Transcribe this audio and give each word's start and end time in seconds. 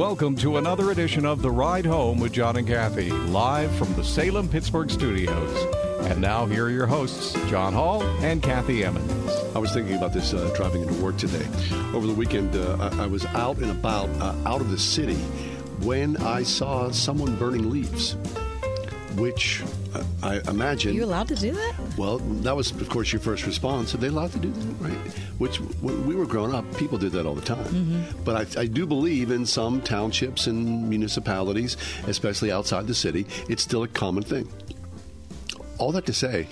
Welcome 0.00 0.34
to 0.36 0.56
another 0.56 0.92
edition 0.92 1.26
of 1.26 1.42
The 1.42 1.50
Ride 1.50 1.84
Home 1.84 2.20
with 2.20 2.32
John 2.32 2.56
and 2.56 2.66
Kathy, 2.66 3.10
live 3.10 3.70
from 3.76 3.92
the 3.96 4.02
Salem 4.02 4.48
Pittsburgh 4.48 4.90
studios. 4.90 5.74
And 6.06 6.22
now, 6.22 6.46
here 6.46 6.64
are 6.64 6.70
your 6.70 6.86
hosts, 6.86 7.34
John 7.50 7.74
Hall 7.74 8.02
and 8.22 8.42
Kathy 8.42 8.82
Emmons. 8.82 9.30
I 9.54 9.58
was 9.58 9.72
thinking 9.72 9.98
about 9.98 10.14
this 10.14 10.32
uh, 10.32 10.50
driving 10.56 10.80
into 10.80 10.94
work 10.94 11.18
today. 11.18 11.46
Over 11.92 12.06
the 12.06 12.14
weekend, 12.14 12.56
uh, 12.56 12.78
I, 12.80 13.02
I, 13.02 13.06
was 13.08 13.26
out 13.26 13.58
and 13.58 13.70
about, 13.70 14.08
uh, 14.22 14.34
out 14.46 14.62
of 14.62 14.70
the 14.70 14.78
city, 14.78 15.18
when 15.84 16.16
I 16.16 16.44
saw 16.44 16.90
someone 16.90 17.36
burning 17.36 17.68
leaves 17.68 18.16
which 19.16 19.62
I 20.22 20.40
imagine. 20.48 20.92
Are 20.92 20.94
you 20.94 21.04
allowed 21.04 21.28
to 21.28 21.34
do 21.34 21.52
that? 21.52 21.74
Well, 21.96 22.18
that 22.18 22.54
was, 22.54 22.70
of 22.70 22.88
course, 22.88 23.12
your 23.12 23.20
first 23.20 23.46
response. 23.46 23.94
Are 23.94 23.98
they 23.98 24.08
allowed 24.08 24.32
to 24.32 24.38
do 24.38 24.50
that? 24.50 24.84
Right. 24.84 25.12
Which, 25.38 25.56
when 25.80 26.06
we 26.06 26.14
were 26.14 26.26
growing 26.26 26.54
up, 26.54 26.64
people 26.76 26.98
did 26.98 27.12
that 27.12 27.26
all 27.26 27.34
the 27.34 27.40
time. 27.40 27.64
Mm-hmm. 27.64 28.22
But 28.24 28.56
I, 28.56 28.60
I, 28.62 28.66
do 28.66 28.86
believe 28.86 29.30
in 29.30 29.46
some 29.46 29.80
townships 29.80 30.46
and 30.46 30.88
municipalities, 30.88 31.76
especially 32.06 32.52
outside 32.52 32.86
the 32.86 32.94
city, 32.94 33.26
it's 33.48 33.62
still 33.62 33.82
a 33.82 33.88
common 33.88 34.22
thing. 34.22 34.48
All 35.78 35.92
that 35.92 36.06
to 36.06 36.12
say, 36.12 36.46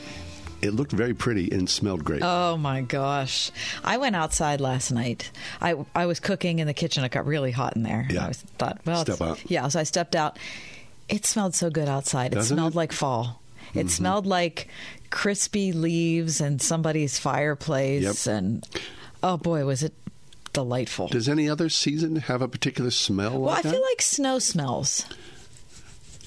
it 0.63 0.71
looked 0.71 0.93
very 0.93 1.15
pretty 1.15 1.51
and 1.53 1.69
smelled 1.69 2.05
great. 2.05 2.23
Oh 2.23 2.57
my 2.57 2.81
gosh! 2.81 3.51
I 3.85 3.99
went 3.99 4.17
outside 4.17 4.61
last 4.61 4.91
night. 4.91 5.31
I 5.61 5.77
I 5.95 6.07
was 6.07 6.19
cooking 6.19 6.59
in 6.59 6.67
the 6.67 6.75
kitchen. 6.75 7.05
It 7.05 7.13
got 7.13 7.27
really 7.27 7.53
hot 7.53 7.77
in 7.77 7.83
there. 7.83 8.07
Yeah. 8.11 8.25
I 8.25 8.29
was, 8.29 8.39
thought, 8.39 8.81
well, 8.85 9.03
step 9.03 9.21
out. 9.21 9.49
Yeah, 9.51 9.69
so 9.69 9.79
I 9.79 9.85
stepped 9.85 10.17
out 10.17 10.39
it 11.09 11.25
smelled 11.27 11.55
so 11.55 11.71
good 11.71 11.89
outside. 11.89 12.33
Doesn't 12.33 12.55
it 12.57 12.61
smelled 12.61 12.75
it? 12.75 12.77
like 12.77 12.93
fall. 12.93 13.43
It 13.75 13.79
Mm-hmm. 13.81 13.89
smelled 13.89 14.27
like 14.27 14.69
crispy 15.11 15.73
leaves 15.73 16.41
and 16.41 16.61
somebody's 16.61 17.19
fireplace. 17.19 18.27
Yep. 18.27 18.35
And 18.35 18.67
oh 19.23 19.37
boy, 19.37 19.65
was 19.65 19.83
it 19.83 19.93
delightful. 20.53 21.09
Does 21.09 21.29
any 21.29 21.49
other 21.49 21.69
season 21.69 22.17
have 22.17 22.41
a 22.43 22.49
particular 22.49 22.91
smell 22.91 23.33
well, 23.33 23.41
like 23.53 23.59
I 23.59 23.63
that? 23.63 23.73
feel 23.73 23.83
like 23.83 24.01
snow 24.03 24.39
smells. 24.39 25.05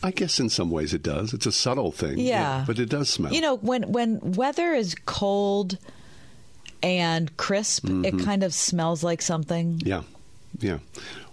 I 0.04 0.10
guess 0.12 0.40
in 0.40 0.50
some 0.50 0.72
ways 0.72 0.94
it 0.95 1.04
does. 1.04 1.34
It's 1.34 1.45
a 1.45 1.52
subtle 1.52 1.92
thing. 1.92 2.18
Yeah. 2.20 2.64
but 2.66 2.80
it 2.80 2.90
does 2.90 3.10
smell. 3.10 3.32
You 3.34 3.42
know, 3.42 3.58
when 3.58 3.92
when 3.92 4.20
weather 4.34 4.73
is 4.73 4.95
cold 5.06 5.78
and 6.84 7.36
crisp, 7.38 7.88
it 7.88 8.18
kind 8.23 8.44
of 8.44 8.54
smells 8.54 9.04
like 9.04 9.22
something. 9.22 9.78
Mm-hmm. 9.80 9.88
Yeah, 9.88 10.02
yeah. 10.60 10.78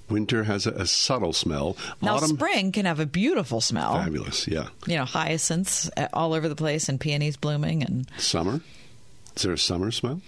Winter 0.09 0.45
has 0.45 0.67
a, 0.67 0.71
a 0.73 0.87
subtle 0.87 1.33
smell. 1.33 1.77
Now, 2.01 2.17
Autumn, 2.17 2.37
spring 2.37 2.73
can 2.73 2.87
have 2.87 3.01
a 3.01 3.07
beautiful 3.07 3.61
smell. 3.61 3.95
fabulous. 3.95 4.47
Yeah. 4.49 4.69
You 4.87 4.97
know, 4.97 5.05
hyacinths 5.05 5.91
uh, 5.97 6.09
all 6.13 6.35
over 6.35 6.49
the 6.49 6.57
place 6.57 6.89
and 6.89 7.01
peonies 7.01 7.37
blooming 7.37 7.83
and 7.83 8.09
Summer. 8.19 8.61
Is 9.37 9.43
there 9.43 9.53
a 9.53 9.59
summer 9.59 9.91
smell? 9.91 10.21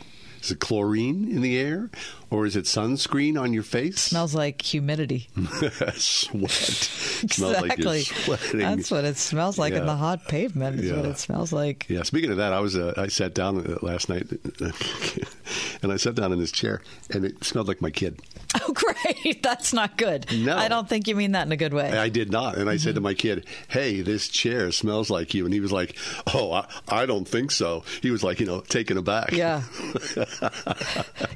Is 0.42 0.50
it 0.50 0.60
chlorine 0.60 1.30
in 1.30 1.42
the 1.42 1.58
air, 1.58 1.90
or 2.30 2.46
is 2.46 2.56
it 2.56 2.64
sunscreen 2.64 3.40
on 3.40 3.52
your 3.52 3.62
face? 3.62 4.00
smells 4.00 4.34
like 4.34 4.62
humidity. 4.62 5.28
Sweat. 5.96 6.90
Like 7.38 7.78
exactly. 7.78 8.02
sweating. 8.02 8.60
That's 8.60 8.90
what 8.90 9.04
it 9.04 9.16
smells 9.16 9.58
like 9.58 9.72
in 9.74 9.84
the 9.86 9.96
hot 9.96 10.26
pavement. 10.28 10.80
Is 10.80 10.92
what 10.92 11.04
Yeah. 11.04 11.10
it 11.10 11.18
smells 11.18 11.52
like. 11.52 11.86
Yeah. 11.88 12.02
Speaking 12.02 12.30
of 12.30 12.36
that, 12.38 12.52
I 12.52 12.60
was 12.60 12.76
uh, 12.76 12.94
I 12.96 13.08
sat 13.08 13.34
down 13.34 13.58
uh, 13.58 13.78
last 13.82 14.08
night, 14.08 14.26
and 15.82 15.92
I 15.92 15.96
sat 15.96 16.14
down 16.14 16.32
in 16.32 16.38
this 16.38 16.52
chair, 16.52 16.80
and 17.10 17.24
it 17.24 17.42
smelled 17.44 17.68
like 17.68 17.80
my 17.80 17.90
kid. 17.90 18.20
Oh, 18.62 18.72
great! 18.72 19.44
That's 19.44 19.72
not 19.72 19.96
good. 19.96 20.26
No. 20.36 20.56
I 20.56 20.66
don't 20.66 20.88
think 20.88 21.06
you 21.06 21.14
mean 21.14 21.32
that 21.32 21.46
in 21.46 21.52
a 21.52 21.56
good 21.56 21.72
way. 21.72 21.96
I 21.96 22.08
did 22.08 22.32
not. 22.32 22.58
And 22.58 22.68
I 22.68 22.78
said 22.78 22.90
Mm-hmm. 22.90 22.94
to 22.96 23.00
my 23.00 23.14
kid, 23.14 23.46
Hey, 23.68 24.00
this 24.00 24.28
chair 24.28 24.72
smells 24.72 25.08
like 25.08 25.34
you. 25.34 25.44
And 25.44 25.54
he 25.54 25.60
was 25.60 25.70
like, 25.70 25.96
Oh, 26.34 26.50
I, 26.52 26.66
I 26.88 27.06
don't 27.06 27.28
think 27.28 27.52
so. 27.52 27.84
He 28.02 28.10
was 28.10 28.24
like, 28.24 28.40
you 28.40 28.46
know, 28.46 28.60
taken 28.62 28.96
aback. 28.96 29.30
yeah. 29.30 29.62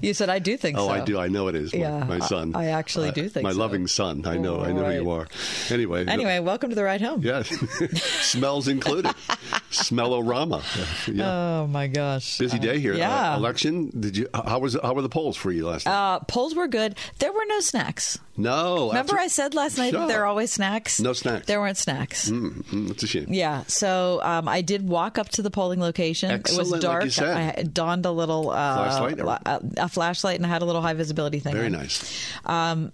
you 0.02 0.12
said 0.12 0.28
I 0.28 0.40
do 0.40 0.56
think 0.56 0.76
Oh, 0.84 0.88
so. 0.88 0.92
I 0.94 1.00
do. 1.04 1.18
I 1.18 1.28
know 1.28 1.48
it 1.48 1.54
is. 1.54 1.72
My, 1.72 1.78
Yeah, 1.80 2.04
my 2.04 2.18
son. 2.20 2.52
I 2.54 2.66
actually 2.66 3.08
Uh, 3.08 3.12
do 3.12 3.28
think 3.28 3.44
My 3.44 3.52
so. 3.52 3.58
loving 3.58 3.86
son. 3.86 4.22
I 4.26 4.36
know. 4.36 4.60
I 4.60 4.72
know 4.72 4.82
Right. 4.82 5.00
you 5.02 5.10
are. 5.10 5.26
Anyway. 5.70 6.06
Anyway, 6.06 6.38
welcome 6.40 6.70
to 6.70 6.76
the 6.76 6.84
ride 6.84 7.00
home. 7.00 7.20
Yeah. 7.22 7.42
Smells 8.22 8.68
included. 8.68 9.14
Smellorama. 9.74 10.62
Yeah. 11.14 11.30
Oh 11.62 11.66
my 11.66 11.86
gosh. 11.86 12.38
Busy 12.38 12.58
day 12.58 12.78
here. 12.78 12.94
Yeah. 12.94 13.34
Uh, 13.34 13.36
election. 13.36 13.90
Did 13.98 14.16
you? 14.16 14.28
How 14.34 14.58
was? 14.58 14.76
How 14.82 14.94
were 14.94 15.02
the 15.02 15.08
polls 15.08 15.36
for 15.36 15.50
you 15.52 15.66
last 15.66 15.86
night? 15.86 15.92
Uh, 15.92 16.18
polls 16.20 16.54
were 16.54 16.66
good. 16.66 16.96
There 17.18 17.32
were 17.32 17.44
no 17.46 17.60
snacks. 17.60 18.18
no. 18.36 18.88
Remember, 18.88 19.12
after- 19.12 19.18
I 19.18 19.28
said 19.28 19.54
last 19.54 19.76
night 19.78 19.92
that 19.92 20.08
there 20.08 20.22
are 20.22 20.26
always 20.26 20.50
snacks. 20.52 21.00
No 21.00 21.12
snacks. 21.12 21.46
There 21.46 21.60
weren't 21.60 21.76
snacks. 21.76 22.30
Mm, 22.30 22.64
mm, 22.64 22.88
That's 22.88 23.02
a 23.02 23.06
shame. 23.06 23.26
Yeah, 23.28 23.64
so 23.66 24.20
um, 24.22 24.48
I 24.48 24.62
did 24.62 24.88
walk 24.88 25.18
up 25.18 25.28
to 25.30 25.42
the 25.42 25.50
polling 25.50 25.80
location. 25.80 26.30
it 26.30 26.34
Excellent, 26.34 26.58
was 26.60 26.70
like 26.72 26.80
dark. 26.80 27.10
said. 27.10 27.58
I 27.58 27.62
donned 27.62 28.06
a 28.06 28.10
little 28.12 28.50
uh, 28.50 28.76
Flashlight 28.76 29.20
a, 29.20 29.60
a 29.84 29.88
flashlight 29.88 30.36
and 30.36 30.46
I 30.46 30.48
had 30.48 30.62
a 30.62 30.64
little 30.64 30.82
high 30.82 30.94
visibility 30.94 31.38
thing. 31.38 31.52
Very 31.54 31.66
on. 31.66 31.72
nice. 31.72 32.26
Um, 32.44 32.92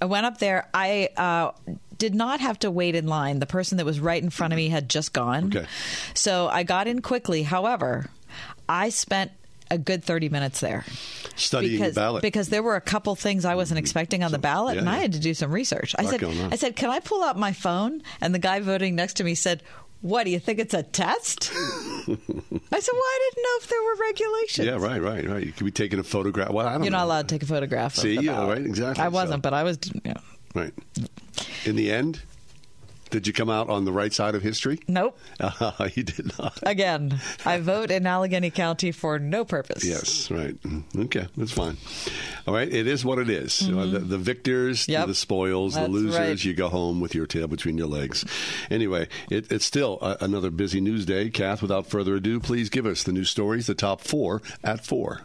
I 0.00 0.04
went 0.06 0.26
up 0.26 0.38
there. 0.38 0.68
I 0.74 1.08
uh, 1.16 1.52
did 1.98 2.14
not 2.14 2.40
have 2.40 2.58
to 2.60 2.70
wait 2.70 2.94
in 2.94 3.06
line. 3.06 3.38
The 3.38 3.46
person 3.46 3.78
that 3.78 3.84
was 3.84 4.00
right 4.00 4.22
in 4.22 4.30
front 4.30 4.52
of 4.52 4.56
me 4.56 4.68
had 4.68 4.88
just 4.88 5.12
gone. 5.12 5.46
Okay. 5.56 5.66
So 6.14 6.48
I 6.48 6.62
got 6.62 6.86
in 6.88 7.02
quickly. 7.02 7.42
However, 7.42 8.10
I 8.68 8.88
spent 8.90 9.32
a 9.70 9.78
good 9.78 10.04
30 10.04 10.28
minutes 10.28 10.60
there. 10.60 10.84
Studying 11.34 11.78
because, 11.80 11.94
the 11.94 12.00
ballot. 12.00 12.22
because 12.22 12.48
there 12.50 12.62
were 12.62 12.76
a 12.76 12.80
couple 12.80 13.14
things 13.16 13.44
I 13.44 13.56
wasn't 13.56 13.78
expecting 13.78 14.22
on 14.22 14.30
the 14.32 14.38
ballot, 14.38 14.74
yeah, 14.76 14.80
and 14.80 14.88
I 14.88 14.98
had 14.98 15.12
to 15.14 15.18
do 15.18 15.34
some 15.34 15.50
research. 15.50 15.94
I 15.98 16.04
said. 16.06 16.22
I 16.22 16.56
said, 16.56 16.76
can 16.76 16.88
I 16.90 17.00
pull 17.00 17.22
out 17.22 17.36
my 17.38 17.52
phone? 17.52 18.02
And 18.20 18.34
the 18.34 18.38
guy 18.38 18.60
voting 18.60 18.94
next 18.94 19.14
to 19.14 19.24
me 19.24 19.34
said, 19.34 19.62
"What 20.02 20.24
do 20.24 20.30
you 20.30 20.38
think 20.38 20.60
it's 20.60 20.72
a 20.72 20.82
test?" 20.84 21.50
I 21.54 21.56
said, 21.56 22.08
"Well, 22.08 23.02
I 23.02 23.30
didn't 23.30 23.42
know 23.42 23.56
if 23.60 23.68
there 23.68 23.82
were 23.82 23.96
regulations." 24.06 24.66
Yeah. 24.66 24.76
Right. 24.76 25.02
Right. 25.02 25.28
Right. 25.28 25.46
You 25.46 25.52
could 25.52 25.64
be 25.64 25.72
taking 25.72 25.98
a 25.98 26.04
photograph. 26.04 26.50
Well, 26.50 26.66
I 26.66 26.72
don't 26.74 26.84
You're 26.84 26.92
know. 26.92 26.98
not 26.98 27.04
allowed 27.04 27.28
to 27.28 27.34
take 27.34 27.42
a 27.42 27.46
photograph. 27.46 27.96
See? 27.96 28.16
of 28.16 28.22
the 28.22 28.26
Yeah, 28.30 28.46
right, 28.48 28.58
exactly. 28.64 29.02
I 29.04 29.08
wasn't, 29.08 29.38
So- 29.38 29.42
but 29.42 29.52
I 29.54 29.64
was. 29.64 29.78
You 29.92 30.00
know, 30.14 30.20
Right. 30.56 30.72
In 31.66 31.76
the 31.76 31.90
end, 31.92 32.22
did 33.10 33.26
you 33.26 33.32
come 33.32 33.50
out 33.50 33.68
on 33.68 33.84
the 33.84 33.92
right 33.92 34.12
side 34.12 34.34
of 34.34 34.42
history? 34.42 34.80
nope. 34.88 35.16
Uh, 35.38 35.88
you 35.94 36.02
did 36.02 36.32
not. 36.38 36.58
Again, 36.62 37.20
I 37.44 37.58
vote 37.58 37.90
in 37.90 38.06
Allegheny 38.06 38.50
County 38.50 38.90
for 38.90 39.18
no 39.18 39.44
purpose. 39.44 39.84
Yes, 39.84 40.30
right. 40.30 40.60
Mm, 40.62 40.82
Okay, 41.04 41.28
that's 41.36 41.52
fine. 41.52 41.76
All 42.46 42.54
right, 42.54 42.72
it 42.72 42.86
is 42.86 43.04
what 43.04 43.18
it 43.18 43.28
is. 43.28 43.68
Uh, 43.68 43.84
the, 43.86 43.98
the 43.98 44.18
victors, 44.18 44.82
Mm-hmm. 44.84 44.92
Yep. 44.92 45.06
the 45.08 45.14
spoils, 45.14 45.74
the 45.74 45.88
losers, 45.88 46.18
right. 46.18 46.44
you 46.44 46.54
go 46.54 46.68
home 46.68 47.00
with 47.00 47.14
your 47.14 47.26
tail 47.26 47.46
between 47.48 47.76
your 47.76 47.86
legs. 47.88 48.24
Anyway, 48.70 49.08
it, 49.30 49.52
it's 49.52 49.64
still 49.66 49.98
a, 50.00 50.16
another 50.24 50.50
busy 50.50 50.80
news 50.80 51.04
day. 51.04 51.28
Kath, 51.30 51.60
without 51.62 51.86
further 51.86 52.14
ado, 52.16 52.40
please 52.40 52.70
give 52.70 52.86
us 52.86 53.02
the 53.02 53.12
news 53.12 53.28
stories, 53.30 53.66
the 53.66 53.74
top 53.74 54.00
four 54.00 54.40
at 54.64 54.84
four. 54.86 55.20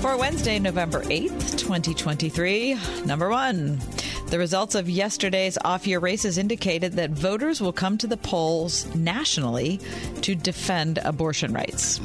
For 0.00 0.16
Wednesday, 0.16 0.60
November 0.60 1.02
8th, 1.02 1.58
2023, 1.58 2.78
number 3.04 3.28
one. 3.28 3.80
The 4.28 4.38
results 4.38 4.74
of 4.74 4.90
yesterday's 4.90 5.56
off 5.64 5.86
year 5.86 5.98
races 5.98 6.36
indicated 6.36 6.92
that 6.92 7.10
voters 7.10 7.62
will 7.62 7.72
come 7.72 7.96
to 7.98 8.06
the 8.06 8.18
polls 8.18 8.94
nationally 8.94 9.80
to 10.20 10.34
defend 10.34 10.98
abortion 10.98 11.54
rights. 11.54 11.98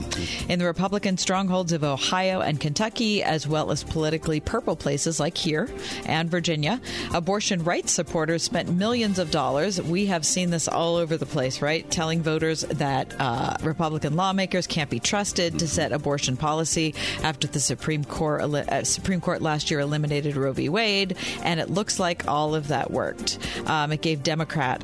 In 0.48 0.57
the 0.57 0.66
Republican 0.66 1.18
strongholds 1.18 1.74
of 1.74 1.84
Ohio 1.84 2.40
and 2.40 2.62
Kentucky, 2.62 3.22
as 3.22 3.45
well 3.45 3.72
as 3.72 3.84
politically 3.84 4.39
purple 4.39 4.78
places 4.78 5.19
like 5.19 5.38
here 5.38 5.69
and 6.06 6.31
Virginia, 6.31 6.80
abortion 7.13 7.63
rights 7.66 7.92
supporters 7.92 8.42
spent 8.42 8.72
millions 8.72 9.19
of 9.19 9.30
dollars. 9.30 9.81
We 9.81 10.06
have 10.06 10.25
seen 10.25 10.50
this 10.50 10.69
all 10.69 10.96
over 10.96 11.18
the 11.18 11.25
place, 11.25 11.62
right? 11.62 11.89
Telling 11.92 12.24
voters 12.24 12.62
that 12.62 13.13
uh, 13.19 13.57
Republican 13.62 14.16
lawmakers 14.16 14.66
can't 14.66 14.89
be 14.89 15.01
trusted 15.01 15.60
to 15.60 15.68
set 15.68 15.92
abortion 15.92 16.38
policy 16.38 16.96
after 17.22 17.48
the 17.48 17.60
Supreme 17.60 17.83
Court 18.06 18.42
uh, 18.42 18.84
Supreme 18.84 19.20
Court 19.20 19.42
last 19.42 19.70
year 19.70 19.80
eliminated 19.80 20.36
Roe 20.36 20.54
v. 20.54 20.70
Wade, 20.70 21.18
and 21.44 21.60
it 21.60 21.70
looks 21.70 22.00
like 22.00 22.28
all 22.28 22.56
of 22.56 22.70
that 22.70 22.92
worked. 22.92 23.38
Um, 23.66 23.92
it 23.92 24.02
gave 24.02 24.24
Democrat 24.24 24.84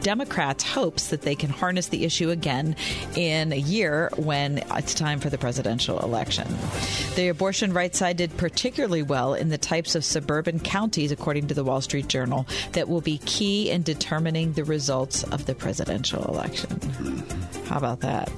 Democrats 0.00 0.64
hopes 0.64 1.08
that 1.08 1.22
they 1.22 1.34
can 1.34 1.50
harness 1.50 1.88
the 1.88 2.04
issue 2.04 2.30
again 2.30 2.74
in 3.14 3.52
a 3.52 3.56
year 3.56 4.10
when 4.16 4.58
it's 4.72 4.94
time 4.94 5.20
for 5.20 5.30
the 5.30 5.38
presidential 5.38 6.00
election. 6.00 6.48
The 7.14 7.28
abortion 7.28 7.72
rights 7.72 7.98
side 7.98 8.16
did 8.16 8.36
particularly 8.36 9.02
well 9.02 9.34
in 9.34 9.48
the 9.48 9.58
types 9.58 9.94
of 9.94 10.04
suburban 10.04 10.58
counties, 10.60 11.12
according 11.12 11.48
to 11.48 11.54
the 11.54 11.64
Wall 11.64 11.80
Street 11.80 12.08
Journal, 12.08 12.46
that 12.72 12.88
will 12.88 13.00
be 13.00 13.18
key 13.18 13.70
in 13.70 13.82
determining 13.82 14.52
the 14.54 14.64
results 14.64 15.22
of 15.24 15.46
the 15.46 15.54
presidential 15.54 16.24
election. 16.24 16.78
How 17.66 17.78
about 17.78 18.00
that? 18.00 18.30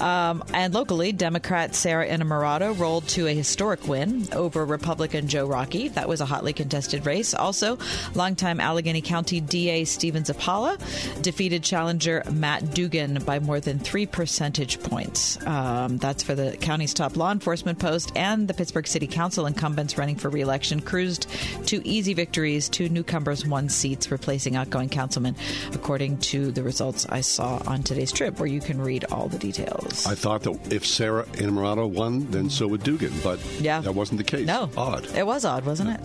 Um, 0.00 0.44
and 0.52 0.74
locally, 0.74 1.12
Democrat 1.12 1.74
Sara 1.74 2.06
Innamorato 2.06 2.78
rolled 2.78 3.08
to 3.08 3.26
a 3.26 3.34
historic 3.34 3.86
win 3.86 4.26
over 4.32 4.64
Republican 4.64 5.28
Joe 5.28 5.46
Rockey. 5.46 5.88
That 5.88 6.08
was 6.08 6.20
a 6.20 6.26
hotly 6.26 6.52
contested 6.52 7.06
race. 7.06 7.34
Also, 7.34 7.78
longtime 8.14 8.60
Allegheny 8.60 9.00
County 9.00 9.40
DA 9.40 9.84
Stephen 9.84 10.22
Zappala 10.24 10.78
defeated 11.22 11.62
challenger 11.62 12.22
Matt 12.30 12.74
Dugan 12.74 13.22
by 13.24 13.38
more 13.38 13.60
than 13.60 13.78
three 13.78 14.06
percentage 14.06 14.80
points. 14.80 15.44
Um, 15.46 15.98
that's 15.98 16.22
for 16.22 16.34
the 16.34 16.56
county's 16.60 16.94
top 16.94 17.16
law 17.16 17.32
enforcement 17.32 17.78
post, 17.78 18.12
and 18.16 18.48
the 18.48 18.54
Pittsburgh 18.54 18.86
City 18.86 19.06
Council 19.06 19.46
incumbents 19.46 19.96
running 19.98 20.16
for 20.16 20.28
reelection 20.28 20.80
cruised 20.80 21.26
to 21.66 21.86
easy 21.86 22.14
victories. 22.14 22.68
Two 22.68 22.88
newcomers 22.88 23.46
won 23.46 23.68
seats, 23.68 24.10
replacing 24.10 24.56
outgoing 24.56 24.88
councilmen, 24.88 25.36
according 25.72 26.18
to 26.18 26.50
the 26.50 26.62
results 26.62 27.06
I 27.08 27.20
saw 27.20 27.62
on 27.66 27.82
today's 27.82 28.12
trip, 28.12 28.38
where 28.38 28.48
you 28.48 28.60
can 28.60 28.80
read 28.80 29.04
all 29.12 29.28
the 29.28 29.38
details. 29.38 29.83
I 30.06 30.14
thought 30.14 30.42
that 30.44 30.72
if 30.72 30.86
Sara 30.86 31.24
Innamorato 31.34 31.88
won, 31.88 32.30
then 32.30 32.50
so 32.50 32.66
would 32.68 32.82
Dugan, 32.82 33.12
but 33.22 33.38
Yeah. 33.60 33.80
that 33.80 33.94
wasn't 33.94 34.18
the 34.18 34.24
case. 34.24 34.46
No. 34.46 34.70
Odd. 34.76 35.06
It 35.16 35.26
was 35.26 35.44
odd, 35.44 35.64
wasn't 35.64 35.90
it? 35.90 36.00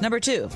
Number 0.00 0.20
two, 0.20 0.48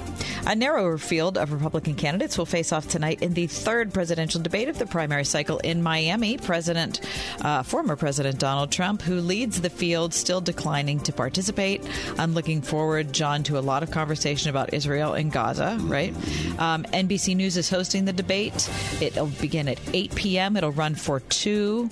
a 0.47 0.55
narrower 0.55 0.99
field 0.99 1.39
of 1.39 1.53
Republican 1.53 1.95
candidates 1.95 2.37
will 2.37 2.47
face 2.47 2.73
off 2.73 2.89
tonight 2.89 3.23
in 3.23 3.33
the 3.35 3.47
third 3.47 3.93
presidential 3.93 4.41
debate 4.41 4.69
of 4.69 4.79
the 4.79 4.87
primary 4.87 5.25
cycle 5.25 5.59
in 5.59 5.83
Miami. 5.83 6.37
President, 6.37 7.01
uh, 7.43 7.63
former 7.63 7.97
President 7.97 8.39
Donald 8.39 8.71
Trump, 8.71 9.03
who 9.03 9.21
leads 9.21 9.61
the 9.61 9.71
field, 9.71 10.13
still 10.13 10.41
declining 10.41 11.01
to 11.01 11.13
participate. 11.13 11.83
I'm 12.19 12.35
looking 12.35 12.61
forward, 12.63 13.13
John, 13.13 13.43
to 13.45 13.59
a 13.59 13.61
lot 13.61 13.83
of 13.83 13.91
conversation 13.91 14.51
about 14.51 14.75
Israel 14.75 15.13
and 15.15 15.31
Gaza. 15.33 15.79
Right? 15.81 16.15
Um, 16.59 16.85
NBC 16.93 17.35
News 17.37 17.57
is 17.57 17.69
hosting 17.71 18.05
the 18.05 18.13
debate. 18.13 18.69
It'll 19.01 19.27
begin 19.27 19.69
at 19.69 19.79
8 19.93 20.15
p.m. 20.15 20.57
It'll 20.57 20.73
run 20.73 20.95
for 20.95 21.21
two 21.21 21.89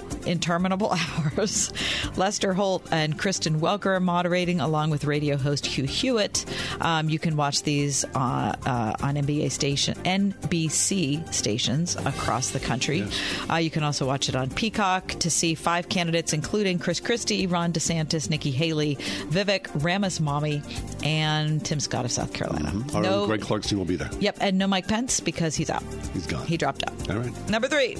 interminable 0.56 0.92
hours. 1.36 1.72
Lester 2.16 2.52
Holt 2.52 2.86
and 2.90 3.18
Kristen 3.18 3.60
Welker 3.60 3.96
are 3.96 4.00
moderating, 4.00 4.60
along 4.60 4.90
with 4.90 5.04
radio 5.04 5.36
host 5.36 5.64
Hugh 5.66 5.84
Hewitt. 5.84 6.44
Um, 6.80 7.08
you 7.08 7.18
can 7.18 7.36
watch 7.36 7.62
these 7.62 8.04
uh, 8.14 8.54
uh, 8.66 8.94
on 9.00 9.14
NBA 9.14 9.50
station, 9.50 9.94
NBC 10.04 11.32
stations 11.32 11.96
across 11.96 12.50
the 12.50 12.60
country. 12.60 13.06
Uh, 13.50 13.56
you 13.56 13.70
can 13.70 13.82
also 13.82 14.06
watch 14.06 14.28
it 14.28 14.36
on 14.36 14.50
Peacock 14.50 15.08
to 15.20 15.30
see 15.30 15.54
five 15.54 15.88
candidates, 15.88 16.32
including 16.32 16.78
Chris 16.78 17.00
Christie, 17.00 17.46
Ron 17.46 17.72
DeSantis, 17.72 18.28
Nikki 18.28 18.50
Haley, 18.50 18.96
Vivek 19.30 19.68
Ramaswamy, 19.82 20.62
and 21.02 21.64
Tim 21.64 21.80
Scott 21.80 22.04
of 22.04 22.12
South 22.12 22.32
Carolina. 22.32 22.72
Our 22.94 23.02
No, 23.02 23.26
Greg 23.26 23.40
Clarkson 23.40 23.78
will 23.78 23.84
be 23.84 23.96
there. 23.96 24.10
yep, 24.20 24.36
and 24.40 24.58
no 24.58 24.66
Mike 24.66 24.88
Pence 24.88 25.20
because 25.20 25.54
he's 25.54 25.70
out. 25.70 25.82
He's 26.12 26.26
gone. 26.26 26.46
He 26.46 26.56
dropped 26.56 26.84
out. 26.86 27.10
All 27.10 27.16
right. 27.16 27.48
Number 27.48 27.68
three, 27.68 27.94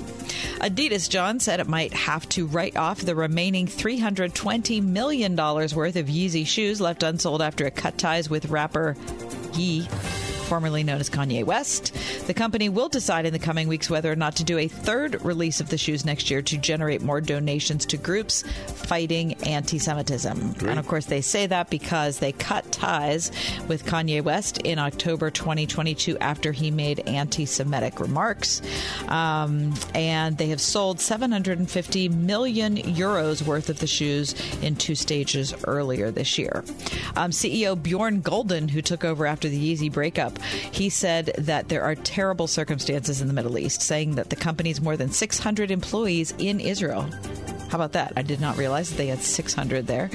Adidas, 0.61 1.09
John 1.09 1.41
said 1.41 1.61
it 1.61 1.69
might 1.69 1.93
have 1.95 2.29
to 2.31 2.42
write 2.47 2.77
off 2.77 3.01
the 3.01 3.15
remaining 3.15 3.67
$320 3.67 4.83
million 4.83 5.37
worth 5.37 5.97
of 5.97 6.07
Yeezy 6.07 6.47
shoes 6.47 6.81
left 6.81 7.03
unsold 7.03 7.43
after 7.43 7.67
it 7.67 7.77
cut 7.77 7.99
ties 7.99 8.29
with 8.31 8.47
rapper 8.47 8.97
Ye. 9.55 9.87
Formerly 10.49 10.85
known 10.85 11.01
as 11.01 11.09
Kanye 11.11 11.45
West. 11.45 11.95
The 12.27 12.35
company 12.35 12.69
will 12.69 12.89
decide 12.89 13.27
in 13.27 13.33
the 13.33 13.39
coming 13.39 13.69
weeks 13.69 13.89
whether 13.89 14.13
or 14.13 14.17
not 14.17 14.37
to 14.37 14.45
do 14.45 14.59
a 14.59 14.69
third 14.69 15.25
release 15.25 15.61
of 15.61 15.71
the 15.71 15.79
shoes 15.79 16.05
next 16.05 16.31
year 16.31 16.43
to 16.43 16.59
generate 16.59 17.03
more 17.03 17.21
donations 17.21 17.87
to 17.87 17.97
groups 17.97 18.43
fighting 18.67 19.35
anti 19.45 19.79
Semitism. 19.79 20.57
And 20.67 20.79
of 20.79 20.87
course, 20.87 21.07
they 21.07 21.21
say 21.21 21.47
that 21.47 21.71
because 21.71 22.19
they 22.19 22.33
cut 22.33 22.71
ties 22.71 23.31
with 23.69 23.85
Kanye 23.85 24.23
West 24.23 24.59
in 24.59 24.79
October 24.79 25.31
2022 25.31 26.19
after 26.19 26.53
he 26.53 26.71
made 26.71 27.01
anti 27.09 27.47
Semitic 27.47 28.01
remarks. 28.01 28.63
Um, 29.09 29.75
and 29.95 30.37
they 30.39 30.49
have 30.49 30.61
sold 30.61 31.01
750 31.01 32.09
million 32.09 32.77
euros 32.77 33.43
worth 33.43 33.69
of 33.69 33.79
the 33.79 33.87
shoes 33.87 34.35
in 34.63 34.77
two 34.77 34.95
stages 34.95 35.55
earlier 35.65 36.11
this 36.11 36.39
year. 36.39 36.65
Um, 37.17 37.31
CEO 37.31 37.81
Bjorn 37.81 38.23
Gulden, 38.23 38.71
who 38.71 38.83
took 38.83 39.05
over 39.05 39.27
after 39.27 39.49
the 39.49 39.73
Yeezy 39.73 39.93
breakup, 39.93 40.39
he 40.73 40.89
said 40.89 41.33
that 41.39 41.69
there 41.69 41.83
are 41.83 41.95
terrible 41.95 42.47
circumstances 42.47 43.21
in 43.21 43.29
the 43.29 43.35
Middle 43.35 43.59
East, 43.59 43.83
saying 43.83 44.15
that 44.17 44.31
the 44.31 44.37
company's 44.37 44.81
more 44.81 44.97
than 44.97 45.11
600 45.11 45.71
employees 45.71 46.35
in 46.39 46.61
Israel. 46.61 47.09
How 47.73 47.79
about 47.79 47.93
that? 47.93 48.13
I 48.17 48.23
did 48.23 48.39
not 48.39 48.59
realize 48.59 48.91
that 48.91 48.97
they 48.99 49.07
had 49.07 49.23
600 49.23 49.87
there. 49.87 50.11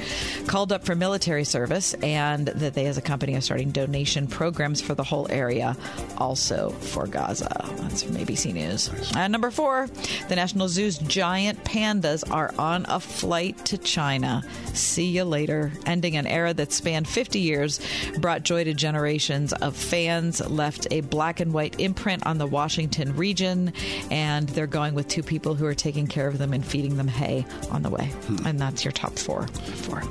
Called 0.46 0.72
up 0.72 0.84
for 0.84 0.94
military 0.94 1.42
service, 1.42 1.92
and 1.94 2.46
that 2.46 2.74
they, 2.74 2.86
as 2.86 2.98
a 2.98 3.02
company, 3.02 3.34
are 3.34 3.40
starting 3.40 3.72
donation 3.72 4.28
programs 4.28 4.80
for 4.80 4.94
the 4.94 5.02
whole 5.02 5.26
area, 5.28 5.76
also 6.18 6.70
for 6.70 7.08
Gaza. 7.08 7.50
That's 7.78 8.04
from 8.04 8.14
ABC 8.14 8.54
News. 8.54 8.92
And 9.16 9.32
number 9.32 9.50
four, 9.50 9.88
the 10.28 10.36
National 10.36 10.68
Zoo's 10.68 10.98
giant 10.98 11.64
pandas 11.64 12.22
are 12.30 12.54
on 12.60 12.86
a 12.88 13.00
flight 13.00 13.58
to 13.64 13.76
China. 13.76 14.44
See 14.72 15.06
you 15.06 15.24
later. 15.24 15.72
Ending 15.84 16.16
an 16.16 16.28
era 16.28 16.54
that 16.54 16.70
spanned 16.70 17.08
50 17.08 17.40
years, 17.40 17.80
brought 18.20 18.44
joy 18.44 18.62
to 18.62 18.72
generations 18.72 19.52
of 19.52 19.74
fans, 19.74 20.48
left 20.48 20.86
a 20.92 21.00
black 21.00 21.40
and 21.40 21.52
white 21.52 21.80
imprint 21.80 22.24
on 22.24 22.38
the 22.38 22.46
Washington 22.46 23.16
region, 23.16 23.72
and 24.12 24.48
they're 24.50 24.68
going 24.68 24.94
with 24.94 25.08
two 25.08 25.24
people 25.24 25.56
who 25.56 25.66
are 25.66 25.74
taking 25.74 26.06
care 26.06 26.28
of 26.28 26.38
them 26.38 26.52
and 26.52 26.64
feeding 26.64 26.96
them 26.96 27.08
hay 27.08 27.46
on 27.70 27.82
the 27.82 27.90
way. 27.90 28.12
And 28.44 28.58
that's 28.58 28.84
your 28.84 28.92
top 28.92 29.18
four. 29.18 29.46
Four. 29.46 30.02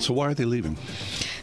So 0.00 0.12
why 0.12 0.26
are 0.26 0.34
they 0.34 0.44
leaving? 0.44 0.76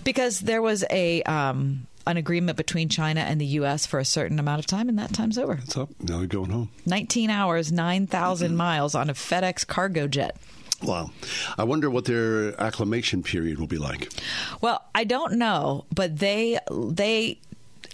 Because 0.04 0.40
there 0.42 0.62
was 0.62 0.84
a 0.90 1.24
um, 1.24 1.88
an 2.06 2.18
agreement 2.18 2.58
between 2.58 2.90
China 2.90 3.22
and 3.22 3.40
the 3.40 3.46
U.S. 3.46 3.86
for 3.86 4.00
a 4.00 4.06
certain 4.06 4.40
amount 4.40 4.60
of 4.60 4.66
time, 4.66 4.90
and 4.90 5.00
that 5.00 5.14
time's 5.14 5.38
over. 5.38 5.60
It's 5.64 5.78
up. 5.78 5.90
Now 6.02 6.18
they're 6.18 6.28
going 6.28 6.50
home. 6.50 6.70
19 6.86 7.30
hours, 7.30 7.72
9,000 7.72 8.56
miles 8.56 8.96
on 8.96 9.10
a 9.10 9.14
FedEx 9.14 9.66
cargo 9.66 10.08
jet. 10.08 10.38
Wow. 10.82 11.12
I 11.58 11.64
wonder 11.64 11.90
what 11.90 12.06
their 12.06 12.60
acclimation 12.62 13.24
period 13.24 13.58
will 13.58 13.68
be 13.68 13.78
like. 13.78 14.12
Well, 14.60 14.84
I 14.94 15.06
don't 15.06 15.34
know, 15.34 15.86
but 15.94 16.20
they 16.20 16.60
they 16.70 17.40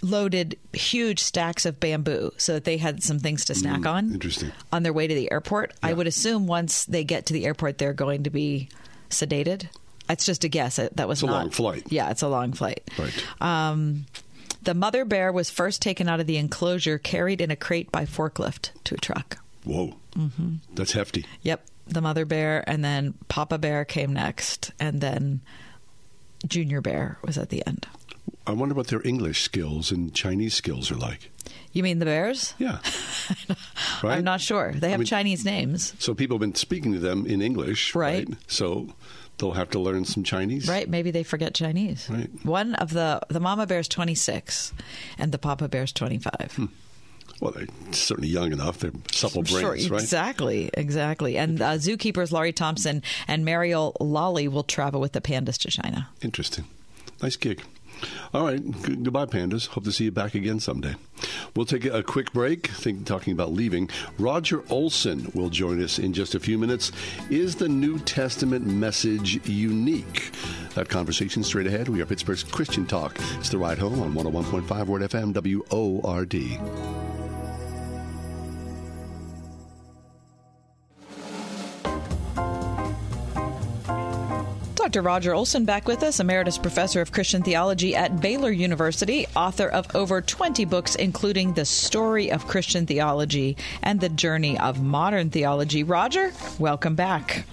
loaded 0.02 0.58
huge 0.74 1.20
stacks 1.20 1.66
of 1.66 1.80
bamboo 1.80 2.32
so 2.38 2.54
that 2.54 2.64
they 2.64 2.78
had 2.78 3.04
some 3.04 3.20
things 3.20 3.46
to 3.46 3.56
snack 3.56 3.86
on. 3.86 4.14
interesting. 4.14 4.52
On 4.72 4.84
their 4.84 4.94
way 4.94 5.08
to 5.08 5.14
the 5.14 5.32
airport, 5.32 5.74
I 5.84 5.94
would 5.94 6.08
assume 6.08 6.48
once 6.48 6.86
they 6.86 7.04
get 7.04 7.26
to 7.28 7.34
the 7.34 7.46
airport, 7.46 7.78
they're 7.78 7.94
going 7.94 8.24
to 8.24 8.30
be 8.30 8.70
sedated. 9.10 9.68
It's 10.10 10.26
just 10.26 10.44
a 10.44 10.48
guess. 10.48 10.78
That 10.78 11.08
was 11.08 11.20
It's 11.20 11.24
a 11.24 11.28
not 11.28 11.34
long 11.34 11.50
flight. 11.52 11.84
Yeah, 11.90 12.10
it's 12.10 12.22
a 12.22 12.28
long 12.28 12.54
flight. 12.54 12.90
Right. 12.98 13.26
Um, 13.42 14.06
the 14.64 14.74
mother 14.74 15.06
bear 15.06 15.32
was 15.32 15.50
first 15.50 15.82
taken 15.82 16.10
out 16.10 16.20
of 16.20 16.28
the 16.28 16.38
enclosure, 16.38 16.98
carried 16.98 17.42
in 17.42 17.52
a 17.52 17.56
crate 17.56 17.92
by 17.92 18.06
forklift 18.06 18.72
to 18.86 18.96
a 18.96 18.98
truck. 18.98 19.38
Whoa. 19.64 19.96
Mm-hmm. 20.16 20.56
That's 20.74 20.94
hefty. 20.94 21.26
Yep, 21.44 21.66
the 21.88 22.02
mother 22.02 22.26
bear, 22.26 22.64
and 22.68 22.84
then 22.84 23.14
Papa 23.28 23.58
Bear 23.58 23.86
came 23.86 24.14
next, 24.14 24.72
and 24.80 25.00
then 25.02 25.42
Junior 26.48 26.82
Bear 26.82 27.20
was 27.24 27.38
at 27.38 27.50
the 27.50 27.66
end. 27.68 27.88
I 28.50 28.54
wonder 28.54 28.74
what 28.76 28.88
their 28.88 29.02
English 29.06 29.44
skills 29.44 29.92
and 29.92 30.14
Chinese 30.14 30.54
skills 30.56 30.92
are 30.92 30.96
like. 30.96 31.30
You 31.72 31.84
mean 31.84 32.00
the 32.00 32.06
bears? 32.06 32.54
Yeah. 32.58 32.80
right? 34.04 34.18
I'm 34.18 34.24
not 34.24 34.42
sure. 34.42 34.74
They 34.74 34.90
have 34.90 35.00
mean- 35.00 35.06
Chinese 35.06 35.46
names, 35.46 35.94
So 36.00 36.14
people 36.16 36.36
have 36.36 36.42
been 36.42 36.56
speaking 36.56 36.94
to 36.94 37.00
them 37.00 37.26
in 37.28 37.42
English, 37.42 37.94
Right. 37.96 38.28
So 38.48 38.90
they'll 39.38 39.52
have 39.52 39.70
to 39.72 39.80
learn 39.80 40.06
some 40.06 40.24
Chinese. 40.24 40.68
right? 40.68 40.90
Maybe 40.90 41.12
they 41.12 41.24
forget 41.24 41.54
Chinese. 41.54 42.10
Right. 42.10 42.30
One 42.44 42.76
of 42.76 42.92
the 42.94 43.22
the 43.30 43.40
mama 43.40 43.68
bear's 43.68 43.88
26, 43.88 44.74
and 45.18 45.32
the 45.32 45.38
papa 45.38 45.68
bear's 45.70 45.94
25. 45.94 46.68
Well, 47.40 47.52
they're 47.52 47.68
certainly 47.92 48.28
young 48.30 48.52
enough. 48.52 48.80
They're 48.80 48.92
supple 49.14 49.46
Sure, 49.46 49.62
brains, 49.72 49.90
right? 49.90 50.02
exactly, 50.02 50.70
exactly. 50.74 51.38
And 51.38 51.62
uh, 51.62 51.74
zookeepers 51.76 52.32
Laurie 52.34 52.52
Thompson 52.52 53.02
and 53.30 53.46
Mariel 53.46 53.96
Lally 54.02 54.48
will 54.50 54.64
travel 54.64 55.00
with 55.00 55.14
the 55.14 55.22
pandas 55.22 55.58
to 55.60 55.70
China. 55.72 56.10
Interesting. 56.22 56.66
Nice 57.22 57.38
gig. 57.38 57.62
All 58.34 58.46
right. 58.46 58.64
G- 58.64 58.96
goodbye, 58.96 59.26
pandas. 59.26 59.68
Hope 59.68 59.84
to 59.86 59.92
see 59.92 60.06
you 60.06 60.12
back 60.12 60.36
again 60.36 60.60
someday. 60.60 60.96
We'll 61.56 61.66
take 61.66 61.86
a, 61.86 62.04
quick 62.04 62.32
break. 62.32 62.68
Think 62.68 63.06
talking 63.06 63.34
about 63.34 63.52
leaving. 63.52 63.90
Roger 64.18 64.64
Olson 64.70 65.32
will 65.34 65.50
join 65.50 65.84
us 65.84 66.00
in 66.00 66.14
just 66.14 66.36
a 66.36 66.40
few 66.40 66.58
minutes. 66.58 66.92
Is 67.30 67.56
the 67.56 67.70
New 67.70 68.00
Testament 68.00 68.66
message 68.66 69.46
unique? 69.48 70.32
That 70.76 70.90
conversation 70.90 71.44
straight 71.44 71.68
ahead. 71.68 71.90
We 71.90 72.02
are 72.02 72.06
Pittsburgh's 72.06 72.44
Christian 72.44 72.86
Talk. 72.86 73.18
It's 73.38 73.50
the 73.50 73.58
ride 73.58 73.80
home 73.80 74.02
on 74.02 74.14
101.5 74.14 74.86
Word 74.86 75.02
FM 75.02 75.34
WORD. 75.70 77.29
Dr. 84.90 85.04
Roger 85.04 85.36
Olson 85.36 85.66
back 85.66 85.88
with 85.88 86.02
us, 86.02 86.20
Emeritus 86.20 86.58
Professor 86.58 87.00
of 87.00 87.12
Christian 87.12 87.44
Theology 87.44 87.96
at 87.96 88.22
Baylor 88.22 88.50
University, 88.50 89.28
author 89.36 89.68
of 89.68 89.86
over 89.96 90.20
20 90.20 90.66
books, 90.66 90.96
including 90.96 91.54
The 91.54 91.64
Story 91.64 92.32
of 92.32 92.48
Christian 92.48 92.88
Theology 92.88 93.56
and 93.84 94.00
The 94.00 94.10
Journey 94.10 94.58
of 94.58 94.82
Modern 94.82 95.30
Theology. 95.30 95.84
Roger, 95.84 96.34
welcome 96.58 96.96
back. 96.96 97.46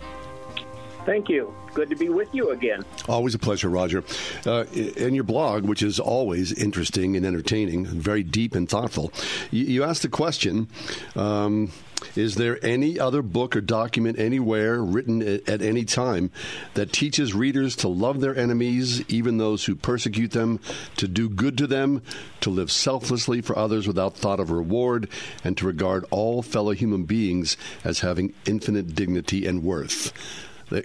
Thank 1.06 1.28
you. 1.28 1.54
Good 1.72 1.88
to 1.90 1.96
be 1.96 2.08
with 2.08 2.34
you 2.34 2.50
again. 2.50 2.84
Always 3.08 3.34
a 3.36 3.38
pleasure, 3.38 3.68
Roger. 3.68 4.02
Uh, 4.44 4.64
in 4.72 5.14
your 5.14 5.22
blog, 5.22 5.64
which 5.64 5.80
is 5.80 6.00
always 6.00 6.52
interesting 6.52 7.16
and 7.16 7.24
entertaining, 7.24 7.86
very 7.86 8.24
deep 8.24 8.56
and 8.56 8.68
thoughtful, 8.68 9.12
you, 9.52 9.64
you 9.64 9.84
asked 9.84 10.02
the 10.02 10.08
question. 10.08 10.68
Um, 11.14 11.70
is 12.16 12.34
there 12.34 12.62
any 12.64 12.98
other 12.98 13.22
book 13.22 13.54
or 13.54 13.60
document 13.60 14.18
anywhere 14.18 14.82
written 14.82 15.22
at 15.22 15.62
any 15.62 15.84
time 15.84 16.30
that 16.74 16.92
teaches 16.92 17.34
readers 17.34 17.76
to 17.76 17.88
love 17.88 18.20
their 18.20 18.36
enemies, 18.36 19.02
even 19.08 19.38
those 19.38 19.64
who 19.64 19.76
persecute 19.76 20.32
them, 20.32 20.58
to 20.96 21.06
do 21.06 21.28
good 21.28 21.56
to 21.58 21.66
them, 21.66 22.02
to 22.40 22.50
live 22.50 22.70
selflessly 22.72 23.40
for 23.40 23.56
others 23.56 23.86
without 23.86 24.16
thought 24.16 24.40
of 24.40 24.50
reward, 24.50 25.08
and 25.44 25.56
to 25.56 25.66
regard 25.66 26.04
all 26.10 26.42
fellow 26.42 26.72
human 26.72 27.04
beings 27.04 27.56
as 27.84 28.00
having 28.00 28.34
infinite 28.44 28.94
dignity 28.94 29.46
and 29.46 29.62
worth? 29.62 30.12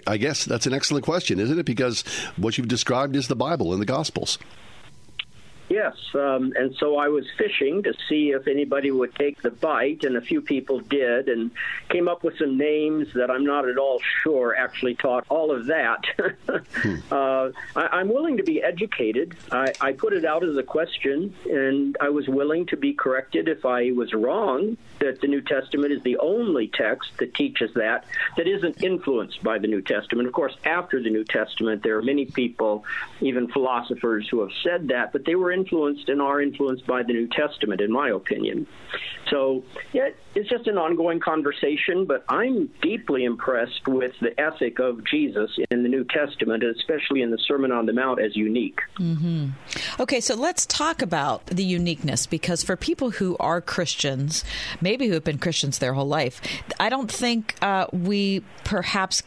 I 0.06 0.16
guess 0.16 0.44
that's 0.44 0.66
an 0.66 0.74
excellent 0.74 1.04
question, 1.04 1.38
isn't 1.40 1.58
it? 1.58 1.66
Because 1.66 2.02
what 2.36 2.56
you've 2.58 2.68
described 2.68 3.16
is 3.16 3.28
the 3.28 3.36
Bible 3.36 3.72
and 3.72 3.80
the 3.80 3.86
Gospels. 3.86 4.38
Yes, 5.72 5.96
um, 6.12 6.52
and 6.54 6.74
so 6.78 6.98
I 6.98 7.08
was 7.08 7.24
fishing 7.38 7.82
to 7.84 7.94
see 8.06 8.32
if 8.32 8.46
anybody 8.46 8.90
would 8.90 9.14
take 9.14 9.40
the 9.40 9.50
bite, 9.50 10.04
and 10.04 10.18
a 10.18 10.20
few 10.20 10.42
people 10.42 10.80
did, 10.80 11.30
and 11.30 11.50
came 11.88 12.08
up 12.08 12.22
with 12.22 12.36
some 12.36 12.58
names 12.58 13.08
that 13.14 13.30
I'm 13.30 13.46
not 13.46 13.66
at 13.66 13.78
all 13.78 13.98
sure 14.22 14.54
actually 14.54 14.96
taught 14.96 15.24
all 15.30 15.50
of 15.50 15.64
that. 15.66 16.04
hmm. 16.74 16.96
uh, 17.10 17.48
I, 17.74 18.02
am 18.02 18.10
willing 18.10 18.36
to 18.36 18.42
be 18.42 18.62
educated. 18.62 19.34
I, 19.50 19.72
I 19.80 19.92
put 19.92 20.12
it 20.12 20.26
out 20.26 20.44
as 20.44 20.58
a 20.58 20.62
question, 20.62 21.34
and 21.48 21.96
I 22.02 22.10
was 22.10 22.28
willing 22.28 22.66
to 22.66 22.76
be 22.76 22.92
corrected 22.92 23.48
if 23.48 23.64
I 23.64 23.92
was 23.92 24.12
wrong. 24.12 24.76
That 24.98 25.22
the 25.22 25.26
New 25.26 25.40
Testament 25.40 25.90
is 25.90 26.02
the 26.02 26.18
only 26.18 26.68
text 26.68 27.16
that 27.16 27.34
teaches 27.34 27.72
that 27.74 28.04
that 28.36 28.46
isn't 28.46 28.82
influenced 28.84 29.42
by 29.42 29.58
the 29.58 29.68
New 29.68 29.80
Testament. 29.80 30.28
Of 30.28 30.34
course, 30.34 30.54
after 30.64 31.02
the 31.02 31.10
New 31.10 31.24
Testament, 31.24 31.82
there 31.82 31.96
are 31.96 32.02
many 32.02 32.26
people, 32.26 32.84
even 33.22 33.48
philosophers, 33.48 34.28
who 34.28 34.40
have 34.40 34.52
said 34.62 34.88
that, 34.88 35.12
but 35.12 35.24
they 35.24 35.34
were 35.34 35.50
in 35.50 35.61
influenced 35.62 36.08
and 36.08 36.20
are 36.20 36.40
influenced 36.40 36.86
by 36.86 37.02
the 37.02 37.12
New 37.12 37.28
Testament, 37.28 37.80
in 37.80 37.92
my 37.92 38.08
opinion. 38.10 38.66
So, 39.30 39.64
yeah, 39.92 40.10
it's 40.34 40.48
just 40.48 40.66
an 40.66 40.76
ongoing 40.76 41.20
conversation, 41.20 42.04
but 42.04 42.24
I'm 42.28 42.70
deeply 42.82 43.24
impressed 43.24 43.86
with 43.86 44.12
the 44.20 44.38
ethic 44.38 44.78
of 44.78 45.04
Jesus 45.04 45.50
in 45.70 45.82
the 45.82 45.88
New 45.88 46.04
Testament, 46.04 46.62
especially 46.64 47.22
in 47.22 47.30
the 47.30 47.38
Sermon 47.38 47.72
on 47.72 47.86
the 47.86 47.92
Mount, 47.92 48.20
as 48.20 48.36
unique. 48.36 48.80
Mm-hmm. 48.98 49.50
Okay, 50.00 50.20
so 50.20 50.34
let's 50.34 50.66
talk 50.66 51.00
about 51.00 51.46
the 51.46 51.64
uniqueness 51.64 52.26
because 52.26 52.62
for 52.62 52.76
people 52.76 53.10
who 53.10 53.36
are 53.38 53.60
Christians, 53.60 54.44
maybe 54.80 55.06
who 55.06 55.14
have 55.14 55.24
been 55.24 55.38
Christians 55.38 55.78
their 55.78 55.94
whole 55.94 56.08
life, 56.08 56.40
I 56.78 56.88
don't 56.88 57.10
think 57.10 57.56
uh, 57.62 57.86
we 57.92 58.42
perhaps 58.64 59.22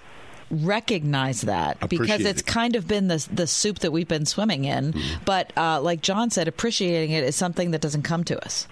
recognize 0.51 1.41
that 1.41 1.77
appreciate 1.81 1.99
because 1.99 2.25
it's 2.25 2.41
it. 2.41 2.47
kind 2.47 2.75
of 2.75 2.87
been 2.87 3.07
the 3.07 3.27
the 3.31 3.47
soup 3.47 3.79
that 3.79 3.91
we've 3.91 4.07
been 4.07 4.25
swimming 4.25 4.65
in. 4.65 4.93
Mm-hmm. 4.93 5.23
But 5.25 5.51
uh, 5.57 5.81
like 5.81 6.01
John 6.01 6.29
said, 6.29 6.47
appreciating 6.47 7.11
it 7.11 7.23
is 7.23 7.35
something 7.35 7.71
that 7.71 7.81
doesn't 7.81 8.03
come 8.03 8.23
to 8.25 8.43
us. 8.43 8.67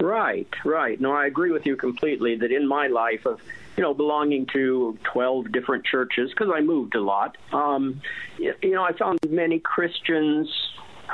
Right, 0.00 0.48
right. 0.64 0.98
No, 1.00 1.12
I 1.12 1.26
agree 1.26 1.50
with 1.52 1.66
you 1.66 1.76
completely. 1.76 2.36
That 2.36 2.50
in 2.50 2.66
my 2.66 2.86
life 2.86 3.26
of 3.26 3.40
you 3.76 3.82
know 3.82 3.94
belonging 3.94 4.46
to 4.52 4.98
twelve 5.04 5.52
different 5.52 5.84
churches 5.84 6.30
because 6.30 6.52
I 6.54 6.60
moved 6.60 6.94
a 6.94 7.00
lot. 7.00 7.36
Um, 7.52 8.00
you 8.38 8.54
know, 8.62 8.82
I 8.82 8.92
found 8.92 9.18
many 9.28 9.58
Christians 9.58 10.48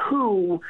who 0.08 0.60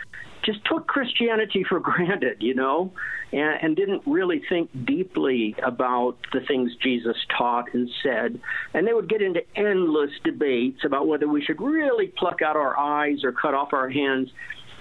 just 0.46 0.64
took 0.64 0.86
Christianity 0.86 1.64
for 1.68 1.80
granted, 1.86 2.38
you 2.40 2.54
know, 2.54 2.92
and, 3.32 3.58
and, 3.62 3.76
didn't 3.76 4.02
really 4.06 4.40
think 4.48 4.70
deeply 4.86 5.56
about 5.62 6.16
the 6.32 6.40
things 6.40 6.70
Jesus 6.80 7.16
taught 7.36 7.74
and 7.74 7.90
said. 8.02 8.40
And 8.72 8.86
they 8.86 8.94
would 8.94 9.08
get 9.08 9.20
into 9.20 9.42
endless 9.56 10.12
debates 10.24 10.84
about 10.84 11.08
whether 11.08 11.28
we 11.28 11.42
should 11.42 11.60
really 11.60 12.06
pluck 12.06 12.40
out 12.40 12.56
our 12.56 12.78
eyes 12.78 13.24
or 13.24 13.32
cut 13.32 13.52
off 13.52 13.72
our 13.72 13.90
hands 13.90 14.30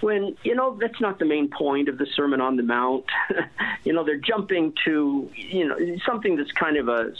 when 0.02 0.36
you 0.44 0.56
know 0.56 0.78
that's 0.80 1.00
not 1.00 1.20
the 1.20 1.26
main 1.26 1.50
point 1.50 1.90
of 1.90 1.98
the 1.98 2.06
Sermon 2.06 2.42
on 2.42 2.56
the 2.56 2.64
Mount. 2.64 3.06
you 3.84 3.94
know, 3.94 4.04
they're 4.04 4.18
jumping 4.18 4.74
to 4.86 5.30
you 5.36 5.68
know 5.68 5.78
something 6.06 6.36
that's 6.36 6.52
kind 6.52 6.78
of 6.78 6.88
a 6.88 7.14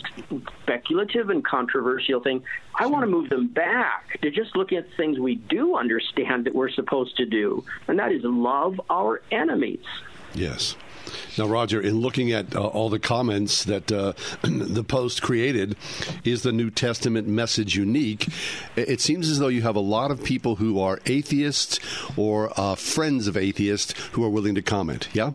speculative 0.64 1.30
and 1.30 1.44
controversial 1.44 2.22
thing. 2.22 2.44
I 2.76 2.88
want 2.88 3.04
to 3.04 3.08
move 3.08 3.30
them 3.30 3.48
back 3.48 4.20
to 4.22 4.32
just 4.32 4.56
looking 4.56 4.78
at 4.78 4.88
things 4.98 5.20
we 5.20 5.36
do 5.36 5.78
understand 5.78 6.46
that 6.46 6.56
we're 6.56 6.70
supposed 6.70 7.18
to 7.18 7.26
do, 7.26 7.64
and 7.88 8.00
that 8.00 8.12
is 8.12 8.24
love 8.24 8.80
our 8.90 9.22
enemies. 9.32 9.84
Yes. 10.34 10.76
Now, 11.38 11.48
Roger, 11.48 11.82
in 11.82 12.00
looking 12.00 12.32
at 12.32 12.56
uh, 12.56 12.66
all 12.68 12.90
the 12.90 13.00
comments 13.00 13.64
that 13.66 13.92
uh, 13.92 14.14
the 14.44 14.84
Post 14.84 15.22
created, 15.22 15.76
is 16.24 16.44
the 16.44 16.52
New 16.52 16.70
Testament 16.70 17.28
message 17.28 17.76
unique? 17.76 18.28
It 18.76 19.02
seems 19.02 19.30
as 19.30 19.40
though 19.40 19.48
you 19.48 19.62
have 19.62 19.76
a 19.76 19.82
lot 19.82 20.12
of 20.12 20.24
people 20.24 20.58
who 20.58 20.80
are 20.80 21.00
atheists 21.06 21.80
or 22.16 22.52
uh, 22.60 22.76
friends 22.76 23.28
of 23.28 23.38
atheists 23.38 23.94
who 24.14 24.24
are 24.24 24.30
willing 24.30 24.56
to 24.56 24.62
comment. 24.62 25.10
Yeah? 25.14 25.32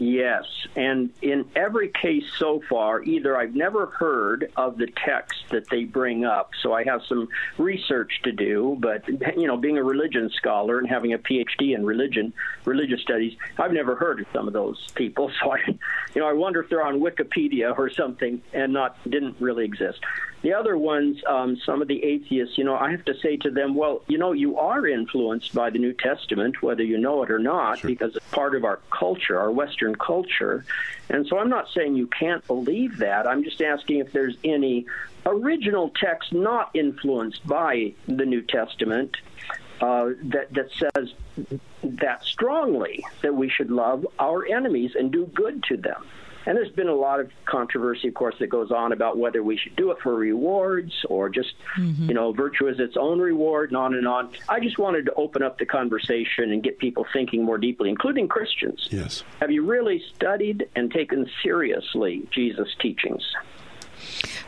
Yes, 0.00 0.46
and 0.76 1.10
in 1.20 1.44
every 1.54 1.88
case 1.88 2.24
so 2.38 2.62
far, 2.70 3.02
either 3.02 3.36
I've 3.36 3.54
never 3.54 3.84
heard 3.84 4.50
of 4.56 4.78
the 4.78 4.86
text 4.86 5.44
that 5.50 5.68
they 5.68 5.84
bring 5.84 6.24
up, 6.24 6.52
so 6.62 6.72
I 6.72 6.84
have 6.84 7.02
some 7.06 7.28
research 7.58 8.22
to 8.22 8.32
do. 8.32 8.78
But 8.80 9.06
you 9.36 9.46
know, 9.46 9.58
being 9.58 9.76
a 9.76 9.84
religion 9.84 10.30
scholar 10.30 10.78
and 10.78 10.88
having 10.88 11.12
a 11.12 11.18
PhD 11.18 11.74
in 11.74 11.84
religion, 11.84 12.32
religious 12.64 13.02
studies, 13.02 13.36
I've 13.58 13.74
never 13.74 13.94
heard 13.94 14.20
of 14.20 14.26
some 14.32 14.46
of 14.46 14.54
those 14.54 14.82
people. 14.94 15.30
So 15.40 15.52
I, 15.52 15.58
you 16.14 16.20
know, 16.20 16.28
I 16.28 16.32
wonder 16.32 16.60
if 16.60 16.68
they're 16.68 16.84
on 16.84 17.00
Wikipedia 17.00 17.76
or 17.78 17.88
something 17.88 18.42
and 18.52 18.72
not 18.72 18.96
didn't 19.08 19.36
really 19.38 19.64
exist. 19.64 20.00
The 20.42 20.54
other 20.54 20.78
ones, 20.78 21.20
um, 21.26 21.58
some 21.66 21.82
of 21.82 21.88
the 21.88 22.02
atheists, 22.02 22.56
you 22.56 22.64
know, 22.64 22.74
I 22.74 22.90
have 22.90 23.04
to 23.04 23.14
say 23.14 23.36
to 23.38 23.50
them, 23.50 23.74
well, 23.74 24.02
you 24.06 24.16
know, 24.16 24.32
you 24.32 24.58
are 24.58 24.86
influenced 24.86 25.54
by 25.54 25.68
the 25.68 25.78
New 25.78 25.92
Testament, 25.92 26.62
whether 26.62 26.82
you 26.82 26.96
know 26.96 27.22
it 27.22 27.30
or 27.30 27.38
not, 27.38 27.80
sure. 27.80 27.90
because 27.90 28.16
it's 28.16 28.26
part 28.30 28.54
of 28.54 28.64
our 28.64 28.80
culture, 28.90 29.38
our 29.38 29.50
Western 29.50 29.94
culture. 29.94 30.64
And 31.10 31.26
so 31.26 31.38
I'm 31.38 31.50
not 31.50 31.68
saying 31.74 31.96
you 31.96 32.06
can't 32.06 32.46
believe 32.46 32.98
that. 32.98 33.26
I'm 33.26 33.44
just 33.44 33.60
asking 33.60 33.98
if 33.98 34.12
there's 34.12 34.36
any 34.42 34.86
original 35.26 35.90
text 35.90 36.32
not 36.32 36.70
influenced 36.74 37.46
by 37.46 37.92
the 38.06 38.24
New 38.24 38.40
Testament 38.40 39.16
uh, 39.80 40.10
that 40.24 40.52
that 40.52 40.70
says 40.72 41.12
that 41.82 42.24
strongly 42.24 43.04
that 43.22 43.34
we 43.34 43.48
should 43.48 43.70
love 43.70 44.06
our 44.18 44.46
enemies 44.46 44.92
and 44.94 45.10
do 45.10 45.26
good 45.26 45.62
to 45.64 45.76
them. 45.76 46.06
And 46.46 46.56
there's 46.56 46.72
been 46.72 46.88
a 46.88 46.94
lot 46.94 47.20
of 47.20 47.30
controversy, 47.44 48.08
of 48.08 48.14
course, 48.14 48.34
that 48.38 48.48
goes 48.48 48.70
on 48.70 48.92
about 48.92 49.18
whether 49.18 49.42
we 49.42 49.56
should 49.56 49.76
do 49.76 49.90
it 49.90 49.98
for 50.02 50.14
rewards 50.14 50.92
or 51.08 51.28
just, 51.28 51.54
mm-hmm. 51.76 52.08
you 52.08 52.14
know, 52.14 52.32
virtue 52.32 52.66
is 52.68 52.80
its 52.80 52.96
own 52.96 53.18
reward, 53.18 53.70
and 53.70 53.76
on 53.76 53.94
and 53.94 54.08
on. 54.08 54.30
I 54.48 54.60
just 54.60 54.78
wanted 54.78 55.06
to 55.06 55.14
open 55.14 55.42
up 55.42 55.58
the 55.58 55.66
conversation 55.66 56.50
and 56.50 56.62
get 56.62 56.78
people 56.78 57.06
thinking 57.12 57.44
more 57.44 57.58
deeply, 57.58 57.90
including 57.90 58.28
Christians. 58.28 58.88
Yes. 58.90 59.22
Have 59.40 59.50
you 59.50 59.64
really 59.66 60.02
studied 60.14 60.68
and 60.74 60.90
taken 60.90 61.28
seriously 61.42 62.26
Jesus' 62.30 62.74
teachings? 62.80 63.22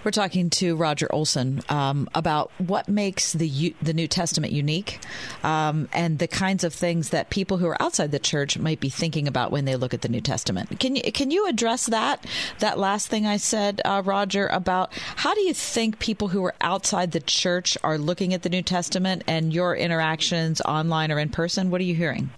We're 0.04 0.10
talking 0.10 0.50
to 0.50 0.76
Roger 0.76 1.12
Olson 1.12 1.62
um, 1.68 2.08
about 2.14 2.50
what 2.58 2.88
makes 2.88 3.32
the 3.32 3.74
the 3.80 3.92
New 3.92 4.08
Testament 4.08 4.52
unique, 4.52 4.98
um, 5.42 5.88
and 5.92 6.18
the 6.18 6.28
kinds 6.28 6.64
of 6.64 6.74
things 6.74 7.10
that 7.10 7.30
people 7.30 7.58
who 7.58 7.66
are 7.66 7.80
outside 7.80 8.10
the 8.10 8.18
church 8.18 8.58
might 8.58 8.80
be 8.80 8.88
thinking 8.88 9.28
about 9.28 9.50
when 9.50 9.64
they 9.64 9.76
look 9.76 9.94
at 9.94 10.02
the 10.02 10.08
New 10.08 10.20
Testament. 10.20 10.80
Can 10.80 10.96
you 10.96 11.12
can 11.12 11.30
you 11.30 11.46
address 11.46 11.86
that 11.86 12.26
that 12.58 12.78
last 12.78 13.08
thing 13.08 13.26
I 13.26 13.36
said, 13.36 13.80
uh, 13.84 14.02
Roger, 14.04 14.46
about 14.48 14.92
how 14.94 15.34
do 15.34 15.40
you 15.42 15.54
think 15.54 15.98
people 15.98 16.28
who 16.28 16.44
are 16.44 16.54
outside 16.60 17.12
the 17.12 17.20
church 17.20 17.76
are 17.82 17.98
looking 17.98 18.34
at 18.34 18.42
the 18.42 18.48
New 18.48 18.62
Testament 18.62 19.22
and 19.26 19.52
your 19.52 19.76
interactions 19.76 20.60
online 20.62 21.12
or 21.12 21.18
in 21.18 21.28
person? 21.28 21.70
What 21.70 21.80
are 21.80 21.84
you 21.84 21.94
hearing? 21.94 22.30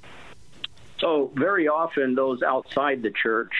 So 0.98 1.30
very 1.34 1.68
often, 1.68 2.14
those 2.14 2.42
outside 2.42 3.02
the 3.02 3.10
church 3.10 3.52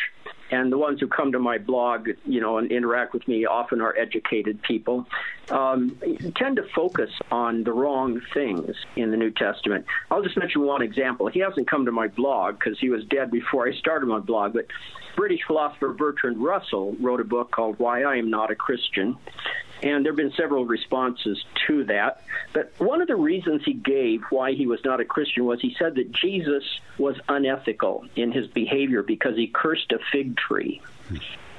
and 0.54 0.70
the 0.70 0.78
ones 0.78 1.00
who 1.00 1.08
come 1.08 1.32
to 1.32 1.38
my 1.38 1.58
blog, 1.58 2.08
you 2.24 2.40
know, 2.40 2.58
and 2.58 2.70
interact 2.70 3.12
with 3.12 3.26
me 3.26 3.44
often 3.44 3.80
are 3.80 3.96
educated 3.96 4.62
people, 4.62 5.04
um, 5.50 6.00
tend 6.36 6.56
to 6.56 6.64
focus 6.74 7.10
on 7.30 7.64
the 7.64 7.72
wrong 7.72 8.20
things 8.32 8.74
in 8.94 9.10
the 9.10 9.16
New 9.16 9.30
Testament. 9.30 9.84
I'll 10.10 10.22
just 10.22 10.36
mention 10.36 10.62
one 10.62 10.80
example. 10.80 11.26
He 11.26 11.40
hasn't 11.40 11.68
come 11.68 11.84
to 11.86 11.92
my 11.92 12.06
blog 12.08 12.58
because 12.58 12.78
he 12.78 12.88
was 12.88 13.04
dead 13.06 13.30
before 13.30 13.68
I 13.68 13.74
started 13.74 14.06
my 14.06 14.20
blog, 14.20 14.52
but 14.54 14.66
British 15.16 15.40
philosopher 15.46 15.92
Bertrand 15.92 16.38
Russell 16.42 16.94
wrote 17.00 17.20
a 17.20 17.24
book 17.24 17.50
called 17.50 17.78
Why 17.78 18.02
I 18.02 18.16
Am 18.16 18.30
Not 18.30 18.50
a 18.50 18.54
Christian. 18.54 19.16
And 19.84 20.02
there 20.02 20.12
have 20.12 20.16
been 20.16 20.32
several 20.32 20.64
responses 20.64 21.44
to 21.66 21.84
that. 21.84 22.22
But 22.54 22.72
one 22.78 23.02
of 23.02 23.06
the 23.06 23.16
reasons 23.16 23.62
he 23.66 23.74
gave 23.74 24.22
why 24.30 24.52
he 24.52 24.66
was 24.66 24.80
not 24.82 24.98
a 24.98 25.04
Christian 25.04 25.44
was 25.44 25.60
he 25.60 25.76
said 25.78 25.96
that 25.96 26.10
Jesus 26.10 26.64
was 26.96 27.16
unethical 27.28 28.06
in 28.16 28.32
his 28.32 28.46
behavior 28.46 29.02
because 29.02 29.36
he 29.36 29.46
cursed 29.46 29.92
a 29.92 29.98
fig 30.10 30.38
tree. 30.38 30.80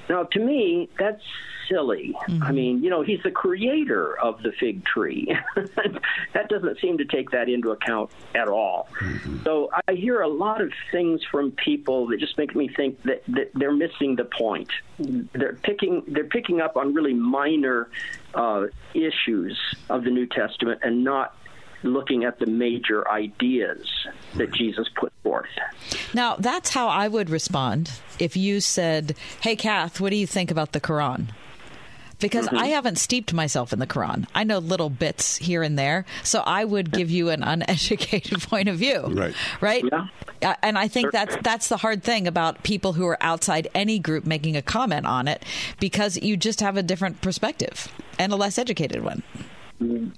Now, 0.09 0.23
to 0.23 0.39
me, 0.39 0.89
that's 0.97 1.21
silly. 1.69 2.15
Mm-hmm. 2.27 2.43
I 2.43 2.51
mean, 2.51 2.83
you 2.83 2.89
know, 2.89 3.01
he's 3.01 3.21
the 3.23 3.31
creator 3.31 4.17
of 4.19 4.41
the 4.43 4.51
fig 4.59 4.85
tree. 4.85 5.35
that 5.55 6.49
doesn't 6.49 6.79
seem 6.79 6.97
to 6.97 7.05
take 7.05 7.31
that 7.31 7.49
into 7.49 7.71
account 7.71 8.11
at 8.33 8.47
all. 8.47 8.87
Mm-hmm. 8.99 9.43
So 9.43 9.69
I 9.87 9.93
hear 9.93 10.21
a 10.21 10.27
lot 10.27 10.61
of 10.61 10.71
things 10.91 11.21
from 11.29 11.51
people 11.51 12.07
that 12.07 12.19
just 12.19 12.37
make 12.37 12.55
me 12.55 12.67
think 12.67 13.01
that, 13.03 13.23
that 13.27 13.51
they're 13.53 13.71
missing 13.71 14.15
the 14.15 14.25
point. 14.25 14.69
They're 14.99 15.57
picking 15.61 16.03
they're 16.07 16.23
picking 16.23 16.61
up 16.61 16.77
on 16.77 16.93
really 16.93 17.13
minor 17.13 17.89
uh, 18.33 18.67
issues 18.93 19.59
of 19.89 20.03
the 20.03 20.11
New 20.11 20.25
Testament 20.25 20.81
and 20.83 21.03
not 21.03 21.35
looking 21.83 22.23
at 22.23 22.39
the 22.39 22.45
major 22.45 23.07
ideas 23.09 23.87
that 24.35 24.51
Jesus 24.51 24.87
put 24.95 25.13
forth. 25.23 25.49
Now, 26.13 26.35
that's 26.35 26.71
how 26.71 26.87
I 26.87 27.07
would 27.07 27.29
respond 27.29 27.91
if 28.19 28.35
you 28.35 28.59
said, 28.59 29.15
Hey, 29.41 29.55
Kath, 29.55 30.01
what 30.01 30.09
do 30.09 30.15
you 30.15 30.27
think 30.27 30.51
about 30.51 30.71
the 30.71 30.81
Quran? 30.81 31.27
Because 32.19 32.47
mm-hmm. 32.47 32.57
I 32.57 32.67
haven't 32.67 32.97
steeped 32.97 33.33
myself 33.33 33.73
in 33.73 33.79
the 33.79 33.87
Quran. 33.87 34.27
I 34.33 34.43
know 34.43 34.59
little 34.59 34.89
bits 34.89 35.37
here 35.37 35.63
and 35.63 35.77
there. 35.77 36.05
So 36.23 36.41
I 36.41 36.63
would 36.63 36.91
give 36.91 37.11
you 37.11 37.29
an 37.29 37.43
uneducated 37.43 38.41
point 38.49 38.69
of 38.69 38.77
view. 38.77 39.01
Right. 39.01 39.35
Right? 39.61 39.83
Yeah. 40.41 40.55
And 40.61 40.77
I 40.77 40.87
think 40.87 41.11
that's 41.11 41.35
that's 41.41 41.69
the 41.69 41.77
hard 41.77 42.03
thing 42.03 42.27
about 42.27 42.63
people 42.63 42.93
who 42.93 43.05
are 43.07 43.17
outside 43.21 43.67
any 43.73 43.99
group 43.99 44.25
making 44.25 44.55
a 44.55 44.61
comment 44.61 45.05
on 45.05 45.27
it 45.27 45.43
because 45.79 46.17
you 46.17 46.37
just 46.37 46.61
have 46.61 46.77
a 46.77 46.83
different 46.83 47.21
perspective 47.21 47.91
and 48.19 48.31
a 48.31 48.35
less 48.35 48.57
educated 48.57 49.03
one. 49.03 49.23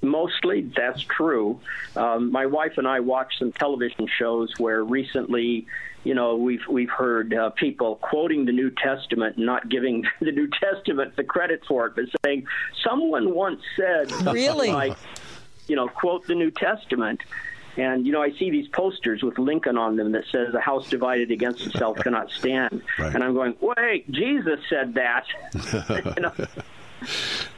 Mostly, 0.02 0.72
that's 0.76 1.02
true. 1.02 1.60
Um, 1.96 2.32
my 2.32 2.46
wife 2.46 2.78
and 2.78 2.88
I 2.88 3.00
watched 3.00 3.40
some 3.40 3.52
television 3.52 4.08
shows 4.08 4.54
where 4.60 4.84
recently, 4.84 5.66
you 6.08 6.14
know, 6.14 6.38
we've 6.38 6.66
we've 6.70 6.90
heard 6.90 7.34
uh, 7.34 7.50
people 7.50 7.98
quoting 7.98 8.46
the 8.46 8.54
New 8.54 8.72
Testament, 8.72 9.38
not 9.38 9.68
giving 9.68 10.06
the 10.22 10.32
New 10.32 10.48
Testament 10.48 11.18
the 11.18 11.24
credit 11.26 11.64
for 11.68 11.88
it, 11.88 11.96
but 11.96 12.06
saying 12.26 12.48
someone 12.82 13.36
once 13.36 13.62
said, 13.76 14.10
"Really, 14.34 14.72
like, 14.72 14.98
you 15.68 15.76
know, 15.76 15.90
quote 15.90 16.26
the 16.26 16.36
New 16.36 16.50
Testament." 16.50 17.20
And 17.76 18.08
you 18.08 18.14
know, 18.14 18.22
I 18.22 18.32
see 18.32 18.50
these 18.50 18.70
posters 18.70 19.22
with 19.22 19.38
Lincoln 19.38 19.78
on 19.78 19.98
them 19.98 20.14
that 20.14 20.24
says, 20.32 20.54
"A 20.54 20.62
house 20.62 20.90
divided 20.90 21.30
against 21.30 21.68
itself 21.68 21.98
cannot 22.04 22.32
stand." 22.32 22.84
Right. 22.98 23.14
And 23.14 23.22
I'm 23.22 23.34
going, 23.34 23.56
"Wait, 23.60 24.10
Jesus 24.10 24.62
said 24.70 24.94
that." 24.94 25.26
you 26.16 26.22
know? 26.22 26.34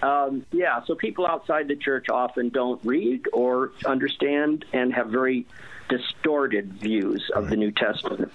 Um, 0.01 0.45
yeah, 0.51 0.83
so 0.85 0.95
people 0.95 1.25
outside 1.25 1.67
the 1.67 1.75
church 1.75 2.09
often 2.09 2.49
don't 2.49 2.83
read 2.83 3.27
or 3.31 3.71
understand 3.85 4.65
and 4.73 4.93
have 4.93 5.07
very 5.07 5.45
distorted 5.89 6.73
views 6.73 7.29
of 7.35 7.43
right. 7.43 7.49
the 7.49 7.57
New 7.57 7.71
Testament. 7.71 8.31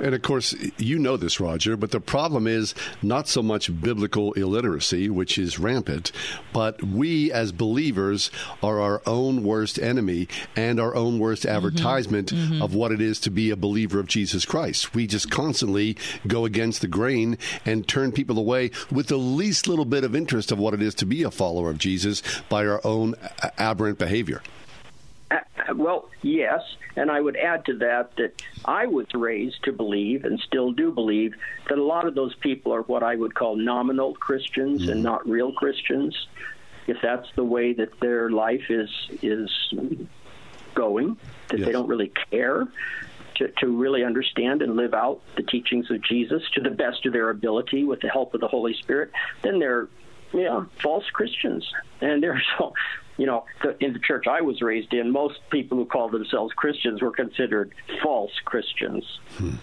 And 0.00 0.14
of 0.14 0.22
course, 0.22 0.54
you 0.76 0.98
know 0.98 1.16
this, 1.16 1.40
Roger, 1.40 1.76
but 1.76 1.92
the 1.92 2.00
problem 2.00 2.46
is 2.46 2.74
not 3.00 3.28
so 3.28 3.42
much 3.42 3.80
biblical 3.80 4.32
illiteracy, 4.34 5.08
which 5.08 5.38
is 5.38 5.58
rampant, 5.58 6.12
but 6.52 6.82
we 6.82 7.32
as 7.32 7.52
believers 7.52 8.30
are 8.62 8.80
our 8.80 9.00
own 9.06 9.42
worst 9.42 9.78
enemy 9.78 10.28
and 10.54 10.78
our 10.78 10.94
own 10.94 11.18
worst 11.18 11.44
mm-hmm. 11.44 11.56
advertisement 11.56 12.32
mm-hmm. 12.32 12.54
Mm-hmm. 12.54 12.62
of 12.62 12.74
what 12.74 12.92
it 12.92 13.00
is 13.00 13.20
to 13.20 13.30
be 13.30 13.50
a 13.50 13.56
believer 13.56 13.98
of 13.98 14.06
Jesus 14.06 14.44
Christ. 14.44 14.94
We 14.94 15.06
just 15.06 15.30
constantly 15.30 15.96
go 16.26 16.44
against 16.44 16.80
the 16.80 16.88
grain 16.88 17.38
and 17.64 17.86
turn 17.86 18.12
people 18.12 18.38
away 18.38 18.72
with 18.90 19.06
the 19.06 19.16
least 19.16 19.68
little 19.68 19.84
bit 19.84 20.04
of 20.04 20.14
interest 20.14 20.52
of 20.52 20.58
what 20.58 20.74
it 20.74 20.82
is 20.82 20.94
to 20.96 21.06
be 21.06 21.22
a 21.22 21.30
follower 21.30 21.70
of 21.70 21.78
Jesus 21.78 22.22
by 22.48 22.66
our 22.66 22.80
own 22.84 23.14
aberrant 23.58 23.98
behavior. 23.98 24.42
Well, 25.76 26.08
yes, 26.22 26.60
and 26.96 27.10
I 27.10 27.20
would 27.20 27.36
add 27.36 27.64
to 27.66 27.74
that 27.78 28.16
that 28.16 28.42
I 28.64 28.86
was 28.86 29.06
raised 29.14 29.62
to 29.64 29.72
believe 29.72 30.24
and 30.24 30.40
still 30.40 30.72
do 30.72 30.90
believe 30.90 31.34
that 31.68 31.78
a 31.78 31.82
lot 31.82 32.06
of 32.06 32.14
those 32.14 32.34
people 32.36 32.72
are 32.74 32.82
what 32.82 33.02
I 33.02 33.14
would 33.14 33.34
call 33.34 33.56
nominal 33.56 34.14
Christians 34.14 34.82
mm-hmm. 34.82 34.92
and 34.92 35.02
not 35.02 35.28
real 35.28 35.52
Christians. 35.52 36.28
If 36.86 36.98
that's 37.02 37.28
the 37.34 37.44
way 37.44 37.72
that 37.74 38.00
their 38.00 38.30
life 38.30 38.70
is 38.70 38.90
is 39.22 39.50
going, 40.74 41.16
that 41.48 41.58
yes. 41.58 41.66
they 41.66 41.72
don't 41.72 41.88
really 41.88 42.12
care 42.30 42.66
to, 43.36 43.48
to 43.48 43.66
really 43.66 44.04
understand 44.04 44.62
and 44.62 44.76
live 44.76 44.94
out 44.94 45.20
the 45.36 45.42
teachings 45.42 45.90
of 45.90 46.02
Jesus 46.02 46.42
to 46.54 46.60
the 46.60 46.70
best 46.70 47.04
of 47.06 47.12
their 47.12 47.30
ability 47.30 47.84
with 47.84 48.00
the 48.00 48.08
help 48.08 48.34
of 48.34 48.40
the 48.40 48.48
Holy 48.48 48.74
Spirit, 48.74 49.10
then 49.42 49.58
they're 49.58 49.88
yeah, 50.32 50.64
false 50.82 51.08
Christians. 51.12 51.66
And 52.00 52.22
they're 52.22 52.42
so 52.58 52.72
you 53.16 53.26
know, 53.26 53.44
in 53.80 53.92
the 53.92 53.98
church 53.98 54.26
I 54.26 54.40
was 54.40 54.60
raised 54.60 54.92
in, 54.92 55.10
most 55.10 55.38
people 55.50 55.78
who 55.78 55.86
called 55.86 56.12
themselves 56.12 56.52
Christians 56.54 57.02
were 57.02 57.10
considered 57.10 57.74
false 58.02 58.32
Christians. 58.44 59.04
Hmm. 59.36 59.54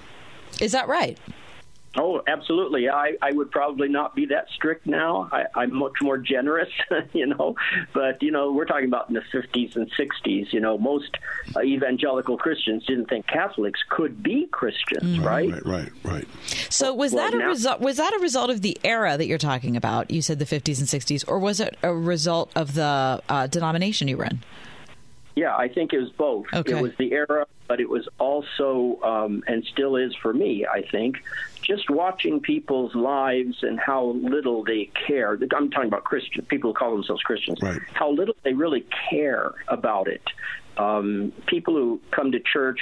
Is 0.61 0.71
that 0.71 0.87
right? 0.87 1.17
Oh, 1.95 2.23
absolutely. 2.25 2.89
I, 2.89 3.13
I 3.21 3.31
would 3.31 3.51
probably 3.51 3.87
not 3.87 4.15
be 4.15 4.25
that 4.27 4.47
strict 4.55 4.87
now. 4.87 5.29
I, 5.31 5.45
I'm 5.53 5.75
much 5.75 6.01
more 6.01 6.17
generous, 6.17 6.69
you 7.13 7.27
know. 7.27 7.55
But, 7.93 8.23
you 8.23 8.31
know, 8.31 8.51
we're 8.51 8.65
talking 8.65 8.87
about 8.87 9.09
in 9.09 9.13
the 9.15 9.21
50s 9.21 9.75
and 9.75 9.91
60s. 9.91 10.51
You 10.51 10.59
know, 10.59 10.77
most 10.77 11.17
uh, 11.55 11.61
evangelical 11.61 12.37
Christians 12.37 12.83
didn't 12.85 13.09
think 13.09 13.27
Catholics 13.27 13.79
could 13.89 14.23
be 14.23 14.47
Christians, 14.51 15.17
mm-hmm. 15.17 15.23
right? 15.23 15.51
Right, 15.51 15.65
right, 15.65 15.91
right. 16.03 16.27
So 16.69 16.93
was 16.95 17.13
well, 17.13 17.25
that 17.25 17.35
a 17.35 17.37
now, 17.37 17.49
result? 17.49 17.79
Was 17.79 17.97
that 17.97 18.13
a 18.13 18.19
result 18.19 18.49
of 18.49 18.61
the 18.61 18.77
era 18.83 19.15
that 19.15 19.27
you're 19.27 19.37
talking 19.37 19.77
about? 19.77 20.09
You 20.09 20.23
said 20.23 20.39
the 20.39 20.45
50s 20.45 20.79
and 20.79 20.87
60s, 20.87 21.23
or 21.27 21.37
was 21.37 21.59
it 21.59 21.77
a 21.83 21.93
result 21.93 22.51
of 22.55 22.73
the 22.73 23.21
uh, 23.29 23.47
denomination 23.47 24.07
you 24.07 24.17
were 24.17 24.25
in? 24.25 24.41
Yeah, 25.35 25.55
I 25.55 25.67
think 25.67 25.93
it 25.93 25.99
was 25.99 26.11
both. 26.11 26.45
Okay. 26.53 26.77
It 26.77 26.81
was 26.81 26.91
the 26.97 27.11
era, 27.11 27.47
but 27.67 27.79
it 27.79 27.89
was 27.89 28.07
also, 28.19 28.99
um, 29.03 29.43
and 29.47 29.65
still 29.65 29.95
is 29.95 30.15
for 30.15 30.33
me, 30.33 30.65
I 30.65 30.83
think, 30.91 31.17
just 31.61 31.89
watching 31.89 32.39
people's 32.39 32.93
lives 32.93 33.63
and 33.63 33.79
how 33.79 34.11
little 34.21 34.63
they 34.63 34.91
care. 35.07 35.39
I'm 35.55 35.71
talking 35.71 35.87
about 35.87 36.03
Christian 36.03 36.45
people 36.45 36.71
who 36.71 36.75
call 36.75 36.91
themselves 36.91 37.23
Christians. 37.23 37.59
Right. 37.61 37.81
How 37.93 38.11
little 38.11 38.35
they 38.43 38.53
really 38.53 38.85
care 39.09 39.53
about 39.67 40.07
it. 40.07 40.23
Um, 40.77 41.31
people 41.47 41.75
who 41.75 41.99
come 42.11 42.31
to 42.31 42.39
church 42.39 42.79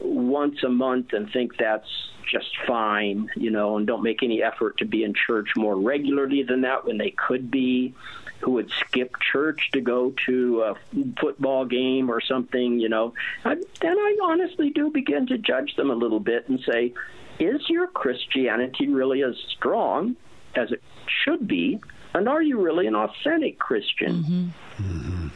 once 0.00 0.62
a 0.62 0.68
month 0.68 1.12
and 1.12 1.30
think 1.32 1.56
that's 1.56 1.88
just 2.30 2.50
fine, 2.66 3.30
you 3.36 3.50
know, 3.50 3.76
and 3.76 3.86
don't 3.86 4.02
make 4.02 4.22
any 4.22 4.42
effort 4.42 4.78
to 4.78 4.84
be 4.84 5.02
in 5.02 5.14
church 5.14 5.48
more 5.56 5.76
regularly 5.76 6.42
than 6.42 6.60
that 6.60 6.84
when 6.84 6.98
they 6.98 7.10
could 7.10 7.50
be 7.50 7.94
who 8.40 8.52
would 8.52 8.70
skip 8.70 9.14
church 9.20 9.70
to 9.72 9.80
go 9.80 10.14
to 10.26 10.62
a 10.62 10.76
football 11.20 11.64
game 11.64 12.10
or 12.10 12.20
something, 12.20 12.78
you 12.78 12.88
know, 12.88 13.12
then 13.44 13.58
I 13.82 14.16
honestly 14.22 14.70
do 14.70 14.90
begin 14.90 15.26
to 15.26 15.38
judge 15.38 15.74
them 15.76 15.90
a 15.90 15.94
little 15.94 16.20
bit 16.20 16.48
and 16.48 16.60
say, 16.60 16.92
is 17.38 17.68
your 17.68 17.86
Christianity 17.88 18.88
really 18.88 19.22
as 19.22 19.36
strong 19.56 20.16
as 20.54 20.72
it 20.72 20.82
should 21.06 21.46
be? 21.46 21.80
And 22.14 22.28
are 22.28 22.42
you 22.42 22.60
really 22.60 22.86
an 22.86 22.96
authentic 22.96 23.58
Christian? 23.58 24.22
Mm-hmm. 24.22 24.82
Mm-hmm. 24.82 25.28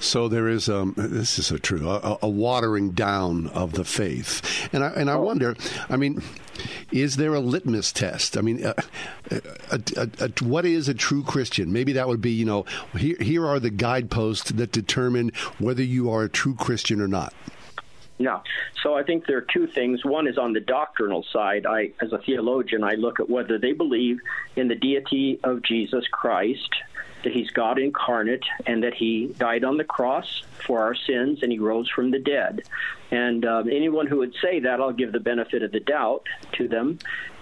So 0.00 0.28
there 0.28 0.48
is, 0.48 0.68
um, 0.68 0.94
this 0.96 1.38
is 1.38 1.46
so 1.46 1.58
true, 1.58 1.88
a, 1.88 2.18
a, 2.22 2.28
watering 2.28 2.90
down 2.90 3.48
of 3.48 3.72
the 3.72 3.84
faith. 3.84 4.68
And 4.72 4.84
I, 4.84 4.88
and 4.88 5.10
I 5.10 5.14
oh. 5.14 5.22
wonder, 5.22 5.56
I 5.88 5.96
mean, 5.96 6.22
is 6.92 7.16
there 7.16 7.34
a 7.34 7.40
litmus 7.40 7.92
test? 7.92 8.36
I 8.36 8.40
mean, 8.40 8.64
uh, 8.64 8.74
uh, 9.30 9.78
uh, 9.96 10.28
what 10.42 10.64
is 10.64 10.88
a 10.88 10.94
true 10.94 11.22
Christian? 11.22 11.72
Maybe 11.72 11.92
that 11.94 12.08
would 12.08 12.20
be, 12.20 12.32
you 12.32 12.44
know, 12.44 12.64
here, 12.96 13.16
here 13.20 13.46
are 13.46 13.58
the 13.58 13.70
guideposts 13.70 14.52
that 14.52 14.72
determine 14.72 15.32
whether 15.58 15.82
you 15.82 16.10
are 16.10 16.24
a 16.24 16.28
true 16.28 16.54
Christian 16.54 17.00
or 17.00 17.08
not. 17.08 17.32
Yeah. 18.18 18.40
So 18.82 18.94
I 18.94 19.02
think 19.02 19.26
there 19.26 19.36
are 19.36 19.46
two 19.52 19.66
things. 19.66 20.04
One 20.04 20.26
is 20.26 20.38
on 20.38 20.54
the 20.54 20.60
doctrinal 20.60 21.24
side. 21.32 21.66
I, 21.66 21.92
as 22.00 22.12
a 22.12 22.18
theologian, 22.18 22.82
I 22.82 22.94
look 22.94 23.20
at 23.20 23.28
whether 23.28 23.58
they 23.58 23.72
believe 23.72 24.20
in 24.56 24.68
the 24.68 24.74
deity 24.74 25.38
of 25.44 25.62
Jesus 25.62 26.06
Christ 26.10 26.70
that 27.24 27.32
he's 27.32 27.50
God 27.50 27.78
incarnate 27.78 28.44
and 28.66 28.82
that 28.82 28.94
he 28.94 29.34
died 29.38 29.64
on 29.64 29.76
the 29.76 29.84
cross 29.84 30.42
for 30.66 30.80
our 30.80 30.94
sins 30.94 31.42
and 31.42 31.50
he 31.50 31.58
rose 31.58 31.88
from 31.88 32.10
the 32.10 32.18
dead. 32.18 32.62
And 33.10 33.44
um, 33.44 33.68
anyone 33.68 34.06
who 34.06 34.18
would 34.18 34.34
say 34.42 34.60
that, 34.60 34.80
I'll 34.80 34.92
give 34.92 35.12
the 35.12 35.20
benefit 35.20 35.62
of 35.62 35.72
the 35.72 35.80
doubt 35.80 36.26
to 36.52 36.68
them. 36.68 36.98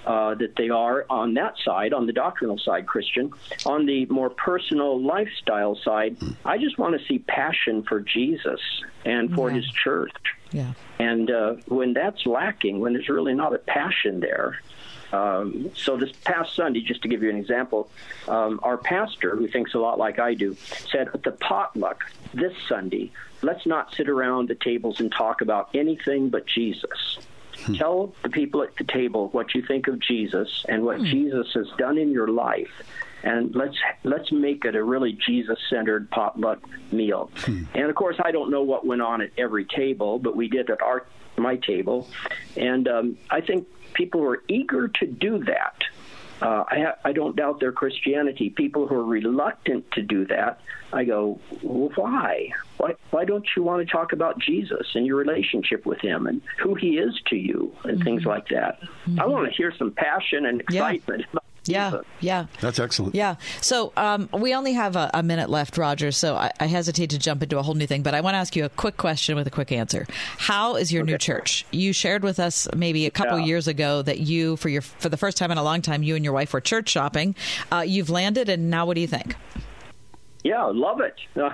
Uh, 0.07 0.35
that 0.35 0.55
they 0.57 0.69
are 0.69 1.07
on 1.09 1.33
that 1.33 1.55
side, 1.65 1.95
on 1.95 2.05
the 2.05 2.13
doctrinal 2.13 2.59
side, 2.59 2.87
Christian. 2.87 3.33
On 3.65 3.87
the 3.87 4.05
more 4.07 4.29
personal 4.29 5.03
lifestyle 5.03 5.77
side, 5.77 6.19
I 6.45 6.59
just 6.59 6.77
want 6.77 7.01
to 7.01 7.07
see 7.07 7.21
passion 7.21 7.83
for 7.85 8.01
Jesus 8.01 8.61
and 9.07 9.35
for 9.35 9.49
yeah. 9.49 9.57
his 9.57 9.67
church. 9.73 10.13
Yeah. 10.53 10.75
And 10.99 11.31
uh, 11.31 11.55
when 11.69 11.95
that's 11.95 12.27
lacking, 12.27 12.81
when 12.81 12.93
there's 12.93 13.09
really 13.09 13.33
not 13.33 13.55
a 13.55 13.59
passion 13.59 14.21
there, 14.21 14.59
um, 15.15 15.71
so 15.75 15.97
this 15.97 16.11
past 16.25 16.55
Sunday, 16.57 16.81
just 16.81 17.03
to 17.03 17.09
give 17.09 17.23
you 17.23 17.31
an 17.31 17.37
example, 17.37 17.89
um, 18.27 18.59
our 18.63 18.77
pastor, 18.77 19.37
who 19.37 19.47
thinks 19.47 19.75
a 19.75 19.79
lot 19.79 19.97
like 19.99 20.19
I 20.19 20.35
do, 20.35 20.57
said 20.91 21.09
at 21.15 21.23
the 21.23 21.31
potluck 21.31 22.03
this 22.33 22.55
Sunday, 22.69 23.13
let's 23.43 23.65
not 23.65 23.95
sit 23.95 24.09
around 24.09 24.49
the 24.49 24.57
tables 24.57 25.01
and 25.01 25.13
talk 25.13 25.41
about 25.41 25.71
anything 25.73 26.31
but 26.31 26.47
Jesus. 26.47 27.19
Hmm. 27.65 27.75
Tell 27.75 28.15
the 28.23 28.29
people 28.29 28.63
at 28.63 28.75
the 28.77 28.85
table 28.85 29.29
what 29.29 29.55
you 29.55 29.63
think 29.63 29.87
of 29.87 30.01
Jesus 30.01 30.65
and 30.69 30.85
what 30.85 30.99
hmm. 30.99 31.05
Jesus 31.05 31.53
has 31.55 31.69
done 31.79 31.97
in 31.97 32.11
your 32.11 32.29
life, 32.29 32.73
and 33.23 33.55
let's 33.55 33.77
let's 34.03 34.33
make 34.33 34.65
it 34.65 34.75
a 34.75 34.83
really 34.83 35.13
Jesus-centered 35.13 36.11
potluck 36.11 36.59
meal. 36.91 37.31
Hmm. 37.37 37.65
And 37.75 37.85
of 37.85 37.95
course, 37.95 38.17
I 38.25 38.33
don't 38.33 38.51
know 38.51 38.63
what 38.63 38.85
went 38.85 39.03
on 39.03 39.23
at 39.23 39.31
every 39.39 39.65
table, 39.65 40.19
but 40.19 40.35
we 40.35 40.49
did 40.49 40.69
at 40.71 40.83
our 40.83 41.07
my 41.37 41.57
table, 41.57 42.09
and 42.57 42.89
um, 42.89 43.19
I 43.31 43.41
think 43.41 43.69
people 43.95 44.21
who 44.21 44.29
are 44.29 44.43
eager 44.49 44.89
to 44.89 45.07
do 45.07 45.45
that. 45.45 45.77
uh, 46.43 46.65
I, 46.69 46.79
ha- 46.81 46.99
I 47.05 47.13
don't 47.13 47.37
doubt 47.37 47.61
their 47.61 47.73
Christianity. 47.73 48.51
People 48.51 48.87
who 48.87 48.97
are 48.97 49.05
reluctant 49.05 49.91
to 49.93 50.03
do 50.03 50.27
that, 50.27 50.61
I 50.93 51.05
go, 51.05 51.41
well, 51.63 51.91
why? 51.95 52.51
Why, 52.77 52.95
why 53.11 53.25
don't 53.25 53.47
you 53.57 53.63
want 53.63 53.87
to 53.87 53.91
talk 53.91 54.13
about 54.13 54.39
Jesus 54.39 54.89
and 54.95 55.07
your 55.07 55.17
relationship 55.17 55.87
with 55.87 56.01
Him 56.01 56.27
and 56.27 56.43
who 56.59 56.75
He 56.75 56.99
is 56.99 57.15
to 57.27 57.37
you 57.37 57.75
and 57.85 57.95
mm-hmm. 57.95 58.05
things 58.05 58.25
like 58.25 58.49
that? 58.49 58.81
Mm-hmm. 58.81 59.21
I 59.21 59.27
want 59.27 59.49
to 59.49 59.55
hear 59.55 59.73
some 59.79 59.93
passion 59.93 60.47
and 60.47 60.61
excitement 60.61 61.25
yeah. 61.33 61.41
Yeah, 61.67 62.01
yeah. 62.21 62.47
That's 62.61 62.79
excellent. 62.79 63.15
Yeah. 63.15 63.37
So 63.61 63.93
um, 63.97 64.29
we 64.33 64.55
only 64.55 64.73
have 64.75 64.97
a, 64.97 65.11
a, 65.15 65.23
minute 65.23 65.49
left, 65.49 65.79
Roger. 65.79 66.13
So 66.13 66.37
I, 66.37 66.51
I, 66.61 66.67
hesitate 66.67 67.11
to 67.11 67.19
jump 67.19 67.43
into 67.43 67.59
a 67.59 67.63
whole 67.63 67.75
new 67.75 67.87
thing, 67.87 68.03
but 68.03 68.15
I 68.15 68.21
want 68.21 68.35
to 68.35 68.39
ask 68.39 68.55
you 68.55 68.65
a 68.65 68.69
quick 68.69 68.97
question 68.97 69.37
with 69.37 69.47
a 69.47 69.51
quick 69.51 69.73
answer. 69.73 70.07
How 70.39 70.77
is 70.77 70.93
your 70.93 71.03
okay. 71.03 71.13
new 71.13 71.19
church? 71.19 71.65
You 71.71 71.93
shared 71.93 72.23
with 72.23 72.39
us 72.39 72.69
maybe 72.75 73.07
a 73.07 73.11
couple 73.11 73.39
yeah. 73.39 73.47
years 73.47 73.69
ago 73.69 74.03
that 74.03 74.21
you, 74.21 74.57
for 74.57 74.69
your 74.69 74.83
for 74.83 75.09
the 75.09 75.17
first 75.17 75.37
time 75.37 75.51
in 75.51 75.59
a 75.59 75.63
long 75.63 75.83
time, 75.83 76.03
you 76.03 76.17
and 76.17 76.25
your 76.25 76.35
wife 76.35 76.53
were 76.53 76.61
church 76.61 76.89
shopping. 76.89 77.35
Uh, 77.73 77.81
you've 77.87 78.11
landed, 78.11 78.49
and 78.49 78.71
now 78.71 78.87
what 78.87 78.95
do 78.95 79.01
you 79.01 79.07
think? 79.07 79.35
Yeah, 80.45 80.65
love 80.65 81.01
it. 81.01 81.15
Uh, 81.35 81.51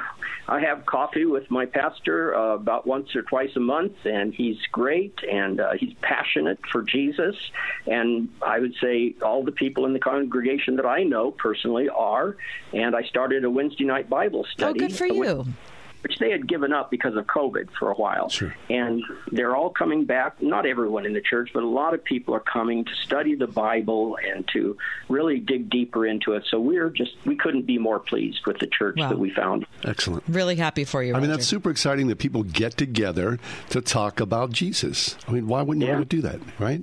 I 0.49 0.61
have 0.61 0.85
coffee 0.85 1.25
with 1.25 1.49
my 1.49 1.65
pastor 1.65 2.35
uh, 2.35 2.57
about 2.57 2.89
once 2.89 3.15
or 3.15 3.23
twice 3.23 3.55
a 3.55 3.61
month, 3.61 4.05
and 4.05 4.35
he's 4.35 4.59
great 4.73 5.15
and 5.23 5.61
uh, 5.61 5.75
he's 5.79 5.95
passionate 6.03 6.59
for 6.73 6.83
Jesus. 6.83 7.37
And 7.87 8.29
I 8.43 8.59
would 8.59 8.75
say 8.83 9.15
all 9.23 9.45
the 9.45 9.53
people 9.53 9.87
in 9.87 9.93
the 9.93 10.01
congregation 10.01 10.75
that 10.75 10.87
I 10.87 11.05
know 11.05 11.31
personally 11.31 11.89
are. 11.89 12.37
And 12.75 12.97
I 12.97 13.05
started 13.05 13.45
a 13.45 13.51
Wednesday 13.51 13.85
night 13.85 14.11
Bible 14.11 14.45
study. 14.53 14.85
Oh, 14.85 14.89
good 14.89 14.97
for 14.97 15.07
you 15.07 15.47
which 16.03 16.19
they 16.19 16.31
had 16.31 16.47
given 16.47 16.73
up 16.73 16.91
because 16.91 17.17
of 17.17 17.27
COVID 17.27 17.69
for 17.79 17.91
a 17.91 17.95
while. 17.95 18.29
Sure. 18.29 18.55
And 18.69 19.03
they're 19.31 19.55
all 19.55 19.71
coming 19.71 20.05
back. 20.05 20.41
Not 20.41 20.67
everyone 20.67 21.07
in 21.07 21.13
the 21.13 21.21
church, 21.21 21.51
but 21.53 21.63
a 21.63 21.69
lot 21.69 21.95
of 21.95 22.03
people 22.03 22.35
are 22.35 22.41
coming 22.41 22.85
to 22.85 22.95
study 23.05 23.35
the 23.35 23.47
Bible 23.47 24.17
and 24.25 24.49
to 24.53 24.77
really 25.09 25.39
dig 25.39 25.71
deeper 25.71 26.07
into 26.07 26.33
it. 26.33 26.45
So 26.51 26.59
we're 26.59 26.91
just 26.91 27.13
we 27.25 27.37
couldn't 27.37 27.67
be 27.67 27.79
more 27.79 27.99
pleased 27.99 28.47
with 28.47 28.59
the 28.59 28.67
church 28.67 28.97
wow. 28.99 29.09
that 29.09 29.19
we 29.19 29.31
found. 29.31 29.67
Excellent. 29.85 30.25
Really 30.29 30.57
happy 30.57 30.85
for 30.85 31.03
you. 31.03 31.15
I 31.15 31.21
mean, 31.21 31.31
that's 31.31 31.47
super 31.47 31.71
exciting 31.71 32.09
that 32.09 32.19
people 32.19 32.43
get 32.43 32.77
together 32.77 33.39
to 33.71 33.81
talk 33.81 34.21
about 34.21 34.51
Jesus. 34.51 35.17
I 35.29 35.33
mean, 35.33 35.47
why 35.47 35.63
wouldn't 35.63 35.85
yeah. 35.85 35.93
you 35.93 35.97
want 35.99 36.11
to 36.11 36.17
do 36.17 36.23
that, 36.23 36.41
right? 36.59 36.83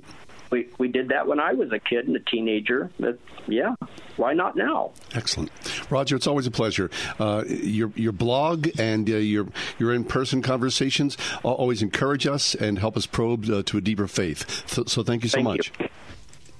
We 0.50 0.68
we 0.78 0.88
did 0.88 1.08
that 1.08 1.26
when 1.26 1.40
I 1.40 1.52
was 1.52 1.72
a 1.72 1.78
kid 1.78 2.06
and 2.06 2.16
a 2.16 2.20
teenager. 2.20 2.90
But 2.98 3.18
yeah, 3.46 3.74
why 4.16 4.34
not 4.34 4.56
now? 4.56 4.92
Excellent, 5.14 5.50
Roger. 5.90 6.16
It's 6.16 6.26
always 6.26 6.46
a 6.46 6.50
pleasure. 6.50 6.90
Uh, 7.18 7.44
your 7.46 7.92
your 7.96 8.12
blog 8.12 8.68
and 8.78 9.08
uh, 9.08 9.16
your 9.16 9.48
your 9.78 9.92
in 9.92 10.04
person 10.04 10.42
conversations 10.42 11.16
always 11.42 11.82
encourage 11.82 12.26
us 12.26 12.54
and 12.54 12.78
help 12.78 12.96
us 12.96 13.06
probe 13.06 13.48
uh, 13.50 13.62
to 13.64 13.78
a 13.78 13.80
deeper 13.80 14.06
faith. 14.06 14.68
So, 14.68 14.84
so 14.86 15.02
thank 15.02 15.22
you 15.22 15.28
so 15.28 15.36
thank 15.36 15.44
much. 15.44 15.72
You. 15.78 15.88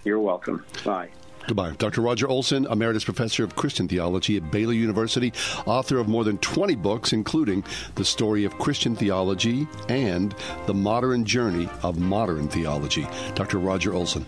You're 0.04 0.20
welcome. 0.20 0.64
Bye. 0.84 1.10
Goodbye. 1.48 1.72
Dr. 1.78 2.02
Roger 2.02 2.28
Olson, 2.28 2.66
Emeritus 2.70 3.04
Professor 3.04 3.42
of 3.42 3.56
Christian 3.56 3.88
Theology 3.88 4.36
at 4.36 4.50
Baylor 4.50 4.74
University, 4.74 5.32
author 5.64 5.96
of 5.98 6.06
more 6.06 6.22
than 6.22 6.36
20 6.38 6.74
books, 6.74 7.14
including 7.14 7.64
The 7.94 8.04
Story 8.04 8.44
of 8.44 8.58
Christian 8.58 8.94
Theology 8.94 9.66
and 9.88 10.34
The 10.66 10.74
Modern 10.74 11.24
Journey 11.24 11.66
of 11.82 11.98
Modern 11.98 12.48
Theology. 12.48 13.06
Dr. 13.34 13.58
Roger 13.58 13.94
Olson. 13.94 14.26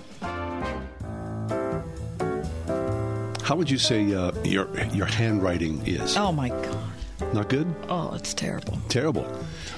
How 3.42 3.54
would 3.54 3.68
you 3.70 3.76
say 3.78 4.14
uh, 4.14 4.32
your 4.42 4.68
your 4.94 5.06
handwriting 5.06 5.86
is? 5.86 6.16
Oh 6.16 6.32
my 6.32 6.48
god. 6.48 7.34
Not 7.34 7.48
good? 7.50 7.66
Oh, 7.90 8.14
it's 8.14 8.32
terrible. 8.32 8.78
Terrible. 8.88 9.26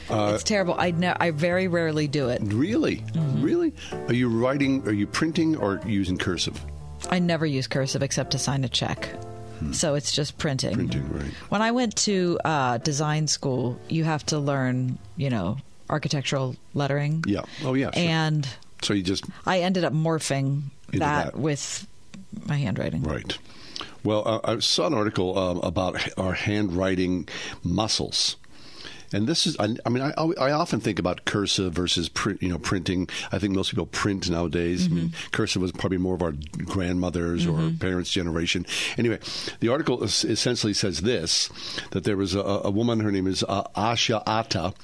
Uh, 0.08 0.32
it's 0.34 0.44
terrible. 0.44 0.76
I 0.78 0.92
ne- 0.92 1.16
I 1.18 1.32
very 1.32 1.66
rarely 1.66 2.06
do 2.06 2.28
it. 2.28 2.40
Really? 2.44 2.98
Mm-hmm. 2.98 3.42
Really? 3.42 3.72
Are 4.06 4.14
you 4.14 4.28
writing? 4.28 4.86
Are 4.86 4.92
you 4.92 5.08
printing 5.08 5.56
or 5.56 5.80
using 5.86 6.18
cursive? 6.18 6.62
I 7.10 7.18
never 7.18 7.46
use 7.46 7.66
cursive 7.66 8.02
except 8.02 8.32
to 8.32 8.38
sign 8.38 8.64
a 8.64 8.68
check. 8.68 9.06
Hmm. 9.58 9.72
So 9.72 9.94
it's 9.94 10.12
just 10.12 10.38
printing. 10.38 10.74
Printing, 10.74 11.12
right. 11.12 11.32
When 11.48 11.62
I 11.62 11.70
went 11.70 11.96
to 11.96 12.38
uh, 12.44 12.78
design 12.78 13.26
school, 13.28 13.78
you 13.88 14.04
have 14.04 14.24
to 14.26 14.38
learn, 14.38 14.98
you 15.16 15.30
know, 15.30 15.58
architectural 15.88 16.56
lettering. 16.74 17.24
Yeah. 17.26 17.42
Oh, 17.64 17.74
yeah. 17.74 17.90
Sure. 17.92 18.02
And 18.02 18.48
so 18.82 18.94
you 18.94 19.02
just. 19.02 19.24
I 19.46 19.60
ended 19.60 19.84
up 19.84 19.92
morphing 19.92 20.62
that, 20.92 21.32
that, 21.32 21.36
with 21.36 21.86
my 22.46 22.56
handwriting. 22.56 23.02
Right. 23.02 23.38
Well, 24.04 24.26
uh, 24.26 24.40
I 24.44 24.58
saw 24.58 24.86
an 24.86 24.94
article 24.94 25.38
um, 25.38 25.58
about 25.58 26.18
our 26.18 26.32
handwriting 26.32 27.28
muscles 27.62 28.36
and 29.12 29.26
this 29.26 29.46
is, 29.46 29.56
I, 29.58 29.76
I 29.84 29.88
mean, 29.88 30.02
I, 30.02 30.12
I, 30.16 30.52
often 30.52 30.80
think 30.80 30.98
about 30.98 31.24
cursive 31.24 31.72
versus 31.72 32.08
print, 32.08 32.42
you 32.42 32.48
know, 32.48 32.58
printing. 32.58 33.08
I 33.30 33.38
think 33.38 33.54
most 33.54 33.70
people 33.70 33.86
print 33.86 34.30
nowadays. 34.30 34.84
Mm-hmm. 34.84 34.92
I 34.92 34.96
mean, 34.96 35.08
mm-hmm. 35.10 35.30
cursive 35.30 35.62
was 35.62 35.72
probably 35.72 35.98
more 35.98 36.14
of 36.14 36.22
our 36.22 36.32
grandmothers 36.64 37.46
mm-hmm. 37.46 37.68
or 37.68 37.78
parents' 37.78 38.10
generation. 38.10 38.66
Anyway, 38.96 39.18
the 39.60 39.68
article 39.68 40.02
essentially 40.04 40.74
says 40.74 41.00
this 41.00 41.50
that 41.90 42.04
there 42.04 42.16
was 42.16 42.34
a, 42.34 42.40
a 42.40 42.70
woman, 42.70 43.00
her 43.00 43.12
name 43.12 43.26
is 43.26 43.44
uh, 43.48 43.64
Asha 43.76 44.22
Atta, 44.26 44.74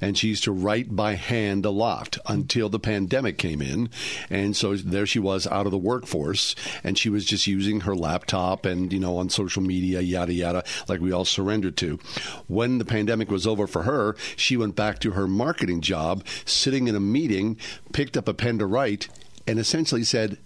and 0.00 0.16
she 0.16 0.28
used 0.28 0.44
to 0.44 0.52
write 0.52 0.94
by 0.94 1.14
hand 1.14 1.64
a 1.64 1.70
lot 1.70 2.18
until 2.26 2.68
the 2.68 2.80
pandemic 2.80 3.38
came 3.38 3.62
in. 3.62 3.90
And 4.30 4.56
so 4.56 4.74
there 4.76 5.06
she 5.06 5.18
was 5.18 5.46
out 5.46 5.66
of 5.66 5.72
the 5.72 5.78
workforce, 5.78 6.54
and 6.82 6.98
she 6.98 7.08
was 7.08 7.24
just 7.24 7.46
using 7.46 7.80
her 7.80 7.94
laptop 7.94 8.66
and, 8.66 8.92
you 8.92 9.00
know, 9.00 9.18
on 9.18 9.30
social 9.30 9.62
media, 9.62 10.00
yada, 10.00 10.32
yada, 10.32 10.64
like 10.88 11.00
we 11.00 11.12
all 11.12 11.24
surrendered 11.24 11.76
to. 11.78 11.98
When 12.46 12.78
the 12.78 12.84
pandemic 12.84 13.30
was 13.30 13.46
over, 13.46 13.66
for 13.76 13.82
her, 13.82 14.16
she 14.36 14.56
went 14.56 14.74
back 14.74 14.98
to 15.00 15.10
her 15.10 15.28
marketing 15.28 15.82
job, 15.82 16.24
sitting 16.46 16.88
in 16.88 16.94
a 16.94 17.00
meeting, 17.00 17.58
picked 17.92 18.16
up 18.16 18.26
a 18.26 18.32
pen 18.32 18.58
to 18.58 18.64
write, 18.64 19.08
and 19.46 19.58
essentially 19.58 20.02
said, 20.02 20.38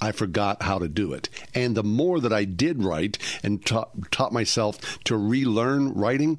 I 0.00 0.12
forgot 0.12 0.62
how 0.62 0.78
to 0.78 0.86
do 0.86 1.12
it. 1.12 1.28
And 1.52 1.76
the 1.76 1.82
more 1.82 2.20
that 2.20 2.32
I 2.32 2.44
did 2.44 2.84
write 2.84 3.18
and 3.42 3.64
taught, 3.66 4.12
taught 4.12 4.32
myself 4.32 5.02
to 5.04 5.16
relearn 5.16 5.94
writing, 5.94 6.38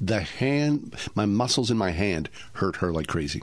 the 0.00 0.20
hand, 0.20 0.94
my 1.16 1.26
muscles 1.26 1.68
in 1.68 1.76
my 1.76 1.90
hand 1.90 2.28
hurt 2.52 2.76
her 2.76 2.92
like 2.92 3.08
crazy. 3.08 3.42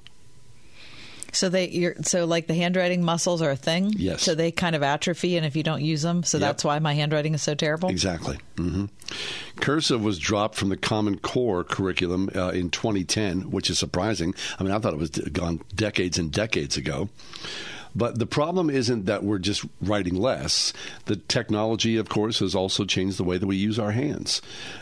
So 1.35 1.49
they, 1.49 1.67
you're, 1.69 1.95
so 2.03 2.25
like 2.25 2.47
the 2.47 2.53
handwriting 2.53 3.03
muscles 3.03 3.41
are 3.41 3.51
a 3.51 3.55
thing. 3.55 3.93
Yes. 3.95 4.21
So 4.21 4.35
they 4.35 4.51
kind 4.51 4.75
of 4.75 4.83
atrophy, 4.83 5.37
and 5.37 5.45
if 5.45 5.55
you 5.55 5.63
don't 5.63 5.81
use 5.81 6.01
them, 6.01 6.23
so 6.23 6.37
yep. 6.37 6.47
that's 6.47 6.63
why 6.63 6.79
my 6.79 6.93
handwriting 6.93 7.33
is 7.33 7.41
so 7.41 7.55
terrible. 7.55 7.89
Exactly. 7.89 8.37
Mm-hmm. 8.55 8.85
Cursive 9.57 10.03
was 10.03 10.17
dropped 10.17 10.55
from 10.55 10.69
the 10.69 10.77
Common 10.77 11.19
Core 11.19 11.63
curriculum 11.63 12.29
uh, 12.35 12.49
in 12.49 12.69
2010, 12.69 13.51
which 13.51 13.69
is 13.69 13.77
surprising. 13.77 14.33
I 14.59 14.63
mean, 14.63 14.71
I 14.71 14.79
thought 14.79 14.93
it 14.93 14.99
was 14.99 15.09
gone 15.09 15.61
decades 15.75 16.17
and 16.17 16.31
decades 16.31 16.77
ago. 16.77 17.09
But 17.95 18.19
the 18.19 18.25
problem 18.25 18.69
isn't 18.69 19.05
that 19.05 19.23
we're 19.23 19.39
just 19.39 19.65
writing 19.81 20.15
less. 20.15 20.73
The 21.05 21.15
technology, 21.15 21.95
of 21.97 22.09
course, 22.09 22.39
has 22.39 22.53
also 22.53 22.83
changed 22.83 23.17
the 23.17 23.23
way 23.23 23.37
that 23.37 23.47
we 23.47 23.55
use 23.55 23.79
our 23.79 23.91
hands. 23.91 24.41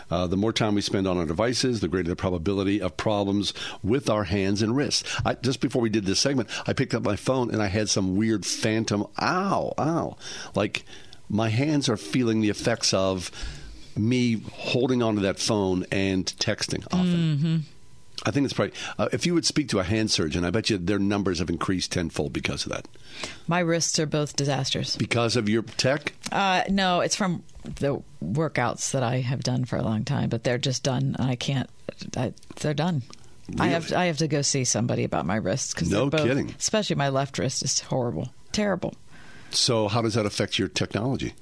Uh, 0.09 0.25
the 0.27 0.37
more 0.37 0.51
time 0.51 0.75
we 0.75 0.81
spend 0.81 1.07
on 1.07 1.17
our 1.17 1.25
devices, 1.25 1.79
the 1.79 1.87
greater 1.87 2.09
the 2.09 2.15
probability 2.15 2.81
of 2.81 2.97
problems 2.97 3.53
with 3.83 4.09
our 4.09 4.23
hands 4.23 4.61
and 4.61 4.75
wrists. 4.75 5.03
I, 5.23 5.35
just 5.35 5.61
before 5.61 5.81
we 5.81 5.89
did 5.89 6.05
this 6.05 6.19
segment, 6.19 6.49
I 6.65 6.73
picked 6.73 6.93
up 6.95 7.03
my 7.03 7.15
phone 7.15 7.51
and 7.51 7.61
I 7.61 7.67
had 7.67 7.89
some 7.89 8.15
weird 8.15 8.45
phantom, 8.45 9.05
ow, 9.21 9.73
ow. 9.77 10.17
Like 10.55 10.83
my 11.29 11.49
hands 11.49 11.89
are 11.89 11.97
feeling 11.97 12.41
the 12.41 12.49
effects 12.49 12.93
of 12.93 13.29
me 13.95 14.43
holding 14.53 15.03
onto 15.03 15.21
that 15.21 15.37
phone 15.39 15.85
and 15.91 16.25
texting 16.39 16.83
often. 16.91 17.63
I 18.25 18.31
think 18.31 18.45
it's 18.45 18.53
probably 18.53 18.73
uh, 18.97 19.09
if 19.11 19.25
you 19.25 19.33
would 19.33 19.45
speak 19.45 19.69
to 19.69 19.79
a 19.79 19.83
hand 19.83 20.11
surgeon, 20.11 20.45
I 20.45 20.51
bet 20.51 20.69
you 20.69 20.77
their 20.77 20.99
numbers 20.99 21.39
have 21.39 21.49
increased 21.49 21.91
tenfold 21.91 22.31
because 22.31 22.65
of 22.65 22.71
that. 22.71 22.87
My 23.47 23.59
wrists 23.59 23.99
are 23.99 24.05
both 24.05 24.35
disasters 24.35 24.95
because 24.95 25.35
of 25.35 25.49
your 25.49 25.63
tech. 25.63 26.13
Uh, 26.31 26.63
no, 26.69 27.01
it's 27.01 27.15
from 27.15 27.43
the 27.63 28.01
workouts 28.23 28.91
that 28.91 29.03
I 29.03 29.21
have 29.21 29.41
done 29.41 29.65
for 29.65 29.77
a 29.77 29.81
long 29.81 30.05
time, 30.05 30.29
but 30.29 30.43
they're 30.43 30.57
just 30.57 30.83
done. 30.83 31.15
I 31.19 31.35
can't. 31.35 31.69
I, 32.15 32.33
they're 32.61 32.73
done. 32.73 33.03
Really? 33.49 33.61
I 33.61 33.67
have 33.67 33.91
I 33.91 34.05
have 34.05 34.17
to 34.17 34.27
go 34.27 34.41
see 34.41 34.63
somebody 34.63 35.03
about 35.03 35.25
my 35.25 35.35
wrists 35.35 35.73
because 35.73 35.89
no 35.89 36.09
both, 36.09 36.23
kidding. 36.23 36.53
Especially 36.57 36.95
my 36.95 37.09
left 37.09 37.37
wrist 37.37 37.63
is 37.63 37.81
horrible, 37.81 38.29
terrible. 38.51 38.93
So 39.49 39.87
how 39.87 40.01
does 40.01 40.13
that 40.13 40.25
affect 40.25 40.57
your 40.57 40.69
technology? 40.69 41.33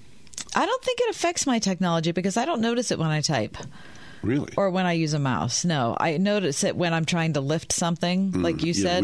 I 0.56 0.66
don't 0.66 0.84
think 0.84 1.00
it 1.02 1.10
affects 1.12 1.46
my 1.46 1.60
technology 1.60 2.12
because 2.12 2.38
I 2.38 2.46
don't 2.46 2.62
notice 2.62 2.92
it 2.92 3.00
when 3.00 3.10
I 3.10 3.22
type. 3.22 3.58
Really? 4.24 4.54
Or 4.56 4.70
when 4.70 4.86
I 4.86 4.94
use 4.94 5.14
a 5.14 5.20
mouse. 5.20 5.66
No, 5.66 5.98
I 6.00 6.18
notice 6.18 6.64
it 6.64 6.76
when 6.76 6.94
I'm 6.94 7.06
trying 7.06 7.34
to 7.34 7.42
lift 7.42 7.74
something, 7.74 8.32
mm, 8.32 8.44
like 8.44 8.64
you 8.64 8.74
said, 8.74 9.04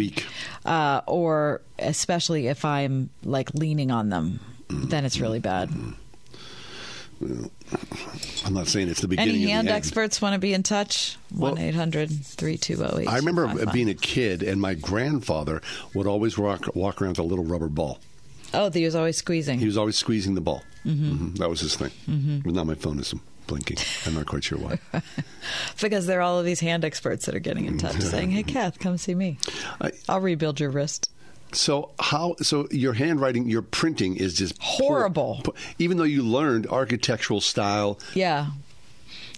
uh, 0.65 1.01
or 1.07 1.61
especially 1.79 2.47
if 2.47 2.63
I'm 2.63 3.09
like 3.23 3.53
leaning 3.53 3.89
on 3.91 4.09
them, 4.09 4.39
mm, 4.67 4.89
then 4.89 5.05
it's 5.05 5.19
really 5.19 5.39
bad. 5.39 5.69
Mm. 5.69 5.95
Well, 7.19 7.51
I'm 8.45 8.53
not 8.53 8.67
saying 8.67 8.89
it's 8.89 9.01
the 9.01 9.07
beginning. 9.07 9.35
Any 9.35 9.51
hand 9.51 9.69
experts 9.69 10.21
want 10.21 10.33
to 10.33 10.39
be 10.39 10.53
in 10.53 10.61
touch? 10.61 11.17
One 11.31 11.57
eight 11.57 11.73
hundred 11.73 12.11
three 12.11 12.57
two 12.57 12.75
zero 12.75 12.99
eight. 12.99 13.07
I 13.07 13.17
remember 13.17 13.65
being 13.73 13.89
a 13.89 13.95
kid, 13.95 14.43
and 14.43 14.61
my 14.61 14.75
grandfather 14.75 15.61
would 15.95 16.05
always 16.05 16.37
walk 16.37 16.75
walk 16.75 17.01
around 17.01 17.11
with 17.11 17.19
a 17.19 17.23
little 17.23 17.43
rubber 17.43 17.69
ball. 17.69 17.99
Oh, 18.53 18.69
he 18.69 18.85
was 18.85 18.95
always 18.95 19.17
squeezing. 19.17 19.59
He 19.59 19.65
was 19.65 19.77
always 19.77 19.97
squeezing 19.97 20.35
the 20.35 20.41
ball. 20.41 20.63
Mm-hmm. 20.85 21.11
Mm-hmm. 21.11 21.33
That 21.35 21.49
was 21.49 21.59
his 21.59 21.75
thing. 21.75 21.91
Mm-hmm. 22.07 22.39
But 22.39 22.53
now 22.53 22.63
my 22.63 22.75
phone 22.75 22.99
is 22.99 23.13
blinking. 23.47 23.77
I'm 24.05 24.13
not 24.13 24.25
quite 24.25 24.43
sure 24.43 24.57
why. 24.57 24.79
because 25.81 26.05
there 26.05 26.19
are 26.19 26.21
all 26.21 26.39
of 26.39 26.45
these 26.45 26.59
hand 26.59 26.85
experts 26.85 27.25
that 27.25 27.35
are 27.35 27.39
getting 27.39 27.65
in 27.65 27.77
touch 27.77 27.93
mm-hmm. 27.93 28.09
saying, 28.09 28.31
hey, 28.31 28.43
Kath, 28.43 28.79
come 28.79 28.97
see 28.97 29.15
me. 29.15 29.39
I, 29.81 29.91
will 30.09 30.19
rebuild 30.19 30.59
your 30.59 30.69
wrist. 30.69 31.09
So 31.53 31.91
how? 31.99 32.35
So 32.41 32.67
your 32.71 32.93
handwriting, 32.93 33.47
your 33.47 33.61
printing 33.61 34.17
is 34.17 34.33
just 34.33 34.59
poor- 34.59 34.97
Horrible. 34.99 35.41
po- 35.43 35.53
even 35.79 35.97
though 35.97 36.03
you 36.03 36.21
learned 36.23 36.67
architectural 36.67 37.39
style, 37.41 37.99
Yeah. 38.13 38.47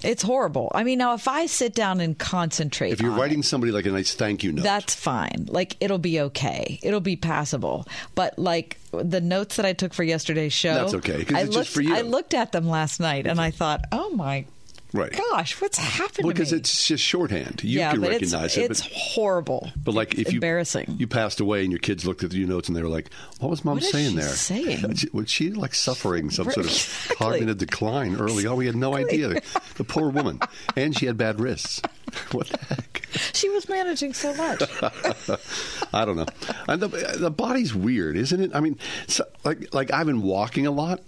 It's 0.04 0.24
horrible. 0.24 0.72
I 0.74 0.84
mean, 0.84 1.00
now 1.00 1.14
if 1.14 1.28
I 1.28 1.46
sit 1.46 1.76
down 1.76 2.00
and 2.00 2.18
concentrate, 2.18 2.92
if 2.92 3.02
you're 3.02 3.12
writing 3.12 3.40
it, 3.40 3.46
somebody 3.46 3.72
like 3.72 3.86
a 3.86 3.92
nice 3.92 4.14
thank 4.14 4.44
you 4.44 4.52
note, 4.52 4.64
that's 4.64 4.96
fine. 4.96 5.48
Like 5.50 5.76
it'll 5.80 5.98
be 5.98 6.22
okay. 6.22 6.80
It'll 6.82 7.00
be 7.00 7.16
passable. 7.16 7.88
But 8.16 8.40
like 8.40 8.78
the 8.92 9.22
notes 9.22 9.58
that 9.58 9.66
I 9.66 9.74
took 9.74 9.94
for 9.94 10.04
yesterday's 10.04 10.54
show, 10.54 10.74
That's 10.74 10.94
okay, 10.96 11.14
I 11.14 11.18
it's 11.18 11.32
looked, 11.32 11.54
just 11.54 11.70
for 11.70 11.82
you. 11.82 11.96
I 11.96 12.02
looked 12.02 12.34
at 12.34 12.52
them 12.52 12.68
last 12.68 13.00
night 13.00 13.28
and 13.28 13.40
I 13.40 13.52
thought, 13.52 13.82
oh 13.92 14.10
my 14.12 14.46
right? 14.94 15.12
gosh, 15.32 15.60
what's 15.62 15.78
happened 15.78 16.28
because 16.28 16.54
it's 16.54 16.88
just 16.88 17.04
shorthand. 17.04 17.64
You 17.64 17.80
yeah, 17.80 17.92
can 17.92 18.02
but 18.02 18.10
recognize 18.12 18.58
it's, 18.58 18.58
it. 18.58 18.72
It's 18.72 18.82
but, 18.82 18.92
horrible. 18.92 19.72
but 19.84 19.94
like 19.94 20.18
if 20.18 20.32
you 20.32 20.38
embarrassing. 20.38 20.96
you 20.98 21.08
passed 21.08 21.40
away 21.40 21.64
and 21.64 21.72
your 21.72 21.80
kids 21.80 22.06
looked 22.06 22.24
at 22.24 22.34
your 22.34 22.48
notes 22.48 22.68
and 22.68 22.76
they 22.76 22.82
were 22.82 22.90
like, 22.90 23.12
"What 23.40 23.50
was 23.50 23.64
mom 23.64 23.76
What 23.76 23.84
saying 23.84 24.12
she 24.12 24.16
there?" 24.18 24.30
saying? 24.30 25.10
Was 25.14 25.30
she 25.30 25.52
like 25.52 25.74
suffering 25.74 26.30
some 26.30 26.50
sort 26.52 26.66
of 26.66 27.16
cognitive 27.18 27.58
decline 27.58 28.16
early? 28.16 28.46
Oh, 28.46 28.56
we 28.56 28.66
had 28.66 28.76
no 28.76 28.96
idea. 28.96 29.42
The 29.76 29.84
poor 29.84 30.10
woman, 30.10 30.40
and 30.76 30.98
she 30.98 31.06
had 31.06 31.18
bad 31.18 31.40
wrists. 31.40 31.82
What 32.32 32.48
the 32.48 32.58
heck? 32.66 33.08
she 33.34 33.50
was 33.50 33.70
managing 33.70 34.14
so 34.14 34.34
much. 34.34 34.64
I 35.94 36.06
don't 36.06 36.16
know. 36.16 36.26
And 36.68 36.82
the, 36.82 36.88
the 36.88 37.30
body's 37.30 37.76
weird, 37.76 38.18
isn't 38.18 38.42
it? 38.42 38.52
I 38.56 38.60
mean, 38.60 38.80
so, 39.08 39.26
like 39.44 39.74
like 39.74 39.92
I've 39.94 40.08
been 40.08 40.24
walking 40.24 40.66
a 40.66 40.72
lot, 40.72 41.02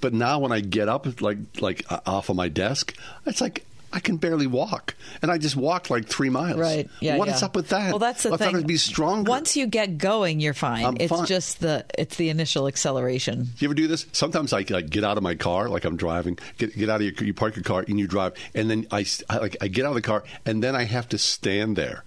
but 0.00 0.12
now 0.12 0.38
when 0.38 0.52
I 0.52 0.60
get 0.60 0.88
up, 0.88 1.20
like 1.20 1.38
like 1.60 1.90
uh, 1.90 2.00
off 2.06 2.28
of 2.28 2.36
my 2.36 2.48
desk, 2.48 2.96
it's 3.24 3.40
like. 3.40 3.64
I 3.92 4.00
can 4.00 4.16
barely 4.18 4.48
walk, 4.48 4.94
and 5.22 5.30
I 5.30 5.38
just 5.38 5.56
walked 5.56 5.88
like 5.88 6.06
three 6.06 6.28
miles. 6.28 6.58
Right. 6.58 6.90
Yeah. 7.00 7.16
What 7.16 7.28
yeah. 7.28 7.36
is 7.36 7.42
up 7.42 7.56
with 7.56 7.68
that? 7.68 7.90
Well, 7.90 7.98
that's 7.98 8.24
the 8.24 8.32
I 8.32 8.36
thing. 8.36 8.46
thought 8.48 8.54
it'd 8.56 8.66
be 8.66 8.76
stronger. 8.76 9.30
Once 9.30 9.56
you 9.56 9.66
get 9.66 9.96
going, 9.96 10.38
you're 10.40 10.54
fine. 10.54 10.84
I'm 10.84 10.96
it's 10.98 11.10
fine. 11.10 11.24
just 11.24 11.60
the 11.60 11.86
it's 11.96 12.16
the 12.16 12.28
initial 12.28 12.66
acceleration. 12.66 13.46
You 13.58 13.68
ever 13.68 13.74
do 13.74 13.86
this? 13.86 14.04
Sometimes 14.12 14.52
I 14.52 14.66
like 14.68 14.90
get 14.90 15.02
out 15.02 15.16
of 15.16 15.22
my 15.22 15.34
car, 15.34 15.70
like 15.70 15.86
I'm 15.86 15.96
driving. 15.96 16.36
Get 16.58 16.76
get 16.76 16.90
out 16.90 16.96
of 16.96 17.02
your 17.02 17.14
you 17.26 17.32
park 17.32 17.56
your 17.56 17.62
car 17.62 17.86
and 17.88 17.98
you 17.98 18.06
drive, 18.06 18.34
and 18.54 18.68
then 18.68 18.86
I 18.90 19.06
like 19.30 19.56
I 19.62 19.68
get 19.68 19.86
out 19.86 19.90
of 19.90 19.94
the 19.94 20.02
car, 20.02 20.24
and 20.44 20.62
then 20.62 20.76
I 20.76 20.82
have 20.82 21.08
to 21.10 21.16
stand 21.16 21.76
there 21.76 22.04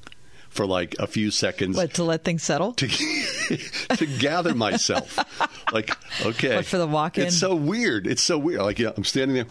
for 0.60 0.66
like 0.66 0.94
a 1.00 1.08
few 1.08 1.32
seconds 1.32 1.78
What 1.78 1.94
to 1.94 2.04
let 2.04 2.26
things 2.26 2.44
settle? 2.44 2.74
to 2.74 2.88
to 3.96 4.06
gather 4.20 4.54
myself. 4.54 5.18
like 5.72 5.96
okay, 6.26 6.58
What, 6.58 6.66
for 6.66 6.78
the 6.78 6.86
walk-in? 6.86 7.28
It's 7.28 7.38
so 7.38 7.56
weird. 7.56 8.06
It's 8.06 8.22
so 8.22 8.38
weird. 8.38 8.60
Like 8.60 8.78
yeah, 8.78 8.92
I'm 8.98 9.06
standing 9.06 9.36
there. 9.36 9.46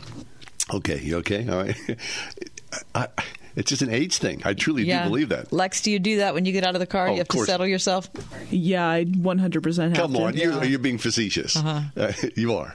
Okay, 0.70 1.00
you 1.00 1.16
okay? 1.16 1.48
All 1.48 1.62
right. 1.62 1.76
I, 2.94 3.08
it's 3.56 3.70
just 3.70 3.80
an 3.80 3.88
age 3.88 4.18
thing. 4.18 4.42
I 4.44 4.52
truly 4.52 4.82
yeah. 4.82 5.04
do 5.04 5.08
believe 5.08 5.30
that. 5.30 5.50
Lex, 5.50 5.80
do 5.80 5.90
you 5.90 5.98
do 5.98 6.18
that 6.18 6.34
when 6.34 6.44
you 6.44 6.52
get 6.52 6.62
out 6.62 6.74
of 6.74 6.80
the 6.80 6.86
car? 6.86 7.08
Oh, 7.08 7.12
you 7.12 7.18
have 7.18 7.28
course. 7.28 7.46
to 7.46 7.52
settle 7.52 7.66
yourself. 7.66 8.10
Yeah, 8.50 8.86
I 8.86 9.06
100% 9.06 9.88
have 9.88 9.96
Come 9.96 10.12
to. 10.12 10.22
on, 10.24 10.36
you're, 10.36 10.62
you're 10.62 10.78
being 10.78 10.98
facetious. 10.98 11.56
Uh-huh. 11.56 11.80
Uh, 11.96 12.12
you 12.36 12.52
are. 12.54 12.74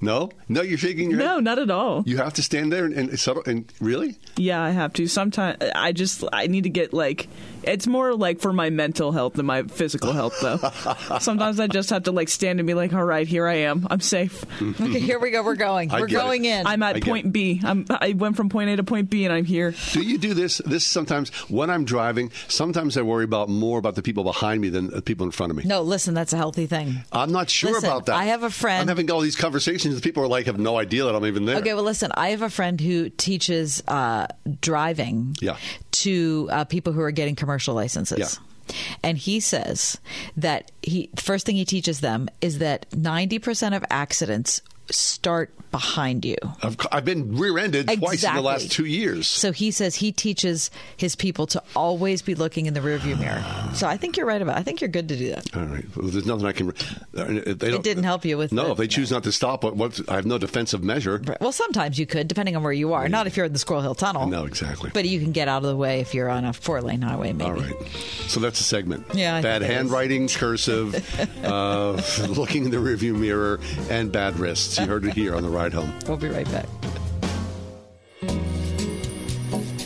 No, 0.00 0.30
no, 0.48 0.60
you're 0.62 0.76
shaking 0.78 1.10
your 1.10 1.18
No, 1.18 1.34
head. 1.36 1.44
not 1.44 1.58
at 1.58 1.70
all. 1.70 2.02
You 2.06 2.18
have 2.18 2.34
to 2.34 2.42
stand 2.42 2.70
there 2.72 2.84
and, 2.84 2.94
and 2.94 3.18
settle. 3.18 3.42
And 3.46 3.72
really, 3.80 4.16
Yeah, 4.36 4.60
I 4.62 4.70
have 4.70 4.92
to. 4.94 5.06
Sometimes 5.06 5.56
I 5.74 5.92
just 5.92 6.22
I 6.32 6.46
need 6.48 6.64
to 6.64 6.68
get 6.70 6.92
like 6.92 7.28
it's 7.66 7.86
more 7.86 8.14
like 8.14 8.40
for 8.40 8.52
my 8.52 8.70
mental 8.70 9.12
health 9.12 9.34
than 9.34 9.46
my 9.46 9.62
physical 9.64 10.12
health 10.12 10.34
though. 10.40 10.56
Sometimes 11.18 11.60
I 11.60 11.66
just 11.66 11.90
have 11.90 12.04
to 12.04 12.12
like 12.12 12.28
stand 12.28 12.60
and 12.60 12.66
be 12.66 12.74
like, 12.74 12.92
"All 12.92 13.04
right, 13.04 13.26
here 13.26 13.46
I 13.46 13.54
am. 13.56 13.86
I'm 13.90 14.00
safe. 14.00 14.44
Okay, 14.86 15.00
here 15.00 15.18
we 15.18 15.30
go. 15.30 15.42
We're 15.42 15.54
going. 15.56 15.90
I 15.90 16.00
We're 16.00 16.06
get 16.06 16.16
it. 16.16 16.22
going 16.22 16.44
in. 16.44 16.66
I'm 16.66 16.82
at 16.82 16.96
get 16.96 17.04
point 17.04 17.26
it. 17.26 17.32
B. 17.32 17.60
I'm 17.64 17.86
I 17.90 18.12
went 18.12 18.36
from 18.36 18.48
point 18.48 18.70
A 18.70 18.76
to 18.76 18.84
point 18.84 19.10
B 19.10 19.24
and 19.24 19.32
I'm 19.32 19.44
here." 19.44 19.74
do 19.92 20.00
you 20.02 20.18
do 20.18 20.34
this? 20.34 20.58
This 20.58 20.84
sometimes 20.86 21.30
when 21.50 21.70
I'm 21.70 21.84
driving. 21.84 22.30
Sometimes 22.48 22.96
I 22.96 23.02
worry 23.02 23.24
about 23.24 23.48
more 23.48 23.78
about 23.78 23.94
the 23.94 24.02
people 24.02 24.24
behind 24.24 24.60
me 24.60 24.68
than 24.68 24.88
the 24.90 25.02
people 25.02 25.24
in 25.26 25.32
front 25.32 25.50
of 25.50 25.56
me. 25.56 25.64
no, 25.64 25.82
listen, 25.82 26.14
that's 26.14 26.32
a 26.32 26.36
healthy 26.36 26.66
thing. 26.66 27.02
I'm 27.12 27.32
not 27.32 27.48
sure 27.50 27.72
Listen, 27.72 27.88
about 27.90 28.06
that. 28.06 28.16
I 28.16 28.24
have 28.26 28.42
a 28.42 28.50
friend- 28.50 28.82
I'm 28.82 28.88
having 28.88 29.10
all 29.10 29.20
these 29.20 29.36
conversations. 29.36 29.94
with 29.94 30.04
People 30.04 30.22
are 30.22 30.28
like 30.28 30.46
have 30.46 30.58
no 30.58 30.78
idea 30.78 31.04
that 31.04 31.14
I'm 31.14 31.26
even 31.26 31.44
there. 31.46 31.56
Okay, 31.58 31.74
well, 31.74 31.82
listen, 31.84 32.10
I 32.14 32.28
have 32.30 32.42
a 32.42 32.50
friend 32.50 32.80
who 32.80 33.08
teaches 33.10 33.82
uh, 33.88 34.26
driving 34.60 35.36
Yeah. 35.40 35.56
To 36.02 36.48
uh, 36.50 36.64
people 36.64 36.92
who 36.92 37.00
are 37.00 37.10
getting 37.10 37.34
commercial 37.34 37.74
licenses. 37.74 38.18
Yeah. 38.18 38.76
And 39.02 39.16
he 39.16 39.40
says 39.40 39.98
that 40.36 40.72
he 40.82 41.10
first 41.16 41.46
thing 41.46 41.56
he 41.56 41.64
teaches 41.64 42.00
them 42.00 42.28
is 42.40 42.58
that 42.58 42.90
90% 42.90 43.76
of 43.76 43.84
accidents 43.90 44.60
start 44.90 45.55
behind 45.76 46.24
you. 46.24 46.36
I've, 46.62 46.74
I've 46.90 47.04
been 47.04 47.36
rear-ended 47.36 47.86
twice 47.98 48.24
in 48.24 48.34
the 48.34 48.40
last 48.40 48.72
two 48.72 48.86
years. 48.86 49.28
So 49.28 49.52
he 49.52 49.70
says 49.70 49.94
he 49.96 50.10
teaches 50.10 50.70
his 50.96 51.14
people 51.14 51.46
to 51.48 51.62
always 51.74 52.22
be 52.22 52.34
looking 52.34 52.64
in 52.64 52.72
the 52.72 52.80
rearview 52.80 53.18
mirror. 53.18 53.44
So 53.74 53.86
I 53.86 53.98
think 53.98 54.16
you're 54.16 54.24
right 54.24 54.40
about. 54.40 54.56
It. 54.56 54.60
I 54.60 54.62
think 54.62 54.80
you're 54.80 54.88
good 54.88 55.08
to 55.10 55.16
do 55.16 55.30
that. 55.32 55.54
All 55.54 55.64
right. 55.66 55.84
Well, 55.94 56.08
there's 56.08 56.24
nothing 56.24 56.46
I 56.46 56.52
can. 56.52 56.72
They 57.12 57.24
don't, 57.24 57.74
It 57.74 57.82
didn't 57.82 58.04
help 58.04 58.24
you 58.24 58.38
with 58.38 58.52
No, 58.52 58.64
the- 58.66 58.70
if 58.72 58.78
they 58.78 58.86
choose 58.86 59.10
not 59.10 59.22
to 59.24 59.32
stop, 59.32 59.64
what, 59.64 59.76
what? 59.76 60.00
I 60.08 60.14
have 60.14 60.24
no 60.24 60.38
defensive 60.38 60.82
measure. 60.82 61.20
Right. 61.22 61.38
Well, 61.42 61.52
sometimes 61.52 61.98
you 61.98 62.06
could, 62.06 62.26
depending 62.26 62.56
on 62.56 62.62
where 62.62 62.72
you 62.72 62.94
are. 62.94 63.06
Not 63.10 63.26
if 63.26 63.36
you're 63.36 63.46
in 63.46 63.52
the 63.52 63.58
Squirrel 63.58 63.82
Hill 63.82 63.94
Tunnel. 63.94 64.26
No, 64.28 64.46
exactly. 64.46 64.90
But 64.94 65.04
you 65.04 65.20
can 65.20 65.32
get 65.32 65.46
out 65.46 65.58
of 65.62 65.68
the 65.68 65.76
way 65.76 66.00
if 66.00 66.14
you're 66.14 66.30
on 66.30 66.46
a 66.46 66.54
four 66.54 66.80
lane 66.80 67.02
highway, 67.02 67.34
maybe. 67.34 67.50
All 67.50 67.56
right. 67.56 67.86
So 68.28 68.40
that's 68.40 68.60
a 68.60 68.64
segment. 68.64 69.04
Yeah, 69.14 69.36
I 69.36 69.42
Bad 69.42 69.60
handwriting, 69.60 70.28
cursive, 70.28 70.94
uh, 71.44 72.00
looking 72.28 72.64
in 72.64 72.70
the 72.70 72.78
rearview 72.78 73.14
mirror, 73.14 73.60
and 73.90 74.10
bad 74.10 74.38
wrists. 74.38 74.78
You 74.78 74.86
heard 74.86 75.04
it 75.04 75.12
here 75.14 75.34
on 75.36 75.42
the 75.42 75.50
ride 75.50 75.65
home. 75.72 75.92
We'll 76.06 76.16
be 76.16 76.28
right 76.28 76.50
back. 76.50 76.66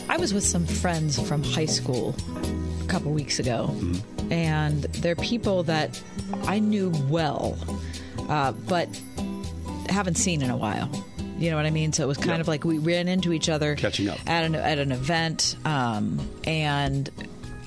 I 0.09 0.17
was 0.17 0.33
with 0.33 0.43
some 0.45 0.65
friends 0.65 1.19
from 1.27 1.43
high 1.43 1.65
school 1.65 2.15
a 2.83 2.87
couple 2.87 3.11
weeks 3.11 3.39
ago, 3.39 3.69
Mm-hmm. 3.71 4.31
and 4.31 4.83
they're 4.83 5.15
people 5.15 5.63
that 5.63 6.01
I 6.43 6.59
knew 6.59 6.91
well, 7.09 7.57
uh, 8.29 8.51
but 8.51 8.87
haven't 9.89 10.15
seen 10.15 10.41
in 10.41 10.49
a 10.49 10.57
while. 10.57 10.89
You 11.37 11.49
know 11.49 11.55
what 11.55 11.65
I 11.65 11.71
mean? 11.71 11.91
So 11.91 12.03
it 12.03 12.07
was 12.07 12.17
kind 12.17 12.29
Yeah. 12.31 12.41
of 12.41 12.47
like 12.47 12.63
we 12.65 12.77
ran 12.77 13.07
into 13.07 13.33
each 13.33 13.49
other 13.49 13.75
Catching 13.75 14.09
up. 14.09 14.19
at 14.27 14.43
an 14.43 14.53
at 14.55 14.77
an 14.77 14.91
event, 14.91 15.55
um, 15.65 16.19
and 16.45 17.09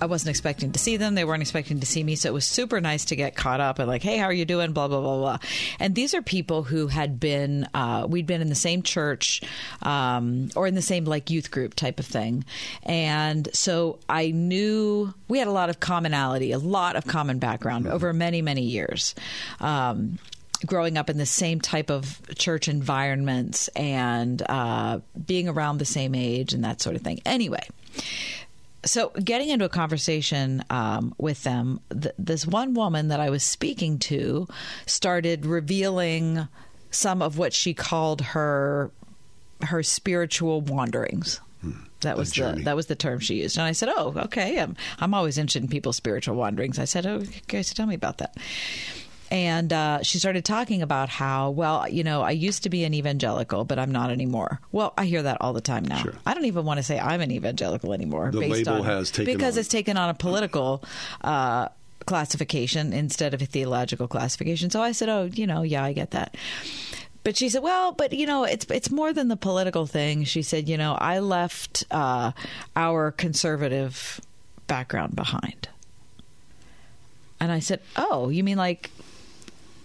I 0.00 0.06
wasn't 0.06 0.30
expecting 0.30 0.72
to 0.72 0.78
see 0.78 0.96
them. 0.96 1.14
They 1.14 1.24
weren't 1.24 1.42
expecting 1.42 1.80
to 1.80 1.86
see 1.86 2.02
me, 2.02 2.16
so 2.16 2.28
it 2.28 2.32
was 2.32 2.44
super 2.44 2.80
nice 2.80 3.06
to 3.06 3.16
get 3.16 3.36
caught 3.36 3.60
up 3.60 3.78
and 3.78 3.88
like, 3.88 4.02
hey, 4.02 4.18
how 4.18 4.26
are 4.26 4.32
you 4.32 4.44
doing? 4.44 4.72
Blah 4.72 4.88
blah 4.88 5.00
blah 5.00 5.18
blah. 5.18 5.38
And 5.78 5.94
these 5.94 6.14
are 6.14 6.22
people 6.22 6.62
who 6.62 6.88
had 6.88 7.20
been 7.20 7.68
uh, 7.74 8.06
we'd 8.08 8.26
been 8.26 8.40
in 8.40 8.48
the 8.48 8.54
same 8.54 8.82
church 8.82 9.42
um, 9.82 10.50
or 10.56 10.66
in 10.66 10.74
the 10.74 10.82
same 10.82 11.04
like 11.04 11.30
youth 11.30 11.50
group 11.50 11.74
type 11.74 11.98
of 11.98 12.06
thing, 12.06 12.44
and 12.82 13.48
so 13.52 13.98
I 14.08 14.30
knew 14.30 15.14
we 15.28 15.38
had 15.38 15.48
a 15.48 15.52
lot 15.52 15.70
of 15.70 15.80
commonality, 15.80 16.52
a 16.52 16.58
lot 16.58 16.96
of 16.96 17.06
common 17.06 17.38
background 17.38 17.86
over 17.86 18.12
many 18.12 18.42
many 18.42 18.62
years. 18.62 19.14
Um, 19.60 20.18
growing 20.66 20.96
up 20.96 21.10
in 21.10 21.18
the 21.18 21.26
same 21.26 21.60
type 21.60 21.90
of 21.90 22.20
church 22.36 22.68
environments 22.68 23.68
and 23.68 24.42
uh, 24.48 25.00
being 25.26 25.48
around 25.48 25.78
the 25.78 25.84
same 25.84 26.14
age 26.14 26.52
and 26.52 26.64
that 26.64 26.80
sort 26.80 26.96
of 26.96 27.02
thing. 27.02 27.20
Anyway, 27.26 27.66
so 28.84 29.10
getting 29.22 29.48
into 29.48 29.64
a 29.64 29.68
conversation 29.68 30.64
um, 30.70 31.14
with 31.18 31.42
them, 31.44 31.80
th- 31.90 32.14
this 32.18 32.46
one 32.46 32.74
woman 32.74 33.08
that 33.08 33.20
I 33.20 33.30
was 33.30 33.42
speaking 33.42 33.98
to 34.00 34.46
started 34.86 35.46
revealing 35.46 36.48
some 36.90 37.22
of 37.22 37.38
what 37.38 37.52
she 37.52 37.74
called 37.74 38.20
her 38.20 38.90
her 39.62 39.82
spiritual 39.82 40.60
wanderings. 40.60 41.40
That 42.00 42.18
was 42.18 42.32
the 42.32 42.62
that 42.64 42.76
was 42.76 42.86
the 42.86 42.94
term 42.94 43.18
she 43.20 43.36
used, 43.36 43.56
and 43.56 43.64
I 43.64 43.72
said, 43.72 43.88
"Oh, 43.96 44.12
okay. 44.24 44.60
I'm 44.60 44.76
I'm 45.00 45.14
always 45.14 45.38
interested 45.38 45.62
in 45.62 45.68
people's 45.68 45.96
spiritual 45.96 46.36
wanderings." 46.36 46.78
I 46.78 46.84
said, 46.84 47.06
"Oh, 47.06 47.22
okay, 47.44 47.62
so 47.62 47.74
tell 47.74 47.86
me 47.86 47.94
about 47.94 48.18
that." 48.18 48.36
And 49.34 49.72
uh, 49.72 50.00
she 50.04 50.20
started 50.20 50.44
talking 50.44 50.80
about 50.80 51.08
how, 51.08 51.50
well, 51.50 51.88
you 51.88 52.04
know, 52.04 52.22
I 52.22 52.30
used 52.30 52.62
to 52.62 52.70
be 52.70 52.84
an 52.84 52.94
evangelical, 52.94 53.64
but 53.64 53.80
I'm 53.80 53.90
not 53.90 54.10
anymore. 54.10 54.60
Well, 54.70 54.94
I 54.96 55.06
hear 55.06 55.24
that 55.24 55.38
all 55.40 55.52
the 55.52 55.60
time 55.60 55.84
now. 55.84 56.02
Sure. 56.02 56.14
I 56.24 56.34
don't 56.34 56.44
even 56.44 56.64
want 56.64 56.78
to 56.78 56.84
say 56.84 57.00
I'm 57.00 57.20
an 57.20 57.32
evangelical 57.32 57.92
anymore. 57.92 58.30
The 58.30 58.46
label 58.46 58.74
on, 58.74 58.84
has 58.84 59.10
taken 59.10 59.34
because 59.34 59.56
on. 59.56 59.60
it's 59.60 59.68
taken 59.68 59.96
on 59.96 60.08
a 60.08 60.14
political 60.14 60.84
uh, 61.22 61.66
classification 62.06 62.92
instead 62.92 63.34
of 63.34 63.42
a 63.42 63.46
theological 63.46 64.06
classification. 64.06 64.70
So 64.70 64.80
I 64.80 64.92
said, 64.92 65.08
oh, 65.08 65.24
you 65.24 65.48
know, 65.48 65.62
yeah, 65.62 65.82
I 65.82 65.94
get 65.94 66.12
that. 66.12 66.36
But 67.24 67.36
she 67.36 67.48
said, 67.48 67.62
"Well, 67.62 67.90
but 67.92 68.12
you 68.12 68.26
know, 68.26 68.44
it's 68.44 68.66
it's 68.66 68.90
more 68.90 69.14
than 69.14 69.28
the 69.28 69.36
political 69.36 69.86
thing." 69.86 70.24
She 70.24 70.42
said, 70.42 70.68
"You 70.68 70.76
know, 70.76 70.92
I 70.92 71.20
left 71.20 71.82
uh, 71.90 72.32
our 72.76 73.10
conservative 73.12 74.20
background 74.66 75.16
behind." 75.16 75.70
And 77.40 77.50
I 77.50 77.60
said, 77.60 77.80
"Oh, 77.96 78.28
you 78.28 78.44
mean 78.44 78.58
like 78.58 78.90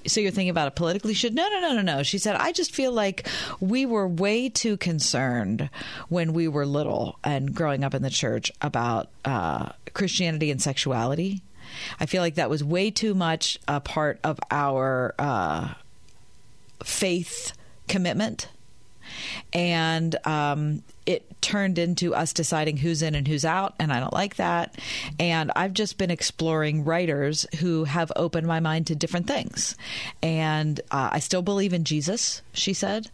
so 0.07 0.21
you're 0.21 0.31
thinking 0.31 0.49
about 0.49 0.67
it 0.67 0.75
politically? 0.75 1.13
Should 1.13 1.33
no 1.33 1.47
no 1.49 1.59
no 1.59 1.73
no 1.73 1.81
no. 1.81 2.03
She 2.03 2.17
said 2.17 2.35
i 2.35 2.51
just 2.51 2.73
feel 2.73 2.91
like 2.91 3.27
we 3.59 3.85
were 3.85 4.07
way 4.07 4.49
too 4.49 4.77
concerned 4.77 5.69
when 6.07 6.33
we 6.33 6.47
were 6.47 6.65
little 6.65 7.19
and 7.23 7.53
growing 7.53 7.83
up 7.83 7.93
in 7.93 8.01
the 8.01 8.09
church 8.09 8.51
about 8.61 9.09
uh, 9.25 9.69
christianity 9.93 10.51
and 10.51 10.61
sexuality. 10.61 11.41
I 11.99 12.05
feel 12.05 12.21
like 12.21 12.35
that 12.35 12.49
was 12.49 12.63
way 12.63 12.91
too 12.91 13.13
much 13.13 13.59
a 13.67 13.79
part 13.79 14.19
of 14.23 14.39
our 14.49 15.13
uh, 15.19 15.73
faith 16.83 17.53
commitment. 17.87 18.49
And 19.53 20.15
um, 20.25 20.83
it 21.09 21.41
turned 21.41 21.79
into 21.79 22.13
us 22.13 22.33
deciding 22.33 22.77
who's 22.77 23.01
in 23.01 23.15
and 23.15 23.27
who's 23.27 23.43
out, 23.43 23.73
and 23.79 23.91
I 23.91 23.99
don't 23.99 24.13
like 24.13 24.35
that. 24.35 24.77
And 25.17 25.51
I've 25.55 25.73
just 25.73 25.97
been 25.97 26.11
exploring 26.11 26.85
writers 26.85 27.47
who 27.57 27.85
have 27.85 28.11
opened 28.15 28.45
my 28.45 28.59
mind 28.59 28.85
to 28.87 28.95
different 28.95 29.25
things. 29.25 29.75
And 30.21 30.79
uh, 30.91 31.09
I 31.11 31.17
still 31.17 31.41
believe 31.41 31.73
in 31.73 31.83
Jesus, 31.83 32.43
she 32.53 32.73
said. 32.73 33.09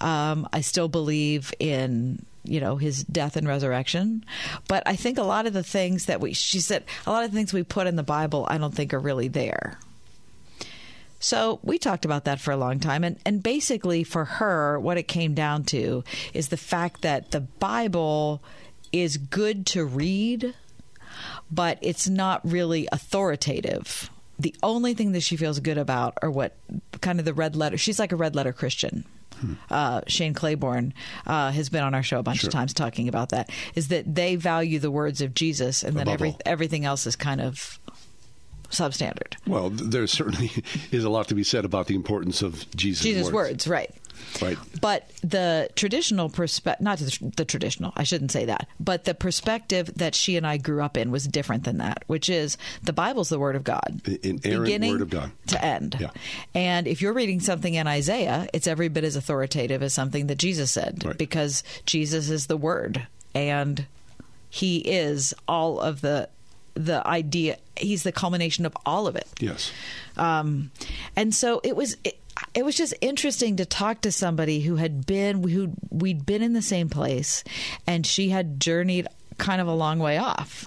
Um, 0.00 0.48
I 0.52 0.60
still 0.60 0.88
believe 0.88 1.54
in 1.60 2.26
you 2.42 2.60
know 2.60 2.76
his 2.76 3.02
death 3.02 3.36
and 3.36 3.48
resurrection 3.48 4.24
but 4.68 4.80
i 4.86 4.94
think 4.94 5.18
a 5.18 5.22
lot 5.24 5.46
of 5.46 5.52
the 5.52 5.64
things 5.64 6.06
that 6.06 6.20
we 6.20 6.32
she 6.32 6.60
said 6.60 6.84
a 7.04 7.10
lot 7.10 7.24
of 7.24 7.32
the 7.32 7.36
things 7.36 7.52
we 7.52 7.64
put 7.64 7.88
in 7.88 7.96
the 7.96 8.04
bible 8.04 8.46
i 8.48 8.56
don't 8.56 8.72
think 8.72 8.94
are 8.94 9.00
really 9.00 9.26
there 9.26 9.80
so 11.18 11.60
we 11.62 11.78
talked 11.78 12.04
about 12.04 12.24
that 12.24 12.40
for 12.40 12.50
a 12.52 12.56
long 12.56 12.78
time. 12.80 13.04
And, 13.04 13.18
and 13.24 13.42
basically, 13.42 14.04
for 14.04 14.24
her, 14.24 14.78
what 14.78 14.98
it 14.98 15.04
came 15.08 15.34
down 15.34 15.64
to 15.64 16.04
is 16.34 16.48
the 16.48 16.56
fact 16.56 17.02
that 17.02 17.30
the 17.30 17.40
Bible 17.40 18.42
is 18.92 19.16
good 19.16 19.66
to 19.66 19.84
read, 19.84 20.54
but 21.50 21.78
it's 21.82 22.08
not 22.08 22.40
really 22.44 22.88
authoritative. 22.92 24.10
The 24.38 24.54
only 24.62 24.94
thing 24.94 25.12
that 25.12 25.22
she 25.22 25.36
feels 25.36 25.60
good 25.60 25.78
about 25.78 26.18
are 26.22 26.30
what 26.30 26.56
kind 27.00 27.18
of 27.18 27.24
the 27.24 27.34
red 27.34 27.56
letter. 27.56 27.78
She's 27.78 27.98
like 27.98 28.12
a 28.12 28.16
red 28.16 28.34
letter 28.34 28.52
Christian. 28.52 29.04
Uh, 29.70 30.00
Shane 30.06 30.32
Claiborne 30.32 30.94
uh, 31.26 31.50
has 31.50 31.68
been 31.68 31.82
on 31.84 31.94
our 31.94 32.02
show 32.02 32.18
a 32.18 32.22
bunch 32.22 32.40
Sure. 32.40 32.48
of 32.48 32.52
times 32.54 32.72
talking 32.72 33.06
about 33.06 33.30
that. 33.30 33.50
Is 33.74 33.88
that 33.88 34.14
they 34.14 34.36
value 34.36 34.78
the 34.78 34.90
words 34.90 35.20
of 35.20 35.34
Jesus, 35.34 35.82
and 35.82 35.94
then 35.94 36.08
every, 36.08 36.34
everything 36.46 36.86
else 36.86 37.06
is 37.06 37.16
kind 37.16 37.42
of 37.42 37.78
substandard. 38.70 39.34
Well, 39.46 39.70
there 39.70 40.06
certainly 40.06 40.50
is 40.90 41.04
a 41.04 41.10
lot 41.10 41.28
to 41.28 41.34
be 41.34 41.44
said 41.44 41.64
about 41.64 41.86
the 41.86 41.94
importance 41.94 42.42
of 42.42 42.68
Jesus' 42.76 43.04
words. 43.04 43.14
Jesus' 43.16 43.32
words, 43.32 43.68
right? 43.68 43.94
Right. 44.40 44.56
But 44.80 45.10
the 45.22 45.68
traditional 45.76 46.28
perspective, 46.28 46.82
not 46.82 46.98
the, 46.98 47.32
the 47.36 47.44
traditional, 47.44 47.92
I 47.96 48.02
shouldn't 48.02 48.32
say 48.32 48.46
that, 48.46 48.66
but 48.80 49.04
the 49.04 49.14
perspective 49.14 49.92
that 49.96 50.14
she 50.14 50.36
and 50.36 50.46
I 50.46 50.56
grew 50.56 50.82
up 50.82 50.96
in 50.96 51.10
was 51.10 51.26
different 51.26 51.64
than 51.64 51.78
that, 51.78 52.02
which 52.06 52.28
is 52.28 52.56
the 52.82 52.92
Bible's 52.92 53.28
the 53.28 53.38
Word 53.38 53.56
of 53.56 53.64
God. 53.64 54.00
The 54.04 54.18
inerrant 54.26 54.64
beginning 54.64 54.92
Word 54.92 55.02
of 55.02 55.10
God. 55.10 55.32
To 55.48 55.62
end. 55.64 55.96
Yeah. 56.00 56.10
And 56.54 56.86
if 56.86 57.02
you're 57.02 57.12
reading 57.12 57.40
something 57.40 57.74
in 57.74 57.86
Isaiah, 57.86 58.48
it's 58.52 58.66
every 58.66 58.88
bit 58.88 59.04
as 59.04 59.16
authoritative 59.16 59.82
as 59.82 59.92
something 59.92 60.28
that 60.28 60.38
Jesus 60.38 60.70
said, 60.70 61.04
Right. 61.04 61.18
because 61.18 61.62
Jesus 61.84 62.30
is 62.30 62.46
the 62.46 62.56
Word 62.56 63.06
and 63.34 63.86
he 64.48 64.78
is 64.78 65.34
all 65.46 65.78
of 65.78 66.00
the 66.00 66.28
the 66.76 67.06
idea 67.06 67.56
he's 67.76 68.02
the 68.02 68.12
culmination 68.12 68.64
of 68.66 68.76
all 68.86 69.06
of 69.06 69.16
it. 69.16 69.26
Yes. 69.40 69.72
um, 70.16 70.70
and 71.16 71.34
so 71.34 71.60
it 71.64 71.74
was 71.74 71.96
it, 72.04 72.18
it 72.54 72.64
was 72.64 72.76
just 72.76 72.94
interesting 73.00 73.56
to 73.56 73.64
talk 73.64 74.02
to 74.02 74.12
somebody 74.12 74.60
who 74.60 74.76
had 74.76 75.06
been 75.06 75.42
who 75.42 75.72
we'd 75.90 76.26
been 76.26 76.42
in 76.42 76.52
the 76.52 76.62
same 76.62 76.88
place 76.88 77.42
and 77.86 78.06
she 78.06 78.28
had 78.28 78.60
journeyed 78.60 79.08
kind 79.38 79.60
of 79.60 79.66
a 79.66 79.74
long 79.74 79.98
way 79.98 80.18
off. 80.18 80.66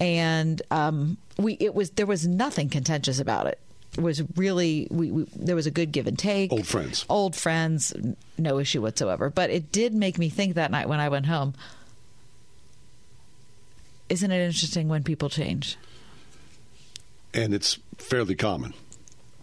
And 0.00 0.60
um, 0.70 1.16
we 1.38 1.56
it 1.60 1.74
was 1.74 1.90
there 1.90 2.06
was 2.06 2.26
nothing 2.26 2.68
contentious 2.68 3.18
about 3.18 3.46
it. 3.46 3.58
It 3.96 4.02
was 4.02 4.22
really 4.36 4.88
we, 4.90 5.10
we 5.10 5.26
there 5.36 5.56
was 5.56 5.66
a 5.66 5.70
good 5.70 5.92
give 5.92 6.06
and 6.06 6.18
take. 6.18 6.52
Old 6.52 6.66
friends. 6.66 7.04
old 7.08 7.36
friends 7.36 7.92
no 8.38 8.58
issue 8.58 8.80
whatsoever. 8.80 9.30
But 9.30 9.50
it 9.50 9.70
did 9.70 9.94
make 9.94 10.18
me 10.18 10.28
think 10.28 10.54
that 10.54 10.70
night 10.70 10.88
when 10.88 11.00
i 11.00 11.08
went 11.08 11.26
home 11.26 11.54
isn't 14.12 14.30
it 14.30 14.44
interesting 14.44 14.88
when 14.88 15.02
people 15.02 15.28
change 15.28 15.76
and 17.34 17.54
it's 17.54 17.78
fairly 17.98 18.34
common. 18.34 18.74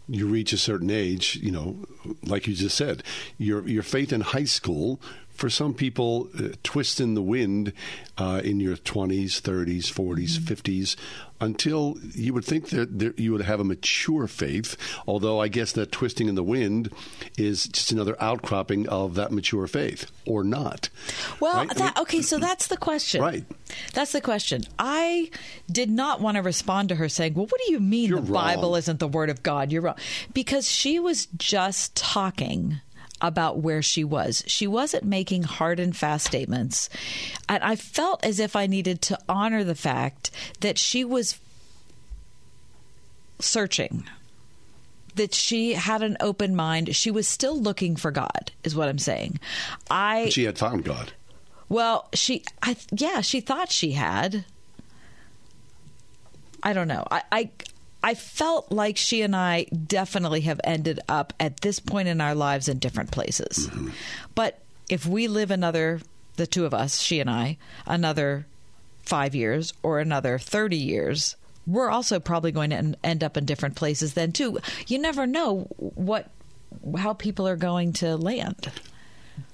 You 0.07 0.27
reach 0.27 0.53
a 0.53 0.57
certain 0.57 0.89
age, 0.89 1.37
you 1.41 1.51
know, 1.51 1.77
like 2.23 2.47
you 2.47 2.55
just 2.55 2.75
said, 2.75 3.03
your 3.37 3.67
your 3.67 3.83
faith 3.83 4.11
in 4.11 4.21
high 4.21 4.45
school. 4.45 4.99
For 5.29 5.49
some 5.49 5.73
people, 5.73 6.27
uh, 6.37 6.49
twist 6.63 6.99
in 6.99 7.13
the 7.13 7.21
wind 7.21 7.71
uh, 8.17 8.41
in 8.43 8.59
your 8.59 8.75
twenties, 8.75 9.39
thirties, 9.39 9.87
forties, 9.87 10.37
fifties, 10.37 10.97
until 11.41 11.97
you 12.13 12.33
would 12.33 12.45
think 12.45 12.69
that 12.69 12.99
there, 12.99 13.13
you 13.17 13.31
would 13.31 13.41
have 13.41 13.59
a 13.59 13.63
mature 13.63 14.27
faith. 14.27 14.75
Although 15.07 15.39
I 15.39 15.47
guess 15.47 15.71
that 15.73 15.91
twisting 15.91 16.27
in 16.27 16.35
the 16.35 16.43
wind 16.43 16.91
is 17.37 17.65
just 17.67 17.91
another 17.91 18.15
outcropping 18.21 18.87
of 18.87 19.15
that 19.15 19.31
mature 19.31 19.67
faith, 19.67 20.11
or 20.25 20.43
not. 20.43 20.89
Well, 21.39 21.55
Right? 21.55 21.75
That, 21.75 21.97
okay, 21.97 22.21
so 22.21 22.37
that's 22.39 22.67
the 22.67 22.77
question. 22.77 23.21
Right. 23.21 23.45
That's 23.93 24.11
the 24.11 24.21
question. 24.21 24.63
I 24.77 25.29
did 25.71 25.89
not 25.89 26.21
want 26.21 26.35
to 26.35 26.41
respond 26.41 26.89
to 26.89 26.95
her 26.95 27.09
saying, 27.09 27.35
"Well, 27.35 27.45
what 27.45 27.61
do 27.65 27.71
you 27.71 27.79
mean 27.79 28.09
You're 28.09 28.21
the 28.21 28.31
Bible 28.31 28.75
isn't 28.75 28.99
the 28.99 29.07
word 29.07 29.29
of 29.29 29.43
God?" 29.43 29.71
You're 29.71 29.81
wrong. 29.81 29.97
Because 30.33 30.69
she 30.69 30.99
was 30.99 31.27
just 31.37 31.95
talking 31.95 32.81
about 33.21 33.59
where 33.59 33.81
she 33.81 34.03
was. 34.03 34.43
She 34.47 34.67
wasn't 34.67 35.03
making 35.03 35.43
hard 35.43 35.79
and 35.79 35.95
fast 35.95 36.25
statements. 36.25 36.89
And 37.47 37.63
I 37.63 37.75
felt 37.75 38.23
as 38.23 38.39
if 38.39 38.55
I 38.55 38.67
needed 38.67 39.01
to 39.03 39.19
honor 39.27 39.63
the 39.63 39.75
fact 39.75 40.31
that 40.61 40.77
she 40.77 41.03
was 41.03 41.39
searching 43.39 44.05
that 45.15 45.33
she 45.33 45.73
had 45.73 46.01
an 46.01 46.17
open 46.21 46.55
mind. 46.55 46.95
She 46.95 47.11
was 47.11 47.27
still 47.27 47.59
looking 47.59 47.95
for 47.95 48.09
God, 48.11 48.51
is 48.63 48.75
what 48.75 48.87
I'm 48.87 48.99
saying. 48.99 49.39
I 49.89 50.29
She 50.29 50.45
had 50.45 50.57
found 50.57 50.85
God. 50.85 51.11
well, 51.67 52.07
she, 52.13 52.43
I, 52.63 52.77
yeah, 52.91 53.21
she 53.21 53.41
thought 53.41 53.71
she 53.71 53.91
had. 53.91 54.45
I 56.63 56.73
don't 56.73 56.87
know. 56.87 57.05
I, 57.11 57.23
I, 57.31 57.49
I 58.01 58.13
felt 58.13 58.71
like 58.71 58.97
she 58.97 59.21
and 59.21 59.35
I 59.35 59.65
definitely 59.65 60.41
have 60.41 60.61
ended 60.63 60.99
up 61.09 61.33
at 61.39 61.61
this 61.61 61.79
point 61.79 62.07
in 62.07 62.21
our 62.21 62.33
lives 62.33 62.69
in 62.69 62.79
different 62.79 63.11
places. 63.11 63.67
Mm-hmm. 63.67 63.89
But 64.35 64.59
if 64.89 65.05
we 65.05 65.27
live 65.27 65.51
another, 65.51 65.99
the 66.37 66.47
two 66.47 66.65
of 66.65 66.73
us, 66.73 67.01
she 67.01 67.19
and 67.19 67.29
I, 67.29 67.57
another 67.85 68.45
five 69.01 69.35
years 69.35 69.73
or 69.83 69.99
another 69.99 70.37
30 70.39 70.77
years, 70.77 71.35
we're 71.67 71.89
also 71.89 72.19
probably 72.19 72.51
going 72.51 72.69
to 72.69 72.95
end 73.03 73.23
up 73.23 73.37
in 73.37 73.45
different 73.45 73.75
places 73.75 74.13
then 74.13 74.31
too. 74.31 74.59
You 74.87 74.97
never 74.97 75.27
know 75.27 75.67
what, 75.77 76.29
how 76.97 77.13
people 77.13 77.47
are 77.47 77.57
going 77.57 77.93
to 77.93 78.15
land. 78.15 78.71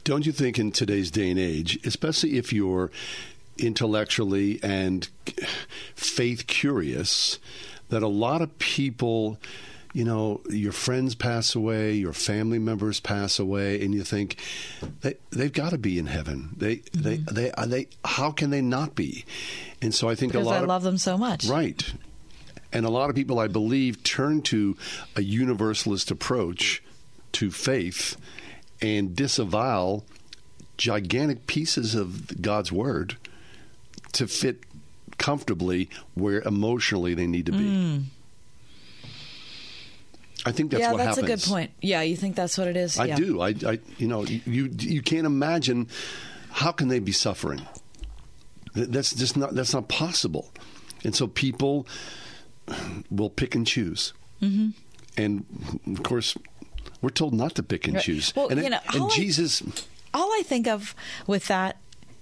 Don't 0.03 0.25
you 0.25 0.31
think 0.31 0.59
in 0.59 0.71
today's 0.71 1.09
day 1.09 1.29
and 1.29 1.39
age, 1.39 1.79
especially 1.85 2.37
if 2.37 2.53
you're 2.53 2.91
intellectually 3.57 4.59
and 4.61 5.07
faith 5.95 6.47
curious, 6.47 7.39
that 7.89 8.03
a 8.03 8.07
lot 8.07 8.41
of 8.41 8.57
people, 8.59 9.39
you 9.93 10.03
know, 10.03 10.41
your 10.49 10.71
friends 10.71 11.15
pass 11.15 11.55
away, 11.55 11.93
your 11.93 12.13
family 12.13 12.59
members 12.59 12.99
pass 12.99 13.39
away, 13.39 13.81
and 13.83 13.93
you 13.93 14.03
think 14.03 14.37
they 15.01 15.15
they've 15.31 15.53
got 15.53 15.71
to 15.71 15.77
be 15.77 15.97
in 15.99 16.07
heaven. 16.07 16.49
They 16.57 16.81
they 16.93 17.17
mm-hmm. 17.17 17.33
they 17.35 17.51
they 17.67 17.87
how 18.03 18.31
can 18.31 18.49
they 18.49 18.61
not 18.61 18.95
be? 18.95 19.25
And 19.81 19.93
so 19.93 20.09
I 20.09 20.15
think 20.15 20.33
Because 20.33 20.47
a 20.47 20.49
lot 20.49 20.59
I 20.59 20.63
of 20.63 20.67
love 20.67 20.83
them 20.83 20.97
so 20.97 21.17
much. 21.17 21.45
Right. 21.45 21.93
And 22.73 22.85
a 22.85 22.89
lot 22.89 23.09
of 23.09 23.15
people, 23.15 23.39
I 23.39 23.47
believe, 23.47 24.03
turn 24.03 24.41
to 24.43 24.75
a 25.15 25.21
universalist 25.21 26.11
approach 26.11 26.83
to 27.33 27.49
faith 27.49 28.17
and 28.81 29.15
disavow 29.15 30.03
gigantic 30.77 31.47
pieces 31.47 31.95
of 31.95 32.41
God's 32.41 32.71
Word 32.71 33.15
to 34.11 34.27
fit 34.27 34.63
comfortably 35.17 35.89
where 36.13 36.41
emotionally 36.41 37.13
they 37.13 37.27
need 37.27 37.45
to 37.47 37.51
be. 37.51 38.03
I 40.45 40.51
think 40.51 40.71
that's 40.71 40.81
yeah, 40.81 40.91
what 40.91 40.97
that's 40.99 41.17
happens. 41.17 41.43
a 41.43 41.47
good 41.47 41.51
point. 41.51 41.71
Yeah, 41.81 42.01
you 42.01 42.15
think 42.15 42.35
that's 42.35 42.57
what 42.57 42.67
it 42.67 42.77
is? 42.77 42.99
I 42.99 43.05
yeah. 43.05 43.15
do. 43.15 43.41
I, 43.41 43.55
I, 43.65 43.79
you 43.97 44.07
know, 44.07 44.23
you 44.25 44.69
you 44.77 45.01
can't 45.01 45.25
imagine 45.25 45.87
how 46.51 46.71
can 46.71 46.87
they 46.87 46.99
be 46.99 47.11
suffering. 47.11 47.65
That's 48.75 49.15
just 49.15 49.35
not 49.37 49.55
that's 49.55 49.73
not 49.73 49.87
possible. 49.87 50.51
And 51.03 51.15
so 51.15 51.27
people 51.27 51.87
will 53.09 53.29
pick 53.29 53.55
and 53.55 53.65
choose. 53.65 54.13
Mm-hmm. 54.41 54.69
And 55.17 55.45
of 55.87 56.03
course, 56.03 56.37
we're 57.01 57.09
told 57.09 57.33
not 57.33 57.55
to 57.55 57.63
pick 57.63 57.85
and 57.87 57.95
Right. 57.95 58.03
choose. 58.03 58.33
Well, 58.35 58.49
and 58.49 58.61
you 58.61 58.69
know, 58.69 58.79
and 58.93 59.01
all 59.01 59.11
I- 59.11 59.15
Jesus, 59.15 59.63
All 60.13 60.31
I 60.33 60.43
think 60.45 60.67
of 60.67 60.93
with 61.25 61.47
that 61.47 61.77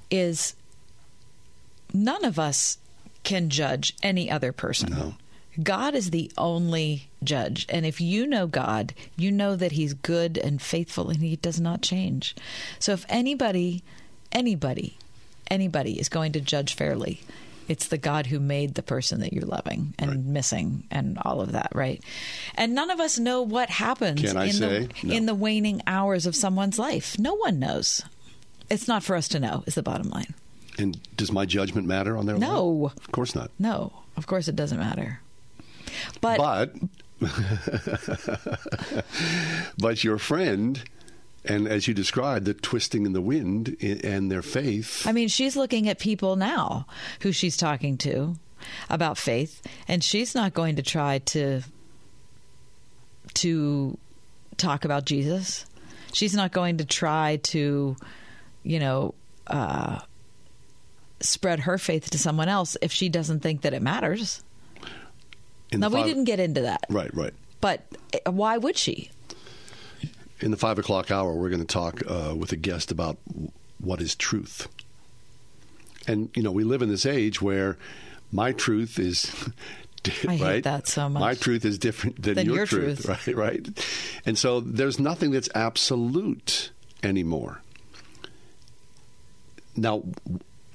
is 0.10 0.56
none 1.94 2.24
of 2.24 2.40
us 2.40 2.78
can 3.24 3.50
judge 3.50 3.96
any 4.04 4.30
other 4.30 4.52
person. 4.52 4.92
No. 4.92 5.16
God 5.62 5.94
is 5.94 6.10
the 6.10 6.32
only 6.38 7.10
judge. 7.24 7.66
And 7.70 7.86
if 7.86 8.02
you 8.02 8.26
know 8.26 8.48
God, 8.48 8.94
you 9.16 9.32
know 9.32 9.56
that 9.56 9.74
He's 9.74 9.94
good 9.94 10.38
and 10.38 10.62
faithful 10.62 11.10
and 11.10 11.20
He 11.20 11.36
does 11.36 11.60
not 11.60 11.82
change. 11.82 12.36
So 12.80 12.92
if 12.94 13.06
anybody, 13.08 13.84
anybody, 14.32 14.98
anybody 15.52 16.00
is 16.00 16.10
going 16.10 16.32
to 16.32 16.42
judge 16.42 16.74
fairly, 16.74 17.22
it's 17.68 17.88
the 17.88 17.98
God 18.00 18.26
who 18.26 18.40
made 18.40 18.74
the 18.76 18.84
person 18.84 19.20
that 19.22 19.32
you're 19.32 19.46
loving 19.46 19.94
and 20.00 20.26
missing 20.28 20.84
and 20.92 21.18
all 21.24 21.40
of 21.40 21.52
that, 21.54 21.72
right? 21.74 22.04
And 22.56 22.74
none 22.74 22.90
of 22.90 23.00
us 23.00 23.18
know 23.20 23.42
what 23.42 23.70
happens 23.70 24.22
in, 24.24 24.36
the, 24.60 24.90
No. 25.04 25.14
in 25.14 25.26
the 25.28 25.36
waning 25.36 25.82
hours 25.88 26.26
of 26.26 26.36
someone's 26.36 26.80
life. 26.80 27.18
No 27.20 27.36
one 27.36 27.60
knows. 27.60 28.02
It's 28.70 28.88
not 28.88 29.04
for 29.04 29.16
us 29.16 29.28
to 29.30 29.40
know, 29.40 29.64
is 29.68 29.76
the 29.76 29.84
bottom 29.84 30.10
line. 30.10 30.34
And 30.78 31.00
does 31.16 31.32
my 31.32 31.46
judgment 31.46 31.88
matter 31.88 32.18
on 32.18 32.26
their 32.26 32.36
life? 32.36 32.50
No. 32.50 32.66
life? 32.66 32.98
Of 32.98 33.12
course 33.12 33.36
not. 33.36 33.52
No, 33.60 33.94
of 34.18 34.28
course 34.28 34.48
it 34.48 34.56
doesn't 34.56 34.80
matter. 34.80 35.20
But, 36.22 36.38
But 36.38 36.74
but 39.78 40.04
your 40.04 40.18
friend 40.18 40.84
And 41.46 41.68
as 41.68 41.88
you 41.88 41.94
described, 41.94 42.46
the 42.46 42.54
twisting 42.54 43.06
in 43.06 43.14
the 43.14 43.22
wind 43.22 43.76
and 43.82 44.32
their 44.32 44.42
faith. 44.42 45.06
I 45.06 45.12
mean, 45.12 45.28
she's 45.28 45.56
looking 45.58 45.90
at 45.90 46.00
people 46.00 46.36
now 46.38 46.88
who 47.20 47.32
she's 47.34 47.58
talking 47.58 47.98
to 48.00 48.36
about 48.90 49.18
faith, 49.18 49.62
and 49.90 50.02
she's 50.02 50.34
not 50.34 50.54
going 50.54 50.78
to 50.78 50.82
try 50.82 51.20
to 51.20 51.62
to 53.36 53.98
talk 54.56 54.86
about 54.86 55.06
Jesus. 55.06 55.66
She's 56.14 56.34
not 56.34 56.52
going 56.52 56.78
to 56.78 56.86
try 56.86 57.38
to, 57.44 57.98
you 58.64 58.80
know, 58.80 59.14
uh, 59.48 60.00
spread 61.24 61.62
her 61.62 61.78
faith 61.78 62.10
to 62.12 62.18
someone 62.18 62.50
else 62.50 62.78
if 62.82 62.92
she 62.92 63.10
doesn't 63.10 63.40
think 63.42 63.62
that 63.62 63.74
it 63.74 63.82
matters. 63.82 64.44
in 65.72 65.80
Now, 65.80 65.90
the 65.90 65.96
we 65.98 66.04
didn't 66.04 66.26
get 66.26 66.40
into 66.40 66.62
that, 66.62 66.86
Right, 66.90 67.14
right. 67.16 67.34
but 67.62 67.82
uh, 68.26 68.32
why 68.32 68.58
would 68.58 68.78
she? 68.78 69.10
In 70.40 70.52
the 70.52 70.58
five 70.58 70.78
o'clock 70.78 71.10
hour, 71.12 71.34
we're 71.34 71.50
going 71.50 71.62
to 71.62 71.66
talk 71.66 72.02
uh, 72.08 72.34
with 72.38 72.52
a 72.52 72.58
guest 72.58 72.92
about 72.92 73.18
what 73.80 74.02
is 74.02 74.14
truth. 74.16 74.68
And, 76.08 76.30
you 76.36 76.44
know, 76.44 76.52
we 76.52 76.64
live 76.66 76.82
in 76.82 76.90
this 76.90 77.06
age 77.06 77.42
where 77.42 77.78
my 78.32 78.52
truth 78.52 79.00
is. 79.00 79.32
I 80.06 80.10
hate 80.36 80.42
right? 80.42 80.64
that 80.66 80.86
so 80.90 81.08
much. 81.08 81.22
My 81.22 81.34
truth 81.34 81.64
is 81.64 81.80
different 81.80 82.22
than, 82.22 82.34
Than 82.34 82.46
your, 82.48 82.56
your 82.58 82.66
truth, 82.66 83.06
truth. 83.06 83.28
right? 83.28 83.36
Right. 83.38 83.86
And 84.26 84.38
so 84.38 84.60
there's 84.60 85.00
nothing 85.00 85.32
that's 85.32 85.48
absolute 85.56 86.72
anymore. 87.04 87.62
Now, 89.78 90.04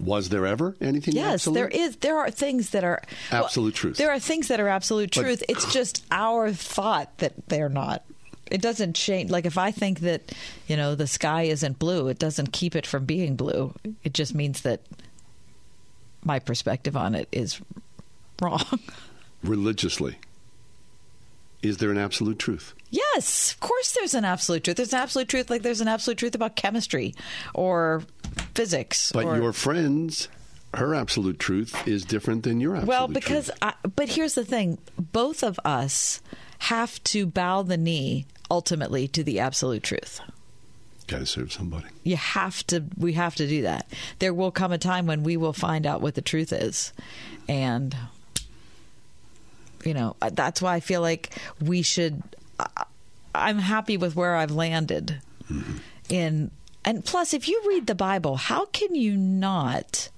was 0.00 0.28
there 0.28 0.46
ever 0.46 0.76
anything? 0.80 1.14
Yes, 1.14 1.34
absolute? 1.34 1.54
there 1.54 1.68
is. 1.68 1.96
There 1.96 2.18
are 2.18 2.30
things 2.30 2.70
that 2.70 2.84
are 2.84 3.02
well, 3.32 3.44
Absolute 3.44 3.74
truth. 3.74 3.96
There 3.96 4.10
are 4.10 4.18
things 4.20 4.48
that 4.48 4.60
are 4.60 4.68
absolute 4.68 5.14
But- 5.14 5.22
truth. 5.22 5.42
it's 5.48 5.72
just 5.72 6.04
our 6.10 6.52
thought 6.52 7.16
that 7.18 7.32
they're 7.48 7.68
not. 7.68 8.04
It 8.50 8.62
doesn't 8.62 8.94
change. 8.94 9.30
Like 9.30 9.44
if 9.44 9.58
I 9.58 9.70
think 9.72 10.00
that 10.00 10.32
you 10.68 10.76
know 10.76 10.94
the 10.94 11.06
sky 11.06 11.42
isn't 11.42 11.78
blue, 11.78 12.08
it 12.08 12.18
doesn't 12.18 12.52
keep 12.52 12.74
it 12.76 12.86
from 12.86 13.04
being 13.04 13.36
blue. 13.36 13.74
It 14.04 14.14
just 14.14 14.34
means 14.34 14.62
that 14.62 14.80
my 16.24 16.38
perspective 16.38 16.96
on 16.96 17.14
it 17.14 17.28
is 17.32 17.60
wrong. 18.40 18.64
religiously. 19.42 20.16
Is 21.62 21.78
there 21.78 21.90
an 21.90 21.98
absolute 21.98 22.38
truth? 22.38 22.72
yes, 22.90 23.52
of 23.52 23.60
course. 23.60 23.92
There's 23.92 24.14
an 24.14 24.24
absolute 24.24 24.64
truth. 24.64 24.76
There's 24.78 24.92
an 24.94 25.00
absolute 25.00 25.28
truth. 25.28 25.50
Like 25.50 25.62
there's 25.62 25.80
an 25.82 25.88
absolute 25.88 26.16
truth 26.16 26.34
about 26.34 26.56
chemistry 26.56 27.14
or 27.52 28.02
physics. 28.54 29.12
But 29.12 29.24
or, 29.24 29.36
your 29.36 29.52
friend's, 29.52 30.28
her 30.74 30.94
absolute 30.94 31.38
truth 31.38 31.86
is 31.86 32.04
different 32.04 32.42
than 32.42 32.60
your 32.60 32.76
absolute 32.76 32.88
Well, 32.88 33.08
because. 33.08 33.50
I, 33.62 33.74
but 33.96 34.08
here's 34.08 34.34
the 34.34 34.44
thing: 34.44 34.78
both 34.98 35.42
of 35.42 35.58
us 35.64 36.20
have 36.60 37.02
to 37.04 37.26
bow 37.26 37.62
the 37.62 37.76
knee 37.76 38.26
ultimately 38.50 39.08
to 39.08 39.22
the 39.22 39.40
absolute 39.40 39.82
truth. 39.82 40.20
Got 41.06 41.20
to 41.20 41.26
serve 41.26 41.52
somebody. 41.52 41.86
You 42.04 42.16
have 42.16 42.66
to. 42.66 42.84
We 42.96 43.14
have 43.14 43.34
to 43.36 43.46
do 43.46 43.62
that. 43.62 43.90
There 44.18 44.34
will 44.34 44.50
come 44.50 44.72
a 44.72 44.78
time 44.78 45.06
when 45.06 45.22
we 45.22 45.36
will 45.36 45.54
find 45.54 45.86
out 45.86 46.02
what 46.02 46.14
the 46.14 46.22
truth 46.22 46.52
is, 46.52 46.92
and 47.48 47.96
you 49.84 49.94
know 49.94 50.16
uh, 50.20 50.30
that's 50.32 50.60
why 50.60 50.74
I 50.74 50.80
feel 50.80 51.00
like 51.00 51.34
we 51.60 51.82
should. 51.82 52.22
I, 52.60 52.84
I'm 53.34 53.58
happy 53.58 53.96
with 53.96 54.16
where 54.16 54.36
I've 54.36 54.50
landed 54.50 55.20
mm-hmm. 55.50 55.78
in 56.08 56.50
and 56.88 57.04
plus 57.04 57.34
if 57.34 57.48
you 57.48 57.62
read 57.68 57.86
the 57.86 57.94
bible 57.94 58.36
how 58.36 58.64
can 58.66 58.94
you 58.94 59.16
not 59.16 60.08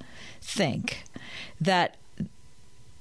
think 0.40 1.04
that 1.60 1.96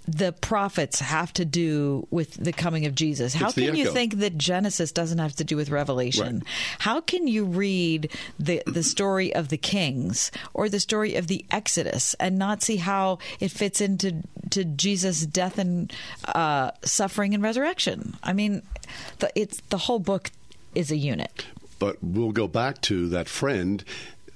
the 0.09 0.31
prophets 0.31 0.99
have 0.99 1.31
to 1.33 1.45
do 1.45 2.07
with 2.09 2.33
the 2.33 2.51
coming 2.51 2.87
of 2.87 2.95
Jesus. 2.95 3.35
How 3.35 3.51
can 3.51 3.75
you 3.75 3.91
think 3.91 4.15
that 4.15 4.37
Genesis 4.37 4.91
doesn't 4.91 5.19
have 5.19 5.35
to 5.35 5.43
do 5.43 5.55
with 5.55 5.69
Revelation? 5.69 6.37
Right. 6.37 6.47
How 6.79 7.01
can 7.01 7.27
you 7.27 7.45
read 7.45 8.11
the 8.39 8.63
the 8.65 8.81
story 8.81 9.35
of 9.35 9.49
the 9.49 9.57
kings 9.57 10.31
or 10.55 10.67
the 10.67 10.79
story 10.79 11.15
of 11.15 11.27
the 11.27 11.45
Exodus 11.51 12.15
and 12.15 12.39
not 12.39 12.63
see 12.63 12.77
how 12.77 13.19
it 13.39 13.51
fits 13.51 13.81
into 13.81 14.23
to 14.49 14.65
Jesus' 14.65 15.27
death 15.27 15.59
and 15.59 15.93
uh, 16.25 16.71
suffering 16.83 17.35
and 17.35 17.43
resurrection? 17.43 18.17
I 18.23 18.33
mean, 18.33 18.63
the, 19.19 19.31
it's 19.35 19.61
the 19.69 19.77
whole 19.77 19.99
book 19.99 20.31
is 20.73 20.89
a 20.89 20.97
unit. 20.97 21.45
But 21.79 21.97
we'll 22.03 22.31
go 22.33 22.47
back 22.47 22.81
to 22.81 23.07
that 23.09 23.27
friend 23.29 23.83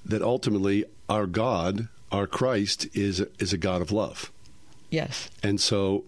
that 0.05 0.21
ultimately 0.21 0.85
our 1.09 1.25
God, 1.27 1.87
our 2.11 2.25
Christ, 2.27 2.87
is 2.93 3.19
is 3.39 3.53
a 3.53 3.57
God 3.57 3.81
of 3.81 3.91
love. 3.91 4.31
Yes. 4.89 5.29
And 5.41 5.59
so, 5.59 6.05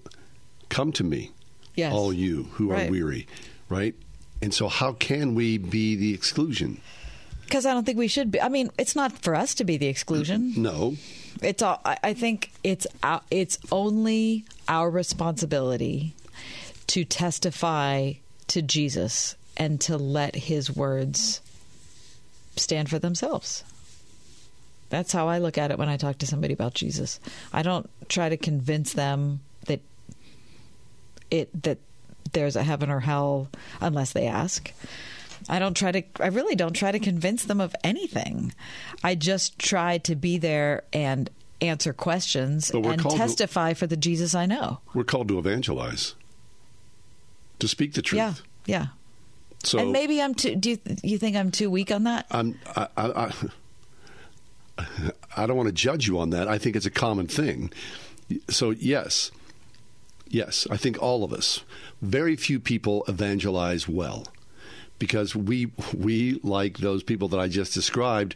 come 0.69 0.91
to 0.93 1.03
me, 1.03 1.31
Yes. 1.75 1.93
all 1.93 2.13
you 2.13 2.43
who 2.53 2.71
are 2.71 2.89
weary, 2.89 3.27
right? 3.69 3.95
And 4.41 4.53
so, 4.53 4.67
how 4.67 4.93
can 4.93 5.35
we 5.35 5.57
be 5.57 5.95
the 5.95 6.13
exclusion? 6.13 6.79
Because 7.45 7.65
I 7.65 7.73
don't 7.73 7.85
think 7.85 7.97
we 7.97 8.07
should 8.07 8.31
be. 8.31 8.41
I 8.41 8.49
mean, 8.49 8.71
it's 8.77 8.95
not 8.95 9.11
for 9.19 9.35
us 9.35 9.53
to 9.55 9.63
be 9.63 9.77
the 9.77 9.87
exclusion. 9.87 10.53
No, 10.57 10.95
It's 11.41 11.61
all. 11.61 11.79
I 11.83 11.97
I 12.03 12.13
think 12.13 12.51
it's 12.63 12.87
our, 13.03 13.21
it's 13.29 13.57
only 13.71 14.45
our 14.67 14.89
responsibility 14.89 16.13
to 16.87 17.03
testify 17.05 18.13
to 18.47 18.61
Jesus 18.61 19.35
and 19.57 19.79
to 19.81 19.97
let 19.97 20.35
His 20.35 20.75
words 20.75 21.41
stand 22.55 22.89
for 22.89 22.99
themselves. 22.99 23.63
That's 24.89 25.11
how 25.11 25.27
I 25.27 25.39
look 25.39 25.57
at 25.57 25.71
it 25.71 25.77
when 25.77 25.89
I 25.89 25.97
talk 25.97 26.19
to 26.19 26.27
somebody 26.27 26.53
about 26.53 26.73
Jesus. 26.73 27.19
I 27.51 27.63
don't 27.63 27.89
try 28.07 28.29
to 28.29 28.37
convince 28.37 28.93
them 28.93 29.41
that 29.65 29.81
it 31.31 31.63
that 31.63 31.79
there's 32.33 32.55
a 32.55 32.63
heaven 32.63 32.89
or 32.89 32.99
hell 32.99 33.49
unless 33.81 34.13
they 34.13 34.27
ask. 34.27 34.71
I 35.49 35.59
don't 35.59 35.75
try 35.75 35.91
to 35.91 36.03
I 36.19 36.27
really 36.27 36.55
don't 36.55 36.73
try 36.73 36.91
to 36.91 36.99
convince 36.99 37.45
them 37.45 37.59
of 37.59 37.75
anything. 37.83 38.53
I 39.03 39.15
just 39.15 39.59
try 39.59 39.97
to 39.99 40.15
be 40.15 40.37
there 40.37 40.83
and 40.93 41.29
answer 41.61 41.93
questions 41.93 42.69
and 42.69 42.99
called 42.99 43.15
to- 43.15 43.17
testify 43.19 43.73
for 43.73 43.87
the 43.87 43.97
Jesus 43.97 44.35
I 44.35 44.45
know. 44.45 44.79
we're 44.93 45.03
called 45.03 45.27
to 45.29 45.39
evangelize, 45.39 46.13
to 47.59 47.67
speak 47.67 47.93
the 47.93 48.01
truth. 48.01 48.17
Yeah. 48.17 48.33
Yeah. 48.65 48.85
So 49.65 49.79
and 49.79 49.91
maybe 49.91 50.21
I'm 50.21 50.35
too 50.35 50.55
do 50.55 50.71
you 50.71 50.79
you 51.03 51.17
think 51.17 51.35
I'm 51.35 51.51
too 51.51 51.69
weak 51.69 51.91
on 51.91 52.03
that? 52.03 52.27
I'm, 52.31 52.59
I, 52.75 52.87
I, 52.97 53.31
I, 54.77 54.85
I 55.37 55.45
don't 55.45 55.57
want 55.57 55.67
to 55.67 55.73
judge 55.73 56.07
you 56.07 56.19
on 56.19 56.29
that. 56.31 56.47
I 56.47 56.57
think 56.57 56.75
it's 56.75 56.85
a 56.85 56.91
common 56.91 57.27
thing. 57.27 57.71
So, 58.49 58.71
yes, 58.71 59.31
yes, 60.27 60.67
I 60.69 60.77
think 60.77 61.01
all 61.01 61.23
of 61.23 61.31
us, 61.31 61.63
very 62.01 62.35
few 62.35 62.59
people 62.59 63.03
evangelize 63.07 63.87
well 63.87 64.27
because 64.99 65.35
we, 65.35 65.71
we 65.95 66.39
like 66.43 66.77
those 66.79 67.03
people 67.03 67.27
that 67.29 67.39
I 67.39 67.47
just 67.47 67.73
described, 67.73 68.35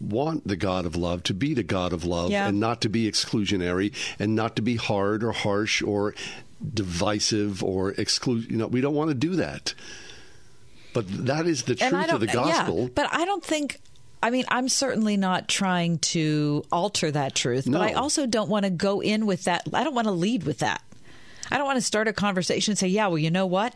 want 0.00 0.46
the 0.46 0.56
God 0.56 0.84
of 0.84 0.96
love 0.96 1.22
to 1.24 1.34
be 1.34 1.54
the 1.54 1.62
God 1.62 1.92
of 1.92 2.04
love 2.04 2.30
Yeah. 2.30 2.48
and 2.48 2.58
not 2.58 2.80
to 2.80 2.88
be 2.88 3.10
exclusionary 3.10 3.92
and 4.18 4.34
not 4.34 4.56
to 4.56 4.62
be 4.62 4.76
hard 4.76 5.22
or 5.22 5.32
harsh 5.32 5.80
or 5.82 6.14
divisive 6.74 7.62
or 7.62 7.92
exclude. 7.92 8.50
You 8.50 8.56
know, 8.56 8.66
we 8.66 8.80
don't 8.80 8.94
want 8.94 9.10
to 9.10 9.14
do 9.14 9.36
that. 9.36 9.74
But 10.92 11.06
that 11.26 11.46
is 11.46 11.64
the 11.64 11.74
truth 11.76 12.12
of 12.12 12.20
the 12.20 12.26
gospel. 12.26 12.82
Yeah, 12.82 12.88
but 12.94 13.08
I 13.12 13.24
don't 13.24 13.44
think 13.44 13.80
I 14.22 14.30
mean, 14.30 14.44
I'm 14.48 14.68
certainly 14.68 15.16
not 15.16 15.48
trying 15.48 15.98
to 15.98 16.64
alter 16.70 17.10
that 17.10 17.34
truth, 17.34 17.66
no. 17.66 17.78
but 17.78 17.90
I 17.90 17.94
also 17.94 18.26
don't 18.26 18.50
want 18.50 18.64
to 18.64 18.70
go 18.70 19.00
in 19.00 19.26
with 19.26 19.44
that. 19.44 19.66
I 19.72 19.82
don't 19.82 19.94
want 19.94 20.06
to 20.06 20.12
lead 20.12 20.44
with 20.44 20.58
that. 20.58 20.82
I 21.50 21.56
don't 21.56 21.66
want 21.66 21.78
to 21.78 21.82
start 21.82 22.06
a 22.06 22.12
conversation 22.12 22.72
and 22.72 22.78
say, 22.78 22.88
yeah, 22.88 23.06
well, 23.06 23.18
you 23.18 23.30
know 23.30 23.46
what? 23.46 23.74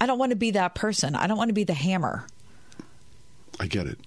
I 0.00 0.06
don't 0.06 0.18
want 0.18 0.30
to 0.30 0.36
be 0.36 0.52
that 0.52 0.74
person. 0.74 1.14
I 1.14 1.26
don't 1.26 1.36
want 1.36 1.50
to 1.50 1.54
be 1.54 1.64
the 1.64 1.74
hammer. 1.74 2.26
I 3.60 3.66
get 3.66 3.86
it. 3.86 3.98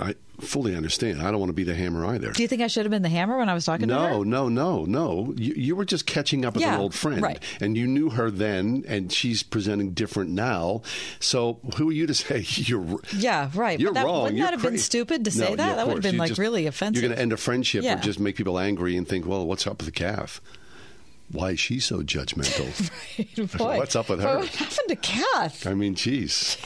I 0.00 0.14
fully 0.40 0.74
understand. 0.74 1.20
I 1.20 1.30
don't 1.30 1.38
want 1.40 1.50
to 1.50 1.54
be 1.54 1.62
the 1.64 1.74
hammer 1.74 2.06
either. 2.06 2.32
Do 2.32 2.40
you 2.42 2.48
think 2.48 2.62
I 2.62 2.68
should 2.68 2.84
have 2.86 2.90
been 2.90 3.02
the 3.02 3.08
hammer 3.10 3.36
when 3.36 3.48
I 3.48 3.54
was 3.54 3.64
talking 3.66 3.88
to 3.88 3.94
her? 3.94 4.10
No, 4.10 4.22
no, 4.22 4.48
no, 4.48 4.84
no. 4.84 5.34
You, 5.36 5.52
you 5.54 5.76
were 5.76 5.84
just 5.84 6.06
catching 6.06 6.44
up 6.44 6.54
with 6.54 6.62
Yeah, 6.62 6.74
an 6.76 6.80
old 6.80 6.94
friend, 6.94 7.20
right. 7.20 7.38
and 7.60 7.76
you 7.76 7.86
knew 7.86 8.08
her 8.10 8.30
then, 8.30 8.84
and 8.88 9.12
she's 9.12 9.42
presenting 9.42 9.90
different 9.92 10.30
now. 10.30 10.80
So 11.20 11.60
who 11.76 11.90
are 11.90 11.92
you 11.92 12.06
to 12.06 12.14
say 12.14 12.44
you're? 12.48 12.98
Yeah, 13.14 13.50
right. 13.54 13.78
You're 13.78 13.92
that- 13.92 14.06
wrong. 14.06 14.22
wouldn't 14.22 14.38
You're 14.38 14.46
that 14.46 14.54
have 14.54 14.62
been 14.62 14.78
stupid 14.78 15.24
to 15.26 15.30
say 15.30 15.50
No, 15.50 15.56
that? 15.56 15.68
yeah, 15.68 15.74
That 15.76 15.86
would 15.86 15.94
have 15.96 16.02
been, 16.02 16.14
You 16.14 16.18
like, 16.20 16.28
just- 16.28 16.40
really 16.40 16.66
offensive. 16.66 17.02
You're 17.02 17.08
going 17.08 17.16
to 17.16 17.22
end 17.22 17.32
a 17.32 17.36
friendship 17.36 17.84
Yeah. 17.84 17.98
or 17.98 18.02
just 18.02 18.18
make 18.18 18.36
people 18.36 18.58
angry 18.58 18.96
and 18.96 19.06
think, 19.06 19.26
well, 19.26 19.46
what's 19.46 19.66
up 19.66 19.78
with 19.78 19.86
the 19.86 19.92
calf? 19.92 20.40
Why 21.30 21.50
is 21.52 21.60
she 21.60 21.80
so 21.80 22.00
judgmental? 22.02 22.68
Boy, 23.58 23.76
What's 23.78 23.96
up 23.96 24.08
with 24.10 24.20
her? 24.20 24.38
What 24.40 24.48
happened 24.48 24.88
to 24.88 24.96
Kath? 24.96 25.66
I 25.66 25.72
mean, 25.74 25.94
geez, 25.94 26.56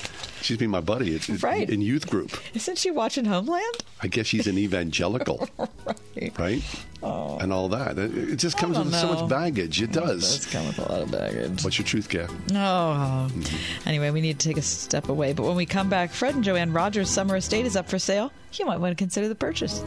she's 0.42 0.56
been 0.56 0.70
my 0.70 0.80
buddy 0.80 1.14
at, 1.16 1.42
Right. 1.42 1.68
in 1.68 1.80
youth 1.80 2.08
group. 2.08 2.36
Isn't 2.54 2.78
she 2.78 2.90
watching 2.90 3.24
Homeland? 3.24 3.84
I 4.02 4.06
guess 4.08 4.26
she's 4.26 4.46
an 4.46 4.58
evangelical, 4.58 5.48
right? 5.58 6.38
Right. 6.38 6.62
Oh. 7.02 7.38
And 7.38 7.52
all 7.52 7.68
that. 7.70 7.98
It 7.98 8.14
it 8.16 8.36
just 8.36 8.56
comes 8.58 8.78
with 8.78 8.92
so 8.94 9.12
much 9.12 9.28
baggage. 9.28 9.80
It 9.82 9.92
does. 9.92 10.40
That's 10.40 10.52
come 10.52 10.66
with 10.66 10.78
a 10.78 10.82
lot 10.82 11.02
of 11.02 11.10
baggage. 11.10 11.62
What's 11.64 11.78
your 11.78 11.86
truth, 11.86 12.08
Gav? 12.08 12.30
Oh. 12.52 12.90
Um, 12.92 13.30
mm-hmm. 13.30 13.88
Anyway, 13.88 14.10
we 14.10 14.20
need 14.20 14.38
to 14.40 14.48
take 14.48 14.56
a 14.56 14.62
step 14.62 15.08
away. 15.08 15.32
But 15.32 15.44
when 15.44 15.56
we 15.56 15.66
come 15.66 15.88
back, 15.88 16.10
Fred 16.10 16.34
and 16.34 16.42
Joanne 16.44 16.72
Rogers' 16.72 17.10
summer 17.10 17.36
estate 17.36 17.66
is 17.66 17.76
up 17.76 17.88
for 17.88 17.98
sale. 17.98 18.32
You 18.54 18.66
might 18.66 18.78
want 18.80 18.96
to 18.96 19.00
consider 19.00 19.28
the 19.28 19.34
purchase. 19.34 19.82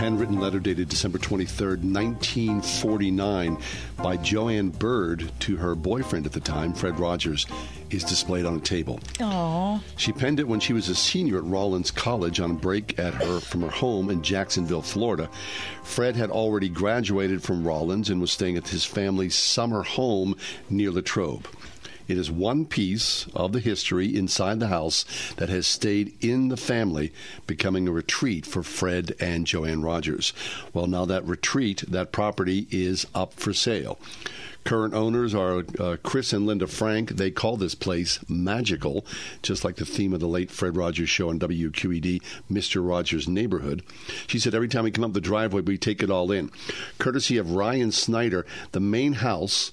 Handwritten 0.00 0.40
letter 0.40 0.60
dated 0.60 0.88
December 0.88 1.18
23rd, 1.18 1.82
1949, 1.82 3.58
by 4.02 4.16
Joanne 4.16 4.70
Byrd 4.70 5.30
to 5.40 5.58
her 5.58 5.74
boyfriend 5.74 6.24
at 6.24 6.32
the 6.32 6.40
time, 6.40 6.72
Fred 6.72 6.98
Rogers, 6.98 7.46
is 7.90 8.02
displayed 8.02 8.46
on 8.46 8.56
a 8.56 8.60
table. 8.60 8.98
Aww. 9.18 9.82
She 9.96 10.12
penned 10.12 10.40
it 10.40 10.48
when 10.48 10.58
she 10.58 10.72
was 10.72 10.88
a 10.88 10.94
senior 10.94 11.36
at 11.36 11.44
Rollins 11.44 11.90
College 11.90 12.40
on 12.40 12.52
a 12.52 12.54
break 12.54 12.98
at 12.98 13.12
her 13.12 13.40
from 13.40 13.60
her 13.60 13.68
home 13.68 14.08
in 14.08 14.22
Jacksonville, 14.22 14.80
Florida. 14.80 15.28
Fred 15.82 16.16
had 16.16 16.30
already 16.30 16.70
graduated 16.70 17.42
from 17.42 17.66
Rollins 17.66 18.08
and 18.08 18.22
was 18.22 18.32
staying 18.32 18.56
at 18.56 18.68
his 18.68 18.86
family's 18.86 19.34
summer 19.34 19.82
home 19.82 20.34
near 20.70 20.90
Latrobe. 20.90 21.46
It 22.10 22.18
is 22.18 22.28
one 22.28 22.66
piece 22.66 23.28
of 23.34 23.52
the 23.52 23.60
history 23.60 24.16
inside 24.16 24.58
the 24.58 24.66
house 24.66 25.04
that 25.36 25.48
has 25.48 25.68
stayed 25.68 26.16
in 26.20 26.48
the 26.48 26.56
family, 26.56 27.12
becoming 27.46 27.86
a 27.86 27.92
retreat 27.92 28.44
for 28.44 28.64
Fred 28.64 29.14
and 29.20 29.46
Joanne 29.46 29.82
Rogers. 29.82 30.32
Well, 30.74 30.88
now 30.88 31.04
that 31.04 31.24
retreat, 31.24 31.84
that 31.86 32.10
property 32.10 32.66
is 32.72 33.06
up 33.14 33.34
for 33.34 33.52
sale. 33.52 33.96
Current 34.64 34.92
owners 34.92 35.36
are 35.36 35.64
uh, 35.78 35.98
Chris 36.02 36.32
and 36.32 36.46
Linda 36.46 36.66
Frank. 36.66 37.10
They 37.10 37.30
call 37.30 37.56
this 37.56 37.76
place 37.76 38.18
magical, 38.28 39.06
just 39.40 39.64
like 39.64 39.76
the 39.76 39.86
theme 39.86 40.12
of 40.12 40.18
the 40.18 40.26
late 40.26 40.50
Fred 40.50 40.76
Rogers 40.76 41.08
show 41.08 41.28
on 41.28 41.38
WQED, 41.38 42.20
Mr. 42.50 42.86
Rogers' 42.86 43.28
Neighborhood. 43.28 43.84
She 44.26 44.40
said 44.40 44.52
every 44.52 44.68
time 44.68 44.82
we 44.82 44.90
come 44.90 45.04
up 45.04 45.12
the 45.12 45.20
driveway, 45.20 45.62
we 45.62 45.78
take 45.78 46.02
it 46.02 46.10
all 46.10 46.32
in. 46.32 46.50
Courtesy 46.98 47.36
of 47.36 47.52
Ryan 47.52 47.92
Snyder, 47.92 48.44
the 48.72 48.80
main 48.80 49.12
house 49.12 49.70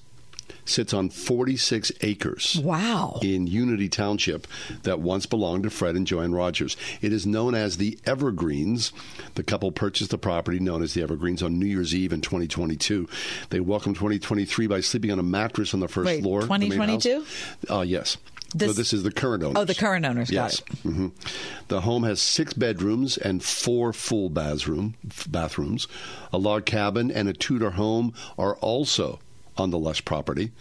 sits 0.68 0.92
on 0.94 1.08
46 1.10 1.90
acres. 2.02 2.60
Wow. 2.62 3.18
In 3.22 3.46
Unity 3.46 3.88
Township 3.88 4.46
that 4.82 5.00
once 5.00 5.26
belonged 5.26 5.64
to 5.64 5.70
Fred 5.70 5.94
and 5.96 6.06
Joanne 6.06 6.32
Rogers. 6.34 6.76
It 7.00 7.12
is 7.12 7.26
known 7.26 7.54
as 7.54 7.76
the 7.76 7.98
Evergreens. 8.04 8.92
The 9.34 9.42
couple 9.42 9.72
purchased 9.72 10.10
the 10.10 10.18
property 10.18 10.58
known 10.58 10.82
as 10.82 10.94
the 10.94 11.02
Evergreens 11.02 11.42
on 11.42 11.58
New 11.58 11.66
Year's 11.66 11.94
Eve 11.94 12.12
in 12.12 12.20
2022. 12.20 13.08
They 13.50 13.60
welcomed 13.60 13.96
2023 13.96 14.66
by 14.66 14.80
sleeping 14.80 15.10
on 15.12 15.18
a 15.18 15.22
mattress 15.22 15.74
on 15.74 15.80
the 15.80 15.88
first 15.88 16.06
Wait, 16.06 16.22
floor. 16.22 16.40
of 16.40 16.48
the 16.48 16.58
main 16.58 16.70
house. 16.72 17.02
2022? 17.04 17.72
Uh, 17.72 17.80
yes. 17.82 18.16
so 18.52 18.58
This- 18.58 18.76
this 18.76 18.92
is 18.92 19.02
the 19.02 19.12
current 19.12 19.42
owners. 19.42 19.56
Oh, 19.58 19.64
the 19.64 19.74
current 19.74 20.04
owners. 20.06 20.30
Yes. 20.30 20.60
it. 20.60 20.64
hmm 20.82 21.08
The 21.68 21.82
home 21.82 22.02
has 22.04 22.20
six 22.20 22.52
bedrooms 22.54 23.16
and 23.16 23.42
four 23.42 23.92
full 23.92 24.28
bathroom 24.30 24.94
bathrooms. 25.28 25.86
A 26.32 26.38
log 26.38 26.64
cabin 26.66 27.10
and 27.10 27.28
a 27.28 27.32
Tudor 27.32 27.70
home 27.72 28.12
are 28.38 28.56
also 28.56 29.18
on 29.58 29.70
the 29.70 29.78
lush 29.78 30.04
property. 30.04 30.52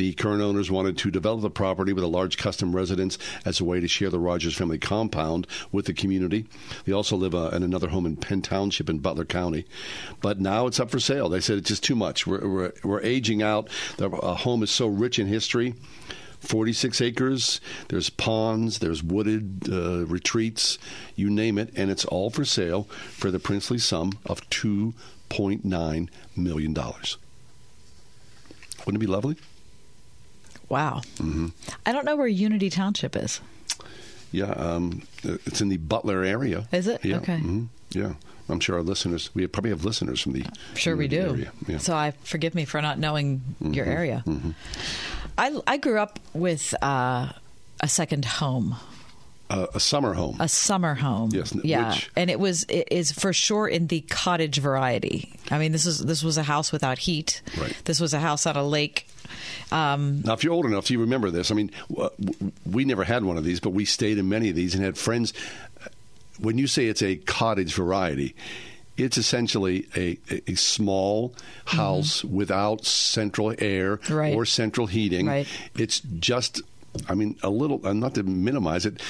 The 0.00 0.14
current 0.14 0.40
owners 0.40 0.70
wanted 0.70 0.96
to 0.96 1.10
develop 1.10 1.42
the 1.42 1.50
property 1.50 1.92
with 1.92 2.02
a 2.02 2.06
large 2.08 2.38
custom 2.38 2.74
residence 2.74 3.18
as 3.44 3.60
a 3.60 3.64
way 3.64 3.80
to 3.80 3.86
share 3.86 4.08
the 4.08 4.18
Rogers 4.18 4.56
family 4.56 4.78
compound 4.78 5.46
with 5.72 5.84
the 5.84 5.92
community. 5.92 6.46
They 6.86 6.92
also 6.92 7.16
live 7.16 7.34
uh, 7.34 7.50
in 7.52 7.62
another 7.62 7.88
home 7.88 8.06
in 8.06 8.16
Penn 8.16 8.40
Township 8.40 8.88
in 8.88 9.00
Butler 9.00 9.26
County. 9.26 9.66
But 10.22 10.40
now 10.40 10.66
it's 10.66 10.80
up 10.80 10.90
for 10.90 11.00
sale. 11.00 11.28
They 11.28 11.42
said 11.42 11.58
it's 11.58 11.68
just 11.68 11.84
too 11.84 11.96
much. 11.96 12.26
We're, 12.26 12.48
we're, 12.48 12.72
we're 12.82 13.02
aging 13.02 13.42
out. 13.42 13.68
The 13.98 14.08
uh, 14.08 14.36
home 14.36 14.62
is 14.62 14.70
so 14.70 14.86
rich 14.86 15.18
in 15.18 15.26
history. 15.26 15.74
46 16.38 17.02
acres. 17.02 17.60
There's 17.88 18.08
ponds, 18.08 18.78
there's 18.78 19.02
wooded 19.02 19.68
uh, 19.70 20.06
retreats, 20.06 20.78
you 21.14 21.28
name 21.28 21.58
it, 21.58 21.70
and 21.76 21.90
it's 21.90 22.06
all 22.06 22.30
for 22.30 22.46
sale 22.46 22.84
for 22.84 23.30
the 23.30 23.38
princely 23.38 23.76
sum 23.76 24.18
of 24.24 24.48
$2.9 24.48 26.08
million. 26.34 26.74
Wouldn't 28.86 29.02
it 29.02 29.06
be 29.06 29.10
lovely? 29.10 29.36
Wow. 30.68 31.02
Mm-hmm. 31.16 31.48
I 31.86 31.92
don't 31.92 32.04
know 32.04 32.16
where 32.16 32.26
Unity 32.26 32.70
Township 32.70 33.16
is. 33.16 33.40
Yeah, 34.32 34.50
um, 34.52 35.02
it's 35.24 35.60
in 35.60 35.68
the 35.68 35.76
Butler 35.78 36.22
area. 36.22 36.68
Is 36.72 36.86
it? 36.86 37.04
Yeah. 37.04 37.16
Okay. 37.18 37.38
mhm, 37.38 37.66
Yeah. 37.90 38.14
I'm 38.48 38.58
sure 38.60 38.76
our 38.76 38.82
listeners, 38.82 39.30
we 39.34 39.46
probably 39.46 39.70
have 39.70 39.84
listeners 39.84 40.20
from 40.20 40.32
the 40.32 40.44
Sure, 40.74 40.96
we 40.96 41.06
do. 41.08 41.20
area. 41.30 41.52
Yeah. 41.68 41.78
So 41.78 41.94
I 41.94 42.12
forgive 42.24 42.54
me 42.54 42.64
for 42.64 42.80
not 42.82 42.98
knowing 42.98 43.42
your 43.60 43.86
Mhm, 43.86 43.88
area. 43.96 44.22
mhm. 44.26 44.54
I 45.38 45.60
I 45.66 45.76
grew 45.76 45.98
up 45.98 46.18
with 46.34 46.74
uh, 46.82 47.32
a 47.80 47.88
second 47.88 48.24
home, 48.24 48.76
Uh, 49.50 49.66
a 49.74 49.80
summer 49.80 50.14
home. 50.14 50.36
a 50.38 50.48
summer 50.48 50.94
home. 50.94 51.30
Yes, 51.32 51.52
yeah, 51.64 51.90
which- 51.90 52.10
and 52.16 52.30
it 52.30 52.38
was 52.38 52.62
it 52.68 52.86
is 52.90 53.10
for 53.12 53.32
sure 53.32 53.66
in 53.66 53.88
the 53.88 54.00
cottage 54.02 54.58
variety. 54.60 55.32
I 55.50 55.58
mean, 55.58 55.72
this 55.72 55.86
is 55.86 55.98
this 55.98 56.22
was 56.22 56.38
a 56.38 56.44
house 56.44 56.70
without 56.72 56.98
heat. 56.98 57.42
Right. 57.60 57.76
This 57.84 57.98
was 58.00 58.14
a 58.14 58.20
house 58.20 58.46
on 58.46 58.56
a 58.56 58.62
lake. 58.64 59.08
Um, 59.72 60.22
Now, 60.22 60.32
if 60.34 60.42
you're 60.44 60.52
old 60.52 60.66
enough, 60.66 60.90
you 60.90 61.00
remember 61.00 61.30
this. 61.30 61.50
I 61.50 61.54
mean, 61.54 61.70
we 62.64 62.84
never 62.84 63.04
had 63.04 63.24
one 63.24 63.36
of 63.38 63.44
these, 63.44 63.60
but 63.60 63.70
we 63.70 63.84
stayed 63.84 64.18
in 64.18 64.28
many 64.28 64.50
of 64.50 64.56
these 64.56 64.74
and 64.74 64.84
had 64.84 64.96
friends. 64.98 65.32
When 66.38 66.56
you 66.58 66.66
say 66.66 66.86
it's 66.86 67.02
a 67.02 67.16
cottage 67.16 67.74
variety, 67.74 68.34
it's 68.96 69.18
essentially 69.18 69.86
a, 69.96 70.18
a, 70.48 70.54
small 70.54 71.34
house 71.66 72.24
without 72.24 72.84
central 72.86 73.54
air 73.58 73.98
Mm-hmm. 73.98 74.14
Right. 74.14 74.34
or 74.34 74.44
central 74.46 74.86
heating. 74.86 75.26
Right. 75.26 75.46
It's 75.76 76.00
just, 76.00 76.62
I 77.08 77.14
mean, 77.14 77.36
a 77.42 77.50
little, 77.50 77.86
uh, 77.86 77.92
not 77.92 78.14
to 78.14 78.22
minimize 78.22 78.86
it, 78.86 79.00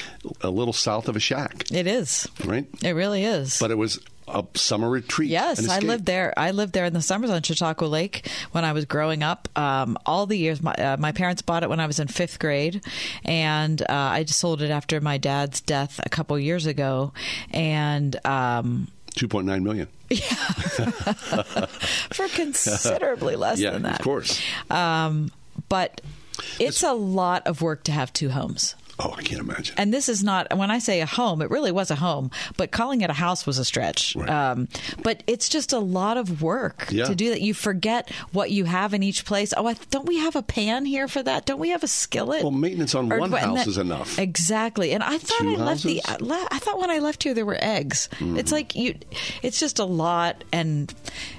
a 0.41 0.51
little 0.51 0.72
south 0.72 1.09
of 1.09 1.16
a 1.16 1.20
shack, 1.20 1.64
it 1.72 1.87
is. 1.87 2.28
right? 2.45 2.66
It 2.83 2.93
really 2.93 3.24
is. 3.24 3.59
But 3.59 3.70
it 3.70 3.78
was 3.78 4.01
a 4.28 4.45
summer 4.55 4.89
retreat. 4.89 5.31
Yes, 5.31 5.68
I 5.68 5.81
lived 5.81 6.07
there. 6.07 6.33
I 6.37 6.53
lived 6.53 6.72
there 6.72 6.85
in 6.85 6.93
the 6.93 7.03
summers 7.03 7.31
on 7.31 7.43
Chautauqua 7.43 7.87
Lake 7.87 8.28
when 8.53 8.64
I 8.64 8.72
was 8.72 8.85
growing 8.85 9.22
up. 9.22 9.49
Um, 9.59 9.99
all 10.07 10.26
the 10.26 10.37
years, 10.37 10.62
my, 10.62 10.72
uh, 10.74 10.97
my 10.99 11.12
parents 11.12 11.43
bought 11.43 11.62
it 11.62 11.68
when 11.68 11.81
I 11.81 11.87
was 11.87 11.99
in 11.99 12.09
fifth 12.09 12.39
grade, 12.39 12.85
and 13.24 13.81
uh, 13.83 13.87
I 13.89 14.24
just 14.24 14.39
sold 14.39 14.62
it 14.62 14.70
after 14.70 15.01
my 15.01 15.18
dad's 15.18 15.61
death 15.61 16.01
a 16.05 16.09
couple 16.09 16.39
years 16.39 16.66
ago. 16.66 17.12
And 17.51 18.14
um, 18.26 18.89
2.9 19.16 19.62
million. 19.62 19.89
for 22.12 22.28
considerably 22.28 23.37
less 23.37 23.61
yeah, 23.61 23.70
than 23.70 23.83
that, 23.83 24.01
of 24.01 24.05
course. 24.05 24.43
Um, 24.70 25.31
but 25.68 26.01
it's 26.59 26.82
a 26.82 26.93
lot 26.93 27.47
of 27.47 27.62
work 27.62 27.84
to 27.84 27.93
have 27.93 28.12
two 28.12 28.30
homes. 28.30 28.74
Oh, 29.03 29.15
I 29.17 29.23
can't 29.23 29.41
imagine. 29.41 29.75
And 29.79 29.95
this 29.95 30.09
is 30.09 30.23
not, 30.23 30.55
when 30.57 30.71
I 30.71 30.79
say 30.79 31.01
a 31.01 31.07
home, 31.07 31.41
it 31.41 31.51
really 31.51 31.73
was 31.73 31.91
a 31.91 31.95
home, 31.97 32.31
but 32.59 32.71
calling 32.71 33.01
it 33.01 33.09
a 33.09 33.15
house 33.15 33.47
was 33.47 33.59
a 33.59 33.65
stretch. 33.65 34.15
Right. 34.15 34.29
Um, 34.29 34.69
but 35.03 35.23
it's 35.27 35.49
just 35.49 35.73
a 35.73 35.79
lot 35.79 36.19
of 36.19 36.43
work 36.43 36.89
Yeah. 36.91 37.05
to 37.07 37.15
do 37.15 37.31
that. 37.31 37.41
You 37.41 37.55
forget 37.55 38.11
what 38.33 38.51
you 38.51 38.65
have 38.67 38.93
in 38.93 39.03
each 39.03 39.25
place. 39.25 39.55
Oh, 39.57 39.67
I, 39.67 39.75
don't 39.91 40.07
we 40.07 40.19
have 40.19 40.37
a 40.37 40.43
pan 40.43 40.85
here 40.85 41.09
for 41.09 41.23
that? 41.23 41.47
Don't 41.47 41.59
we 41.59 41.71
have 41.71 41.83
a 41.83 41.89
skillet? 41.89 42.43
Well, 42.43 42.51
maintenance 42.51 42.95
on 42.95 43.11
Or- 43.11 43.19
one 43.21 43.33
house 43.33 43.59
that- 43.59 43.67
is 43.69 43.79
enough. 43.79 44.19
Exactly. 44.19 44.93
And 44.93 45.03
I 45.03 45.17
thought 45.19 45.39
Two 45.41 45.53
I 45.55 45.57
left 45.57 45.83
the, 45.85 46.01
houses? 46.05 46.31
I 46.31 46.49
I 46.51 46.59
thought 46.59 46.79
when 46.79 46.91
I 46.91 46.99
left 46.99 47.23
here 47.23 47.33
there 47.33 47.47
were 47.47 47.59
eggs. 47.61 48.09
Mm-hmm. 48.15 48.37
It's 48.39 48.53
like 48.53 48.75
you, 48.77 48.97
it's 49.43 49.59
just 49.59 49.79
a 49.79 49.85
lot. 49.85 50.45
And, 50.53 50.93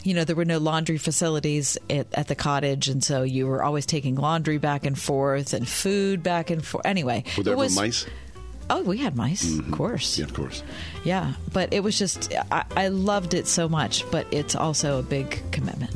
you 0.03 0.13
know, 0.15 0.23
there 0.23 0.35
were 0.35 0.45
no 0.45 0.57
laundry 0.57 0.97
facilities 0.97 1.77
at, 1.89 2.07
at 2.13 2.27
the 2.27 2.35
cottage. 2.35 2.87
And 2.87 3.03
so 3.03 3.21
you 3.23 3.45
were 3.45 3.61
always 3.63 3.85
taking 3.85 4.15
laundry 4.15 4.57
back 4.57 4.85
and 4.85 4.97
forth 4.97 5.53
and 5.53 5.67
food 5.67 6.23
back 6.23 6.49
and 6.49 6.65
forth. 6.65 6.85
Anyway, 6.85 7.23
Were 7.37 7.50
it 7.51 7.57
was, 7.57 7.75
mice? 7.75 8.05
Oh, 8.69 8.83
we 8.83 8.97
had 8.97 9.15
mice, 9.17 9.57
of 9.59 9.69
course. 9.71 10.17
Yeah, 10.17 10.25
of 10.25 10.33
course. 10.33 10.63
Yeah, 11.03 11.33
but 11.51 11.73
it 11.73 11.81
was 11.83 11.97
just 11.99 12.33
I, 12.51 12.63
I 12.75 12.87
loved 12.87 13.33
it 13.33 13.47
so 13.47 13.67
much, 13.67 14.09
but 14.11 14.25
it's 14.31 14.55
also 14.55 14.99
a 14.99 15.03
big 15.03 15.41
commitment. 15.51 15.91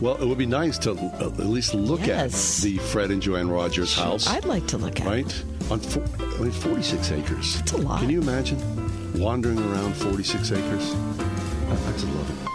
Well, 0.00 0.16
it 0.16 0.26
would 0.26 0.38
be 0.38 0.46
nice 0.46 0.78
to 0.80 0.92
uh, 0.92 1.26
at 1.26 1.38
least 1.38 1.74
look 1.74 2.06
Yes. 2.06 2.58
at 2.58 2.64
the 2.64 2.76
Fred 2.78 3.10
and 3.10 3.20
Joanne 3.22 3.48
Rogers 3.48 3.94
house. 3.96 4.26
I'd 4.26 4.44
like 4.44 4.66
to 4.68 4.78
look 4.78 5.00
at 5.00 5.06
it. 5.06 5.08
right? 5.10 5.44
On 5.70 5.80
four, 5.80 6.04
I 6.20 6.42
mean, 6.42 6.50
46 6.50 7.12
acres. 7.12 7.56
That's 7.56 7.72
a 7.72 7.76
lot. 7.78 8.00
Can 8.00 8.10
you 8.10 8.20
imagine 8.20 8.58
wandering 9.20 9.58
around 9.58 9.94
46 9.96 10.52
acres? 10.52 10.94
I- 10.94 11.72
I'd 11.72 12.02
love 12.02 12.30
it. 12.30 12.48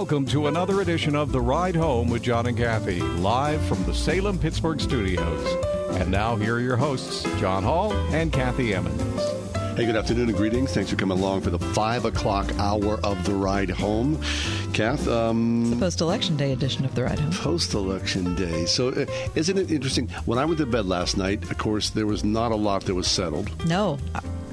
Welcome 0.00 0.24
to 0.28 0.46
another 0.46 0.80
edition 0.80 1.14
of 1.14 1.30
The 1.30 1.42
Ride 1.42 1.76
Home 1.76 2.08
with 2.08 2.22
John 2.22 2.46
and 2.46 2.56
Kathy, 2.56 3.00
live 3.00 3.60
from 3.66 3.84
the 3.84 3.92
Salem 3.92 4.38
Pittsburgh 4.38 4.80
studios. 4.80 5.46
And 6.00 6.10
now, 6.10 6.36
here 6.36 6.54
are 6.54 6.60
your 6.60 6.78
hosts, 6.78 7.24
John 7.38 7.62
Hall 7.62 7.92
and 8.10 8.32
Kathy 8.32 8.72
Emmons. 8.72 9.22
Hey, 9.76 9.84
good 9.84 9.96
afternoon 9.96 10.30
and 10.30 10.36
greetings. 10.38 10.72
Thanks 10.72 10.88
for 10.88 10.96
coming 10.96 11.18
along 11.18 11.42
for 11.42 11.50
the 11.50 11.58
5 11.58 12.06
o'clock 12.06 12.50
hour 12.58 12.98
of 13.04 13.22
the 13.26 13.34
ride 13.34 13.68
home. 13.68 14.18
Kath, 14.72 15.06
um, 15.06 15.76
Post 15.78 16.00
election 16.00 16.34
day 16.34 16.52
edition 16.52 16.86
of 16.86 16.94
the 16.94 17.04
Ride 17.04 17.18
Home. 17.18 17.32
post 17.32 17.74
election 17.74 18.34
day. 18.34 18.64
So, 18.64 18.88
uh, 18.88 19.04
isn't 19.34 19.58
it 19.58 19.70
interesting? 19.70 20.08
When 20.24 20.38
I 20.38 20.46
went 20.46 20.56
to 20.60 20.66
bed 20.66 20.86
last 20.86 21.18
night, 21.18 21.42
of 21.50 21.58
course, 21.58 21.90
there 21.90 22.06
was 22.06 22.24
not 22.24 22.52
a 22.52 22.56
lot 22.56 22.84
that 22.86 22.94
was 22.94 23.06
settled. 23.06 23.66
No, 23.66 23.98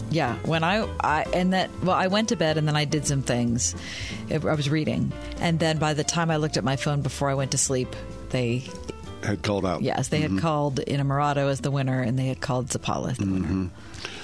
yeah. 0.10 0.36
When 0.46 0.64
I, 0.64 0.88
I 1.00 1.24
and 1.34 1.54
that 1.54 1.70
well, 1.84 1.96
I 1.96 2.08
went 2.08 2.30
to 2.30 2.36
bed 2.36 2.58
and 2.58 2.68
then 2.68 2.76
I 2.76 2.86
did 2.86 3.06
some 3.08 3.22
things. 3.22 3.76
I 4.32 4.38
was 4.38 4.70
reading, 4.70 5.12
and 5.40 5.60
then 5.60 5.78
by 5.78 5.94
the 5.94 6.04
time 6.04 6.32
I 6.32 6.38
looked 6.38 6.58
at 6.58 6.64
my 6.64 6.76
phone 6.76 7.02
before 7.02 7.30
I 7.30 7.34
went 7.34 7.52
to 7.52 7.58
sleep, 7.58 7.96
they 8.30 8.64
Had 9.24 9.42
called 9.44 9.66
out. 9.66 9.82
yes 9.82 10.10
they 10.10 10.22
had 10.22 10.38
called 10.40 10.80
Innamorato 10.88 11.50
as 11.50 11.62
the 11.62 11.72
winner, 11.72 12.02
and 12.02 12.18
they 12.18 12.28
had 12.28 12.42
called 12.42 12.68
Zappala 12.68 13.12
as 13.12 13.18
the 13.18 13.26
winner. 13.26 13.70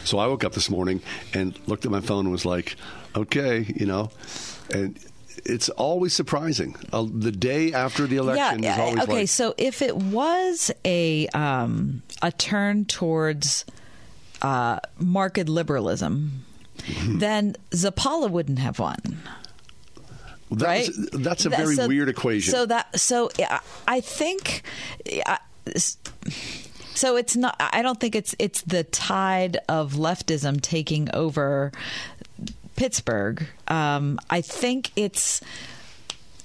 So 0.04 0.18
I 0.18 0.28
woke 0.28 0.44
up 0.44 0.54
this 0.54 0.70
morning 0.70 1.02
and 1.34 1.58
looked 1.68 1.86
at 1.86 1.92
my 1.92 2.02
phone 2.02 2.26
and 2.26 2.32
was 2.32 2.46
like, 2.46 2.76
okay, 3.16 3.66
you 3.76 3.86
know, 3.86 4.12
and 4.70 5.00
it's 5.46 5.70
always 5.70 6.14
surprising. 6.14 6.76
Uh, 6.92 7.08
the 7.12 7.32
day 7.32 7.74
after 7.74 8.06
the 8.06 8.18
election 8.18 8.64
yeah, 8.64 8.74
is 8.74 8.80
always 8.80 9.04
okay. 9.04 9.14
like, 9.14 9.30
so 9.30 9.54
if 9.58 9.82
it 9.82 9.96
was 9.96 10.72
a 10.86 11.28
um, 11.30 12.04
a 12.22 12.32
turn 12.32 12.86
towards 12.86 13.66
uh, 14.44 14.80
market 15.00 15.50
liberalism, 15.50 16.46
Mm-hmm. 16.78 17.20
then 17.20 17.56
Zappala 17.72 18.30
wouldn't 18.30 18.60
have 18.60 18.80
won. 18.80 18.98
that 20.52 20.66
right? 20.66 20.88
was- 20.88 21.10
that's 21.14 21.46
a 21.46 21.50
That- 21.50 21.60
very 21.60 21.76
so- 21.76 21.88
weird 21.88 22.10
equation. 22.10 22.52
So 22.52 22.66
that 22.66 23.00
so 23.00 23.30
I- 23.40 23.60
I 23.88 24.02
think. 24.02 24.64
So 26.96 27.16
it's 27.18 27.36
not. 27.36 27.56
I 27.60 27.82
don't 27.82 28.00
think 28.00 28.16
it's 28.16 28.36
it's 28.38 28.62
the 28.62 28.84
tide 28.84 29.58
of 29.68 29.94
leftism 29.94 30.62
taking 30.62 31.10
over 31.14 31.72
Pittsburgh. 32.76 33.46
Um, 33.68 34.20
I 34.30 34.42
think 34.42 34.92
it's 34.96 35.42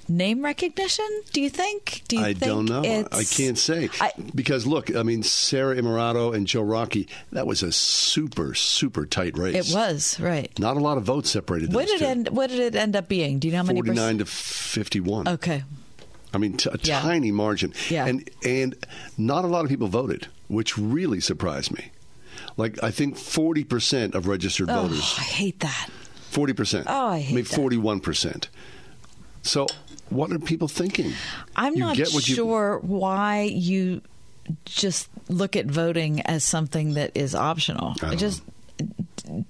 name 0.09 0.43
recognition. 0.43 1.05
Do 1.31 1.39
you 1.41 1.49
think? 1.49 2.01
Do 2.07 2.17
you 2.17 2.23
I 2.23 2.33
think 2.33 2.39
don't 2.39 2.65
know. 2.65 2.81
I 3.11 3.23
can't 3.23 3.57
say 3.57 3.89
I- 4.01 4.11
because 4.35 4.65
look, 4.67 4.93
I 4.95 5.03
mean, 5.03 5.23
Sara 5.23 5.75
Innamorato 5.75 6.33
and 6.35 6.47
Joe 6.47 6.61
Rockey. 6.63 7.07
That 7.31 7.45
was 7.47 7.61
a 7.63 7.71
super, 7.71 8.53
super 8.55 9.05
tight 9.05 9.37
race. 9.37 9.69
It 9.71 9.75
was 9.75 10.19
right. 10.19 10.51
Not 10.59 10.75
a 10.77 10.79
lot 10.79 10.97
of 10.97 11.03
votes 11.03 11.29
separated. 11.29 11.73
What 11.73 11.87
did 11.87 11.95
it 11.95 11.99
two. 11.99 12.05
end? 12.05 12.29
What 12.29 12.49
did 12.49 12.59
it 12.59 12.75
end 12.75 12.95
up 12.95 13.07
being? 13.07 13.39
Do 13.39 13.47
you 13.47 13.51
know 13.53 13.59
how 13.59 13.63
many? 13.63 13.81
perc- 13.81 13.85
Forty-nine 13.87 14.17
to 14.17 14.25
fifty-one. 14.25 15.27
Okay. 15.27 15.63
I 16.33 16.37
mean, 16.37 16.57
t- 16.57 16.69
a 16.71 16.77
Yeah. 16.83 17.01
tiny 17.01 17.31
margin. 17.31 17.73
Yeah. 17.89 18.05
And 18.05 18.29
and 18.45 18.75
not 19.17 19.45
a 19.45 19.47
lot 19.47 19.63
of 19.63 19.69
people 19.69 19.87
voted, 19.87 20.27
which 20.47 20.77
really 20.77 21.19
surprised 21.19 21.71
me. 21.71 21.91
Like 22.57 22.81
I 22.83 22.91
think 22.91 23.17
forty 23.17 23.63
percent 23.63 24.15
of 24.15 24.27
registered 24.27 24.69
Oh, 24.69 24.83
voters. 24.83 25.15
I 25.17 25.21
hate 25.21 25.59
that. 25.61 25.89
Forty 26.29 26.53
percent. 26.53 26.85
Oh, 26.89 27.07
I 27.09 27.19
hate 27.19 27.33
maybe 27.35 27.47
that. 27.47 27.55
forty-one 27.55 27.99
percent. 27.99 28.49
So, 29.41 29.65
what 30.09 30.31
are 30.31 30.39
people 30.39 30.67
thinking? 30.67 31.13
I'm 31.55 31.73
You 31.75 31.79
not 31.79 31.97
what 31.97 32.27
you- 32.27 32.35
sure 32.35 32.79
why 32.81 33.43
you 33.43 34.01
just 34.65 35.09
look 35.27 35.55
at 35.55 35.65
voting 35.67 36.21
as 36.21 36.43
something 36.43 36.95
that 36.95 37.11
is 37.15 37.35
optional. 37.35 37.93
Just 38.15 38.41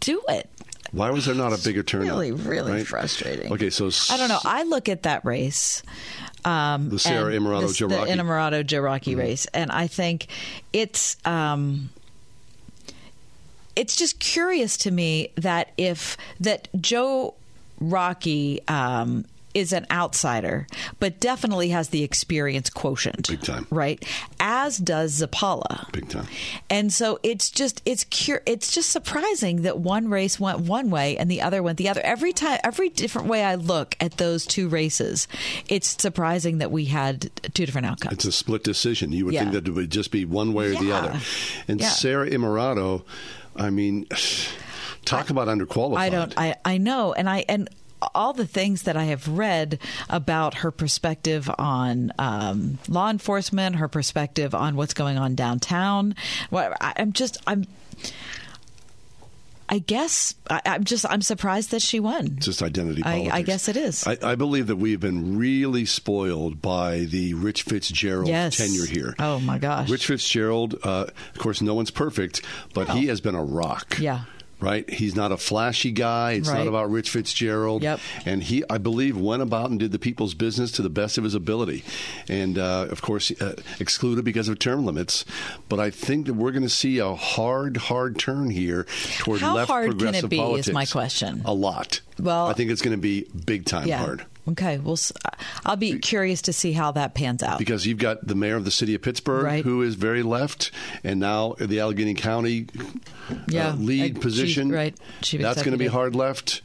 do 0.02 0.22
it. 0.28 0.50
Why 0.92 1.12
was 1.12 1.26
there 1.28 1.36
not 1.36 1.54
a 1.54 1.64
bigger 1.64 1.84
turnout? 1.84 2.08
Really, 2.08 2.32
really 2.32 2.72
right? 2.72 2.88
frustrating. 2.88 3.54
Okay, 3.54 3.70
so 3.70 3.90
I 4.10 4.18
don't 4.18 4.28
know. 4.28 4.40
I 4.44 4.64
look 4.64 4.90
at 4.90 5.04
that 5.04 5.24
race. 5.24 5.84
Um, 6.44 6.90
The 6.90 6.98
Sara 7.00 7.32
Innamorato, 7.32 7.76
Joe 7.76 7.88
the 7.88 7.96
Rockey. 7.98 8.12
Mm-hmm. 8.12 8.20
Innamorato 8.22 8.66
Joe 8.66 8.80
Rockey 8.80 9.16
race, 9.16 9.46
and 9.54 9.72
I 9.72 9.88
think 9.88 10.28
it's 10.74 11.16
um, 11.26 11.90
it's 13.76 13.96
just 13.96 14.20
curious 14.20 14.78
to 14.78 14.92
me 14.92 15.32
that 15.36 15.72
if 15.78 16.18
that 16.40 16.68
Joe 16.82 17.36
Rockey 17.80 18.62
um, 18.68 19.26
is 19.54 19.74
an 19.74 19.86
outsider, 19.92 20.68
but 21.00 21.20
definitely 21.20 21.70
has 21.70 21.90
the 21.90 22.04
experience 22.04 22.70
quotient, 22.70 23.28
Big 23.28 23.42
time. 23.42 23.66
right? 23.70 24.04
As 24.40 24.78
does 24.78 25.22
Zappala, 25.22 25.92
Big 25.92 26.08
time. 26.10 26.28
and 26.70 26.94
so 26.94 27.20
it's 27.24 27.50
just 27.50 27.82
it's 27.86 28.04
cur- 28.06 28.44
it's 28.46 28.74
just 28.74 28.90
surprising 28.90 29.64
that 29.64 29.80
one 29.80 30.10
race 30.10 30.40
went 30.40 30.60
one 30.60 30.90
way 30.90 31.18
and 31.18 31.30
the 31.32 31.42
other 31.42 31.64
went 31.64 31.78
the 31.78 31.90
other. 31.90 32.02
Every 32.04 32.32
time, 32.34 32.60
every 32.64 32.90
different 32.90 33.28
way 33.28 33.44
I 33.44 33.56
look 33.56 33.96
at 34.00 34.18
those 34.18 34.46
two 34.46 34.68
races, 34.70 35.28
it's 35.68 36.02
surprising 36.02 36.60
that 36.60 36.72
we 36.72 36.86
had 36.86 37.32
two 37.54 37.66
different 37.66 37.88
outcomes. 37.88 38.14
It's 38.14 38.26
a 38.26 38.32
split 38.32 38.64
decision. 38.64 39.12
You 39.12 39.26
would 39.26 39.34
Yeah. 39.34 39.42
think 39.42 39.54
that 39.54 39.68
it 39.68 39.72
would 39.72 39.90
just 39.90 40.12
be 40.12 40.26
one 40.26 40.54
way 40.54 40.68
or 40.68 40.80
the 40.80 40.92
other. 40.92 41.20
And 41.68 41.80
Yeah. 41.82 41.90
Sara 41.90 42.30
Innamorato, 42.30 43.04
I 43.56 43.70
mean, 43.72 44.06
talk 45.06 45.30
about 45.30 45.48
underqualified. 45.48 45.98
I 45.98 46.10
don't. 46.10 46.34
I 46.38 46.56
I 46.66 46.78
know, 46.78 47.14
and 47.14 47.30
I 47.30 47.46
and 47.50 47.68
all 48.16 48.34
the 48.34 48.46
things 48.48 48.84
that 48.84 48.96
I 48.98 49.06
have 49.06 49.28
read 49.28 49.80
about 50.10 50.56
her 50.56 50.72
perspective 50.72 51.50
on 51.58 52.12
um, 52.20 52.78
law 52.88 53.10
enforcement, 53.10 53.76
her 53.78 53.88
perspective 53.88 54.54
on 54.56 54.76
what's 54.76 54.94
going 54.94 55.18
on 55.18 55.36
downtown. 55.36 56.16
What 56.50 56.78
I, 56.82 56.94
I'm 56.98 57.14
just 57.14 57.38
I'm. 57.48 57.66
I 59.72 59.78
guess 59.78 60.34
I, 60.50 60.62
I'm 60.66 60.84
just 60.84 61.06
I'm 61.08 61.22
surprised 61.22 61.70
that 61.72 61.82
she 61.84 62.00
won. 62.00 62.38
just 62.40 62.64
identity 62.64 63.04
I- 63.04 63.30
I 63.32 63.42
guess 63.44 63.68
it 63.68 63.78
is. 63.78 64.06
I, 64.08 64.18
I 64.24 64.34
believe 64.34 64.66
that 64.68 64.78
we've 64.78 65.00
been 65.00 65.38
really 65.38 65.86
spoiled 65.86 66.60
by 66.60 67.02
the 67.02 67.36
Rich 67.36 67.64
Fitzgerald 67.64 68.28
Yes. 68.30 68.58
tenure 68.58 68.88
here. 68.88 69.16
Oh, 69.20 69.40
my 69.40 69.60
gosh. 69.60 69.88
Rich 69.88 70.08
Fitzgerald, 70.08 70.74
uh, 70.84 71.06
of 71.36 71.38
course, 71.38 71.62
no 71.62 71.76
one's 71.76 71.92
perfect, 71.92 72.42
but 72.74 72.90
he 72.90 73.08
has 73.08 73.22
been 73.22 73.36
a 73.36 73.44
rock. 73.44 74.00
Yeah. 74.00 74.22
Right, 74.62 74.90
he's 74.90 75.16
not 75.16 75.32
a 75.32 75.38
flashy 75.38 75.92
guy. 75.92 76.34
It's 76.34 76.50
Right. 76.50 76.58
not 76.60 76.68
about 76.68 76.92
Rich 76.92 77.10
Fitzgerald. 77.12 77.82
Yep. 77.82 78.00
And 78.26 78.44
he, 78.44 78.64
I 78.70 78.78
believe, 78.78 79.16
went 79.18 79.42
about 79.42 79.70
and 79.70 79.80
did 79.80 79.92
the 79.94 80.00
people's 80.00 80.34
business 80.34 80.70
to 80.74 80.82
the 80.82 80.90
best 80.90 81.18
of 81.18 81.24
his 81.24 81.34
ability, 81.34 81.84
and 82.28 82.58
uh, 82.58 82.88
of 82.92 83.02
course, 83.02 83.32
uh, 83.40 83.56
excluded 83.80 84.26
because 84.26 84.50
of 84.50 84.60
term 84.60 84.86
limits. 84.86 85.24
But 85.70 85.80
I 85.80 85.90
think 85.92 86.26
that 86.26 86.34
we're 86.34 86.52
going 86.52 86.64
to 86.64 86.70
see 86.70 86.98
a 87.00 87.16
hard, 87.16 87.78
hard 87.78 88.20
turn 88.20 88.50
here 88.50 88.86
toward 89.20 89.42
left. 89.42 89.44
How 89.50 89.56
left 89.56 89.72
hard 89.72 89.86
can 89.86 89.92
it 89.92 90.00
progressive 90.00 90.30
be 90.30 90.36
is 90.38 90.42
politics. 90.42 90.74
my 90.74 90.86
question. 90.86 91.42
A 91.46 91.54
lot. 91.54 92.02
Well- 92.20 92.48
I 92.48 92.54
think 92.54 92.70
it's 92.72 92.82
going 92.82 92.96
to 92.98 93.02
be 93.02 93.28
big 93.46 93.64
time 93.66 93.88
yeah. 93.88 93.98
hard. 94.00 94.26
Okay. 94.48 94.78
Well, 94.80 94.98
I'll 95.66 95.76
be 95.76 96.00
curious 96.00 96.42
to 96.44 96.54
see 96.54 96.72
how 96.72 96.92
that 96.94 97.14
pans 97.14 97.44
out. 97.44 97.60
because 97.60 97.86
you've 97.86 98.00
got 98.00 98.26
the 98.26 98.34
mayor 98.36 98.56
of 98.56 98.66
the 98.66 98.72
city 98.72 98.96
of 98.96 99.02
Pittsburgh 99.02 99.44
Right. 99.44 99.64
who 99.64 99.82
is 99.84 99.94
very 99.96 100.24
left, 100.24 100.72
and 101.04 101.20
now 101.20 101.56
the 101.60 101.80
Allegheny 101.82 102.16
County 102.16 102.66
Yeah. 103.48 103.70
uh, 103.70 103.76
lead 103.76 104.18
Uh, 104.18 104.22
position. 104.22 104.70
chief- 104.70 104.76
right. 104.76 104.98
Chief 105.22 105.42
That's 105.42 105.62
going 105.62 105.74
to 105.74 105.78
be. 105.78 105.86
Mm-hmm. 105.86 105.94
hard 105.94 106.16
left. 106.16 106.62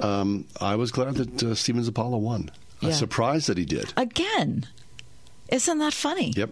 Um, 0.00 0.46
I 0.60 0.74
was 0.76 0.90
glad 0.90 1.14
that 1.16 1.42
uh, 1.42 1.54
Stephen 1.54 1.84
Zappala 1.84 2.18
won. 2.18 2.50
I'm 2.82 2.88
Yeah. 2.88 2.94
surprised 2.94 3.46
that 3.48 3.58
he 3.58 3.64
did. 3.64 3.92
Again, 3.96 4.66
isn't 5.50 5.78
that 5.78 5.92
funny? 5.94 6.32
Yep. 6.36 6.50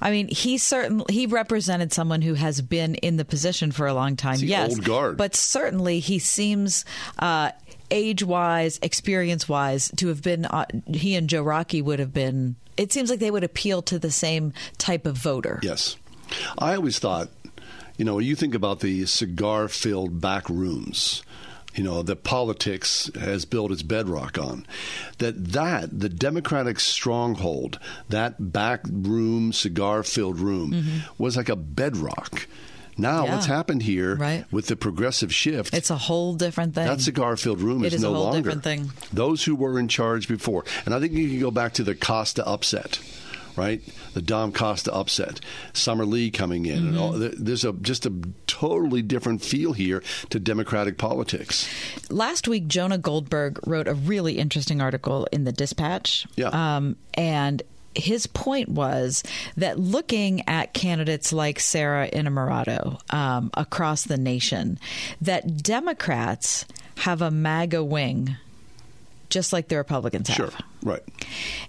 I 0.00 0.10
mean, 0.12 0.28
he 0.28 0.58
certainly 0.58 1.04
he 1.12 1.26
represented 1.26 1.92
someone 1.92 2.22
who 2.22 2.34
has 2.34 2.60
been 2.62 2.94
in 2.96 3.16
the 3.16 3.24
position 3.24 3.72
for 3.72 3.86
a 3.86 3.92
long 3.94 4.14
time. 4.16 4.38
the 4.38 4.46
yes, 4.46 4.70
old 4.70 4.84
guard. 4.84 5.16
but 5.16 5.34
certainly 5.34 5.98
he 6.00 6.18
seems. 6.20 6.84
Uh, 7.18 7.50
Age 7.90 8.22
wise, 8.22 8.78
experience 8.82 9.48
wise, 9.48 9.90
to 9.96 10.08
have 10.08 10.22
been, 10.22 10.44
uh, 10.44 10.66
he 10.86 11.14
and 11.14 11.28
Joe 11.28 11.42
Rockey 11.42 11.82
would 11.82 11.98
have 11.98 12.12
been. 12.12 12.56
It 12.76 12.92
seems 12.92 13.10
like 13.10 13.18
they 13.18 13.30
would 13.30 13.44
appeal 13.44 13.82
to 13.82 13.98
the 13.98 14.10
same 14.10 14.52
type 14.76 15.06
of 15.06 15.16
voter. 15.16 15.58
Yes. 15.62 15.96
I 16.58 16.74
always 16.74 16.98
thought, 16.98 17.28
you 17.96 18.04
know, 18.04 18.18
you 18.18 18.36
think 18.36 18.54
about 18.54 18.80
the 18.80 19.06
cigar 19.06 19.68
filled 19.68 20.20
back 20.20 20.48
rooms, 20.48 21.22
you 21.74 21.82
know, 21.82 22.02
that 22.02 22.22
politics 22.24 23.10
has 23.18 23.44
built 23.44 23.72
its 23.72 23.82
bedrock 23.82 24.38
on. 24.38 24.66
That 25.18 25.52
that, 25.52 25.98
the 25.98 26.08
Democratic 26.08 26.78
stronghold, 26.80 27.78
that 28.08 28.52
back 28.52 28.82
room, 28.90 29.52
cigar 29.52 30.02
filled 30.02 30.38
room, 30.38 31.02
was 31.18 31.36
like 31.36 31.48
a 31.48 31.56
bedrock. 31.56 32.46
Now, 32.98 33.18
Mm-hmm. 33.18 33.26
Yeah. 33.26 33.34
what's 33.34 33.46
happened 33.46 33.82
here 33.84 34.16
Right. 34.16 34.44
with 34.52 34.66
the 34.66 34.76
progressive 34.76 35.32
shift? 35.34 35.72
It's 35.72 35.90
a 35.90 35.96
whole 35.96 36.34
different 36.34 36.74
thing. 36.74 36.86
that 36.86 37.00
cigar 37.00 37.36
filled 37.36 37.60
room 37.60 37.84
It 37.84 37.88
is 37.88 37.94
is 37.94 38.02
a 38.02 38.06
no 38.08 38.14
whole 38.14 38.24
longer. 38.24 38.38
different 38.40 38.64
thing. 38.64 38.90
Those 39.12 39.44
who 39.44 39.54
were 39.54 39.78
in 39.78 39.88
charge 39.88 40.26
before. 40.28 40.64
And 40.84 40.94
I 40.94 41.00
think 41.00 41.12
you 41.12 41.28
can 41.28 41.40
go 41.40 41.50
back 41.50 41.74
to 41.74 41.84
the 41.84 41.94
Costa 41.94 42.44
upset, 42.46 42.98
right? 43.56 43.80
The 44.14 44.22
Dom 44.22 44.52
Costa 44.52 44.92
upset. 44.92 45.40
Summer 45.72 46.04
Lee 46.04 46.30
coming 46.30 46.66
in. 46.66 46.78
And 46.78 46.94
Mm-hmm. 46.94 46.98
all, 47.00 47.12
there's 47.12 47.64
a 47.64 47.72
just 47.74 48.04
a 48.06 48.12
totally 48.48 49.02
different 49.02 49.42
feel 49.42 49.72
here 49.74 50.02
to 50.30 50.40
Democratic 50.40 50.98
politics. 50.98 51.68
Last 52.10 52.48
week, 52.48 52.66
Jonah 52.66 52.98
Goldberg 52.98 53.60
wrote 53.66 53.86
a 53.86 53.94
really 53.94 54.38
interesting 54.38 54.80
article 54.80 55.28
in 55.30 55.44
the 55.44 55.52
Dispatch. 55.52 56.26
Yeah. 56.34 56.48
Um, 56.48 56.96
and 57.14 57.62
his 57.98 58.26
point 58.26 58.68
was 58.68 59.22
that 59.56 59.78
looking 59.78 60.48
at 60.48 60.72
candidates 60.72 61.32
like 61.32 61.60
Sara 61.60 62.08
Innamorato 62.10 63.00
um, 63.12 63.50
across 63.54 64.04
the 64.04 64.16
nation, 64.16 64.78
that 65.20 65.62
Democrats 65.62 66.64
have 66.98 67.20
a 67.22 67.30
MAGA 67.30 67.82
wing, 67.84 68.36
just 69.30 69.52
like 69.52 69.68
the 69.68 69.76
Republicans 69.76 70.28
have. 70.28 70.36
Sure. 70.36 70.50
Right. 70.82 71.02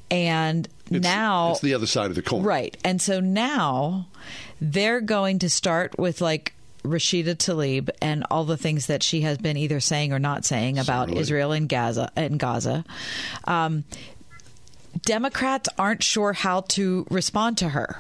And 0.10 0.68
It's, 0.90 1.04
now 1.04 1.52
it's 1.52 1.62
the 1.62 1.74
other 1.74 1.88
side 1.88 2.10
of 2.10 2.16
the 2.16 2.22
coin. 2.22 2.44
Right. 2.44 2.78
And 2.84 3.02
so 3.02 3.20
now 3.20 4.08
they're 4.62 5.02
going 5.02 5.40
to 5.40 5.50
start 5.50 5.98
with 5.98 6.22
like 6.22 6.54
Rashida 6.84 7.36
Tlaib 7.36 7.90
and 8.02 8.26
all 8.32 8.46
the 8.46 8.56
things 8.58 8.86
that 8.86 9.04
she 9.04 9.22
has 9.22 9.38
been 9.38 9.58
either 9.58 9.80
saying 9.80 10.14
or 10.14 10.20
not 10.20 10.46
saying 10.46 10.78
about 10.80 11.08
Certainly. 11.08 11.22
Israel 11.22 11.52
and 11.52 11.68
Gaza 11.68 12.12
and 12.16 12.40
Gaza. 12.40 12.86
Um, 13.46 13.84
Democrats 15.10 15.68
aren't 15.76 16.04
sure 16.04 16.34
how 16.34 16.62
to 16.62 17.08
respond 17.10 17.58
to 17.58 17.70
her. 17.70 18.00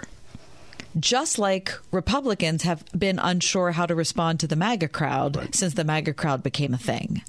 Just 1.00 1.40
like 1.40 1.74
Republicans 1.92 2.62
have 2.64 2.84
been 2.98 3.18
unsure 3.18 3.72
how 3.72 3.88
to 3.88 3.96
respond 3.96 4.40
to 4.42 4.48
the 4.48 4.56
MAGA 4.56 4.90
crowd 4.90 5.36
Right. 5.36 5.56
since 5.56 5.74
the 5.74 5.84
MAGA 5.84 6.14
crowd 6.14 6.44
became 6.44 6.72
a 6.72 6.78
thing. 6.78 7.24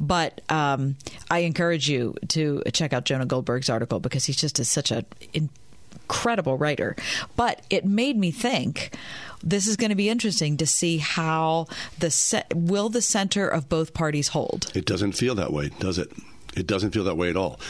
But 0.00 0.40
um, 0.50 0.96
I 1.30 1.40
encourage 1.40 1.88
you 1.88 2.16
to 2.28 2.60
check 2.72 2.92
out 2.92 3.04
Jonah 3.04 3.24
Goldberg's 3.24 3.70
article 3.70 4.00
because 4.00 4.24
he's 4.24 4.36
just 4.36 4.56
such 4.64 4.90
an 4.90 5.06
incredible 5.32 6.58
writer. 6.58 6.96
But 7.36 7.62
it 7.70 7.84
made 7.84 8.16
me 8.16 8.32
think 8.32 8.96
this 9.44 9.68
is 9.68 9.76
going 9.76 9.90
to 9.90 9.96
be 9.96 10.08
interesting 10.08 10.56
to 10.56 10.66
see 10.66 10.98
how 10.98 11.68
the 12.00 12.10
se- 12.10 12.46
will 12.52 12.88
the 12.88 13.02
center 13.02 13.46
of 13.46 13.68
both 13.68 13.94
parties 13.94 14.28
hold. 14.28 14.72
It 14.74 14.86
doesn't 14.86 15.12
feel 15.12 15.36
that 15.36 15.52
way, 15.52 15.70
does 15.78 15.98
it? 15.98 16.10
It 16.56 16.66
doesn't 16.66 16.90
feel 16.90 17.04
that 17.04 17.16
way 17.16 17.30
at 17.30 17.36
all. 17.36 17.60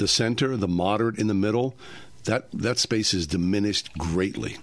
The 0.00 0.08
center, 0.08 0.56
the 0.56 0.66
moderate 0.66 1.18
in 1.18 1.26
the 1.26 1.34
middle, 1.34 1.74
that 2.24 2.50
that 2.52 2.78
space 2.78 3.12
is 3.12 3.26
diminished 3.26 3.92
greatly, 3.98 4.56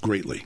greatly. 0.00 0.44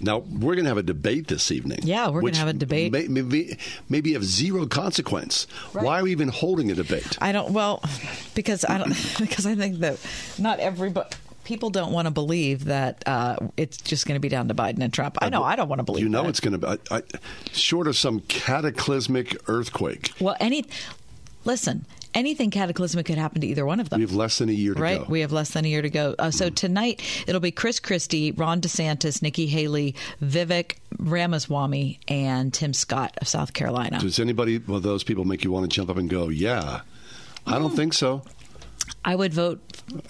Now 0.00 0.18
we're 0.18 0.54
going 0.54 0.62
to 0.62 0.70
have 0.70 0.78
a 0.78 0.84
debate 0.84 1.26
this 1.26 1.50
evening. 1.50 1.80
Yeah, 1.82 2.08
we're 2.08 2.20
going 2.20 2.34
to 2.34 2.38
have 2.38 2.46
a 2.46 2.52
debate. 2.52 2.92
May, 2.92 3.08
maybe, 3.08 3.58
maybe 3.88 4.14
of 4.14 4.22
zero 4.22 4.66
consequence. 4.66 5.48
Right. 5.72 5.84
Why 5.84 5.98
are 5.98 6.04
we 6.04 6.12
even 6.12 6.28
holding 6.28 6.70
a 6.70 6.76
debate? 6.76 7.18
I 7.20 7.32
don't. 7.32 7.50
Well, 7.50 7.82
because 8.36 8.64
I 8.64 8.78
don't. 8.78 8.90
because 9.18 9.44
I 9.44 9.56
think 9.56 9.80
that 9.80 9.98
not 10.38 10.60
everybody. 10.60 11.08
People 11.42 11.70
don't 11.70 11.90
want 11.90 12.06
to 12.06 12.12
believe 12.12 12.66
that 12.66 13.02
uh, 13.08 13.38
it's 13.56 13.76
just 13.76 14.06
going 14.06 14.14
to 14.14 14.20
be 14.20 14.28
down 14.28 14.46
to 14.46 14.54
Biden 14.54 14.82
and 14.82 14.92
Trump. 14.92 15.18
I 15.20 15.30
know. 15.30 15.42
I 15.42 15.56
don't 15.56 15.68
want 15.68 15.80
to 15.80 15.84
believe. 15.84 16.04
You 16.04 16.08
know, 16.08 16.22
that. 16.22 16.28
it's 16.28 16.38
going 16.38 16.52
to 16.52 16.58
be 16.58 16.78
I, 16.92 16.98
I, 16.98 17.02
short 17.50 17.88
of 17.88 17.96
some 17.96 18.20
cataclysmic 18.20 19.36
earthquake. 19.48 20.12
Well, 20.20 20.36
any. 20.38 20.64
Listen, 21.44 21.86
anything 22.16 22.50
cataclysmic 22.50 23.06
could 23.06 23.18
happen 23.18 23.40
to 23.42 23.46
either 23.46 23.64
one 23.64 23.78
of 23.78 23.90
them. 23.90 24.00
We 24.00 24.04
have 24.06 24.14
less 24.14 24.38
than 24.38 24.48
a 24.48 24.52
year 24.52 24.72
to 24.74 24.78
go. 24.78 24.82
right? 24.82 24.98
go. 24.98 25.06
We 25.08 25.20
have 25.20 25.30
less 25.32 25.50
than 25.50 25.64
a 25.64 25.68
year 25.68 25.82
to 25.82 25.90
go. 25.90 26.14
Uh, 26.18 26.30
so 26.32 26.50
tonight 26.50 27.00
it'll 27.28 27.40
be 27.40 27.50
Chris 27.52 27.78
Christie, 27.78 28.32
Ron 28.32 28.60
DeSantis, 28.60 29.22
Nikki 29.22 29.46
Haley, 29.46 29.94
Vivek 30.22 30.76
Ramaswamy, 30.98 32.00
and 32.08 32.52
Tim 32.52 32.72
Scott 32.72 33.16
of 33.20 33.28
South 33.28 33.52
Carolina. 33.52 33.98
Does 34.00 34.18
anybody 34.18 34.56
of 34.56 34.82
those 34.82 35.04
people 35.04 35.24
make 35.24 35.44
you 35.44 35.52
want 35.52 35.70
to 35.70 35.74
jump 35.74 35.90
up 35.90 35.96
and 35.96 36.08
go, 36.10 36.28
"Yeah"? 36.28 36.80
I 37.46 37.58
don't 37.58 37.74
think 37.76 37.92
so. 37.94 38.22
I 39.04 39.14
would 39.14 39.32
vote. 39.32 39.60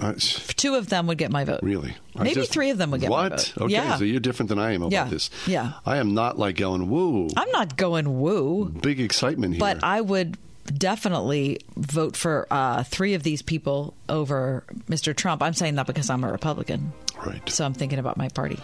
Uh, 0.00 0.14
Two 0.16 0.74
of 0.74 0.88
them 0.88 1.06
would 1.06 1.18
get 1.18 1.30
my 1.30 1.44
vote. 1.44 1.60
Really? 1.62 1.94
Maybe 2.18 2.34
just- 2.34 2.50
three 2.52 2.70
of 2.70 2.78
them 2.78 2.90
would 2.92 3.02
get 3.02 3.10
what? 3.10 3.30
my 3.30 3.36
vote. 3.36 3.52
What? 3.56 3.62
Okay, 3.64 3.72
Yeah. 3.74 3.96
so 3.98 4.04
you're 4.04 4.20
different 4.20 4.48
than 4.48 4.58
I 4.58 4.72
am 4.72 4.82
about 4.82 4.92
Yeah. 4.92 5.04
this. 5.04 5.28
Yeah. 5.46 5.72
I 5.84 5.98
am 5.98 6.14
not 6.14 6.38
like 6.38 6.56
going 6.56 6.88
woo. 6.88 7.28
I'm 7.36 7.50
not 7.50 7.76
going 7.76 8.18
woo, 8.20 8.70
Big 8.82 8.98
excitement 9.00 9.54
here. 9.54 9.60
but 9.60 9.84
I 9.84 10.00
would 10.00 10.38
definitely 10.66 11.60
vote 11.76 12.16
for 12.16 12.46
uh, 12.50 12.82
three 12.84 13.14
of 13.14 13.22
these 13.22 13.42
people 13.42 13.94
over 14.08 14.64
Mr. 14.88 15.14
Trump. 15.14 15.42
I'm 15.42 15.54
saying 15.54 15.76
that 15.76 15.86
because 15.86 16.10
I'm 16.10 16.24
a 16.24 16.30
Republican. 16.30 16.92
right. 17.24 17.48
So 17.48 17.64
I'm 17.64 17.74
thinking 17.74 17.98
about 17.98 18.16
my 18.16 18.28
party. 18.28 18.58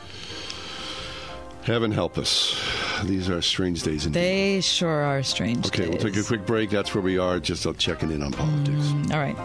Heaven 1.64 1.92
help 1.92 2.18
us. 2.18 2.60
These 3.04 3.30
are 3.30 3.40
strange 3.40 3.84
days 3.84 4.04
indeed. 4.04 4.20
They 4.20 4.60
sure 4.62 5.02
are 5.04 5.22
strange. 5.22 5.66
okay, 5.66 5.88
we'll 5.88 5.98
take 5.98 6.16
a 6.16 6.22
quick 6.24 6.44
break. 6.44 6.70
That's 6.70 6.92
where 6.92 7.02
we 7.02 7.18
are. 7.18 7.38
Just 7.38 7.64
uh, 7.66 7.72
checking 7.74 8.10
in 8.10 8.20
on 8.22 8.32
politics. 8.32 9.12
All 9.12 9.20
right. 9.20 9.36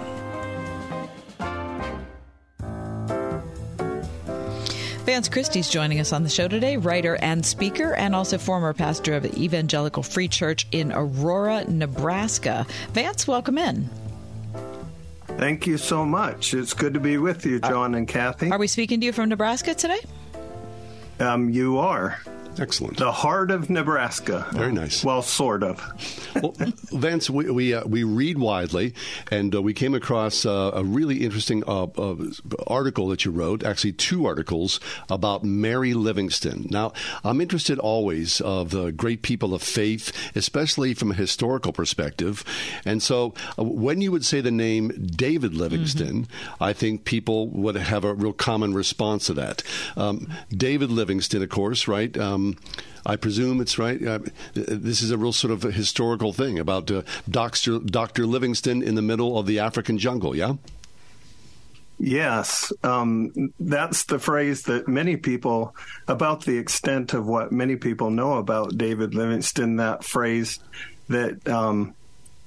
Vance 5.07 5.29
Christie's 5.29 5.69
joining 5.69 6.01
us 6.01 6.11
on 6.11 6.23
the 6.23 6.29
show 6.29 6.49
today, 6.49 6.75
writer 6.75 7.15
and 7.21 7.45
speaker, 7.45 7.93
and 7.93 8.13
also 8.13 8.37
former 8.37 8.73
pastor 8.73 9.13
of 9.13 9.23
the 9.23 9.33
Evangelical 9.41 10.03
Free 10.03 10.27
Church 10.27 10.67
in 10.73 10.91
Aurora, 10.91 11.63
Nebraska. 11.63 12.67
Vance, 12.91 13.25
welcome 13.25 13.57
in. 13.57 13.89
Thank 15.37 15.65
you 15.65 15.77
so 15.77 16.03
much. 16.03 16.53
It's 16.53 16.73
good 16.73 16.93
to 16.93 16.99
be 16.99 17.17
with 17.17 17.45
you, 17.45 17.61
John 17.61 17.95
and 17.95 18.05
Kathy. 18.05 18.51
Are 18.51 18.57
we 18.57 18.67
speaking 18.67 18.99
to 18.99 19.05
you 19.05 19.13
from 19.13 19.29
Nebraska 19.29 19.73
today? 19.73 19.99
Um, 21.21 21.51
you 21.51 21.77
are 21.77 22.19
Excellent. 22.59 22.97
the 22.97 23.11
heart 23.11 23.51
of 23.51 23.69
Nebraska. 23.69 24.47
Very 24.51 24.71
nice. 24.71 25.03
Well, 25.03 25.21
sort 25.21 25.63
of. 25.63 25.81
well, 26.41 26.55
Vance, 26.91 27.29
we 27.29 27.49
we, 27.49 27.73
uh, 27.73 27.85
we 27.85 28.03
read 28.03 28.37
widely, 28.37 28.93
and 29.31 29.53
uh, 29.53 29.61
we 29.61 29.73
came 29.73 29.93
across 29.93 30.45
uh, 30.45 30.71
a 30.73 30.83
really 30.83 31.23
interesting 31.23 31.63
uh, 31.67 31.83
uh, 31.83 32.15
article 32.67 33.07
that 33.09 33.25
you 33.25 33.31
wrote. 33.31 33.63
Actually, 33.63 33.93
two 33.93 34.25
articles 34.25 34.79
about 35.09 35.43
Mary 35.43 35.93
Livingston. 35.93 36.67
Now, 36.69 36.93
I'm 37.23 37.41
interested 37.41 37.79
always 37.79 38.41
of 38.41 38.71
the 38.71 38.91
great 38.91 39.21
people 39.21 39.53
of 39.53 39.61
faith, 39.61 40.11
especially 40.35 40.93
from 40.93 41.11
a 41.11 41.15
historical 41.15 41.71
perspective. 41.73 42.43
And 42.85 43.01
so, 43.03 43.33
uh, 43.57 43.63
when 43.63 44.01
you 44.01 44.11
would 44.11 44.25
say 44.25 44.41
the 44.41 44.51
name 44.51 44.89
David 45.15 45.53
Livingston, 45.53 46.27
I 46.59 46.73
think 46.73 47.05
people 47.05 47.47
would 47.49 47.75
have 47.75 48.03
a 48.03 48.13
real 48.13 48.33
common 48.33 48.73
response 48.73 49.27
to 49.27 49.33
that. 49.35 49.63
Um, 49.95 50.27
David 50.49 50.89
Livingston, 50.89 51.43
of 51.43 51.49
course, 51.49 51.87
right? 51.87 52.15
Um, 52.17 52.46
I 53.05 53.15
presume 53.15 53.61
it's 53.61 53.79
right. 53.79 54.05
Uh, 54.05 54.19
this 54.53 55.01
is 55.01 55.11
a 55.11 55.17
real 55.17 55.33
sort 55.33 55.51
of 55.51 55.63
historical 55.63 56.33
thing 56.33 56.59
about 56.59 56.91
uh, 56.91 57.03
Dr. 57.29 57.79
Dr. 57.79 58.25
Livingston 58.25 58.83
in 58.83 58.95
the 58.95 59.01
middle 59.01 59.39
of 59.39 59.45
the 59.45 59.59
African 59.59 59.97
jungle, 59.97 60.35
yeah? 60.35 60.53
Yes, 61.99 62.71
um, 62.83 63.53
that's 63.59 64.05
the 64.05 64.19
phrase 64.19 64.63
that 64.63 64.87
many 64.87 65.17
people, 65.17 65.75
about 66.07 66.45
the 66.45 66.57
extent 66.57 67.13
of 67.13 67.25
what 67.25 67.51
many 67.51 67.75
people 67.75 68.11
know 68.11 68.33
about 68.33 68.77
David 68.77 69.15
Livingston, 69.15 69.77
that 69.77 70.03
phrase 70.03 70.59
that 71.07 71.47
um, 71.47 71.95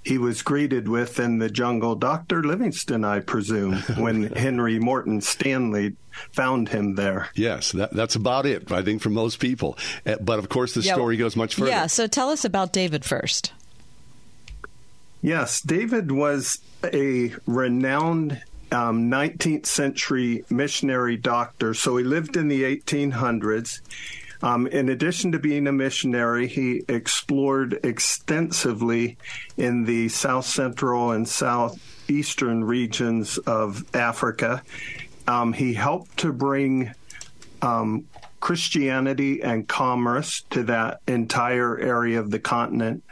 he 0.05 0.19
was 0.19 0.43
greeted 0.43 0.89
with 0.89 1.21
in 1.21 1.39
the 1.39 1.51
jungle, 1.51 1.95
Dr. 1.95 2.43
Livingston, 2.43 3.05
I 3.05 3.21
presume, 3.21 3.75
when 3.97 4.25
Henry 4.33 4.79
Morton 4.79 5.21
Stanley 5.21 5.97
found 6.33 6.71
him 6.71 6.95
there. 6.95 7.29
Yes, 7.35 7.73
that, 7.73 7.93
that's 7.93 8.15
about 8.17 8.47
it, 8.47 8.71
I 8.73 8.83
think, 8.83 9.03
for 9.03 9.11
most 9.11 9.39
people. 9.39 9.79
Uh, 10.07 10.17
but 10.21 10.39
of 10.39 10.49
course, 10.49 10.75
the 10.75 10.81
Yeah, 10.81 10.95
story 10.95 11.17
goes 11.17 11.37
much 11.37 11.55
further. 11.55 11.71
Yeah, 11.71 11.87
so 11.87 12.07
tell 12.07 12.31
us 12.31 12.45
about 12.45 12.73
David 12.73 13.05
first. 13.05 13.53
Yes, 15.23 15.61
David 15.61 16.11
was 16.11 16.59
a 16.83 17.35
renowned 17.47 18.43
um, 18.73 19.11
19th 19.11 19.67
century 19.67 20.45
missionary 20.49 21.17
doctor. 21.17 21.75
So 21.75 21.97
he 21.97 22.05
lived 22.05 22.37
in 22.37 22.49
the 22.49 22.63
1800s. 22.63 23.81
Um, 24.43 24.67
in 24.67 24.89
addition 24.89 25.33
to 25.33 25.39
being 25.39 25.67
a 25.67 25.73
missionary, 25.73 26.49
he 26.49 26.83
explored 26.89 27.81
extensively 27.85 29.19
in 29.57 29.85
the 29.85 30.09
south 30.09 30.47
central 30.47 31.13
and 31.13 31.29
southeastern 31.29 32.65
regions 32.65 33.39
of 33.39 33.85
Africa. 33.95 34.63
Um, 35.29 35.53
he 35.53 35.75
helped 35.75 36.17
to 36.19 36.33
bring 36.33 36.93
um, 37.63 38.07
Christianity 38.41 39.43
and 39.43 39.69
commerce 39.69 40.43
to 40.51 40.63
that 40.65 41.01
entire 41.07 41.79
area 41.79 42.19
of 42.19 42.31
the 42.31 42.39
continent. 42.39 43.05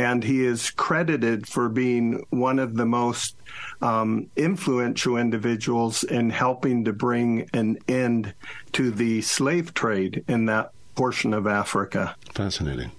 And 0.00 0.24
he 0.24 0.46
is 0.46 0.70
credited 0.70 1.46
for 1.46 1.68
being 1.68 2.24
one 2.30 2.58
of 2.58 2.74
the 2.74 2.86
most 2.86 3.36
um, 3.82 4.30
influential 4.34 5.18
individuals 5.18 6.04
in 6.04 6.30
helping 6.30 6.84
to 6.86 6.94
bring 6.94 7.50
an 7.52 7.76
end 7.86 8.32
to 8.72 8.90
the 8.90 9.20
slave 9.20 9.74
trade 9.74 10.24
in 10.26 10.46
that 10.46 10.72
portion 10.94 11.34
of 11.34 11.46
Africa. 11.46 12.16
Fascinating. 12.32 12.92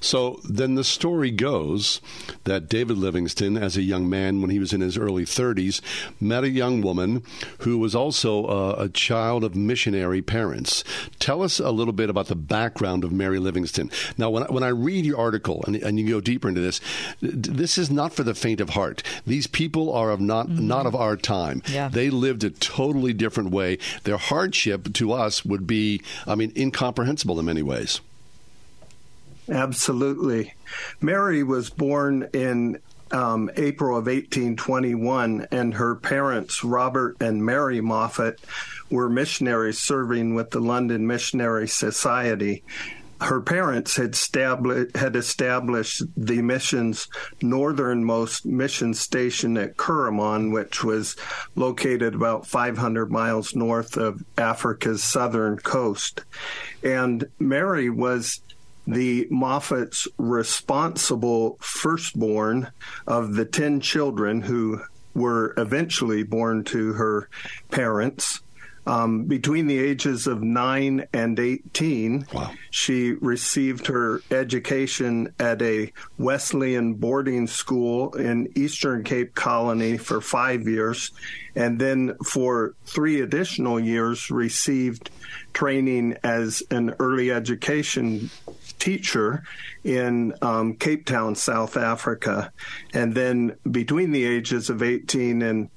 So 0.00 0.40
then 0.44 0.74
the 0.74 0.84
story 0.84 1.30
goes 1.30 2.00
that 2.44 2.68
David 2.68 2.98
Livingston, 2.98 3.56
as 3.56 3.76
a 3.76 3.82
young 3.82 4.08
man 4.08 4.40
when 4.40 4.50
he 4.50 4.58
was 4.58 4.72
in 4.72 4.80
his 4.80 4.98
early 4.98 5.24
30s, 5.24 5.80
met 6.20 6.44
a 6.44 6.50
young 6.50 6.82
woman 6.82 7.22
who 7.58 7.78
was 7.78 7.94
also 7.94 8.44
uh, 8.46 8.74
a 8.78 8.88
child 8.88 9.44
of 9.44 9.54
missionary 9.54 10.20
parents. 10.22 10.84
Tell 11.18 11.42
us 11.42 11.58
a 11.58 11.70
little 11.70 11.92
bit 11.92 12.10
about 12.10 12.26
the 12.26 12.36
background 12.36 13.04
of 13.04 13.12
Mary 13.12 13.38
Livingston. 13.38 13.90
Now, 14.18 14.30
when 14.30 14.42
I, 14.42 14.46
when 14.46 14.62
I 14.62 14.68
read 14.68 15.04
your 15.04 15.18
article 15.18 15.64
and, 15.66 15.76
and 15.76 15.98
you 15.98 16.08
go 16.08 16.20
deeper 16.20 16.48
into 16.48 16.60
this, 16.60 16.80
this 17.20 17.78
is 17.78 17.90
not 17.90 18.12
for 18.12 18.22
the 18.22 18.34
faint 18.34 18.60
of 18.60 18.70
heart. 18.70 19.02
These 19.26 19.46
people 19.46 19.92
are 19.92 20.10
of 20.10 20.20
not 20.20 20.48
not 20.48 20.86
of 20.86 20.94
our 20.94 21.16
time. 21.16 21.62
Yeah. 21.68 21.88
They 21.88 22.10
lived 22.10 22.44
a 22.44 22.50
totally 22.50 23.12
different 23.12 23.50
way. 23.50 23.78
Their 24.04 24.16
hardship 24.16 24.92
to 24.94 25.12
us 25.12 25.44
would 25.44 25.66
be, 25.66 26.02
I 26.26 26.34
mean, 26.34 26.52
incomprehensible 26.56 27.38
in 27.38 27.46
many 27.46 27.62
ways. 27.62 28.00
Absolutely. 29.48 30.54
Mary 31.00 31.42
was 31.42 31.70
born 31.70 32.28
in 32.32 32.78
um, 33.14 33.50
April 33.56 33.96
of 33.96 34.06
1821, 34.06 35.46
and 35.50 35.74
her 35.74 35.94
parents, 35.94 36.64
Robert 36.64 37.16
and 37.20 37.44
Mary 37.44 37.80
Moffat, 37.80 38.40
were 38.90 39.08
missionaries 39.08 39.78
serving 39.78 40.34
with 40.34 40.50
the 40.50 40.60
London 40.60 41.06
Missionary 41.06 41.68
Society. 41.68 42.64
Her 43.20 43.40
parents 43.40 43.96
had 43.96 44.14
established, 44.14 44.96
had 44.96 45.14
established 45.14 46.02
the 46.16 46.42
mission's 46.42 47.06
northernmost 47.40 48.44
mission 48.44 48.92
station 48.92 49.56
at 49.56 49.76
Kuruman, 49.76 50.52
which 50.52 50.82
was 50.82 51.16
located 51.54 52.14
about 52.14 52.46
500 52.46 53.10
miles 53.10 53.54
north 53.54 53.96
of 53.96 54.24
Africa's 54.36 55.04
southern 55.04 55.58
coast. 55.58 56.24
And 56.82 57.28
Mary 57.38 57.88
was 57.88 58.40
the 58.86 59.26
Moffats 59.30 60.06
responsible 60.18 61.56
firstborn 61.60 62.70
of 63.06 63.34
the 63.34 63.44
10 63.44 63.80
children 63.80 64.42
who 64.42 64.80
were 65.14 65.54
eventually 65.56 66.22
born 66.22 66.64
to 66.64 66.92
her 66.94 67.28
parents. 67.70 68.40
Um, 68.86 69.24
between 69.24 69.66
the 69.66 69.78
ages 69.78 70.26
of 70.26 70.42
9 70.42 71.06
and 71.14 71.38
18, 71.38 72.26
Wow. 72.34 72.50
she 72.70 73.12
received 73.12 73.86
her 73.86 74.20
education 74.30 75.32
at 75.40 75.62
a 75.62 75.90
Wesleyan 76.18 76.92
boarding 76.92 77.46
school 77.46 78.12
in 78.12 78.52
Eastern 78.56 79.02
Cape 79.02 79.34
Colony 79.34 79.96
for 79.96 80.20
five 80.20 80.68
years, 80.68 81.12
and 81.56 81.78
then 81.80 82.14
for 82.26 82.74
three 82.84 83.22
additional 83.22 83.80
years 83.80 84.30
received 84.30 85.08
training 85.54 86.18
as 86.22 86.62
an 86.70 86.94
early 86.98 87.30
education 87.32 88.28
teacher 88.84 89.42
in 89.82 90.34
um, 90.42 90.74
Cape 90.74 91.06
Town, 91.06 91.34
South 91.34 91.78
Africa. 91.78 92.52
And 92.92 93.14
then 93.14 93.56
between 93.70 94.12
the 94.12 94.24
ages 94.24 94.68
of 94.68 94.82
18 94.82 95.40
and 95.40 95.70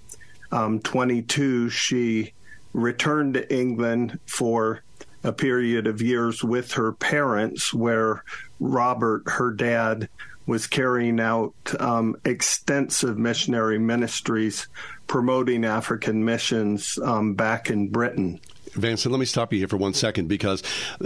um, 0.51 0.82
22, 0.82 1.70
she 1.70 2.34
returned 2.74 3.36
to 3.36 3.53
England 3.53 4.20
for 4.26 4.82
a 5.24 5.32
period 5.32 5.88
of 5.88 6.01
years 6.01 6.43
with 6.43 6.74
her 6.74 6.91
parents, 6.91 7.74
where 7.74 8.26
Robert, 8.60 9.24
her 9.26 9.53
dad, 9.53 10.10
was 10.45 10.68
carrying 10.68 11.22
out 11.22 11.53
um, 11.80 12.18
extensive 12.26 13.18
missionary 13.18 13.80
ministries 13.80 14.68
promoting 15.08 15.64
African 15.64 16.26
missions 16.26 16.99
um, 17.01 17.36
back 17.36 17.70
in 17.70 17.88
Britain. 17.88 18.41
Vanson, 18.78 19.11
let 19.11 19.19
me 19.19 19.25
stop 19.25 19.51
you 19.51 19.59
here 19.59 19.67
for 19.67 19.78
one 19.78 19.93
second 19.93 20.28
because 20.28 20.61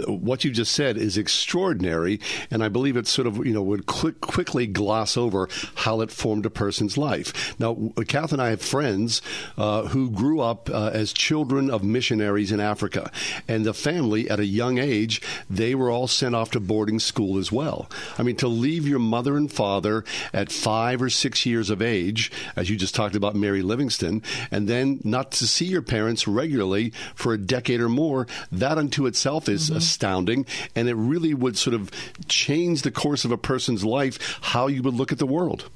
what 0.06 0.44
you 0.44 0.50
just 0.50 0.72
said 0.72 0.96
is 0.96 1.16
extraordinary, 1.16 2.20
and 2.50 2.62
I 2.62 2.68
believe 2.68 2.96
it 2.96 3.06
sort 3.06 3.26
of 3.26 3.44
you 3.46 3.52
know 3.52 3.62
would 3.62 3.86
quick, 3.86 4.20
quickly 4.20 4.66
gloss 4.66 5.16
over 5.16 5.48
how 5.76 6.00
it 6.00 6.10
formed 6.10 6.46
a 6.46 6.50
person's 6.50 6.98
life. 6.98 7.58
Now, 7.58 7.92
Kath 8.06 8.32
and 8.32 8.42
I 8.42 8.50
have 8.50 8.62
friends 8.62 9.22
uh, 9.56 9.84
who 9.88 10.10
grew 10.10 10.40
up 10.40 10.68
uh, 10.70 10.90
as 10.92 11.12
children 11.12 11.70
of 11.70 11.82
missionaries 11.82 12.52
in 12.52 12.60
Africa, 12.60 13.10
and 13.48 13.64
the 13.64 13.74
family 13.74 14.28
at 14.28 14.40
a 14.40 14.44
young 14.44 14.78
age 14.78 15.22
they 15.48 15.74
were 15.74 15.90
all 15.90 16.06
sent 16.06 16.34
off 16.34 16.50
to 16.52 16.60
boarding 16.60 16.98
school 16.98 17.38
as 17.38 17.50
well. 17.50 17.90
I 18.18 18.22
mean, 18.22 18.36
to 18.36 18.48
leave 18.48 18.86
your 18.86 18.98
mother 18.98 19.36
and 19.36 19.50
father 19.50 20.04
at 20.32 20.52
five 20.52 21.02
or 21.02 21.10
six 21.10 21.46
years 21.46 21.70
of 21.70 21.80
age, 21.80 22.30
as 22.56 22.68
you 22.68 22.76
just 22.76 22.94
talked 22.94 23.16
about 23.16 23.34
Mary 23.34 23.62
Livingston, 23.62 24.22
and 24.50 24.68
then 24.68 25.00
not 25.04 25.32
to 25.32 25.46
see 25.46 25.66
your 25.66 25.82
parents 25.82 26.28
regularly 26.28 26.92
for 27.14 27.32
a 27.32 27.38
decade 27.38 27.61
or 27.70 27.88
more, 27.88 28.26
that 28.50 28.78
unto 28.78 29.06
itself 29.06 29.48
is 29.48 29.68
mm-hmm. 29.68 29.76
astounding. 29.76 30.46
And 30.74 30.88
it 30.88 30.94
really 30.94 31.34
would 31.34 31.56
sort 31.56 31.74
of 31.74 31.90
change 32.28 32.82
the 32.82 32.90
course 32.90 33.24
of 33.24 33.32
a 33.32 33.38
person's 33.38 33.84
life, 33.84 34.38
how 34.42 34.66
you 34.66 34.82
would 34.82 34.94
look 34.94 35.12
at 35.12 35.18
the 35.18 35.26
world. 35.26 35.68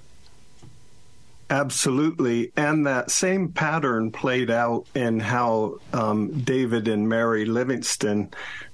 Absolutely. 1.48 2.50
And 2.56 2.86
that 2.86 3.10
same 3.10 3.52
pattern 3.52 4.10
played 4.10 4.50
out 4.50 4.86
in 4.94 5.20
how 5.20 5.78
um, 5.92 6.40
David 6.40 6.88
and 6.88 7.08
Mary 7.08 7.44
Livingston 7.44 8.30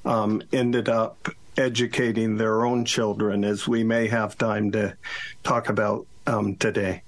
um, 0.07 0.43
ended 0.53 0.89
up 0.89 1.29
educating 1.59 2.39
their 2.39 2.65
own 2.65 2.87
children, 2.87 3.45
as 3.45 3.69
we 3.69 3.85
may 3.85 4.09
have 4.09 4.39
time 4.39 4.73
to 4.73 4.97
talk 5.43 5.69
about 5.69 6.07
um, 6.27 6.57
today. 6.57 7.03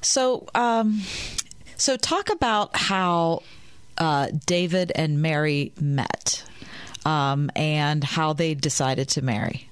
So, 0.00 0.46
um, 0.54 1.02
so 1.76 1.96
talk 1.96 2.30
about 2.30 2.76
how 2.76 3.42
uh, 3.98 4.28
David 4.46 4.92
and 4.94 5.20
Mary 5.20 5.72
met 5.80 6.44
um, 7.04 7.50
and 7.54 8.02
how 8.02 8.32
they 8.32 8.54
decided 8.54 9.08
to 9.10 9.22
marry. 9.22 9.68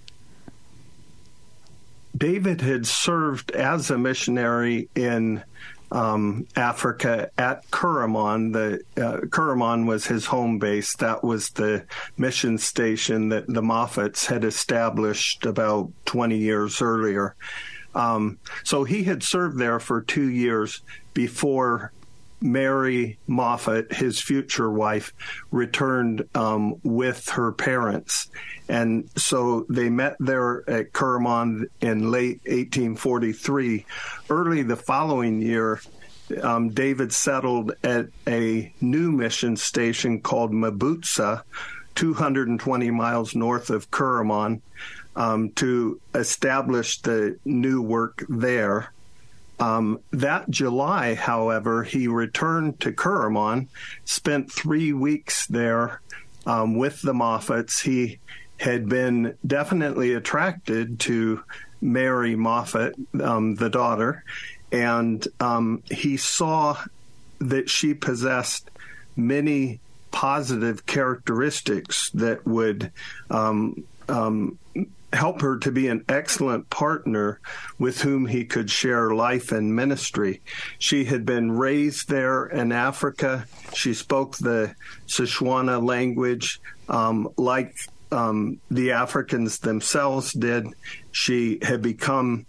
David 2.16 2.60
had 2.60 2.86
served 2.86 3.50
as 3.52 3.90
a 3.90 3.98
missionary 3.98 4.88
in 4.94 5.42
um, 5.90 6.46
Africa 6.56 7.30
at 7.36 7.70
Kuruman. 7.70 8.52
The 8.52 9.02
uh, 9.02 9.20
Kuruman 9.26 9.86
was 9.86 10.06
his 10.06 10.26
home 10.26 10.58
base. 10.58 10.96
That 10.96 11.22
was 11.22 11.50
the 11.50 11.84
mission 12.16 12.58
station 12.58 13.30
that 13.30 13.46
the 13.46 13.62
Moffats 13.62 14.26
had 14.26 14.44
established 14.44 15.46
about 15.46 15.90
20 16.06 16.36
years 16.36 16.80
earlier. 16.80 17.34
Um, 17.94 18.38
so 18.64 18.84
he 18.84 19.04
had 19.04 19.22
served 19.22 19.58
there 19.58 19.78
for 19.78 20.00
two 20.00 20.28
years 20.28 20.80
before 21.12 21.92
Mary 22.42 23.18
Moffat, 23.26 23.92
his 23.92 24.20
future 24.20 24.70
wife, 24.70 25.12
returned 25.50 26.26
um, 26.34 26.76
with 26.82 27.28
her 27.30 27.52
parents. 27.52 28.28
And 28.68 29.08
so 29.16 29.66
they 29.68 29.90
met 29.90 30.16
there 30.18 30.68
at 30.68 30.92
Kuruman 30.92 31.66
in 31.80 32.10
late 32.10 32.40
1843. 32.44 33.84
Early 34.30 34.62
the 34.62 34.76
following 34.76 35.40
year, 35.40 35.80
um, 36.42 36.70
David 36.70 37.12
settled 37.12 37.72
at 37.82 38.06
a 38.26 38.72
new 38.80 39.12
mission 39.12 39.56
station 39.56 40.20
called 40.20 40.52
Mabotsa, 40.52 41.42
220 41.94 42.90
miles 42.90 43.34
north 43.34 43.70
of 43.70 43.90
Kuruman, 43.90 44.60
um, 45.16 45.50
to 45.50 46.00
establish 46.14 47.00
the 47.00 47.38
new 47.44 47.82
work 47.82 48.24
there. 48.28 48.92
Um, 49.62 50.00
that 50.10 50.50
July, 50.50 51.14
however, 51.14 51.84
he 51.84 52.08
returned 52.08 52.80
to 52.80 52.90
Kuruman, 52.90 53.68
spent 54.04 54.50
three 54.50 54.92
weeks 54.92 55.46
there 55.46 56.00
um, 56.46 56.76
with 56.76 57.00
the 57.02 57.12
Moffats. 57.12 57.80
He 57.80 58.18
had 58.58 58.88
been 58.88 59.38
definitely 59.46 60.14
attracted 60.14 60.98
to 61.00 61.44
Mary 61.80 62.34
Moffat, 62.34 62.96
um, 63.22 63.54
the 63.54 63.70
daughter, 63.70 64.24
and 64.72 65.24
um, 65.38 65.84
he 65.88 66.16
saw 66.16 66.76
that 67.38 67.70
she 67.70 67.94
possessed 67.94 68.68
many 69.14 69.78
positive 70.10 70.86
characteristics 70.86 72.10
that 72.14 72.44
would 72.44 72.90
um, 73.30 73.84
um, 74.08 74.58
help 75.12 75.42
her 75.42 75.58
to 75.58 75.70
be 75.70 75.88
an 75.88 76.04
excellent 76.08 76.68
partner 76.70 77.40
with 77.78 78.00
whom 78.00 78.26
he 78.26 78.44
could 78.44 78.70
share 78.70 79.14
life 79.14 79.52
and 79.52 79.74
ministry. 79.74 80.40
She 80.78 81.04
had 81.04 81.26
been 81.26 81.52
raised 81.52 82.08
there 82.08 82.46
in 82.46 82.72
Africa. 82.72 83.46
She 83.74 83.94
spoke 83.94 84.36
the 84.36 84.74
Setswana 85.06 85.82
language 85.82 86.60
um, 86.88 87.28
like 87.36 87.74
um, 88.10 88.60
the 88.70 88.92
Africans 88.92 89.58
themselves 89.58 90.32
did. 90.32 90.66
She 91.10 91.58
had 91.62 91.82
become 91.82 92.46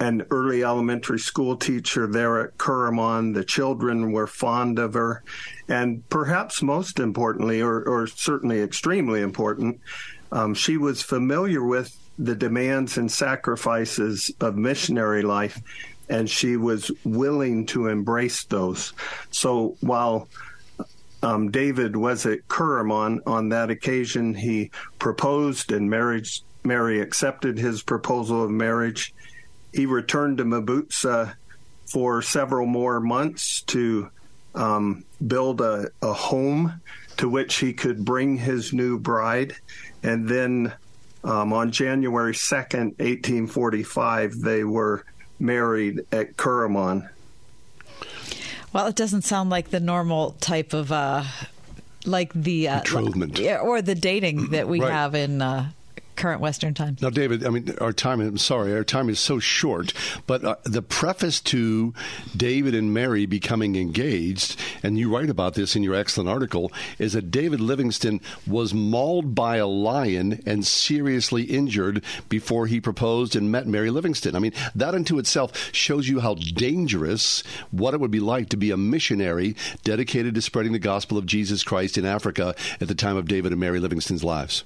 an 0.00 0.24
early 0.30 0.62
elementary 0.62 1.18
school 1.18 1.56
teacher 1.56 2.06
there 2.06 2.40
at 2.40 2.56
Kuruman. 2.56 3.34
The 3.34 3.44
children 3.44 4.12
were 4.12 4.26
fond 4.26 4.78
of 4.78 4.94
her. 4.94 5.24
And 5.68 6.08
perhaps 6.08 6.62
most 6.62 7.00
importantly, 7.00 7.60
or, 7.60 7.82
or 7.82 8.06
certainly 8.06 8.60
extremely 8.60 9.20
important, 9.20 9.80
um, 10.32 10.54
she 10.54 10.76
was 10.76 11.02
familiar 11.02 11.62
with 11.64 11.96
the 12.18 12.34
demands 12.34 12.98
and 12.98 13.10
sacrifices 13.10 14.30
of 14.40 14.56
missionary 14.56 15.22
life, 15.22 15.60
and 16.08 16.28
she 16.28 16.56
was 16.56 16.90
willing 17.04 17.66
to 17.66 17.88
embrace 17.88 18.44
those. 18.44 18.92
So 19.30 19.76
while 19.80 20.28
um, 21.22 21.50
David 21.50 21.96
was 21.96 22.26
at 22.26 22.46
Kuruman 22.48 23.20
on 23.26 23.50
that 23.50 23.70
occasion, 23.70 24.34
he 24.34 24.70
proposed, 24.98 25.72
and 25.72 25.88
marriage, 25.88 26.42
Mary 26.64 27.00
accepted 27.00 27.58
his 27.58 27.82
proposal 27.82 28.44
of 28.44 28.50
marriage. 28.50 29.14
He 29.72 29.86
returned 29.86 30.38
to 30.38 30.44
Mabotsa 30.44 31.34
for 31.90 32.20
several 32.22 32.66
more 32.66 33.00
months 33.00 33.62
to 33.62 34.10
um, 34.54 35.04
build 35.26 35.60
a, 35.60 35.88
a 36.02 36.12
home 36.12 36.80
to 37.16 37.28
which 37.28 37.56
he 37.56 37.72
could 37.72 38.04
bring 38.04 38.36
his 38.36 38.72
new 38.72 38.98
bride. 38.98 39.54
And 40.02 40.28
then 40.28 40.72
um, 41.24 41.52
on 41.52 41.70
January 41.70 42.32
2nd, 42.32 42.98
1845, 42.98 44.40
they 44.40 44.64
were 44.64 45.04
married 45.38 46.00
at 46.12 46.36
Kuruman. 46.36 47.08
Well, 48.72 48.86
it 48.86 48.96
doesn't 48.96 49.22
sound 49.22 49.50
like 49.50 49.70
the 49.70 49.80
normal 49.80 50.32
type 50.40 50.72
of, 50.72 50.92
uh, 50.92 51.24
like 52.04 52.32
the 52.34 52.68
uh, 52.68 52.80
betrothment, 52.80 53.40
or 53.40 53.82
the 53.82 53.94
dating 53.94 54.50
that 54.50 54.68
we 54.68 54.80
right. 54.80 54.92
have 54.92 55.14
in 55.14 55.42
uh, 55.42 55.70
current 56.18 56.40
Western 56.40 56.74
time. 56.74 56.96
Now, 57.00 57.10
David, 57.10 57.46
I 57.46 57.50
mean, 57.50 57.74
our 57.80 57.92
time, 57.92 58.20
I'm 58.20 58.38
sorry, 58.38 58.74
our 58.74 58.84
time 58.84 59.08
is 59.08 59.20
so 59.20 59.38
short, 59.38 59.92
but 60.26 60.44
uh, 60.44 60.56
the 60.64 60.82
preface 60.82 61.40
to 61.42 61.94
David 62.36 62.74
and 62.74 62.92
Mary 62.92 63.24
becoming 63.24 63.76
engaged, 63.76 64.60
and 64.82 64.98
you 64.98 65.14
write 65.14 65.30
about 65.30 65.54
this 65.54 65.76
in 65.76 65.82
your 65.82 65.94
excellent 65.94 66.28
article, 66.28 66.72
is 66.98 67.12
that 67.12 67.30
David 67.30 67.60
Livingston 67.60 68.20
was 68.46 68.74
mauled 68.74 69.34
by 69.34 69.56
a 69.56 69.66
lion 69.66 70.42
and 70.44 70.66
seriously 70.66 71.44
injured 71.44 72.02
before 72.28 72.66
he 72.66 72.80
proposed 72.80 73.36
and 73.36 73.52
met 73.52 73.66
Mary 73.66 73.90
Livingston. 73.90 74.34
I 74.34 74.40
mean, 74.40 74.52
that 74.74 74.94
unto 74.94 75.18
itself 75.18 75.72
shows 75.72 76.08
you 76.08 76.20
how 76.20 76.34
dangerous 76.34 77.44
what 77.70 77.94
it 77.94 78.00
would 78.00 78.10
be 78.10 78.20
like 78.20 78.48
to 78.48 78.56
be 78.56 78.72
a 78.72 78.76
missionary 78.76 79.54
dedicated 79.84 80.34
to 80.34 80.42
spreading 80.42 80.72
the 80.72 80.78
gospel 80.80 81.16
of 81.16 81.26
Jesus 81.26 81.62
Christ 81.62 81.96
in 81.96 82.04
Africa 82.04 82.56
at 82.80 82.88
the 82.88 82.94
time 82.94 83.16
of 83.16 83.28
David 83.28 83.52
and 83.52 83.60
Mary 83.60 83.78
Livingston's 83.78 84.24
lives. 84.24 84.64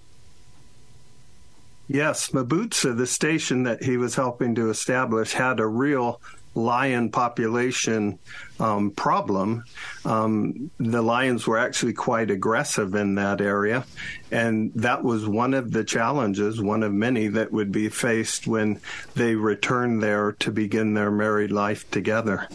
Yes, 1.93 2.31
Mabotsa, 2.31 2.97
the 2.97 3.07
station 3.07 3.65
that 3.65 3.83
he 3.83 3.99
was 3.99 4.15
helping 4.15 4.55
to 4.55 4.71
establish, 4.71 5.35
had 5.35 5.61
a 5.61 5.67
real 5.67 6.23
lion 6.55 7.11
population 7.11 8.19
um, 8.59 8.93
problem. 8.93 9.65
Um, 10.07 10.71
the 10.79 11.03
lions 11.03 11.47
were 11.47 11.59
actually 11.59 11.93
quite 11.93 12.31
aggressive 12.31 12.95
in 12.95 13.17
that 13.17 13.43
area, 13.43 13.85
and 14.31 14.73
that 14.75 15.05
was 15.05 15.29
one 15.29 15.53
of 15.53 15.73
the 15.73 15.85
challenges, 15.85 16.63
one 16.63 16.83
of 16.83 16.95
many 16.95 17.29
that 17.29 17.53
would 17.53 17.71
be 17.71 17.91
faced 17.91 18.47
when 18.47 18.81
they 19.15 19.35
returned 19.35 20.03
there 20.03 20.33
to 20.33 20.51
begin 20.51 20.95
their 20.95 21.11
married 21.11 21.53
life 21.53 21.91
together. 21.91 22.49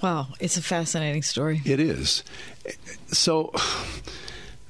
Wow, 0.00 0.28
it's 0.38 0.56
a 0.56 0.62
fascinating 0.62 1.24
story. 1.24 1.60
It 1.64 1.80
is. 1.80 2.22
So 3.08 3.52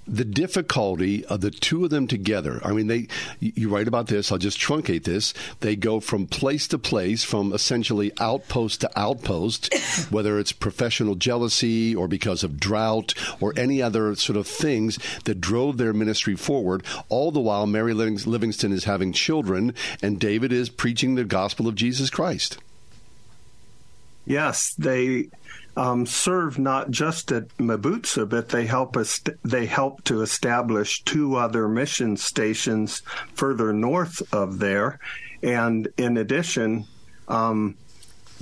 the 0.08 0.24
difficulty 0.24 1.24
of 1.26 1.40
the 1.40 1.50
two 1.50 1.84
of 1.84 1.90
them 1.90 2.06
together. 2.06 2.60
I 2.64 2.72
mean, 2.72 2.86
they. 2.86 3.08
You 3.40 3.68
write 3.68 3.88
about 3.88 4.06
this. 4.06 4.32
I'll 4.32 4.38
just 4.38 4.58
truncate 4.58 5.04
this. 5.04 5.34
They 5.60 5.76
go 5.76 6.00
from 6.00 6.26
place 6.26 6.66
to 6.68 6.78
place, 6.78 7.24
from 7.24 7.52
essentially 7.52 8.12
outpost 8.18 8.80
to 8.80 8.90
outpost, 8.98 9.72
whether 10.10 10.38
it's 10.38 10.52
professional 10.52 11.14
jealousy 11.14 11.94
or 11.94 12.08
because 12.08 12.42
of 12.42 12.58
drought 12.58 13.14
or 13.40 13.52
any 13.56 13.82
other 13.82 14.14
sort 14.14 14.36
of 14.36 14.46
things 14.46 14.98
that 15.24 15.40
drove 15.40 15.76
their 15.76 15.92
ministry 15.92 16.36
forward. 16.36 16.82
All 17.08 17.30
the 17.30 17.40
while, 17.40 17.66
Mary 17.66 17.94
Livingston 17.94 18.72
is 18.72 18.84
having 18.84 19.12
children, 19.12 19.74
and 20.02 20.18
David 20.18 20.52
is 20.52 20.68
preaching 20.68 21.14
the 21.14 21.24
gospel 21.24 21.68
of 21.68 21.74
Jesus 21.74 22.10
Christ. 22.10 22.58
Yes, 24.26 24.74
they 24.74 25.28
um, 25.78 26.06
serve 26.06 26.58
not 26.58 26.90
just 26.90 27.30
at 27.30 27.56
Mabotsa, 27.56 28.28
but 28.28 28.48
they 28.48 28.66
help 28.66 28.96
us. 28.96 29.20
They 29.44 29.66
help 29.66 30.02
to 30.04 30.22
establish 30.22 31.04
two 31.04 31.36
other 31.36 31.68
mission 31.68 32.16
stations 32.16 33.00
further 33.34 33.72
north 33.72 34.20
of 34.34 34.58
there, 34.58 34.98
and 35.40 35.86
in 35.96 36.16
addition, 36.16 36.84
um, 37.28 37.76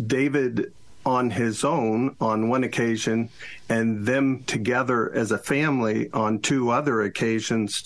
David 0.05 0.73
on 1.05 1.29
his 1.29 1.63
own 1.63 2.17
on 2.23 2.49
one 2.49 2.65
occasion, 2.65 3.29
and 3.69 4.07
them 4.07 4.43
together 4.45 5.13
as 5.13 5.31
a 5.31 5.39
family 5.39 6.11
on 6.13 6.39
two 6.39 6.71
other 6.71 7.03
occasions 7.03 7.85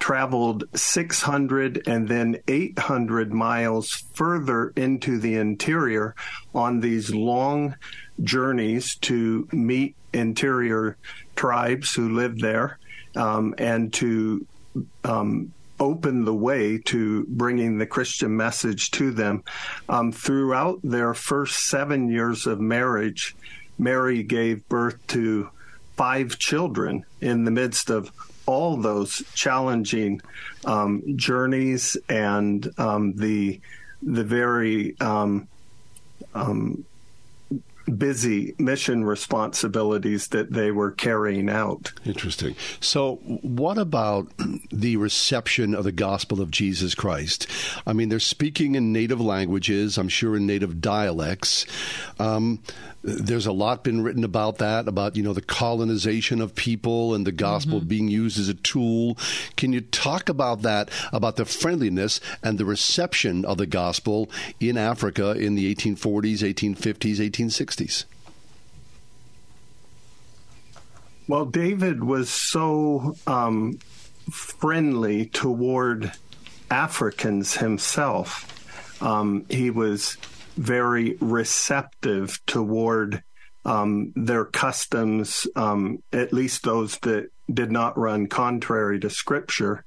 traveled 0.00 0.64
600 0.74 1.88
and 1.88 2.08
then 2.08 2.36
800 2.46 3.32
miles 3.32 4.04
further 4.12 4.72
into 4.76 5.18
the 5.18 5.34
interior 5.34 6.14
on 6.54 6.80
these 6.80 7.12
long 7.12 7.74
journeys 8.22 8.96
to 8.96 9.48
meet 9.52 9.94
interior 10.12 10.96
tribes 11.36 11.94
who 11.94 12.14
lived 12.14 12.40
there 12.40 12.78
um, 13.16 13.54
and 13.58 13.92
to 13.94 14.46
um, 15.04 15.52
open 15.80 16.24
the 16.24 16.34
way 16.34 16.78
to 16.78 17.24
bringing 17.28 17.78
the 17.78 17.86
Christian 17.86 18.36
message 18.36 18.90
to 18.92 19.10
them. 19.10 19.44
Um, 19.88 20.12
throughout 20.12 20.80
their 20.82 21.14
first 21.14 21.68
seven 21.68 22.10
years 22.10 22.46
of 22.46 22.60
marriage, 22.60 23.36
Mary 23.78 24.22
gave 24.22 24.68
birth 24.68 24.98
to 25.08 25.50
five 25.96 26.38
children 26.38 27.04
in 27.20 27.44
the 27.44 27.50
midst 27.50 27.90
of 27.90 28.10
all 28.46 28.76
those 28.76 29.22
challenging 29.34 30.20
um, 30.64 31.02
journeys 31.16 31.96
and 32.08 32.68
um, 32.78 33.12
the 33.14 33.60
the 34.00 34.22
very 34.22 34.98
um, 35.00 35.48
um 36.34 36.84
busy 37.96 38.54
mission 38.58 39.04
responsibilities 39.04 40.28
that 40.28 40.52
they 40.52 40.70
were 40.70 40.92
carrying 40.92 41.48
out. 41.48 41.92
Interesting. 42.04 42.54
So, 42.80 43.16
what 43.16 43.78
about 43.78 44.30
the 44.70 44.96
reception 44.96 45.74
of 45.74 45.84
the 45.84 45.92
gospel 45.92 46.40
of 46.40 46.50
Jesus 46.50 46.94
Christ? 46.94 47.46
I 47.86 47.92
mean, 47.92 48.08
they're 48.08 48.20
speaking 48.20 48.74
in 48.74 48.92
native 48.92 49.20
languages, 49.20 49.98
I'm 49.98 50.08
sure 50.08 50.36
in 50.36 50.46
native 50.46 50.80
dialects. 50.80 51.66
Um, 52.18 52.60
there's 53.02 53.46
a 53.46 53.52
lot 53.52 53.84
been 53.84 54.02
written 54.02 54.24
about 54.24 54.58
that, 54.58 54.88
about 54.88 55.16
you 55.16 55.22
know 55.22 55.32
the 55.32 55.40
colonization 55.40 56.40
of 56.40 56.54
people 56.54 57.14
and 57.14 57.26
the 57.26 57.32
gospel 57.32 57.78
mm-hmm. 57.78 57.88
being 57.88 58.08
used 58.08 58.38
as 58.38 58.48
a 58.48 58.54
tool. 58.54 59.16
Can 59.56 59.72
you 59.72 59.80
talk 59.80 60.28
about 60.28 60.62
that, 60.62 60.90
about 61.12 61.36
the 61.36 61.44
friendliness 61.44 62.20
and 62.42 62.58
the 62.58 62.64
reception 62.64 63.44
of 63.44 63.58
the 63.58 63.66
gospel 63.66 64.28
in 64.58 64.76
Africa 64.76 65.32
in 65.32 65.54
the 65.54 65.72
1840s, 65.74 66.38
1850s, 66.40 67.16
1860s? 67.16 67.77
Well, 71.28 71.44
David 71.44 72.02
was 72.02 72.30
so 72.30 73.14
um, 73.26 73.78
friendly 74.30 75.26
toward 75.26 76.12
Africans 76.70 77.56
himself. 77.56 79.02
Um, 79.02 79.44
he 79.50 79.70
was 79.70 80.16
very 80.56 81.16
receptive 81.20 82.40
toward 82.46 83.22
um, 83.64 84.12
their 84.16 84.46
customs, 84.46 85.46
um, 85.54 86.02
at 86.12 86.32
least 86.32 86.64
those 86.64 86.98
that 87.00 87.30
did 87.52 87.70
not 87.70 87.98
run 87.98 88.26
contrary 88.26 89.00
to 89.00 89.10
Scripture. 89.10 89.84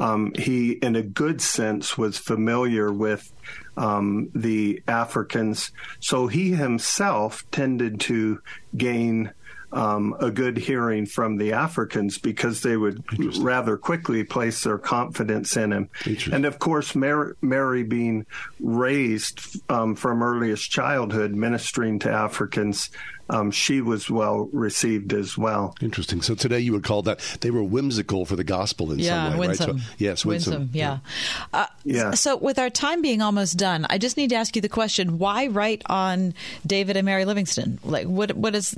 Um, 0.00 0.32
he, 0.34 0.72
in 0.72 0.96
a 0.96 1.02
good 1.02 1.40
sense, 1.40 1.96
was 1.96 2.18
familiar 2.18 2.92
with 2.92 3.32
um, 3.76 4.30
the 4.34 4.82
Africans, 4.88 5.72
so 6.00 6.26
he 6.26 6.50
himself 6.52 7.44
tended 7.50 8.00
to 8.00 8.40
gain 8.76 9.32
um, 9.74 10.14
a 10.20 10.30
good 10.30 10.56
hearing 10.56 11.04
from 11.04 11.36
the 11.36 11.52
Africans 11.52 12.16
because 12.16 12.62
they 12.62 12.76
would 12.76 13.02
rather 13.38 13.76
quickly 13.76 14.22
place 14.22 14.62
their 14.62 14.78
confidence 14.78 15.56
in 15.56 15.72
him. 15.72 15.88
And 16.32 16.46
of 16.46 16.60
course, 16.60 16.94
Mary, 16.94 17.34
Mary 17.42 17.82
being 17.82 18.24
raised 18.60 19.60
um, 19.68 19.96
from 19.96 20.22
earliest 20.22 20.70
childhood 20.70 21.32
ministering 21.32 21.98
to 22.00 22.10
Africans 22.10 22.90
um, 23.30 23.50
she 23.50 23.80
was 23.80 24.10
well 24.10 24.48
received 24.52 25.12
as 25.12 25.38
well. 25.38 25.74
Interesting. 25.80 26.20
So 26.20 26.34
today 26.34 26.60
you 26.60 26.72
would 26.72 26.84
call 26.84 27.02
that 27.02 27.20
they 27.40 27.50
were 27.50 27.62
whimsical 27.62 28.26
for 28.26 28.36
the 28.36 28.44
gospel 28.44 28.92
in 28.92 28.98
yeah, 28.98 29.30
some 29.30 29.38
way, 29.38 29.48
winsome. 29.48 29.76
right? 29.76 29.80
So, 29.84 29.94
yes, 29.98 30.24
winsome. 30.24 30.52
winsome 30.52 30.70
yeah. 30.72 30.98
Yeah. 31.24 31.44
Uh, 31.52 31.66
yeah. 31.84 32.10
So 32.12 32.36
with 32.36 32.58
our 32.58 32.70
time 32.70 33.00
being 33.00 33.22
almost 33.22 33.56
done, 33.56 33.86
I 33.88 33.98
just 33.98 34.16
need 34.16 34.30
to 34.30 34.36
ask 34.36 34.54
you 34.56 34.62
the 34.62 34.68
question: 34.68 35.18
Why 35.18 35.46
write 35.46 35.82
on 35.86 36.34
David 36.66 36.96
and 36.96 37.06
Mary 37.06 37.24
Livingstone? 37.24 37.78
Like, 37.82 38.06
what 38.06 38.32
what 38.36 38.54
is 38.54 38.76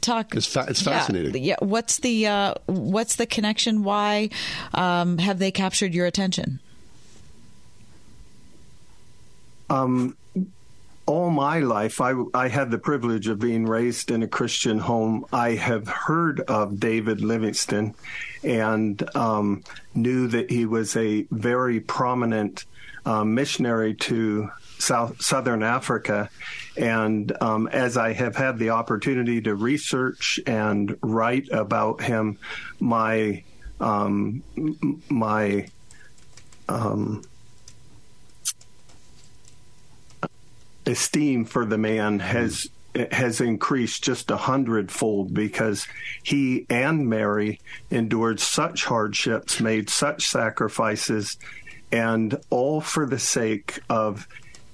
talk? 0.00 0.34
It's, 0.38 0.46
fa- 0.46 0.66
it's 0.68 0.82
fascinating. 0.82 1.34
Yeah, 1.34 1.56
yeah. 1.60 1.66
What's 1.66 1.98
the 1.98 2.26
uh, 2.26 2.54
what's 2.66 3.16
the 3.16 3.26
connection? 3.26 3.84
Why 3.84 4.30
um, 4.72 5.18
have 5.18 5.38
they 5.38 5.50
captured 5.50 5.92
your 5.92 6.06
attention? 6.06 6.60
Um, 9.70 10.16
all 11.04 11.30
my 11.30 11.60
life, 11.60 12.00
I, 12.00 12.12
I 12.34 12.48
had 12.48 12.70
the 12.70 12.78
privilege 12.78 13.28
of 13.28 13.38
being 13.38 13.66
raised 13.66 14.10
in 14.10 14.22
a 14.22 14.28
Christian 14.28 14.78
home. 14.78 15.24
I 15.32 15.52
have 15.52 15.88
heard 15.88 16.40
of 16.40 16.78
David 16.78 17.22
Livingstone 17.22 17.94
and 18.42 19.16
um, 19.16 19.64
knew 19.94 20.28
that 20.28 20.50
he 20.50 20.66
was 20.66 20.96
a 20.96 21.26
very 21.30 21.80
prominent 21.80 22.64
um, 23.06 23.34
missionary 23.34 23.94
to 23.94 24.50
South, 24.78 25.20
Southern 25.20 25.62
Africa. 25.62 26.28
And 26.78 27.36
um, 27.42 27.66
as 27.68 27.96
I 27.96 28.12
have 28.12 28.36
had 28.36 28.58
the 28.58 28.70
opportunity 28.70 29.40
to 29.42 29.54
research 29.54 30.38
and 30.46 30.96
write 31.02 31.48
about 31.50 32.00
him, 32.00 32.38
my 32.78 33.42
um, 33.80 34.42
my 35.08 35.68
um, 36.68 37.22
esteem 40.86 41.44
for 41.44 41.64
the 41.64 41.78
man 41.78 42.20
has 42.20 42.68
has 43.12 43.40
increased 43.40 44.02
just 44.02 44.30
a 44.30 44.36
hundredfold 44.36 45.34
because 45.34 45.86
he 46.22 46.66
and 46.70 47.08
Mary 47.08 47.60
endured 47.90 48.40
such 48.40 48.84
hardships, 48.84 49.60
made 49.60 49.90
such 49.90 50.26
sacrifices, 50.26 51.36
and 51.92 52.38
all 52.50 52.80
for 52.80 53.06
the 53.06 53.18
sake 53.18 53.80
of 53.88 54.26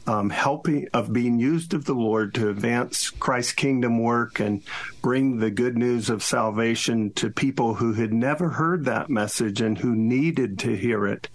um, 0.06 0.30
helping, 0.30 0.88
of 0.92 1.12
being 1.12 1.38
used 1.38 1.74
of 1.74 1.84
the 1.84 1.94
Lord 1.94 2.34
to 2.34 2.48
advance 2.48 3.10
Christ's 3.10 3.52
kingdom 3.52 4.02
work 4.02 4.40
and 4.40 4.62
bring 5.02 5.38
the 5.38 5.50
good 5.50 5.76
news 5.76 6.10
of 6.10 6.22
salvation 6.22 7.12
to 7.14 7.30
people 7.30 7.74
who 7.74 7.94
had 7.94 8.12
never 8.12 8.50
heard 8.50 8.84
that 8.84 9.10
message 9.10 9.60
and 9.60 9.78
who 9.78 9.94
needed 9.94 10.58
to 10.60 10.76
hear 10.76 11.06
it 11.06 11.28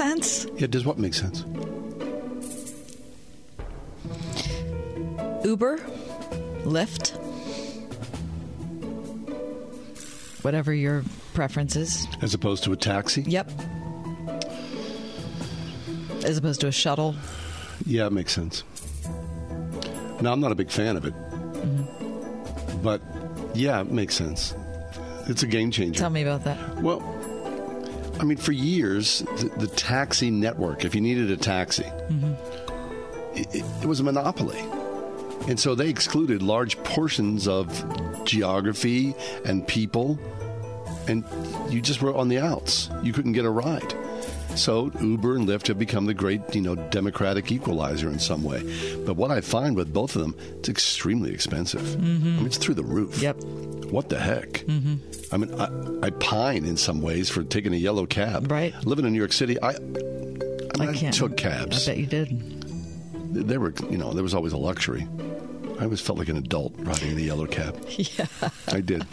sense? 0.05 0.45
Yeah, 0.57 0.67
does 0.67 0.85
what 0.85 0.97
make 0.97 1.13
sense? 1.13 1.45
Uber, 5.43 5.77
Lyft, 6.63 7.15
whatever 10.43 10.73
your 10.73 11.03
preference 11.33 11.75
is. 11.75 12.07
As 12.21 12.33
opposed 12.33 12.63
to 12.65 12.71
a 12.71 12.75
taxi? 12.75 13.23
Yep. 13.23 13.51
As 16.23 16.37
opposed 16.37 16.61
to 16.61 16.67
a 16.67 16.71
shuttle. 16.71 17.15
Yeah, 17.85 18.07
it 18.07 18.13
makes 18.13 18.33
sense. 18.33 18.63
Now, 20.21 20.33
I'm 20.33 20.39
not 20.39 20.51
a 20.51 20.55
big 20.55 20.71
fan 20.71 20.97
of 20.97 21.05
it, 21.05 21.13
mm-hmm. 21.13 22.81
but 22.81 23.01
yeah, 23.53 23.81
it 23.81 23.91
makes 23.91 24.15
sense. 24.15 24.55
It's 25.27 25.43
a 25.43 25.47
game 25.47 25.71
changer. 25.71 25.99
Tell 25.99 26.09
me 26.09 26.21
about 26.21 26.43
that. 26.45 26.77
Well, 26.81 27.01
I 28.19 28.23
mean, 28.23 28.37
for 28.37 28.51
years, 28.51 29.19
the, 29.19 29.51
the 29.57 29.67
taxi 29.67 30.31
network, 30.31 30.85
if 30.85 30.95
you 30.95 31.01
needed 31.01 31.31
a 31.31 31.37
taxi, 31.37 31.83
mm-hmm. 31.83 32.33
it, 33.37 33.55
it, 33.55 33.65
it 33.81 33.85
was 33.85 33.99
a 33.99 34.03
monopoly. 34.03 34.59
And 35.47 35.59
so 35.59 35.75
they 35.75 35.89
excluded 35.89 36.41
large 36.41 36.81
portions 36.83 37.47
of 37.47 38.25
geography 38.25 39.13
and 39.43 39.67
people, 39.67 40.17
and 41.07 41.23
you 41.69 41.81
just 41.81 42.01
were 42.01 42.15
on 42.15 42.29
the 42.29 42.39
outs. 42.39 42.89
You 43.03 43.13
couldn't 43.13 43.33
get 43.33 43.45
a 43.45 43.49
ride. 43.49 43.93
So 44.55 44.91
Uber 45.01 45.35
and 45.35 45.47
Lyft 45.47 45.67
have 45.67 45.77
become 45.77 46.05
the 46.05 46.13
great, 46.13 46.55
you 46.55 46.61
know, 46.61 46.75
democratic 46.75 47.51
equalizer 47.51 48.09
in 48.09 48.19
some 48.19 48.43
way. 48.43 48.63
But 49.05 49.15
what 49.17 49.31
I 49.31 49.41
find 49.41 49.75
with 49.75 49.93
both 49.93 50.15
of 50.15 50.21
them, 50.21 50.35
it's 50.59 50.69
extremely 50.69 51.33
expensive. 51.33 51.81
Mm-hmm. 51.81 52.27
I 52.27 52.37
mean, 52.37 52.45
it's 52.45 52.57
through 52.57 52.75
the 52.75 52.83
roof. 52.83 53.21
Yep. 53.21 53.43
What 53.91 54.09
the 54.09 54.19
heck? 54.19 54.49
Mm-hmm. 54.49 54.95
I 55.33 55.37
mean, 55.37 55.53
I, 55.59 56.07
I 56.07 56.09
pine 56.11 56.65
in 56.65 56.77
some 56.77 57.01
ways 57.01 57.29
for 57.29 57.43
taking 57.43 57.73
a 57.73 57.77
yellow 57.77 58.05
cab. 58.05 58.51
Right. 58.51 58.73
Living 58.85 59.05
in 59.05 59.13
New 59.13 59.19
York 59.19 59.33
City, 59.33 59.61
I, 59.61 59.71
I, 59.71 59.79
mean, 59.79 60.89
I, 60.89 60.93
can't. 60.93 61.13
took 61.13 61.37
cabs. 61.37 61.87
I 61.87 61.91
bet 61.91 61.97
you 61.99 62.05
did. 62.05 63.47
There 63.47 63.59
were, 63.59 63.73
you 63.89 63.97
know, 63.97 64.13
there 64.13 64.23
was 64.23 64.33
always 64.33 64.53
a 64.53 64.57
luxury. 64.57 65.07
I 65.79 65.83
always 65.83 65.99
felt 65.99 66.17
like 66.17 66.29
an 66.29 66.37
adult 66.37 66.73
riding 66.77 67.11
in 67.11 67.17
a 67.17 67.21
yellow 67.21 67.47
cab. 67.47 67.77
Yeah. 67.97 68.27
I 68.69 68.81
did. 68.81 69.05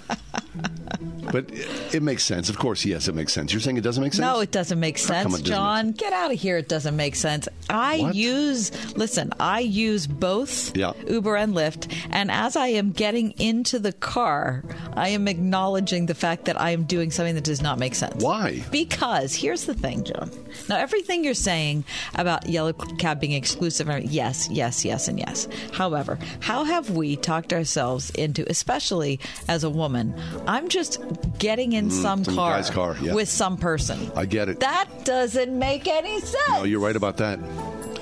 But 1.33 1.51
it, 1.51 1.95
it 1.97 2.03
makes 2.03 2.25
sense. 2.25 2.49
Of 2.49 2.59
course, 2.59 2.85
yes, 2.85 3.09
it 3.09 3.15
makes 3.15 3.33
sense. 3.33 3.53
You're 3.53 3.61
saying 3.61 3.77
it 3.77 3.83
doesn't 3.83 4.03
make 4.03 4.13
sense? 4.13 4.21
No, 4.21 4.41
it 4.41 4.51
doesn't 4.51 4.79
make 4.79 4.99
sense, 4.99 5.31
doesn't 5.31 5.47
John. 5.47 5.87
make 5.89 5.97
Get 5.97 6.13
out 6.13 6.33
of 6.33 6.39
here. 6.39 6.59
It 6.59 6.69
doesn't 6.69 6.97
make 6.97 7.15
sense. 7.17 7.49
I 7.71 7.99
What? 8.01 8.15
use, 8.15 8.71
listen, 8.97 9.33
I 9.41 9.61
use 9.61 10.07
both 10.07 10.77
Yeah. 10.77 10.93
Uber 11.09 11.37
and 11.37 11.55
Lyft. 11.55 11.93
And 12.11 12.31
as 12.31 12.57
I 12.57 12.69
am 12.69 12.93
getting 12.93 13.31
into 13.41 13.79
the 13.79 13.93
car, 13.93 14.63
I 14.95 15.09
am 15.11 15.29
acknowledging 15.29 16.07
the 16.07 16.15
fact 16.15 16.45
that 16.47 16.61
I 16.61 16.71
am 16.71 16.85
doing 16.85 17.11
something 17.11 17.35
that 17.35 17.45
does 17.45 17.63
not 17.63 17.79
make 17.79 17.95
sense. 17.95 18.23
Why? 18.23 18.63
Because 18.71 19.35
here's 19.35 19.65
the 19.65 19.75
thing, 19.75 20.05
John. 20.05 20.31
Now, 20.69 20.77
everything 20.77 21.25
you're 21.25 21.35
saying 21.35 21.85
about 22.15 22.49
Yellow 22.49 22.73
Cab 22.73 23.21
being 23.21 23.33
exclusive, 23.33 23.89
yes, 24.05 24.49
yes, 24.51 24.85
yes, 24.85 25.09
and 25.09 25.19
yes. 25.19 25.49
However, 25.73 26.19
how 26.41 26.65
have 26.65 26.91
we 26.91 27.17
talked 27.17 27.53
ourselves 27.53 28.11
into, 28.11 28.45
especially 28.51 29.19
as 29.49 29.65
a 29.65 29.71
woman, 29.71 30.15
I'm 30.47 30.69
just 30.69 31.01
getting 31.39 31.73
in 31.73 31.91
some, 31.91 32.21
Mm, 32.23 32.25
some 32.27 32.35
car, 32.35 32.57
guy's 32.57 32.71
car, 32.71 32.97
yeah. 33.01 33.15
with 33.15 33.29
some 33.29 33.57
person. 33.57 34.11
I 34.17 34.27
get 34.27 34.49
it. 34.49 34.61
That 34.61 34.89
doesn't 35.05 35.57
make 35.59 35.87
any 35.89 36.21
sense. 36.21 36.49
No, 36.49 36.65
you're 36.65 36.81
right 36.81 36.97
about 36.97 37.17
that. 37.19 37.39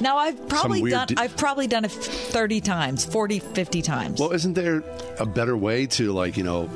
Now 0.00 0.16
I've 0.16 0.48
probably 0.48 0.88
done 0.90 1.08
di- 1.08 1.14
I've 1.18 1.36
probably 1.36 1.66
done 1.66 1.84
it 1.84 1.92
30 1.92 2.60
times, 2.62 3.04
40, 3.04 3.38
50 3.40 3.82
times. 3.82 4.18
Well, 4.20 4.32
isn't 4.32 4.54
there 4.54 4.82
a 5.18 5.26
better 5.26 5.54
way 5.56 5.86
to, 5.88 6.12
like, 6.12 6.38
you 6.38 6.42
know, 6.42 6.70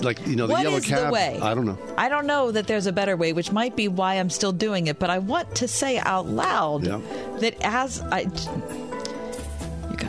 like, 0.00 0.24
you 0.26 0.36
know, 0.36 0.46
the 0.46 0.52
What 0.52 0.62
yellow 0.62 0.76
is 0.76 0.86
cab? 0.86 1.06
the 1.08 1.12
way? 1.12 1.38
I 1.42 1.52
don't 1.54 1.66
know. 1.66 1.76
I 1.98 2.08
don't 2.08 2.26
know 2.28 2.52
that 2.52 2.68
there's 2.68 2.86
a 2.86 2.92
better 2.92 3.16
way, 3.16 3.32
which 3.32 3.50
might 3.50 3.74
be 3.74 3.88
why 3.88 4.14
I'm 4.14 4.30
still 4.30 4.52
doing 4.52 4.86
it, 4.86 5.00
but 5.00 5.10
I 5.10 5.18
want 5.18 5.56
to 5.56 5.68
say 5.68 5.98
out 5.98 6.26
loud 6.28 6.86
Yeah. 6.86 7.00
that 7.40 7.56
as 7.60 8.00
I 8.02 8.26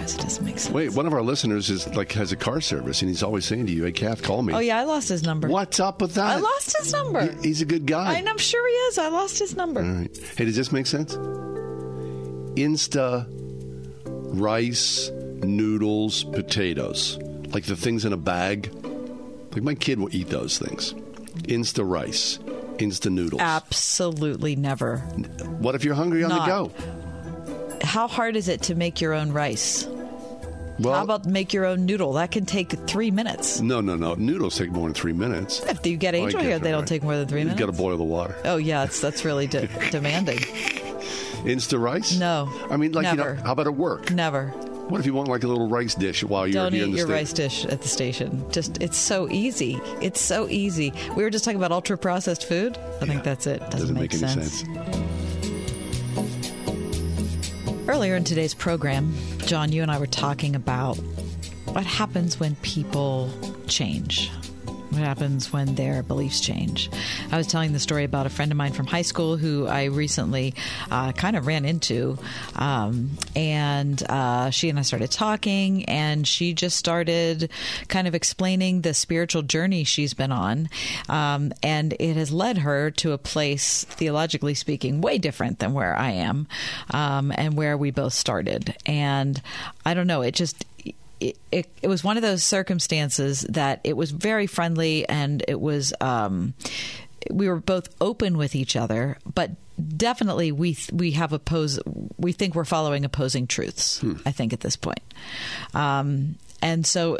guys, 0.05 0.15
it 0.15 0.21
doesn't 0.21 0.45
make 0.45 0.59
sense. 0.59 0.73
Wait, 0.73 0.93
one 0.93 1.05
of 1.05 1.13
our 1.13 1.21
listeners 1.21 1.69
is 1.69 1.87
like 1.95 2.11
has 2.13 2.31
a 2.31 2.35
car 2.35 2.61
service, 2.61 3.01
and 3.01 3.09
he's 3.09 3.23
always 3.23 3.45
saying 3.45 3.65
to 3.67 3.71
you, 3.73 3.83
"Hey, 3.85 3.91
Kath, 3.91 4.21
call 4.21 4.41
me." 4.43 4.53
Oh 4.53 4.59
yeah, 4.59 4.79
I 4.79 4.83
lost 4.83 5.09
his 5.09 5.23
number. 5.23 5.47
What's 5.47 5.79
up 5.79 6.01
with 6.01 6.13
that? 6.15 6.37
I 6.37 6.39
lost 6.39 6.75
his 6.77 6.91
number. 6.93 7.31
He- 7.41 7.47
he's 7.49 7.61
a 7.61 7.65
good 7.65 7.85
guy. 7.85 8.13
And 8.17 8.29
I'm 8.29 8.37
sure 8.37 8.67
he 8.67 8.73
is. 8.73 8.97
I 8.97 9.07
lost 9.09 9.39
his 9.39 9.55
number. 9.55 9.81
All 9.81 9.87
right. 9.87 10.17
Hey, 10.37 10.45
does 10.45 10.55
this 10.55 10.71
make 10.71 10.85
sense? 10.85 11.15
Insta 12.55 13.25
rice, 14.39 15.09
noodles, 15.43 16.23
potatoes. 16.25 17.17
Like 17.53 17.63
the 17.65 17.75
things 17.75 18.05
in 18.05 18.13
a 18.13 18.17
bag. 18.17 18.71
Like 19.53 19.63
my 19.63 19.75
kid 19.75 19.99
will 19.99 20.13
eat 20.13 20.29
those 20.29 20.57
things. 20.57 20.93
Insta 21.43 21.87
rice, 21.89 22.37
Insta 22.77 23.11
noodles. 23.11 23.41
Absolutely 23.41 24.55
never. 24.55 24.97
What 25.59 25.75
if 25.75 25.83
you're 25.83 25.95
hungry 25.95 26.23
on 26.23 26.29
Not. 26.29 26.45
the 26.45 26.51
go? 26.51 27.77
How 27.83 28.07
hard 28.07 28.35
is 28.35 28.47
it 28.47 28.63
to 28.63 28.75
make 28.75 28.99
your 28.99 29.13
own 29.13 29.31
rice? 29.31 29.87
Well, 30.79 30.93
How 30.93 31.03
about 31.03 31.25
make 31.25 31.53
your 31.53 31.65
own 31.65 31.85
noodle? 31.85 32.13
That 32.13 32.31
can 32.31 32.45
take 32.45 32.71
three 32.87 33.09
minutes. 33.11 33.61
no, 33.61 33.79
no, 33.81 33.95
no. 33.95 34.15
Noodles 34.15 34.57
take 34.57 34.71
more 34.71 34.87
than 34.87 34.93
three 34.93 35.13
minutes. 35.13 35.61
If 35.65 35.85
you 35.85 35.95
get 35.97 36.13
Oh, 36.15 36.17
Angel 36.17 36.39
here, 36.41 36.49
you're 36.51 36.59
they 36.59 36.71
don't 36.71 36.87
take 36.87 37.01
more 37.03 37.15
than 37.15 37.27
three 37.27 37.43
minutes. 37.43 37.59
You've 37.59 37.67
got 37.69 37.73
to 37.75 37.81
boil 37.81 37.97
the 37.97 38.03
water. 38.03 38.35
Oh 38.43 38.57
yeah, 38.57 38.83
it's, 38.83 38.99
that's 38.99 39.23
really 39.23 39.47
de- 39.47 39.67
demanding. 39.91 40.39
Insta 41.45 41.79
rice? 41.79 42.17
No. 42.17 42.51
I 42.69 42.77
mean, 42.77 42.91
like, 42.91 43.03
Never. 43.03 43.29
you 43.31 43.35
know, 43.37 43.41
how 43.43 43.51
about 43.53 43.67
at 43.67 43.75
work? 43.75 44.11
Never. 44.11 44.47
What 44.89 44.99
if 44.99 45.05
you 45.07 45.13
want 45.15 45.29
like 45.29 45.43
a 45.43 45.47
little 45.47 45.67
rice 45.67 45.95
dish 45.95 46.23
while 46.23 46.45
you're 46.45 46.53
Don't 46.63 46.73
here 46.73 46.83
in 46.83 46.89
eat 46.89 46.93
the 46.93 46.97
your 46.99 47.07
rice 47.07 47.33
dish 47.33 47.65
at 47.65 47.81
the 47.81 47.87
station. 47.87 48.45
Just 48.51 48.81
it's 48.83 48.97
so 48.97 49.27
easy. 49.29 49.79
It's 50.01 50.21
so 50.21 50.47
easy. 50.47 50.93
We 51.15 51.23
were 51.23 51.31
just 51.31 51.43
talking 51.43 51.57
about 51.57 51.71
ultra 51.71 51.97
processed 51.97 52.45
food. 52.47 52.77
I 53.01 53.05
think 53.07 53.23
that's 53.23 53.47
it. 53.47 53.61
Doesn't, 53.71 53.79
Doesn't 53.79 53.95
make, 53.95 54.13
any 54.13 54.19
sense. 54.19 54.59
sense. 54.61 55.04
Earlier 57.87 58.15
in 58.15 58.23
today's 58.23 58.55
program, 58.55 59.13
John, 59.45 59.71
you 59.71 59.83
and 59.83 59.91
I 59.91 59.99
were 59.99 60.07
talking 60.07 60.55
about 60.55 60.95
what 61.65 61.85
happens 61.85 62.39
when 62.39 62.55
people 62.57 63.29
change, 63.67 64.31
What 64.95 65.03
happens 65.03 65.51
when 65.51 65.75
their 65.75 66.03
beliefs 66.03 66.39
change? 66.39 66.89
I 67.29 67.35
was 67.35 67.47
telling 67.47 67.73
the 67.73 67.81
story 67.81 68.05
about 68.05 68.27
a 68.27 68.29
friend 68.29 68.49
of 68.49 68.57
mine 68.57 68.71
from 68.71 68.87
high 68.87 69.01
school 69.01 69.35
who 69.35 69.67
I 69.67 69.85
recently 69.85 70.53
uh, 70.89 71.11
kind 71.11 71.35
of 71.35 71.47
ran 71.47 71.65
into, 71.65 72.17
um, 72.55 73.09
and 73.35 74.01
uh, 74.07 74.51
she 74.51 74.69
and 74.69 74.79
I 74.79 74.83
started 74.83 75.11
talking, 75.11 75.83
and 75.89 76.25
she 76.25 76.53
just 76.53 76.77
started 76.77 77.51
kind 77.89 78.07
of 78.07 78.15
explaining 78.15 78.81
the 78.81 78.93
spiritual 78.93 79.41
journey 79.41 79.83
she's 79.83 80.13
been 80.13 80.31
on, 80.31 80.69
um, 81.09 81.51
and 81.61 81.91
it 81.99 82.15
has 82.15 82.31
led 82.31 82.59
her 82.59 82.89
to 82.91 83.11
a 83.11 83.17
place, 83.17 83.83
theologically 83.83 84.53
speaking, 84.53 85.01
way 85.01 85.17
different 85.17 85.59
than 85.59 85.73
where 85.73 85.93
I 85.97 86.11
am, 86.11 86.47
um, 86.91 87.33
and 87.35 87.57
where 87.57 87.75
we 87.75 87.91
both 87.91 88.13
started. 88.13 88.77
And 88.85 89.41
I 89.85 89.93
don't 89.93 90.07
know, 90.07 90.21
it 90.21 90.35
just 90.35 90.63
it, 91.19 91.37
it, 91.51 91.67
it, 91.81 91.87
was 91.87 92.03
one 92.03 92.17
of 92.17 92.23
those 92.23 92.43
circumstances 92.43 93.41
that 93.49 93.79
it 93.83 93.95
was 93.95 94.11
very 94.11 94.47
friendly 94.47 95.07
and 95.07 95.43
it 95.47 95.59
was 95.59 95.93
um, 96.01 96.53
we 97.31 97.47
were 97.47 97.57
both 97.57 97.89
open 98.01 98.37
with 98.37 98.55
each 98.55 98.75
other 98.75 99.17
but 99.33 99.51
definitely 99.97 100.51
we 100.51 100.77
we 100.91 101.11
have 101.11 101.33
oppose 101.33 101.79
we 102.17 102.31
think 102.31 102.55
we're 102.55 102.63
following 102.63 103.03
opposing 103.03 103.47
truths 103.47 103.99
hmm. 103.99 104.13
i 104.25 104.31
think 104.31 104.53
at 104.53 104.61
this 104.61 104.75
point 104.75 105.01
um, 105.73 106.35
and 106.61 106.85
so 106.85 107.17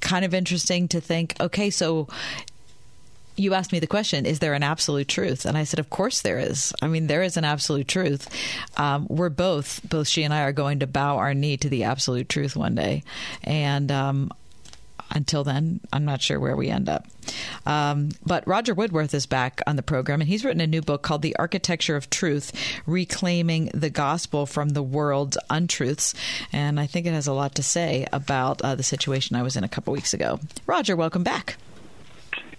kind 0.00 0.24
of 0.24 0.34
interesting 0.34 0.86
to 0.88 1.00
think 1.00 1.34
okay 1.40 1.70
so 1.70 2.08
you 3.36 3.54
asked 3.54 3.72
me 3.72 3.80
the 3.80 3.86
question, 3.86 4.26
is 4.26 4.38
there 4.38 4.54
an 4.54 4.62
absolute 4.62 5.08
truth? 5.08 5.44
And 5.44 5.56
I 5.56 5.64
said, 5.64 5.80
of 5.80 5.90
course 5.90 6.22
there 6.22 6.38
is. 6.38 6.72
I 6.80 6.88
mean, 6.88 7.06
there 7.06 7.22
is 7.22 7.36
an 7.36 7.44
absolute 7.44 7.88
truth. 7.88 8.28
Um, 8.76 9.06
we're 9.08 9.28
both, 9.28 9.80
both 9.88 10.08
she 10.08 10.22
and 10.22 10.32
I 10.32 10.42
are 10.42 10.52
going 10.52 10.80
to 10.80 10.86
bow 10.86 11.16
our 11.16 11.34
knee 11.34 11.56
to 11.58 11.68
the 11.68 11.84
absolute 11.84 12.28
truth 12.28 12.56
one 12.56 12.74
day. 12.74 13.02
And, 13.42 13.90
um, 13.90 14.32
until 15.10 15.44
then, 15.44 15.80
I'm 15.92 16.04
not 16.04 16.22
sure 16.22 16.40
where 16.40 16.56
we 16.56 16.70
end 16.70 16.88
up. 16.88 17.06
Um, 17.66 18.10
but 18.24 18.46
Rodger 18.46 18.74
Woodworth 18.74 19.14
is 19.14 19.26
back 19.26 19.60
on 19.66 19.76
the 19.76 19.82
program, 19.82 20.20
and 20.20 20.28
he's 20.28 20.44
written 20.44 20.60
a 20.60 20.66
new 20.66 20.82
book 20.82 21.02
called 21.02 21.22
The 21.22 21.36
Architecture 21.36 21.94
of 21.94 22.10
Truth 22.10 22.52
Reclaiming 22.86 23.70
the 23.72 23.90
Gospel 23.90 24.46
from 24.46 24.70
the 24.70 24.82
World's 24.82 25.38
Untruths. 25.50 26.14
And 26.52 26.80
I 26.80 26.86
think 26.86 27.06
it 27.06 27.12
has 27.12 27.26
a 27.26 27.32
lot 27.32 27.54
to 27.56 27.62
say 27.62 28.06
about 28.12 28.62
uh, 28.62 28.74
the 28.74 28.82
situation 28.82 29.36
I 29.36 29.42
was 29.42 29.56
in 29.56 29.62
a 29.64 29.68
couple 29.68 29.92
weeks 29.92 30.14
ago. 30.14 30.40
Rodger, 30.66 30.96
welcome 30.96 31.22
back. 31.22 31.56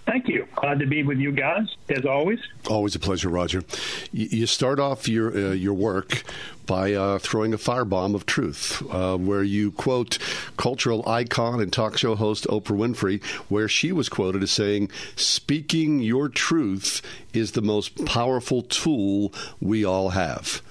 Thank 0.05 0.27
you. 0.27 0.47
Glad 0.55 0.79
to 0.79 0.85
be 0.85 1.01
with 1.01 1.17
you 1.17 1.31
guys, 1.31 1.75
as 1.89 2.05
always. 2.05 2.39
Always 2.67 2.93
a 2.93 2.99
pleasure, 2.99 3.27
Rodger. 3.29 3.63
You 4.11 4.45
start 4.45 4.79
off 4.79 5.07
your 5.07 5.35
uh, 5.35 5.51
your 5.53 5.73
work 5.73 6.23
by 6.67 6.93
uh, 6.93 7.17
throwing 7.17 7.53
a 7.53 7.57
firebomb 7.57 8.13
of 8.13 8.25
truth, 8.25 8.83
uh, 8.91 9.17
where 9.17 9.43
you 9.43 9.71
quote 9.71 10.19
cultural 10.57 11.07
icon 11.07 11.59
and 11.59 11.73
talk 11.73 11.97
show 11.97 12.15
host 12.15 12.45
Oprah 12.47 12.77
Winfrey, 12.77 13.23
where 13.49 13.67
she 13.67 13.91
was 13.91 14.07
quoted 14.07 14.43
as 14.43 14.51
saying, 14.51 14.91
"Speaking 15.15 15.99
your 15.99 16.29
truth 16.29 17.01
is 17.33 17.53
the 17.53 17.61
most 17.63 18.05
powerful 18.05 18.61
tool 18.61 19.33
we 19.59 19.83
all 19.83 20.09
have." 20.09 20.61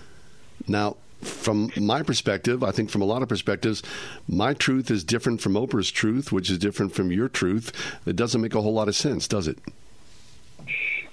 Now, 0.68 0.96
from 1.24 1.70
my 1.76 2.02
perspective, 2.02 2.62
I 2.62 2.70
think 2.70 2.90
from 2.90 3.02
a 3.02 3.04
lot 3.04 3.22
of 3.22 3.28
perspectives, 3.28 3.82
my 4.28 4.54
truth 4.54 4.90
is 4.90 5.04
different 5.04 5.40
from 5.40 5.54
Oprah's 5.54 5.90
truth, 5.90 6.32
which 6.32 6.50
is 6.50 6.58
different 6.58 6.94
from 6.94 7.10
your 7.10 7.28
truth. 7.28 7.72
It 8.06 8.16
doesn't 8.16 8.40
make 8.40 8.54
a 8.54 8.60
whole 8.60 8.74
lot 8.74 8.88
of 8.88 8.96
sense, 8.96 9.26
does 9.28 9.48
it? 9.48 9.58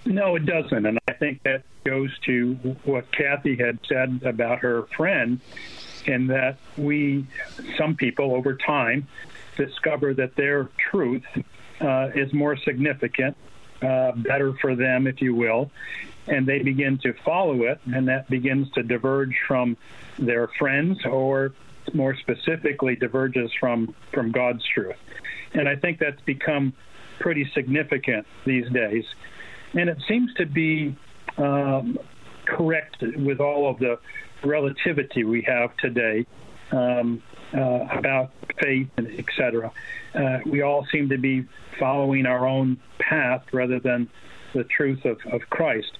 No, 0.05 0.35
it 0.35 0.45
doesn't. 0.45 0.85
And 0.85 0.99
I 1.07 1.13
think 1.13 1.43
that 1.43 1.63
goes 1.83 2.09
to 2.25 2.53
what 2.83 3.11
Kathy 3.11 3.55
had 3.55 3.79
said 3.87 4.21
about 4.25 4.59
her 4.59 4.83
friend, 4.97 5.39
in 6.05 6.27
that 6.27 6.57
we, 6.77 7.25
some 7.77 7.95
people 7.95 8.33
over 8.33 8.55
time, 8.55 9.07
discover 9.57 10.13
that 10.15 10.35
their 10.35 10.69
truth 10.89 11.23
uh, 11.79 12.09
is 12.15 12.33
more 12.33 12.57
significant, 12.57 13.37
uh, 13.81 14.11
better 14.13 14.53
for 14.53 14.75
them, 14.75 15.07
if 15.07 15.21
you 15.21 15.35
will, 15.35 15.71
and 16.27 16.45
they 16.45 16.59
begin 16.59 16.97
to 16.99 17.13
follow 17.25 17.63
it, 17.63 17.79
and 17.93 18.07
that 18.07 18.29
begins 18.29 18.69
to 18.71 18.83
diverge 18.83 19.35
from 19.47 19.77
their 20.19 20.47
friends, 20.59 21.03
or 21.05 21.53
more 21.93 22.15
specifically, 22.15 22.95
diverges 22.95 23.51
from 23.59 23.95
from 24.13 24.31
God's 24.31 24.63
truth. 24.65 24.95
And 25.53 25.67
I 25.67 25.75
think 25.75 25.99
that's 25.99 26.21
become 26.21 26.73
pretty 27.19 27.49
significant 27.53 28.25
these 28.45 28.69
days, 28.69 29.05
and 29.73 29.89
it 29.89 29.97
seems 30.07 30.33
to 30.35 30.45
be 30.45 30.95
um, 31.37 31.97
correct 32.45 33.03
with 33.17 33.39
all 33.39 33.69
of 33.69 33.79
the 33.79 33.99
relativity 34.43 35.23
we 35.23 35.41
have 35.43 35.75
today. 35.77 36.25
Um, 36.71 37.21
uh, 37.53 37.85
about 37.91 38.31
faith 38.61 38.87
and 38.97 39.07
et 39.19 39.25
cetera. 39.35 39.71
Uh, 40.15 40.39
we 40.45 40.61
all 40.61 40.87
seem 40.91 41.09
to 41.09 41.17
be 41.17 41.45
following 41.79 42.25
our 42.25 42.47
own 42.47 42.79
path 42.99 43.43
rather 43.51 43.79
than 43.79 44.09
the 44.53 44.63
truth 44.65 45.05
of, 45.05 45.17
of 45.31 45.41
Christ 45.49 45.97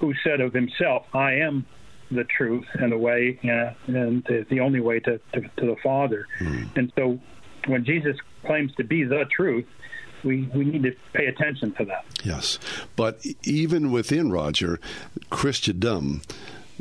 who 0.00 0.12
said 0.24 0.40
of 0.40 0.52
himself, 0.52 1.06
I 1.14 1.34
am 1.34 1.66
the 2.10 2.24
truth 2.24 2.66
and 2.74 2.92
the 2.92 2.98
way 2.98 3.38
uh, 3.44 3.72
and 3.86 4.22
the, 4.24 4.46
the, 4.50 4.60
only 4.60 4.80
way 4.80 5.00
to, 5.00 5.18
to, 5.32 5.40
to 5.40 5.66
the 5.66 5.76
Father. 5.82 6.26
Mm. 6.40 6.76
And 6.76 6.92
so 6.96 7.18
when 7.66 7.84
Jesus 7.84 8.16
claims 8.44 8.74
to 8.76 8.84
be 8.84 9.04
the 9.04 9.24
truth, 9.34 9.66
we, 10.22 10.48
we 10.54 10.64
need 10.64 10.82
to 10.84 10.92
pay 11.12 11.26
attention 11.26 11.72
to 11.72 11.84
that. 11.86 12.04
Yes. 12.24 12.58
But 12.96 13.24
even 13.44 13.90
within 13.90 14.30
Rodger, 14.30 14.80
Christendom, 15.30 16.22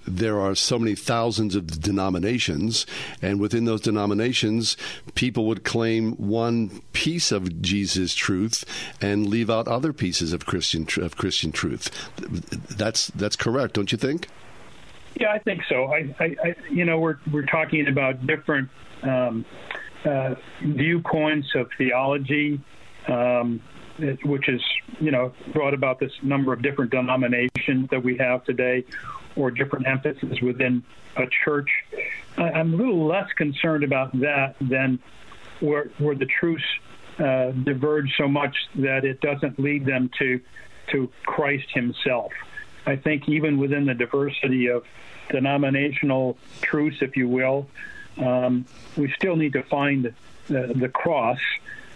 there 0.06 0.40
are 0.40 0.56
so 0.56 0.78
many 0.80 0.96
thousands 0.96 1.56
of 1.56 1.82
denominations, 1.82 2.86
and 3.22 3.40
within 3.40 3.66
those 3.66 3.82
denominations, 3.82 4.78
people 5.16 5.46
would 5.48 5.64
claim 5.64 6.14
one 6.14 6.82
piece 6.94 7.32
of 7.32 7.62
Jesus' 7.62 8.14
truth 8.14 8.66
and 9.02 9.28
leave 9.28 9.50
out 9.50 9.68
other 9.68 9.94
pieces 9.94 10.34
of 10.34 10.46
Christian 10.46 10.88
of 11.02 11.18
Christian 11.18 11.52
truth. 11.52 11.90
That's 12.70 13.08
that's 13.08 13.36
correct, 13.36 13.74
don't 13.74 13.92
you 13.92 13.98
think? 13.98 14.28
Yeah, 15.20 15.32
I 15.32 15.40
think 15.40 15.62
so. 15.70 15.86
I, 15.86 16.16
I, 16.20 16.36
I 16.44 16.56
you 16.70 16.86
know, 16.86 17.00
we're 17.00 17.18
we're 17.32 17.46
talking 17.46 17.88
about 17.88 18.26
different 18.26 18.70
um, 19.04 19.46
uh, 20.06 20.36
viewpoints 20.62 21.50
of 21.56 21.70
theology. 21.78 22.60
Um, 23.08 23.62
which 24.24 24.50
is, 24.50 24.62
you 25.00 25.12
know, 25.12 25.32
brought 25.54 25.76
about 25.76 26.00
this 26.00 26.12
number 26.24 26.52
of 26.52 26.64
different 26.64 26.90
denominations 26.90 27.88
that 27.92 28.04
we 28.04 28.18
have 28.18 28.44
today 28.44 28.84
or 29.36 29.52
different 29.52 29.88
emphasis 29.88 30.42
within 30.42 30.84
a 31.16 31.26
church. 31.44 31.70
I'm 32.38 32.74
a 32.74 32.78
little 32.78 33.06
less 33.06 33.32
concerned 33.34 33.84
about 33.84 34.20
that 34.20 34.56
than 34.60 35.00
where, 35.60 35.86
where 35.98 36.16
the 36.16 36.26
truths 36.26 36.64
uh, 37.20 37.52
diverge 37.52 38.16
so 38.18 38.28
much 38.28 38.56
that 38.76 39.06
it 39.06 39.22
doesn't 39.22 39.60
lead 39.60 39.86
them 39.86 40.10
to 40.20 40.42
to 40.92 41.10
Christ 41.26 41.70
Himself. 41.70 42.34
I 42.86 42.98
think 42.98 43.30
even 43.30 43.58
within 43.58 43.86
the 43.86 43.94
diversity 43.94 44.68
of 44.68 44.84
denominational 45.30 46.38
truths, 46.62 46.98
if 47.02 47.16
you 47.16 47.28
will, 47.30 47.68
um, 48.18 48.66
we 48.98 49.12
still 49.14 49.36
need 49.36 49.54
to 49.54 49.64
find 49.64 50.14
the, 50.48 50.74
the 50.76 50.90
cross 50.90 51.40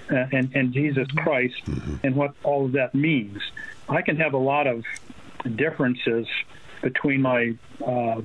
uh, 0.09 0.25
and, 0.31 0.55
and, 0.55 0.71
Jesus 0.71 1.07
Christ 1.17 1.57
mm-hmm. 1.65 1.95
and 2.03 2.15
what 2.15 2.33
all 2.43 2.65
of 2.65 2.71
that 2.73 2.95
means. 2.95 3.41
I 3.89 4.01
can 4.01 4.15
have 4.17 4.33
a 4.33 4.37
lot 4.37 4.67
of 4.67 4.85
differences 5.55 6.27
between 6.81 7.21
my 7.21 7.55
uh, 7.85 8.21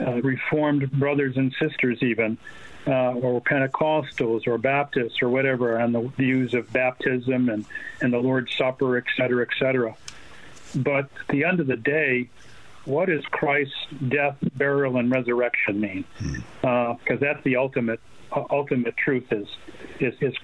uh, 0.00 0.20
Reformed 0.22 0.90
brothers 0.92 1.36
and 1.36 1.54
sisters, 1.60 2.02
even, 2.02 2.38
uh, 2.86 3.12
or 3.14 3.40
Pentecostals 3.40 4.46
or 4.46 4.58
Baptists 4.58 5.22
or 5.22 5.28
whatever, 5.28 5.78
on 5.78 5.92
the 5.92 6.02
views 6.16 6.54
of 6.54 6.72
baptism 6.72 7.48
and, 7.48 7.64
and 8.00 8.12
the 8.12 8.18
Lord's 8.18 8.54
Supper, 8.54 8.96
et 8.96 9.04
cetera, 9.16 9.46
et 9.48 9.56
cetera. 9.58 9.96
But 10.74 11.04
at 11.20 11.28
the 11.28 11.44
end 11.44 11.60
of 11.60 11.66
the 11.66 11.76
day, 11.76 12.28
what 12.84 13.06
does 13.06 13.24
Christ's 13.26 13.74
death, 14.08 14.36
burial, 14.54 14.96
and 14.96 15.10
resurrection 15.10 15.80
mean? 15.80 16.04
Because 16.18 16.46
hmm. 16.62 17.12
uh, 17.12 17.16
that's 17.20 17.42
the 17.42 17.56
ultimate 17.56 18.00
uh, 18.32 18.44
ultimate 18.50 18.96
truth 18.96 19.32
is, 19.32 19.48
is 19.98 20.14
is 20.20 20.34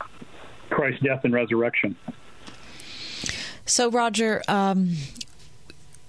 Christ's 0.71 1.03
death 1.03 1.25
and 1.25 1.35
resurrection. 1.35 1.97
So, 3.65 3.91
Rodger, 3.91 4.43
um, 4.49 4.97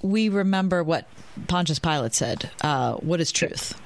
we 0.02 0.30
remember 0.30 0.84
what 0.84 1.08
Pontius 1.48 1.80
Pilate 1.80 2.14
said, 2.14 2.50
uh, 2.62 2.96
"What 2.96 3.22
is 3.22 3.32
truth?" 3.32 3.80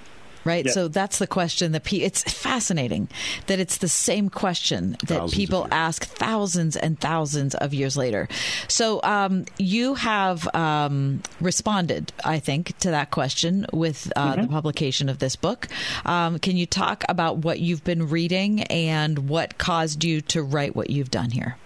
Right. 0.48 0.66
Yeah. 0.66 0.72
So 0.72 0.88
that's 0.88 1.20
the 1.20 1.28
question 1.28 1.74
that 1.74 1.84
pe- 1.84 1.98
it's 1.98 2.24
fascinating 2.24 3.10
that 3.48 3.60
it's 3.60 3.80
the 3.80 3.90
same 3.90 4.30
question 4.30 4.92
that 5.02 5.08
thousands 5.08 5.34
people 5.34 5.68
ask 5.72 6.06
thousands 6.06 6.78
and 6.78 6.98
thousands 6.98 7.54
of 7.56 7.74
years 7.74 7.98
later. 7.98 8.30
So 8.70 9.04
um, 9.04 9.44
you 9.58 9.96
have 9.96 10.48
um, 10.56 11.22
responded, 11.42 12.14
I 12.24 12.40
think, 12.40 12.78
to 12.78 12.92
that 12.92 13.12
question 13.12 13.66
with 13.74 14.10
uh, 14.16 14.36
mm-hmm. 14.36 14.44
the 14.44 14.48
publication 14.48 15.10
of 15.10 15.20
this 15.20 15.36
book. 15.36 15.68
Um, 16.06 16.40
can 16.40 16.56
you 16.56 16.66
talk 16.66 17.04
about 17.10 17.40
what 17.40 17.60
you've 17.60 17.84
been 17.84 18.08
reading 18.08 18.64
and 18.64 19.28
what 19.28 19.58
caused 19.58 20.06
you 20.06 20.22
to 20.22 20.42
write 20.42 20.78
what 20.78 20.90
you've 20.90 21.12
done 21.12 21.32
here? 21.32 21.58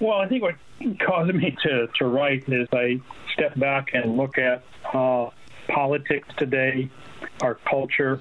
Well, 0.00 0.18
I 0.18 0.26
think 0.26 0.42
what 0.42 0.56
caused 1.00 1.34
me 1.34 1.56
to, 1.62 1.88
to 1.98 2.06
write 2.06 2.48
is 2.48 2.68
I 2.72 3.00
step 3.32 3.58
back 3.58 3.90
and 3.94 4.16
look 4.16 4.38
at 4.38 4.62
uh, 4.92 5.30
politics 5.68 6.28
today, 6.36 6.90
our 7.40 7.54
culture, 7.54 8.20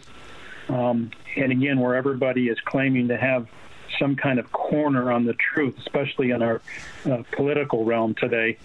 um, 0.69 1.11
and 1.35 1.51
again, 1.51 1.79
where 1.79 1.95
everybody 1.95 2.47
is 2.47 2.59
claiming 2.61 3.07
to 3.09 3.17
have 3.17 3.47
some 3.99 4.15
kind 4.15 4.39
of 4.39 4.51
corner 4.51 5.11
on 5.11 5.25
the 5.25 5.33
truth, 5.33 5.75
especially 5.79 6.31
in 6.31 6.41
our 6.41 6.61
uh, 7.05 7.23
political 7.31 7.85
realm 7.85 8.15
today. 8.15 8.57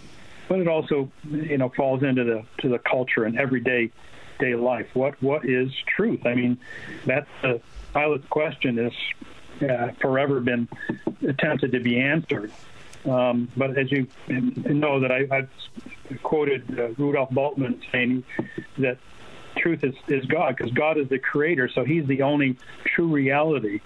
But 0.49 0.61
it 0.61 0.69
also, 0.69 1.11
you 1.31 1.59
know, 1.59 1.69
falls 1.69 2.03
into 2.03 2.25
the 2.25 2.45
to 2.63 2.69
the 2.69 2.79
culture 2.79 3.25
and 3.25 3.39
everyday 3.39 3.91
day 4.39 4.55
life. 4.55 4.89
What 4.95 5.21
what 5.23 5.45
is 5.45 5.71
truth? 5.87 6.25
I 6.25 6.35
mean, 6.35 6.59
that's 7.05 7.29
the 7.43 7.61
Pilate's 7.93 8.27
question 8.29 8.79
is 8.79 8.93
uh, 9.69 9.91
forever 10.01 10.41
been 10.41 10.69
attempted 11.27 11.73
to 11.73 11.81
be 11.81 12.01
answered. 12.01 12.53
Um, 13.05 13.49
but 13.57 13.77
as 13.79 13.91
you 13.91 14.07
know, 14.29 15.01
that 15.01 15.13
I, 15.13 15.27
have 15.35 15.49
quoted 16.23 16.79
uh, 16.79 16.89
Rudolf 16.99 17.31
Bultmann 17.31 17.81
saying 17.93 18.25
that 18.79 18.99
truth 19.57 19.85
is, 19.85 19.95
is 20.09 20.25
God 20.27 20.57
because 20.57 20.73
God 20.73 20.99
is 20.99 21.09
the 21.09 21.19
creator, 21.19 21.69
so 21.69 21.85
He's 21.85 22.07
the 22.07 22.23
only 22.23 22.57
true 22.85 23.09
reality, 23.09 23.81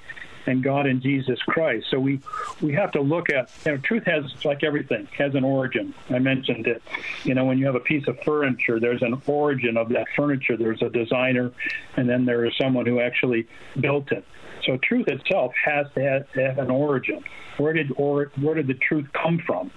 and 0.47 0.63
God 0.63 0.87
in 0.87 1.01
Jesus 1.01 1.41
Christ. 1.43 1.87
So 1.91 1.99
we 1.99 2.21
we 2.61 2.73
have 2.73 2.93
to 2.93 3.01
look 3.01 3.31
at 3.31 3.51
you 3.65 3.73
know, 3.73 3.79
truth 3.79 4.05
has 4.05 4.25
like 4.45 4.65
everything 4.65 5.07
has 5.19 5.35
an 5.35 5.45
origin. 5.45 5.95
I 6.11 6.19
mentioned 6.19 6.67
it. 6.67 6.83
You 7.25 7.35
know, 7.35 7.45
when 7.45 7.59
you 7.59 7.67
have 7.67 7.75
a 7.75 7.81
piece 7.81 8.07
of 8.09 8.19
furniture, 8.21 8.81
there's 8.81 9.03
an 9.03 9.21
origin 9.27 9.77
of 9.77 9.91
that 9.91 10.07
furniture. 10.17 10.57
There's 10.57 10.83
a 10.83 10.91
designer, 10.91 11.53
and 11.97 12.09
then 12.09 12.25
there 12.25 12.45
is 12.45 12.55
someone 12.57 12.87
who 12.87 13.01
actually 13.01 13.47
built 13.79 14.13
it. 14.13 14.25
So 14.67 14.79
truth 14.83 15.09
itself 15.09 15.53
has 15.65 15.87
to 15.95 16.03
have, 16.03 16.27
have 16.35 16.59
an 16.59 16.71
origin. 16.71 17.23
Where 17.59 17.73
did 17.73 17.93
or 17.97 18.31
where 18.41 18.55
did 18.55 18.67
the 18.67 18.75
truth 18.75 19.07
come 19.13 19.41
from? 19.47 19.71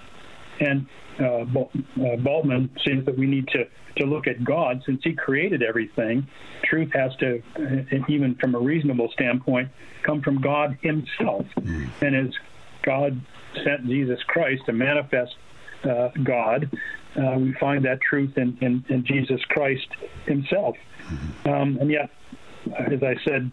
And 0.60 0.86
uh, 1.20 1.24
uh, 1.24 1.44
Bultmann 1.94 2.70
seems 2.84 3.04
that 3.06 3.16
we 3.16 3.26
need 3.26 3.48
to, 3.48 3.64
to 3.96 4.06
look 4.06 4.26
at 4.26 4.44
God 4.44 4.82
since 4.86 5.02
He 5.02 5.12
created 5.14 5.62
everything. 5.62 6.26
Truth 6.64 6.90
has 6.92 7.14
to, 7.16 7.42
uh, 7.58 7.98
even 8.08 8.34
from 8.36 8.54
a 8.54 8.58
reasonable 8.58 9.10
standpoint, 9.12 9.70
come 10.02 10.22
from 10.22 10.40
God 10.40 10.78
Himself. 10.82 11.46
Mm. 11.58 11.88
And 12.02 12.16
as 12.28 12.34
God 12.82 13.20
sent 13.64 13.86
Jesus 13.86 14.22
Christ 14.26 14.62
to 14.66 14.72
manifest 14.72 15.34
uh, 15.84 16.08
God, 16.22 16.70
uh, 17.16 17.38
we 17.38 17.52
find 17.54 17.84
that 17.84 18.00
truth 18.00 18.36
in, 18.36 18.56
in, 18.60 18.84
in 18.88 19.04
Jesus 19.04 19.40
Christ 19.48 19.88
Himself. 20.26 20.76
Mm-hmm. 21.08 21.48
Um, 21.48 21.78
and 21.80 21.90
yet, 21.90 22.10
as 22.78 23.02
I 23.02 23.16
said, 23.24 23.50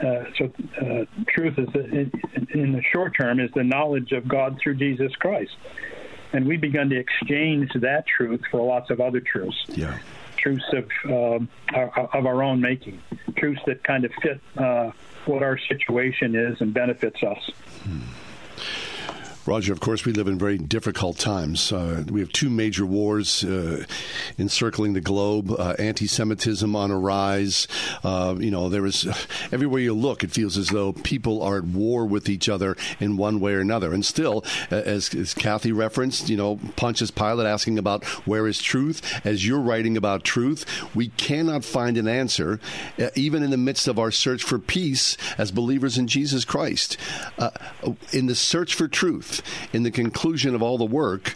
uh, 0.00 0.24
so 0.36 0.52
uh, 0.80 1.04
truth 1.28 1.58
is 1.58 1.68
in, 1.74 2.10
in, 2.52 2.72
the 2.72 2.82
short 2.92 3.16
term 3.16 3.40
is 3.40 3.50
the 3.54 3.64
knowledge 3.64 4.12
of 4.12 4.28
God 4.28 4.58
through 4.62 4.74
Jesus 4.74 5.14
Christ, 5.16 5.56
and 6.32 6.46
we've 6.46 6.60
begun 6.60 6.90
to 6.90 6.96
exchange 6.96 7.70
that 7.74 8.06
truth 8.06 8.42
for 8.50 8.60
lots 8.60 8.90
of 8.90 9.00
other 9.00 9.20
truths. 9.20 9.64
Yeah. 9.68 9.98
Truths 10.36 10.64
of 10.72 10.90
um, 11.10 11.48
our, 11.74 12.08
of 12.14 12.26
our 12.26 12.42
own 12.42 12.60
making, 12.60 13.00
truths 13.36 13.60
that 13.66 13.82
kind 13.84 14.04
of 14.04 14.12
fit 14.22 14.40
uh, 14.56 14.90
what 15.24 15.42
our 15.42 15.58
situation 15.58 16.34
is 16.34 16.60
and 16.60 16.74
benefits 16.74 17.22
us. 17.22 17.50
Hmm. 17.82 18.00
Rodger, 19.46 19.72
of 19.72 19.78
course, 19.78 20.04
we 20.04 20.12
live 20.12 20.26
in 20.26 20.38
very 20.38 20.58
difficult 20.58 21.18
times. 21.18 21.70
Uh, 21.70 22.02
we 22.10 22.18
have 22.18 22.32
two 22.32 22.50
major 22.50 22.84
wars 22.84 23.44
uh, 23.44 23.84
encircling 24.38 24.94
the 24.94 25.00
globe, 25.00 25.52
uh, 25.52 25.74
anti 25.78 26.08
Semitism 26.08 26.74
on 26.74 26.90
a 26.90 26.98
rise. 26.98 27.68
Uh, 28.02 28.34
you 28.38 28.50
know, 28.50 28.68
there 28.68 28.84
is 28.84 29.06
everywhere 29.52 29.80
you 29.80 29.94
look, 29.94 30.24
it 30.24 30.32
feels 30.32 30.58
as 30.58 30.70
though 30.70 30.92
people 30.92 31.42
are 31.42 31.58
at 31.58 31.64
war 31.64 32.06
with 32.06 32.28
each 32.28 32.48
other 32.48 32.76
in 32.98 33.16
one 33.16 33.38
way 33.38 33.54
or 33.54 33.60
another. 33.60 33.92
And 33.92 34.04
still, 34.04 34.44
as, 34.70 35.14
as 35.14 35.32
Kathy 35.32 35.70
referenced, 35.70 36.28
you 36.28 36.36
know, 36.36 36.58
Pontius 36.74 37.12
Pilate 37.12 37.46
asking 37.46 37.78
about 37.78 38.04
where 38.26 38.48
is 38.48 38.60
truth, 38.60 39.20
as 39.24 39.46
you're 39.46 39.60
writing 39.60 39.96
about 39.96 40.24
truth, 40.24 40.66
we 40.94 41.08
cannot 41.08 41.64
find 41.64 41.96
an 41.96 42.08
answer, 42.08 42.58
uh, 42.98 43.10
even 43.14 43.44
in 43.44 43.50
the 43.50 43.56
midst 43.56 43.86
of 43.86 43.98
our 43.98 44.10
search 44.10 44.42
for 44.42 44.58
peace 44.58 45.16
as 45.38 45.52
believers 45.52 45.98
in 45.98 46.08
Jesus 46.08 46.44
Christ. 46.44 46.96
Uh, 47.38 47.50
in 48.12 48.26
the 48.26 48.34
search 48.34 48.74
for 48.74 48.88
truth, 48.88 49.35
in 49.72 49.82
the 49.82 49.90
conclusion 49.90 50.54
of 50.54 50.62
all 50.62 50.78
the 50.78 50.84
work, 50.84 51.34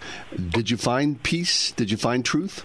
did 0.50 0.70
you 0.70 0.76
find 0.76 1.22
peace? 1.22 1.72
Did 1.72 1.90
you 1.90 1.96
find 1.96 2.24
truth? 2.24 2.64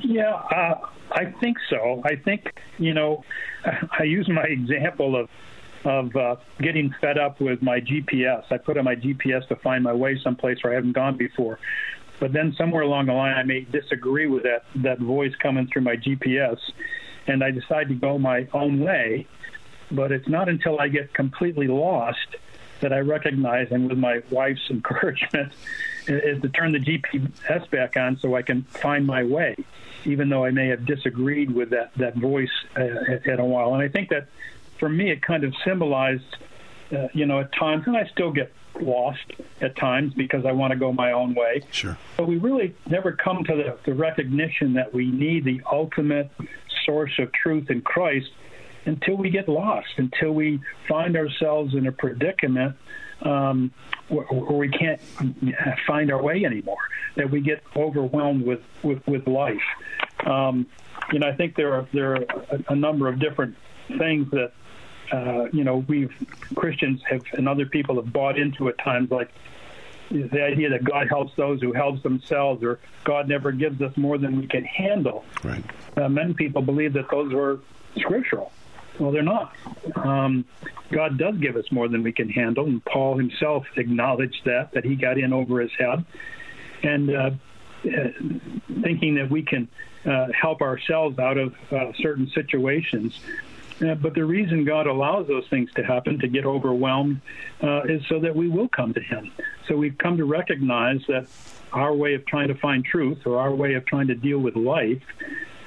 Yeah, 0.00 0.34
uh, 0.34 0.86
I 1.12 1.26
think 1.40 1.58
so. 1.68 2.02
I 2.04 2.16
think 2.16 2.52
you 2.78 2.94
know, 2.94 3.24
I 3.98 4.04
use 4.04 4.28
my 4.28 4.44
example 4.44 5.16
of 5.16 5.28
of 5.84 6.14
uh, 6.16 6.36
getting 6.60 6.94
fed 7.00 7.18
up 7.18 7.40
with 7.40 7.62
my 7.62 7.80
GPS. 7.80 8.44
I 8.50 8.58
put 8.58 8.76
on 8.76 8.84
my 8.84 8.96
GPS 8.96 9.46
to 9.48 9.56
find 9.56 9.84
my 9.84 9.92
way 9.92 10.18
someplace 10.22 10.58
where 10.62 10.72
I 10.72 10.76
haven't 10.76 10.92
gone 10.92 11.16
before. 11.16 11.58
But 12.20 12.32
then 12.32 12.52
somewhere 12.58 12.82
along 12.82 13.06
the 13.06 13.12
line, 13.12 13.34
I 13.34 13.44
may 13.44 13.60
disagree 13.60 14.26
with 14.26 14.42
that 14.42 14.64
that 14.76 14.98
voice 14.98 15.34
coming 15.36 15.68
through 15.72 15.82
my 15.82 15.96
GPS, 15.96 16.58
and 17.26 17.44
I 17.44 17.50
decide 17.50 17.88
to 17.88 17.94
go 17.94 18.18
my 18.18 18.48
own 18.52 18.80
way. 18.80 19.26
But 19.90 20.12
it's 20.12 20.28
not 20.28 20.48
until 20.48 20.80
I 20.80 20.88
get 20.88 21.14
completely 21.14 21.68
lost 21.68 22.36
that 22.80 22.92
I 22.92 23.00
recognize, 23.00 23.68
and 23.70 23.88
with 23.88 23.98
my 23.98 24.22
wife's 24.30 24.60
encouragement, 24.70 25.52
is 26.06 26.40
to 26.42 26.48
turn 26.48 26.72
the 26.72 26.78
GPS 26.78 27.70
back 27.70 27.96
on 27.96 28.18
so 28.18 28.34
I 28.34 28.42
can 28.42 28.62
find 28.62 29.06
my 29.06 29.24
way, 29.24 29.56
even 30.04 30.28
though 30.28 30.44
I 30.44 30.50
may 30.50 30.68
have 30.68 30.86
disagreed 30.86 31.50
with 31.50 31.70
that 31.70 31.92
that 31.96 32.16
voice 32.16 32.50
uh, 32.76 32.82
at, 32.82 33.26
at 33.26 33.40
a 33.40 33.44
while. 33.44 33.74
And 33.74 33.82
I 33.82 33.88
think 33.88 34.08
that 34.10 34.28
for 34.78 34.88
me, 34.88 35.10
it 35.10 35.22
kind 35.22 35.44
of 35.44 35.54
symbolized, 35.64 36.36
uh, 36.92 37.08
you 37.12 37.26
know, 37.26 37.40
at 37.40 37.52
times, 37.52 37.84
and 37.86 37.96
I 37.96 38.06
still 38.06 38.30
get 38.30 38.52
lost 38.80 39.32
at 39.60 39.76
times 39.76 40.14
because 40.14 40.44
I 40.44 40.52
want 40.52 40.72
to 40.72 40.78
go 40.78 40.92
my 40.92 41.12
own 41.12 41.34
way. 41.34 41.62
Sure. 41.70 41.98
But 42.16 42.28
we 42.28 42.36
really 42.36 42.74
never 42.88 43.12
come 43.12 43.44
to 43.44 43.56
the, 43.56 43.78
the 43.84 43.94
recognition 43.94 44.74
that 44.74 44.94
we 44.94 45.10
need 45.10 45.44
the 45.44 45.60
ultimate 45.70 46.30
source 46.84 47.18
of 47.18 47.32
truth 47.32 47.70
in 47.70 47.82
Christ 47.82 48.30
until 48.88 49.16
we 49.16 49.28
get 49.30 49.48
lost, 49.48 49.88
until 49.98 50.32
we 50.32 50.60
find 50.88 51.16
ourselves 51.16 51.74
in 51.74 51.86
a 51.86 51.92
predicament 51.92 52.74
um, 53.22 53.70
where, 54.08 54.24
where, 54.26 54.58
we 54.58 54.68
can't 54.68 55.00
find 55.86 56.10
our 56.10 56.22
way 56.22 56.44
anymore, 56.44 56.78
that 57.16 57.30
we 57.30 57.40
get 57.40 57.62
overwhelmed 57.76 58.44
with, 58.44 58.60
with, 58.82 59.06
with 59.06 59.26
life. 59.26 59.62
Um, 60.24 60.66
you 61.12 61.18
know, 61.18 61.28
I 61.28 61.34
think 61.34 61.54
there 61.54 61.74
are 61.74 61.88
there 61.92 62.12
are 62.12 62.24
a, 62.50 62.72
a 62.72 62.76
number 62.76 63.08
of 63.08 63.18
different 63.18 63.56
things 63.98 64.30
that 64.30 64.52
uh, 65.12 65.46
you 65.52 65.64
know 65.64 65.84
we've 65.88 66.12
Christians 66.54 67.00
have 67.08 67.22
and 67.32 67.48
other 67.48 67.66
people 67.66 67.96
have 67.96 68.12
bought 68.12 68.38
into 68.38 68.68
at 68.68 68.78
times, 68.78 69.10
like 69.10 69.30
the 70.10 70.42
idea 70.42 70.70
that 70.70 70.84
God 70.84 71.08
helps 71.08 71.34
those 71.36 71.60
who 71.60 71.72
help 71.72 72.02
themselves, 72.02 72.62
or 72.62 72.78
God 73.04 73.28
never 73.28 73.52
gives 73.52 73.80
us 73.80 73.96
more 73.96 74.18
than 74.18 74.38
we 74.38 74.46
can 74.46 74.64
handle. 74.64 75.24
Right. 75.42 75.64
Uh, 75.96 76.08
many 76.08 76.34
people 76.34 76.62
believe 76.62 76.92
that 76.94 77.10
those 77.10 77.32
were 77.32 77.60
scriptural. 77.96 78.52
Well, 78.98 79.12
they're 79.12 79.22
not. 79.22 79.54
Um, 79.94 80.44
God 80.90 81.18
does 81.18 81.36
give 81.36 81.56
us 81.56 81.70
more 81.70 81.88
than 81.88 82.02
we 82.02 82.12
can 82.12 82.28
handle, 82.28 82.66
and 82.66 82.84
Paul 82.84 83.16
himself 83.16 83.66
acknowledged 83.76 84.44
that 84.44 84.72
that 84.72 84.84
he 84.84 84.96
got 84.96 85.18
in 85.18 85.32
over 85.32 85.60
his 85.60 85.72
head, 85.78 86.04
and 86.82 87.10
uh, 87.10 87.30
uh, 87.84 88.08
thinking 88.82 89.14
that 89.16 89.30
we 89.30 89.42
can 89.42 89.68
uh, 90.04 90.28
help 90.32 90.62
ourselves 90.62 91.18
out 91.18 91.38
of 91.38 91.54
uh, 91.72 91.92
certain 92.00 92.28
situations. 92.28 93.20
Uh, 93.80 93.94
but 93.94 94.14
the 94.14 94.24
reason 94.24 94.64
God 94.64 94.88
allows 94.88 95.28
those 95.28 95.46
things 95.48 95.72
to 95.74 95.84
happen, 95.84 96.18
to 96.18 96.26
get 96.26 96.44
overwhelmed, 96.44 97.20
uh, 97.62 97.82
is 97.82 98.04
so 98.08 98.18
that 98.18 98.34
we 98.34 98.48
will 98.48 98.68
come 98.68 98.92
to 98.94 99.00
Him. 99.00 99.30
So 99.68 99.76
we've 99.76 99.96
come 99.96 100.16
to 100.16 100.24
recognize 100.24 101.02
that 101.06 101.28
our 101.72 101.94
way 101.94 102.14
of 102.14 102.24
trying 102.26 102.48
to 102.48 102.54
find 102.54 102.84
truth 102.84 103.26
or 103.26 103.38
our 103.38 103.54
way 103.54 103.74
of 103.74 103.84
trying 103.86 104.08
to 104.08 104.14
deal 104.14 104.38
with 104.38 104.56
life 104.56 105.02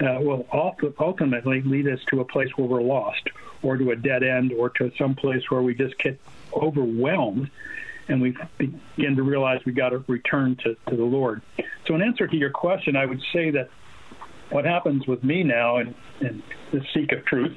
uh, 0.01 0.17
will 0.19 0.47
ultimately 0.99 1.61
lead 1.61 1.87
us 1.87 1.99
to 2.09 2.21
a 2.21 2.25
place 2.25 2.49
where 2.55 2.67
we're 2.67 2.81
lost 2.81 3.29
or 3.61 3.77
to 3.77 3.91
a 3.91 3.95
dead 3.95 4.23
end 4.23 4.51
or 4.53 4.69
to 4.69 4.91
some 4.97 5.13
place 5.15 5.43
where 5.49 5.61
we 5.61 5.75
just 5.75 5.97
get 5.99 6.19
overwhelmed 6.53 7.49
and 8.07 8.21
we 8.21 8.35
begin 8.57 9.15
to 9.15 9.23
realize 9.23 9.61
we 9.65 9.71
got 9.71 9.89
to 9.89 10.03
return 10.07 10.55
to, 10.57 10.75
to 10.89 10.95
the 10.95 11.03
Lord. 11.03 11.41
So, 11.87 11.95
in 11.95 12.01
answer 12.01 12.27
to 12.27 12.35
your 12.35 12.49
question, 12.49 12.95
I 12.95 13.05
would 13.05 13.21
say 13.31 13.51
that 13.51 13.69
what 14.49 14.65
happens 14.65 15.07
with 15.07 15.23
me 15.23 15.43
now 15.43 15.77
in, 15.77 15.95
in 16.19 16.43
the 16.71 16.81
seek 16.93 17.11
of 17.11 17.23
truth 17.25 17.55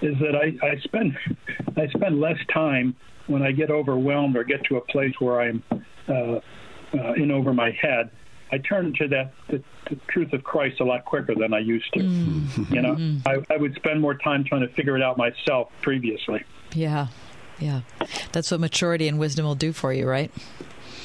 is 0.00 0.18
that 0.18 0.36
I, 0.36 0.54
I 0.66 0.78
spend 0.80 1.18
I 1.76 1.88
spend 1.88 2.20
less 2.20 2.38
time 2.52 2.94
when 3.26 3.42
I 3.42 3.52
get 3.52 3.70
overwhelmed 3.70 4.36
or 4.36 4.44
get 4.44 4.64
to 4.64 4.76
a 4.76 4.80
place 4.80 5.14
where 5.18 5.40
I'm 5.40 5.62
uh, 6.08 6.40
uh, 6.94 7.12
in 7.12 7.30
over 7.30 7.52
my 7.52 7.70
head 7.70 8.10
I 8.52 8.58
turn 8.58 8.92
to 8.98 9.08
that 9.08 9.32
the, 9.48 9.62
the, 9.88 9.96
truth 10.08 10.32
of 10.32 10.42
Christ 10.42 10.80
a 10.80 10.84
lot 10.84 11.04
quicker 11.04 11.34
than 11.34 11.54
I 11.54 11.60
used 11.60 11.92
to. 11.94 12.00
Mm. 12.00 12.70
You 12.74 12.82
know, 12.82 12.94
mm. 12.94 13.22
I, 13.26 13.52
I 13.52 13.56
would 13.56 13.74
spend 13.76 14.00
more 14.00 14.14
time 14.14 14.44
trying 14.44 14.62
to 14.62 14.68
figure 14.74 14.96
it 14.96 15.02
out 15.02 15.16
myself 15.16 15.70
previously. 15.82 16.42
Yeah, 16.74 17.08
yeah, 17.58 17.82
that's 18.32 18.50
what 18.50 18.60
maturity 18.60 19.06
and 19.08 19.18
wisdom 19.18 19.44
will 19.44 19.54
do 19.54 19.72
for 19.72 19.92
you, 19.92 20.06
right? 20.06 20.32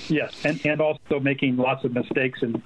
Yes, 0.10 0.34
and, 0.44 0.60
and 0.66 0.82
also 0.82 1.20
making 1.20 1.58
lots 1.58 1.84
of 1.84 1.94
mistakes 1.94 2.42
and 2.42 2.62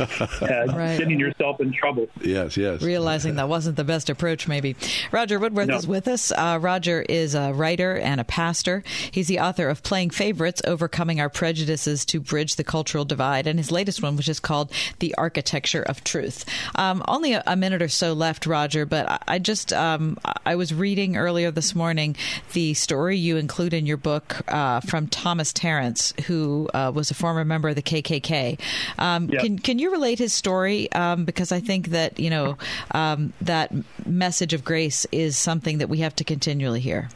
uh, 0.00 0.66
Right. 0.68 0.98
getting 0.98 1.18
yourself 1.18 1.60
in 1.60 1.72
trouble. 1.72 2.08
Yes, 2.22 2.56
yes. 2.56 2.82
Realizing 2.82 3.36
that 3.36 3.48
wasn't 3.48 3.76
the 3.76 3.84
best 3.84 4.10
approach, 4.10 4.46
maybe. 4.48 4.76
Rodger 5.12 5.38
Woodworth 5.38 5.68
No. 5.68 5.76
is 5.76 5.86
with 5.86 6.08
us. 6.08 6.32
Uh, 6.32 6.58
Rodger 6.60 7.02
is 7.08 7.34
a 7.34 7.52
writer 7.52 7.96
and 7.96 8.20
a 8.20 8.24
pastor. 8.24 8.82
He's 9.10 9.26
the 9.28 9.40
author 9.40 9.68
of 9.68 9.82
Playing 9.82 10.10
Favorites 10.10 10.62
Overcoming 10.66 11.20
Our 11.20 11.28
Prejudices 11.28 12.04
to 12.06 12.20
Bridge 12.20 12.56
the 12.56 12.64
Cultural 12.64 13.04
Divide, 13.04 13.46
and 13.46 13.58
his 13.58 13.70
latest 13.70 14.02
one, 14.02 14.16
which 14.16 14.28
is 14.28 14.40
called 14.40 14.72
The 14.98 15.14
Architecture 15.16 15.82
of 15.82 16.04
Truth. 16.04 16.44
Um, 16.74 17.02
only 17.08 17.32
a, 17.32 17.42
a 17.46 17.56
minute 17.56 17.82
or 17.82 17.88
so 17.88 18.12
left, 18.12 18.46
Rodger, 18.46 18.86
but 18.86 19.08
I, 19.08 19.18
I 19.28 19.38
just, 19.38 19.72
um, 19.72 20.18
I 20.44 20.54
was 20.56 20.72
reading 20.74 21.16
earlier 21.16 21.50
this 21.50 21.74
morning 21.74 22.16
the 22.52 22.74
story 22.74 23.16
you 23.16 23.36
include 23.36 23.74
in 23.74 23.86
your 23.86 23.96
book 23.96 24.36
uh, 24.48 24.80
from 24.80 25.06
Thomas 25.08 25.52
Tarrants, 25.52 26.12
who 26.26 26.47
uh, 26.74 26.92
was 26.94 27.10
a 27.10 27.14
former 27.14 27.44
member 27.44 27.68
of 27.68 27.74
the 27.76 27.82
KKK. 27.82 28.58
Um, 28.98 29.28
Yeah. 29.28 29.40
Can 29.40 29.58
can 29.58 29.78
you 29.78 29.90
relate 29.90 30.18
his 30.18 30.32
story? 30.32 30.90
Um, 30.92 31.24
because 31.24 31.52
I 31.52 31.60
think 31.60 31.88
that 31.88 32.18
you 32.18 32.30
know 32.30 32.56
um, 32.92 33.32
that 33.40 33.72
message 34.06 34.54
of 34.54 34.64
grace 34.64 35.06
is 35.12 35.36
something 35.36 35.78
that 35.78 35.88
we 35.88 35.98
have 35.98 36.14
to 36.16 36.24
continually 36.24 36.80
hear. 36.80 37.08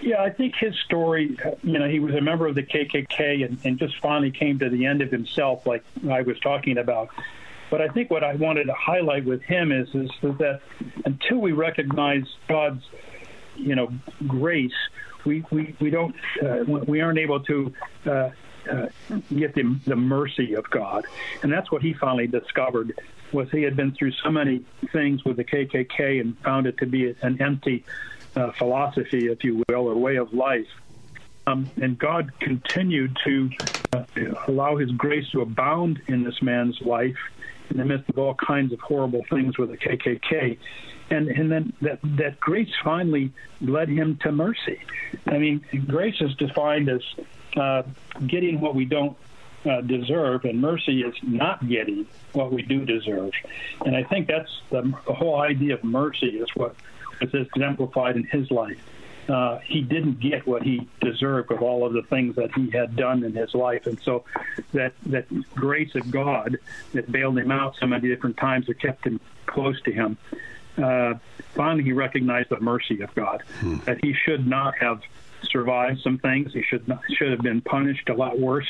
Yeah, 0.00 0.20
I 0.20 0.28
think 0.28 0.54
his 0.56 0.78
story, 0.80 1.34
you 1.62 1.78
know, 1.78 1.88
he 1.88 1.98
was 1.98 2.14
a 2.14 2.20
member 2.20 2.46
of 2.46 2.54
the 2.54 2.62
KKK 2.62 3.46
and, 3.46 3.58
and 3.64 3.78
just 3.78 3.96
finally 4.02 4.30
came 4.30 4.58
to 4.58 4.68
the 4.68 4.84
end 4.84 5.00
of 5.00 5.10
himself, 5.10 5.66
like 5.66 5.82
I 6.10 6.20
was 6.20 6.38
talking 6.40 6.76
about. 6.76 7.08
But 7.70 7.80
I 7.80 7.88
think 7.88 8.10
what 8.10 8.22
I 8.22 8.34
wanted 8.34 8.64
to 8.64 8.74
highlight 8.74 9.24
with 9.24 9.40
him 9.42 9.72
is, 9.72 9.88
is 9.94 10.10
that 10.20 10.60
until 11.06 11.38
we 11.38 11.52
recognize 11.52 12.24
God's, 12.48 12.84
you 13.56 13.74
know, 13.74 13.88
grace, 14.28 14.76
we, 15.24 15.44
we, 15.50 15.74
we 15.80 15.90
don't, 15.90 16.14
uh, 16.42 16.64
we 16.66 17.00
aren't 17.00 17.18
able 17.18 17.40
to 17.40 17.72
uh, 18.06 18.30
uh, 18.70 18.86
get 19.34 19.54
the, 19.54 19.78
the 19.86 19.96
mercy 19.96 20.54
of 20.54 20.68
God. 20.70 21.04
And 21.42 21.52
that's 21.52 21.70
what 21.70 21.82
he 21.82 21.92
finally 21.92 22.26
discovered 22.26 22.98
was 23.32 23.50
he 23.50 23.62
had 23.62 23.76
been 23.76 23.92
through 23.92 24.12
so 24.12 24.30
many 24.30 24.64
things 24.92 25.24
with 25.24 25.36
the 25.36 25.44
KKK 25.44 26.20
and 26.20 26.38
found 26.38 26.66
it 26.66 26.78
to 26.78 26.86
be 26.86 27.14
an 27.22 27.42
empty 27.42 27.84
uh, 28.36 28.52
philosophy, 28.52 29.26
if 29.26 29.44
you 29.44 29.62
will, 29.68 29.88
or 29.88 29.94
way 29.94 30.16
of 30.16 30.32
life. 30.32 30.68
Um, 31.46 31.70
and 31.80 31.98
God 31.98 32.32
continued 32.40 33.18
to 33.24 33.50
uh, 33.92 34.04
allow 34.48 34.76
His 34.76 34.90
grace 34.92 35.28
to 35.32 35.42
abound 35.42 36.00
in 36.06 36.24
this 36.24 36.40
man's 36.40 36.80
life 36.80 37.18
in 37.70 37.76
the 37.76 37.84
midst 37.84 38.08
of 38.08 38.18
all 38.18 38.34
kinds 38.34 38.72
of 38.72 38.80
horrible 38.80 39.24
things 39.28 39.58
with 39.58 39.70
the 39.70 39.76
KKK. 39.76 40.58
And, 41.10 41.28
and 41.28 41.52
then 41.52 41.72
that, 41.82 41.98
that 42.02 42.40
grace 42.40 42.72
finally 42.82 43.32
led 43.60 43.88
him 43.88 44.18
to 44.22 44.32
mercy. 44.32 44.80
I 45.26 45.38
mean, 45.38 45.64
grace 45.86 46.20
is 46.20 46.34
defined 46.36 46.88
as 46.88 47.02
uh, 47.56 47.82
getting 48.26 48.60
what 48.60 48.74
we 48.74 48.84
don't 48.84 49.16
uh, 49.66 49.80
deserve, 49.80 50.44
and 50.44 50.60
mercy 50.60 51.02
is 51.02 51.14
not 51.22 51.66
getting 51.68 52.06
what 52.32 52.52
we 52.52 52.62
do 52.62 52.84
deserve. 52.84 53.32
And 53.84 53.96
I 53.96 54.02
think 54.02 54.28
that's 54.28 54.50
the, 54.70 54.82
the 55.06 55.14
whole 55.14 55.40
idea 55.40 55.74
of 55.74 55.84
mercy 55.84 56.38
is 56.38 56.48
what 56.54 56.74
is 57.20 57.32
exemplified 57.32 58.16
in 58.16 58.24
his 58.24 58.50
life. 58.50 58.78
Uh, 59.28 59.58
he 59.60 59.80
didn't 59.80 60.20
get 60.20 60.46
what 60.46 60.62
he 60.62 60.86
deserved 61.00 61.50
of 61.50 61.62
all 61.62 61.86
of 61.86 61.94
the 61.94 62.02
things 62.02 62.36
that 62.36 62.52
he 62.54 62.70
had 62.70 62.94
done 62.94 63.24
in 63.24 63.32
his 63.32 63.54
life, 63.54 63.86
and 63.86 63.98
so 64.00 64.22
that 64.74 64.92
that 65.06 65.26
grace 65.54 65.94
of 65.94 66.10
God 66.10 66.58
that 66.92 67.10
bailed 67.10 67.38
him 67.38 67.50
out 67.50 67.74
so 67.80 67.86
many 67.86 68.08
different 68.08 68.36
times 68.36 68.66
that 68.66 68.78
kept 68.78 69.06
him 69.06 69.18
close 69.46 69.80
to 69.82 69.92
him. 69.92 70.18
Uh, 70.76 71.14
finally, 71.54 71.84
he 71.84 71.92
recognized 71.92 72.48
the 72.50 72.60
mercy 72.60 73.00
of 73.00 73.14
God 73.14 73.42
that 73.84 73.98
he 74.02 74.12
should 74.12 74.46
not 74.46 74.76
have 74.78 75.02
survived 75.42 76.00
some 76.00 76.18
things. 76.18 76.52
He 76.52 76.62
should 76.62 76.86
not, 76.88 77.02
should 77.12 77.30
have 77.30 77.42
been 77.42 77.60
punished 77.60 78.08
a 78.08 78.14
lot 78.14 78.38
worse 78.38 78.68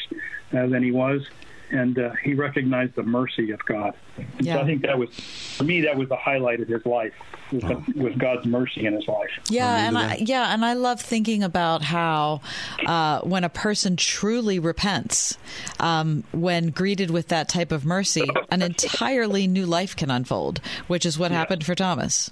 uh, 0.52 0.66
than 0.66 0.82
he 0.82 0.90
was, 0.90 1.26
and 1.74 1.98
uh, 1.98 2.10
he 2.22 2.34
recognized 2.34 2.94
the 2.94 3.02
mercy 3.02 3.50
of 3.50 3.64
God. 3.64 3.94
And 4.16 4.26
Yeah. 4.46 4.54
So 4.54 4.60
I 4.62 4.64
think 4.64 4.82
that 4.82 4.98
was, 4.98 5.10
for 5.10 5.64
me, 5.64 5.82
that 5.82 5.96
was 5.96 6.08
the 6.08 6.16
highlight 6.16 6.60
of 6.60 6.68
his 6.68 6.86
life 6.86 7.12
was, 7.52 7.86
was 7.94 8.14
God's 8.16 8.46
mercy 8.46 8.86
in 8.86 8.94
his 8.94 9.06
life. 9.08 9.30
Yeah, 9.48 9.88
and 9.88 9.98
I, 9.98 10.16
yeah, 10.20 10.54
and 10.54 10.64
I 10.64 10.74
love 10.74 11.00
thinking 11.00 11.42
about 11.42 11.82
how 11.82 12.40
uh, 12.86 13.20
when 13.20 13.44
a 13.44 13.48
person 13.48 13.96
truly 13.96 14.58
repents, 14.58 15.36
um, 15.80 16.24
when 16.32 16.68
greeted 16.68 17.10
with 17.10 17.28
that 17.28 17.48
type 17.48 17.72
of 17.72 17.84
mercy, 17.84 18.28
an 18.50 18.62
entirely 18.62 19.46
new 19.46 19.66
life 19.66 19.96
can 19.96 20.10
unfold, 20.10 20.60
which 20.86 21.04
is 21.04 21.18
what 21.18 21.32
happened 21.32 21.64
for 21.64 21.74
Thomas. 21.74 22.30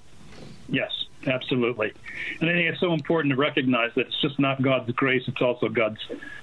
Yes, 0.69 1.02
absolutely. 1.27 1.93
And 2.41 2.49
I 2.51 2.53
think 2.55 2.69
it's 2.71 2.81
so 2.81 2.93
important 2.93 3.33
to 3.33 3.41
recognize 3.41 3.91
that 3.95 4.07
it's 4.07 4.21
just 4.21 4.39
not 4.39 4.63
God's 4.63 4.91
grace; 4.93 5.23
it's 5.27 5.41
also 5.43 5.69
God's 5.69 5.99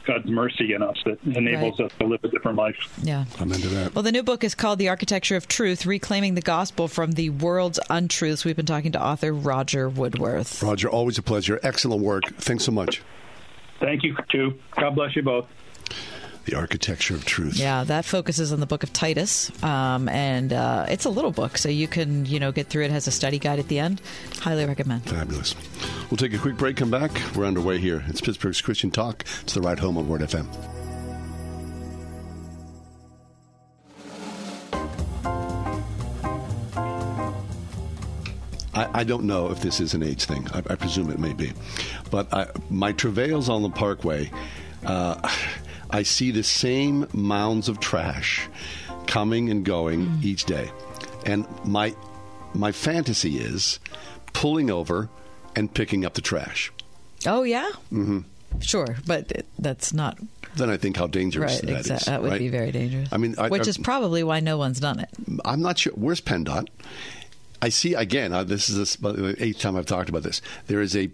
God's 0.05 0.27
mercy 0.27 0.73
in 0.73 0.81
us 0.81 0.97
that 1.05 1.19
enables 1.23 1.79
Right. 1.79 1.85
us 1.91 1.97
to 1.99 2.05
live 2.07 2.23
a 2.23 2.27
different 2.29 2.57
life. 2.57 2.75
Yeah. 3.03 3.25
I'm 3.39 3.51
into 3.51 3.67
that. 3.69 3.93
Well, 3.93 4.03
the 4.03 4.11
new 4.11 4.23
book 4.23 4.43
is 4.43 4.55
called 4.55 4.79
The 4.79 4.89
Architecture 4.89 5.35
of 5.35 5.47
Truth 5.47 5.85
Reclaiming 5.85 6.33
the 6.35 6.41
Gospel 6.41 6.87
from 6.87 7.11
the 7.11 7.29
World's 7.29 7.79
Untruths. 7.89 8.43
We've 8.45 8.55
been 8.55 8.65
talking 8.65 8.91
to 8.93 9.01
author 9.03 9.31
Rodger 9.33 9.87
Woodworth. 9.87 10.63
Rodger, 10.63 10.89
always 10.89 11.17
a 11.17 11.21
pleasure. 11.21 11.59
Excellent 11.63 12.01
work. 12.01 12.23
Thanks 12.37 12.63
so 12.63 12.71
much. 12.71 13.01
Thank 13.79 14.03
you 14.03 14.15
too. 14.29 14.55
God 14.75 14.95
bless 14.95 15.15
you 15.15 15.21
both. 15.21 15.47
The 16.49 16.55
Architecture 16.55 17.13
of 17.13 17.25
Truth. 17.25 17.57
Yeah, 17.57 17.83
that 17.83 18.05
focuses 18.05 18.51
on 18.51 18.59
the 18.59 18.65
book 18.65 18.81
of 18.81 18.91
Titus, 18.91 19.51
um, 19.63 20.09
and 20.09 20.51
uh, 20.51 20.87
it's 20.89 21.05
a 21.05 21.09
little 21.11 21.29
book, 21.29 21.59
so 21.59 21.69
you 21.69 21.87
can 21.87 22.25
you 22.25 22.39
know 22.39 22.51
get 22.51 22.67
through 22.67 22.83
it. 22.83 22.85
it 22.87 22.91
has 22.91 23.05
a 23.05 23.11
study 23.11 23.37
guide 23.37 23.59
at 23.59 23.67
the 23.67 23.77
end. 23.77 24.01
Highly 24.39 24.65
recommend. 24.65 25.03
Fabulous. 25.03 25.53
We'll 26.09 26.17
take 26.17 26.33
a 26.33 26.39
quick 26.39 26.57
break, 26.57 26.77
come 26.77 26.89
back. 26.89 27.11
We're 27.35 27.45
underway 27.45 27.77
here. 27.77 28.03
It's 28.07 28.19
Pittsburgh's 28.19 28.61
Christian 28.61 28.89
Talk. 28.89 29.25
It's 29.41 29.53
the 29.53 29.61
ride 29.61 29.77
home 29.77 29.95
on 29.99 30.07
Word 30.07 30.21
FM. 30.21 30.47
I, 38.73 39.01
I 39.01 39.03
don't 39.03 39.25
know 39.25 39.51
if 39.51 39.61
this 39.61 39.79
is 39.79 39.93
an 39.93 40.01
age 40.01 40.23
thing. 40.23 40.47
I, 40.51 40.63
I 40.67 40.75
presume 40.75 41.11
it 41.11 41.19
may 41.19 41.33
be. 41.33 41.53
But 42.09 42.33
I, 42.33 42.47
my 42.71 42.91
travails 42.93 43.49
on 43.49 43.61
the 43.61 43.69
parkway, 43.69 44.31
uh, 44.83 45.29
I 45.89 46.03
see 46.03 46.31
the 46.31 46.43
same 46.43 47.07
mounds 47.13 47.67
of 47.69 47.79
trash 47.79 48.47
coming 49.07 49.49
and 49.49 49.65
going 49.65 50.19
each 50.21 50.45
day. 50.45 50.69
And 51.25 51.45
my 51.65 51.95
my 52.53 52.71
fantasy 52.71 53.37
is 53.37 53.79
pulling 54.33 54.69
over 54.71 55.09
and 55.55 55.73
picking 55.73 56.05
up 56.05 56.13
the 56.13 56.21
trash. 56.21 56.71
Oh 57.25 57.43
yeah, 57.43 57.69
mm-hmm. 57.91 58.19
sure, 58.61 58.97
but 59.05 59.31
it, 59.31 59.45
that's 59.57 59.91
not 59.93 60.17
Then 60.55 60.69
I 60.69 60.77
think 60.77 60.95
how 60.97 61.07
dangerous 61.07 61.55
right. 61.63 61.73
that 61.73 61.79
is. 61.81 61.87
exa- 61.87 62.05
that 62.05 62.21
would 62.21 62.31
right? 62.31 62.39
be 62.39 62.47
very 62.49 62.71
dangerous. 62.71 63.09
I 63.11 63.17
mean, 63.17 63.35
I- 63.37 63.49
which 63.49 63.67
I- 63.67 63.69
is 63.69 63.77
probably 63.77 64.23
why 64.23 64.39
no 64.39 64.57
one's 64.57 64.79
done 64.79 64.99
it. 64.99 65.09
I'm 65.43 65.61
not 65.61 65.79
sure. 65.79 65.93
Where's 65.93 66.21
PennDOT? 66.21 66.67
I 67.61 67.69
see 67.69 67.93
again. 67.93 68.31
Uh, 68.31 68.43
this 68.45 68.69
is 68.69 68.95
the 68.97 69.11
the 69.11 69.43
eighth 69.43 69.59
time 69.59 69.75
I've 69.75 69.85
talked 69.85 70.07
about 70.07 70.23
this. 70.23 70.41
There 70.67 70.79
is 70.81 70.95
a 70.95 71.09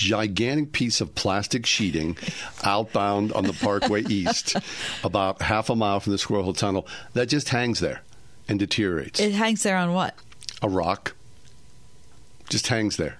gigantic 0.00 0.72
piece 0.72 1.00
of 1.02 1.14
plastic 1.14 1.66
sheeting 1.66 2.16
outbound 2.64 3.32
on 3.32 3.44
the 3.44 3.52
Parkway 3.52 4.02
East, 4.08 4.56
about 5.04 5.42
half 5.42 5.68
a 5.68 5.76
mile 5.76 6.00
from 6.00 6.12
the 6.12 6.18
Squirrel 6.18 6.44
Hill 6.44 6.54
Tunnel, 6.54 6.86
that 7.12 7.26
just 7.26 7.50
hangs 7.50 7.80
there 7.80 8.00
and 8.48 8.58
deteriorates. 8.58 9.20
It 9.20 9.32
hangs 9.32 9.62
there 9.62 9.76
on 9.76 9.92
what? 9.92 10.14
a 10.62 10.68
rock 10.68 11.14
just 12.50 12.66
hangs 12.66 12.96
there. 12.98 13.16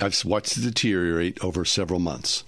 I've 0.00 0.22
watched 0.24 0.56
it 0.58 0.62
deteriorate 0.62 1.42
over 1.44 1.64
several 1.64 2.00
months. 2.00 2.44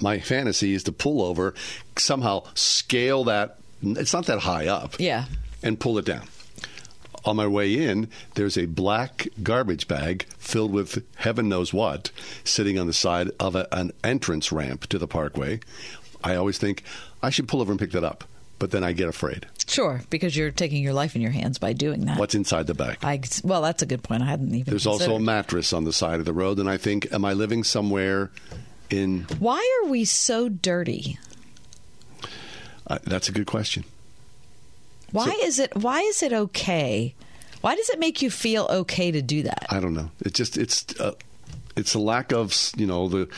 My 0.00 0.20
fantasy 0.20 0.74
is 0.74 0.82
to 0.84 0.92
pull 0.92 1.22
over, 1.22 1.54
somehow 1.96 2.44
scale 2.54 3.24
that. 3.24 3.58
It's 3.82 4.12
not 4.12 4.26
that 4.26 4.40
high 4.40 4.66
up 4.66 4.96
Yeah. 5.00 5.24
and 5.62 5.80
pull 5.80 5.96
it 5.98 6.04
down. 6.04 6.28
On 7.26 7.34
my 7.34 7.46
way 7.48 7.74
in, 7.74 8.08
there's 8.36 8.56
a 8.56 8.66
black 8.66 9.26
garbage 9.42 9.88
bag 9.88 10.26
filled 10.38 10.72
with 10.72 11.04
heaven 11.16 11.48
knows 11.48 11.74
what 11.74 12.12
sitting 12.44 12.78
on 12.78 12.86
the 12.86 12.92
side 12.92 13.30
of 13.40 13.56
a, 13.56 13.66
an 13.72 13.90
entrance 14.04 14.52
ramp 14.52 14.86
to 14.86 14.98
the 14.98 15.08
parkway. 15.08 15.58
I 16.22 16.36
always 16.36 16.56
think 16.56 16.84
I 17.22 17.30
should 17.30 17.48
pull 17.48 17.60
over 17.60 17.72
and 17.72 17.80
pick 17.80 17.90
that 17.90 18.04
up, 18.04 18.24
but 18.60 18.70
then 18.70 18.84
I 18.84 18.92
get 18.92 19.08
afraid. 19.08 19.46
Sure, 19.66 20.02
because 20.08 20.36
you're 20.36 20.52
taking 20.52 20.84
your 20.84 20.92
life 20.92 21.16
in 21.16 21.20
your 21.20 21.32
hands 21.32 21.58
by 21.58 21.72
doing 21.72 22.04
that. 22.04 22.16
What's 22.16 22.36
inside 22.36 22.68
the 22.68 22.74
bag? 22.74 22.98
I, 23.02 23.20
well, 23.42 23.60
that's 23.60 23.82
a 23.82 23.86
good 23.86 24.04
point. 24.04 24.22
I 24.22 24.26
hadn't 24.26 24.54
even. 24.54 24.70
There's 24.70 24.86
also 24.86 25.16
a 25.16 25.20
mattress 25.20 25.72
on 25.72 25.82
the 25.82 25.92
side 25.92 26.20
of 26.20 26.26
the 26.26 26.32
road, 26.32 26.60
and 26.60 26.70
I 26.70 26.76
think, 26.76 27.12
am 27.12 27.24
I 27.24 27.32
living 27.32 27.64
somewhere 27.64 28.30
in? 28.88 29.26
Why 29.40 29.80
are 29.82 29.88
we 29.88 30.04
so 30.04 30.48
dirty? 30.48 31.18
Uh, 32.86 33.00
that's 33.02 33.28
a 33.28 33.32
good 33.32 33.46
question. 33.46 33.82
Why 35.12 35.26
So- 35.26 35.46
is 35.46 35.58
it? 35.58 35.76
Why 35.76 36.00
is 36.00 36.22
it 36.22 36.32
okay? 36.32 37.14
Why 37.60 37.74
does 37.74 37.88
it 37.90 37.98
make 37.98 38.22
you 38.22 38.30
feel 38.30 38.66
okay 38.70 39.10
to 39.10 39.22
do 39.22 39.42
that? 39.44 39.66
I 39.70 39.80
don't 39.80 39.94
know. 39.94 40.10
It 40.24 40.34
just 40.34 40.56
it's 40.56 40.84
uh, 41.00 41.12
it's 41.76 41.94
a 41.94 41.98
lack 41.98 42.32
of 42.32 42.54
you 42.76 42.86
know 42.86 43.08
the 43.08 43.28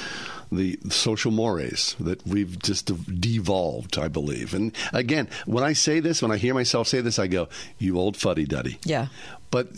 the 0.50 0.78
social 0.90 1.30
mores 1.30 1.94
that 2.00 2.26
we've 2.26 2.58
just 2.58 2.86
devolved. 3.20 3.98
I 3.98 4.08
believe, 4.08 4.54
and 4.54 4.72
again, 4.92 5.28
when 5.46 5.62
I 5.64 5.72
say 5.74 6.00
this, 6.00 6.20
when 6.22 6.30
I 6.30 6.36
hear 6.36 6.54
myself 6.54 6.88
say 6.88 7.00
this, 7.00 7.18
I 7.18 7.26
go, 7.26 7.48
"You 7.78 7.98
old 7.98 8.16
fuddy 8.16 8.44
duddy." 8.44 8.78
Yeah. 8.84 9.08
But 9.50 9.68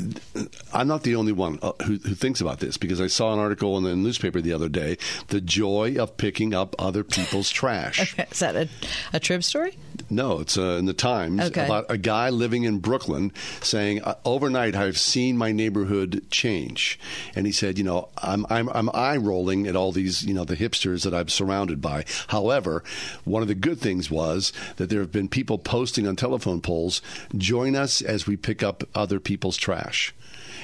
I'm 0.72 0.88
not 0.88 1.04
the 1.04 1.14
only 1.14 1.30
one 1.30 1.60
uh, 1.62 1.70
who, 1.84 1.92
who 1.98 2.16
thinks 2.16 2.40
about 2.40 2.58
this 2.58 2.76
because 2.76 3.00
I 3.00 3.06
saw 3.06 3.32
an 3.32 3.38
article 3.38 3.78
in 3.78 3.84
the 3.84 3.94
newspaper 3.94 4.40
the 4.40 4.52
other 4.52 4.68
day 4.68 4.98
the 5.28 5.40
joy 5.40 5.94
of 5.96 6.16
picking 6.16 6.52
up 6.54 6.74
other 6.76 7.04
people's 7.04 7.50
trash. 7.60 8.00
Okay. 8.14 8.26
Is 8.32 8.40
that 8.40 8.56
a, 8.56 8.68
a 9.12 9.20
trib 9.20 9.44
story? 9.44 9.76
No, 10.08 10.40
it's 10.40 10.58
uh, 10.58 10.76
in 10.78 10.86
the 10.86 10.92
Times 10.92 11.40
Okay. 11.40 11.64
about 11.64 11.86
a 11.88 11.96
guy 11.96 12.30
living 12.30 12.64
in 12.64 12.78
Brooklyn 12.78 13.32
saying, 13.62 14.02
uh, 14.02 14.14
"Overnight, 14.24 14.74
I've 14.74 14.98
seen 14.98 15.36
my 15.36 15.52
neighborhood 15.52 16.22
change." 16.30 16.98
And 17.34 17.46
he 17.46 17.52
said, 17.52 17.78
"You 17.78 17.84
know, 17.84 18.08
I'm 18.18 18.44
I'm 18.50 18.68
I'm 18.70 18.90
eye 18.94 19.16
rolling 19.16 19.66
at 19.66 19.76
all 19.76 19.92
these 19.92 20.22
you 20.24 20.34
know 20.34 20.44
the 20.44 20.56
hipsters 20.56 21.04
that 21.04 21.14
I'm 21.14 21.28
surrounded 21.28 21.80
by. 21.80 22.04
However, 22.28 22.82
one 23.24 23.42
of 23.42 23.48
the 23.48 23.54
good 23.54 23.78
things 23.78 24.10
was 24.10 24.52
that 24.76 24.90
there 24.90 25.00
have 25.00 25.12
been 25.12 25.28
people 25.28 25.58
posting 25.58 26.06
on 26.08 26.16
telephone 26.16 26.60
poles, 26.60 27.02
join 27.36 27.76
us 27.76 28.02
as 28.02 28.26
we 28.26 28.36
pick 28.36 28.62
up 28.62 28.82
other 28.94 29.20
people's 29.20 29.56
trash." 29.56 30.14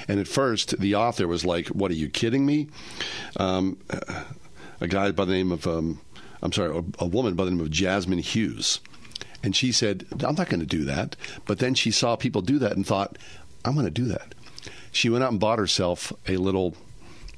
And 0.09 0.19
at 0.19 0.27
first, 0.27 0.77
the 0.79 0.95
author 0.95 1.27
was 1.27 1.45
like, 1.45 1.67
"What 1.69 1.91
are 1.91 1.95
you 1.95 2.09
kidding 2.09 2.45
me?" 2.45 2.67
Um, 3.37 3.77
a 4.81 4.87
guy 4.87 5.11
by 5.11 5.25
the 5.25 5.33
name 5.33 5.51
of 5.51 5.65
um, 5.67 5.99
I'm 6.41 6.51
sorry, 6.51 6.77
a, 6.77 6.83
a 7.03 7.07
woman 7.07 7.33
by 7.35 7.45
the 7.45 7.51
name 7.51 7.59
of 7.61 7.69
Jazmine 7.69 8.19
Hughes. 8.21 8.79
And 9.43 9.55
she 9.55 9.71
said, 9.71 10.05
I'm 10.11 10.35
not 10.35 10.49
going 10.49 10.59
to 10.59 10.65
do 10.65 10.83
that. 10.85 11.15
But 11.45 11.59
then 11.59 11.73
she 11.75 11.91
saw 11.91 12.15
people 12.15 12.41
do 12.41 12.59
that 12.59 12.73
and 12.73 12.85
thought, 12.85 13.17
I'm 13.63 13.73
going 13.73 13.85
to 13.85 13.91
do 13.91 14.05
that. 14.05 14.33
She 14.91 15.09
went 15.09 15.23
out 15.23 15.31
and 15.31 15.39
bought 15.39 15.59
herself 15.59 16.11
a 16.27 16.37
little 16.37 16.75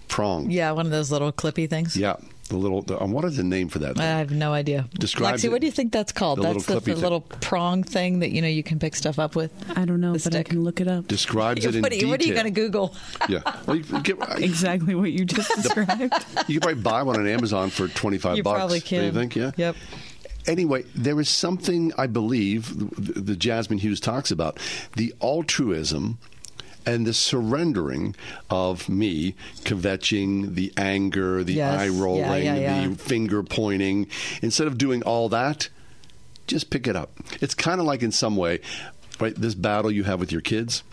prong. 0.07 0.49
Yeah, 0.49 0.71
one 0.71 0.85
of 0.85 0.91
those 0.91 1.11
little 1.11 1.31
clippy 1.31 1.69
things. 1.69 1.97
Yeah, 1.97 2.15
the 2.49 2.57
little, 2.57 2.81
the, 2.81 3.01
um, 3.01 3.11
what 3.11 3.25
is 3.25 3.37
the 3.37 3.43
name 3.43 3.69
for 3.69 3.79
that? 3.79 3.99
I 3.99 4.03
have 4.19 4.31
no 4.31 4.53
idea. 4.53 4.87
Describe 4.97 5.35
Lexi, 5.35 5.45
it. 5.45 5.49
what 5.49 5.61
do 5.61 5.67
you 5.67 5.71
think 5.71 5.91
that's 5.91 6.11
called? 6.11 6.39
The 6.39 6.43
that's 6.43 6.67
little 6.67 6.75
the, 6.75 6.85
the 6.85 6.93
thing. 6.93 7.03
little 7.03 7.21
prong 7.21 7.83
thing 7.83 8.19
that 8.19 8.31
you 8.31 8.41
know 8.41 8.47
you 8.47 8.63
can 8.63 8.79
pick 8.79 8.95
stuff 8.95 9.19
up 9.19 9.35
with. 9.35 9.51
I 9.77 9.85
don't 9.85 10.01
know, 10.01 10.13
The 10.13 10.29
but 10.29 10.39
I 10.39 10.43
can 10.43 10.63
look 10.63 10.81
it 10.81 10.87
up. 10.87 11.07
Describes 11.07 11.65
it 11.65 11.75
in 11.75 11.81
what, 11.81 11.91
are 11.91 11.95
you, 11.95 12.01
detail. 12.01 12.11
what 12.11 12.21
are 12.21 12.25
you 12.25 12.33
going 12.33 12.45
to 12.45 12.51
Google? 12.51 12.95
Yeah. 13.27 13.41
Well, 13.67 13.75
you, 13.75 13.83
get, 14.01 14.17
Exactly 14.39 14.95
what 14.95 15.11
you 15.11 15.25
just 15.25 15.49
described. 15.55 16.01
You 16.47 16.59
can 16.59 16.61
probably 16.61 16.81
buy 16.81 17.03
one 17.03 17.17
on 17.17 17.27
Amazon 17.27 17.69
for 17.69 17.87
25 17.87 18.37
You 18.37 18.43
bucks. 18.43 18.57
probably 18.57 18.79
Do 18.79 18.95
you 18.95 19.11
think? 19.11 19.35
Yeah. 19.35 19.51
Yep. 19.55 19.75
Anyway, 20.47 20.83
there 20.95 21.19
is 21.19 21.29
something 21.29 21.91
I 21.97 22.07
believe 22.07 22.75
the, 22.77 23.19
the 23.19 23.35
Jazmine 23.35 23.79
Hughes 23.79 23.99
talks 23.99 24.31
about 24.31 24.57
the 24.95 25.13
altruism 25.21 26.17
and 26.85 27.05
the 27.05 27.13
surrendering 27.13 28.15
of 28.49 28.89
me, 28.89 29.35
kvetching, 29.63 30.55
the 30.55 30.73
anger, 30.77 31.43
the 31.43 31.53
Yes. 31.53 31.79
eye 31.79 31.89
rolling, 31.89 32.45
yeah, 32.45 32.55
yeah. 32.55 32.87
the 32.87 32.95
finger 32.95 33.43
pointing. 33.43 34.07
Instead 34.41 34.65
of 34.67 34.77
doing 34.77 35.03
all 35.03 35.29
that, 35.29 35.69
just 36.47 36.69
pick 36.71 36.87
it 36.87 36.95
up. 36.95 37.11
It's 37.41 37.53
kind 37.53 37.79
of 37.79 37.85
like 37.85 38.01
in 38.01 38.11
some 38.11 38.35
way, 38.35 38.61
right? 39.19 39.35
This 39.35 39.53
battle 39.53 39.91
you 39.91 40.05
have 40.05 40.19
with 40.19 40.31
your 40.31 40.41
kids, 40.41 40.83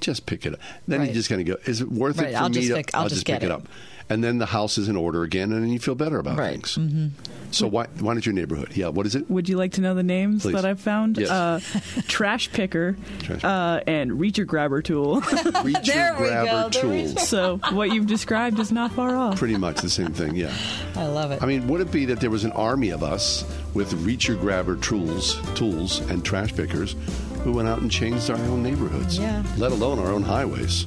just 0.00 0.26
pick 0.26 0.44
it 0.44 0.54
up. 0.54 0.60
Then 0.86 1.00
Right. 1.00 1.08
you 1.08 1.14
just 1.14 1.28
kind 1.30 1.40
of 1.40 1.46
go, 1.46 1.56
is 1.70 1.80
it 1.80 1.90
worth 1.90 2.18
Right, 2.18 2.28
it 2.30 2.32
for 2.34 2.38
I'll 2.42 2.48
me 2.50 2.54
just 2.56 2.68
to? 2.68 2.74
pick- 2.74 2.94
I'll 2.94 3.08
just 3.08 3.24
pick 3.24 3.40
get 3.40 3.42
it 3.44 3.46
it. 3.46 3.52
up. 3.52 3.68
And 4.10 4.24
then 4.24 4.38
the 4.38 4.46
house 4.46 4.78
is 4.78 4.88
in 4.88 4.96
order 4.96 5.22
again, 5.22 5.52
and 5.52 5.62
then 5.62 5.70
you 5.70 5.78
feel 5.78 5.94
better 5.94 6.18
about 6.18 6.38
Right. 6.38 6.62
Mm-hmm. 6.62 7.08
So 7.50 7.66
why 7.66 7.86
why 8.00 8.14
not 8.14 8.24
your 8.26 8.34
neighborhood? 8.34 8.76
Yeah, 8.76 8.88
what 8.88 9.06
is 9.06 9.14
it? 9.14 9.30
Would 9.30 9.48
you 9.48 9.56
like 9.56 9.72
to 9.72 9.80
know 9.80 9.94
the 9.94 10.02
names 10.02 10.42
Please. 10.42 10.52
that 10.54 10.64
I've 10.66 10.80
found? 10.80 11.16
Yes. 11.18 11.30
Uh, 11.30 11.60
trash 12.08 12.50
picker 12.52 12.96
uh, 13.42 13.80
and 13.86 14.12
reacher 14.12 14.46
grabber 14.46 14.82
tool. 14.82 15.20
Reacher 15.22 15.84
There 15.84 16.12
we 16.14 16.18
grabber 16.28 16.46
go, 16.46 16.68
the 16.68 16.78
reacher- 16.86 17.12
tools. 17.14 17.28
so 17.28 17.58
what 17.72 17.90
you've 17.92 18.06
described 18.06 18.58
is 18.58 18.70
not 18.72 18.92
far 18.92 19.16
off. 19.16 19.38
Pretty 19.38 19.56
much 19.56 19.80
the 19.80 19.88
same 19.90 20.12
thing, 20.12 20.36
yeah. 20.36 20.52
I 20.94 21.06
love 21.06 21.30
it. 21.30 21.42
I 21.42 21.46
mean, 21.46 21.66
would 21.68 21.80
it 21.80 21.90
be 21.90 22.04
that 22.06 22.20
there 22.20 22.30
was 22.30 22.44
an 22.44 22.52
army 22.52 22.90
of 22.90 23.02
us 23.02 23.44
with 23.74 23.92
reacher 24.06 24.38
grabber 24.38 24.76
tools, 24.76 25.38
tools 25.54 26.00
and 26.10 26.22
trash 26.24 26.54
pickers 26.54 26.96
who 27.44 27.52
went 27.52 27.68
out 27.68 27.80
and 27.80 27.90
changed 27.90 28.30
our 28.30 28.36
own 28.36 28.62
neighborhoods? 28.62 29.18
Yeah. 29.18 29.42
Let 29.56 29.72
alone 29.72 29.98
our 29.98 30.10
own 30.12 30.22
highways. 30.22 30.86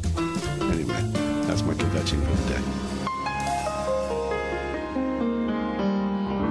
Anyway, 0.61 1.01
that's 1.47 1.63
my 1.63 1.73
kvetching 1.73 2.23
for 2.23 2.43
the 2.43 2.53
day. 2.53 2.61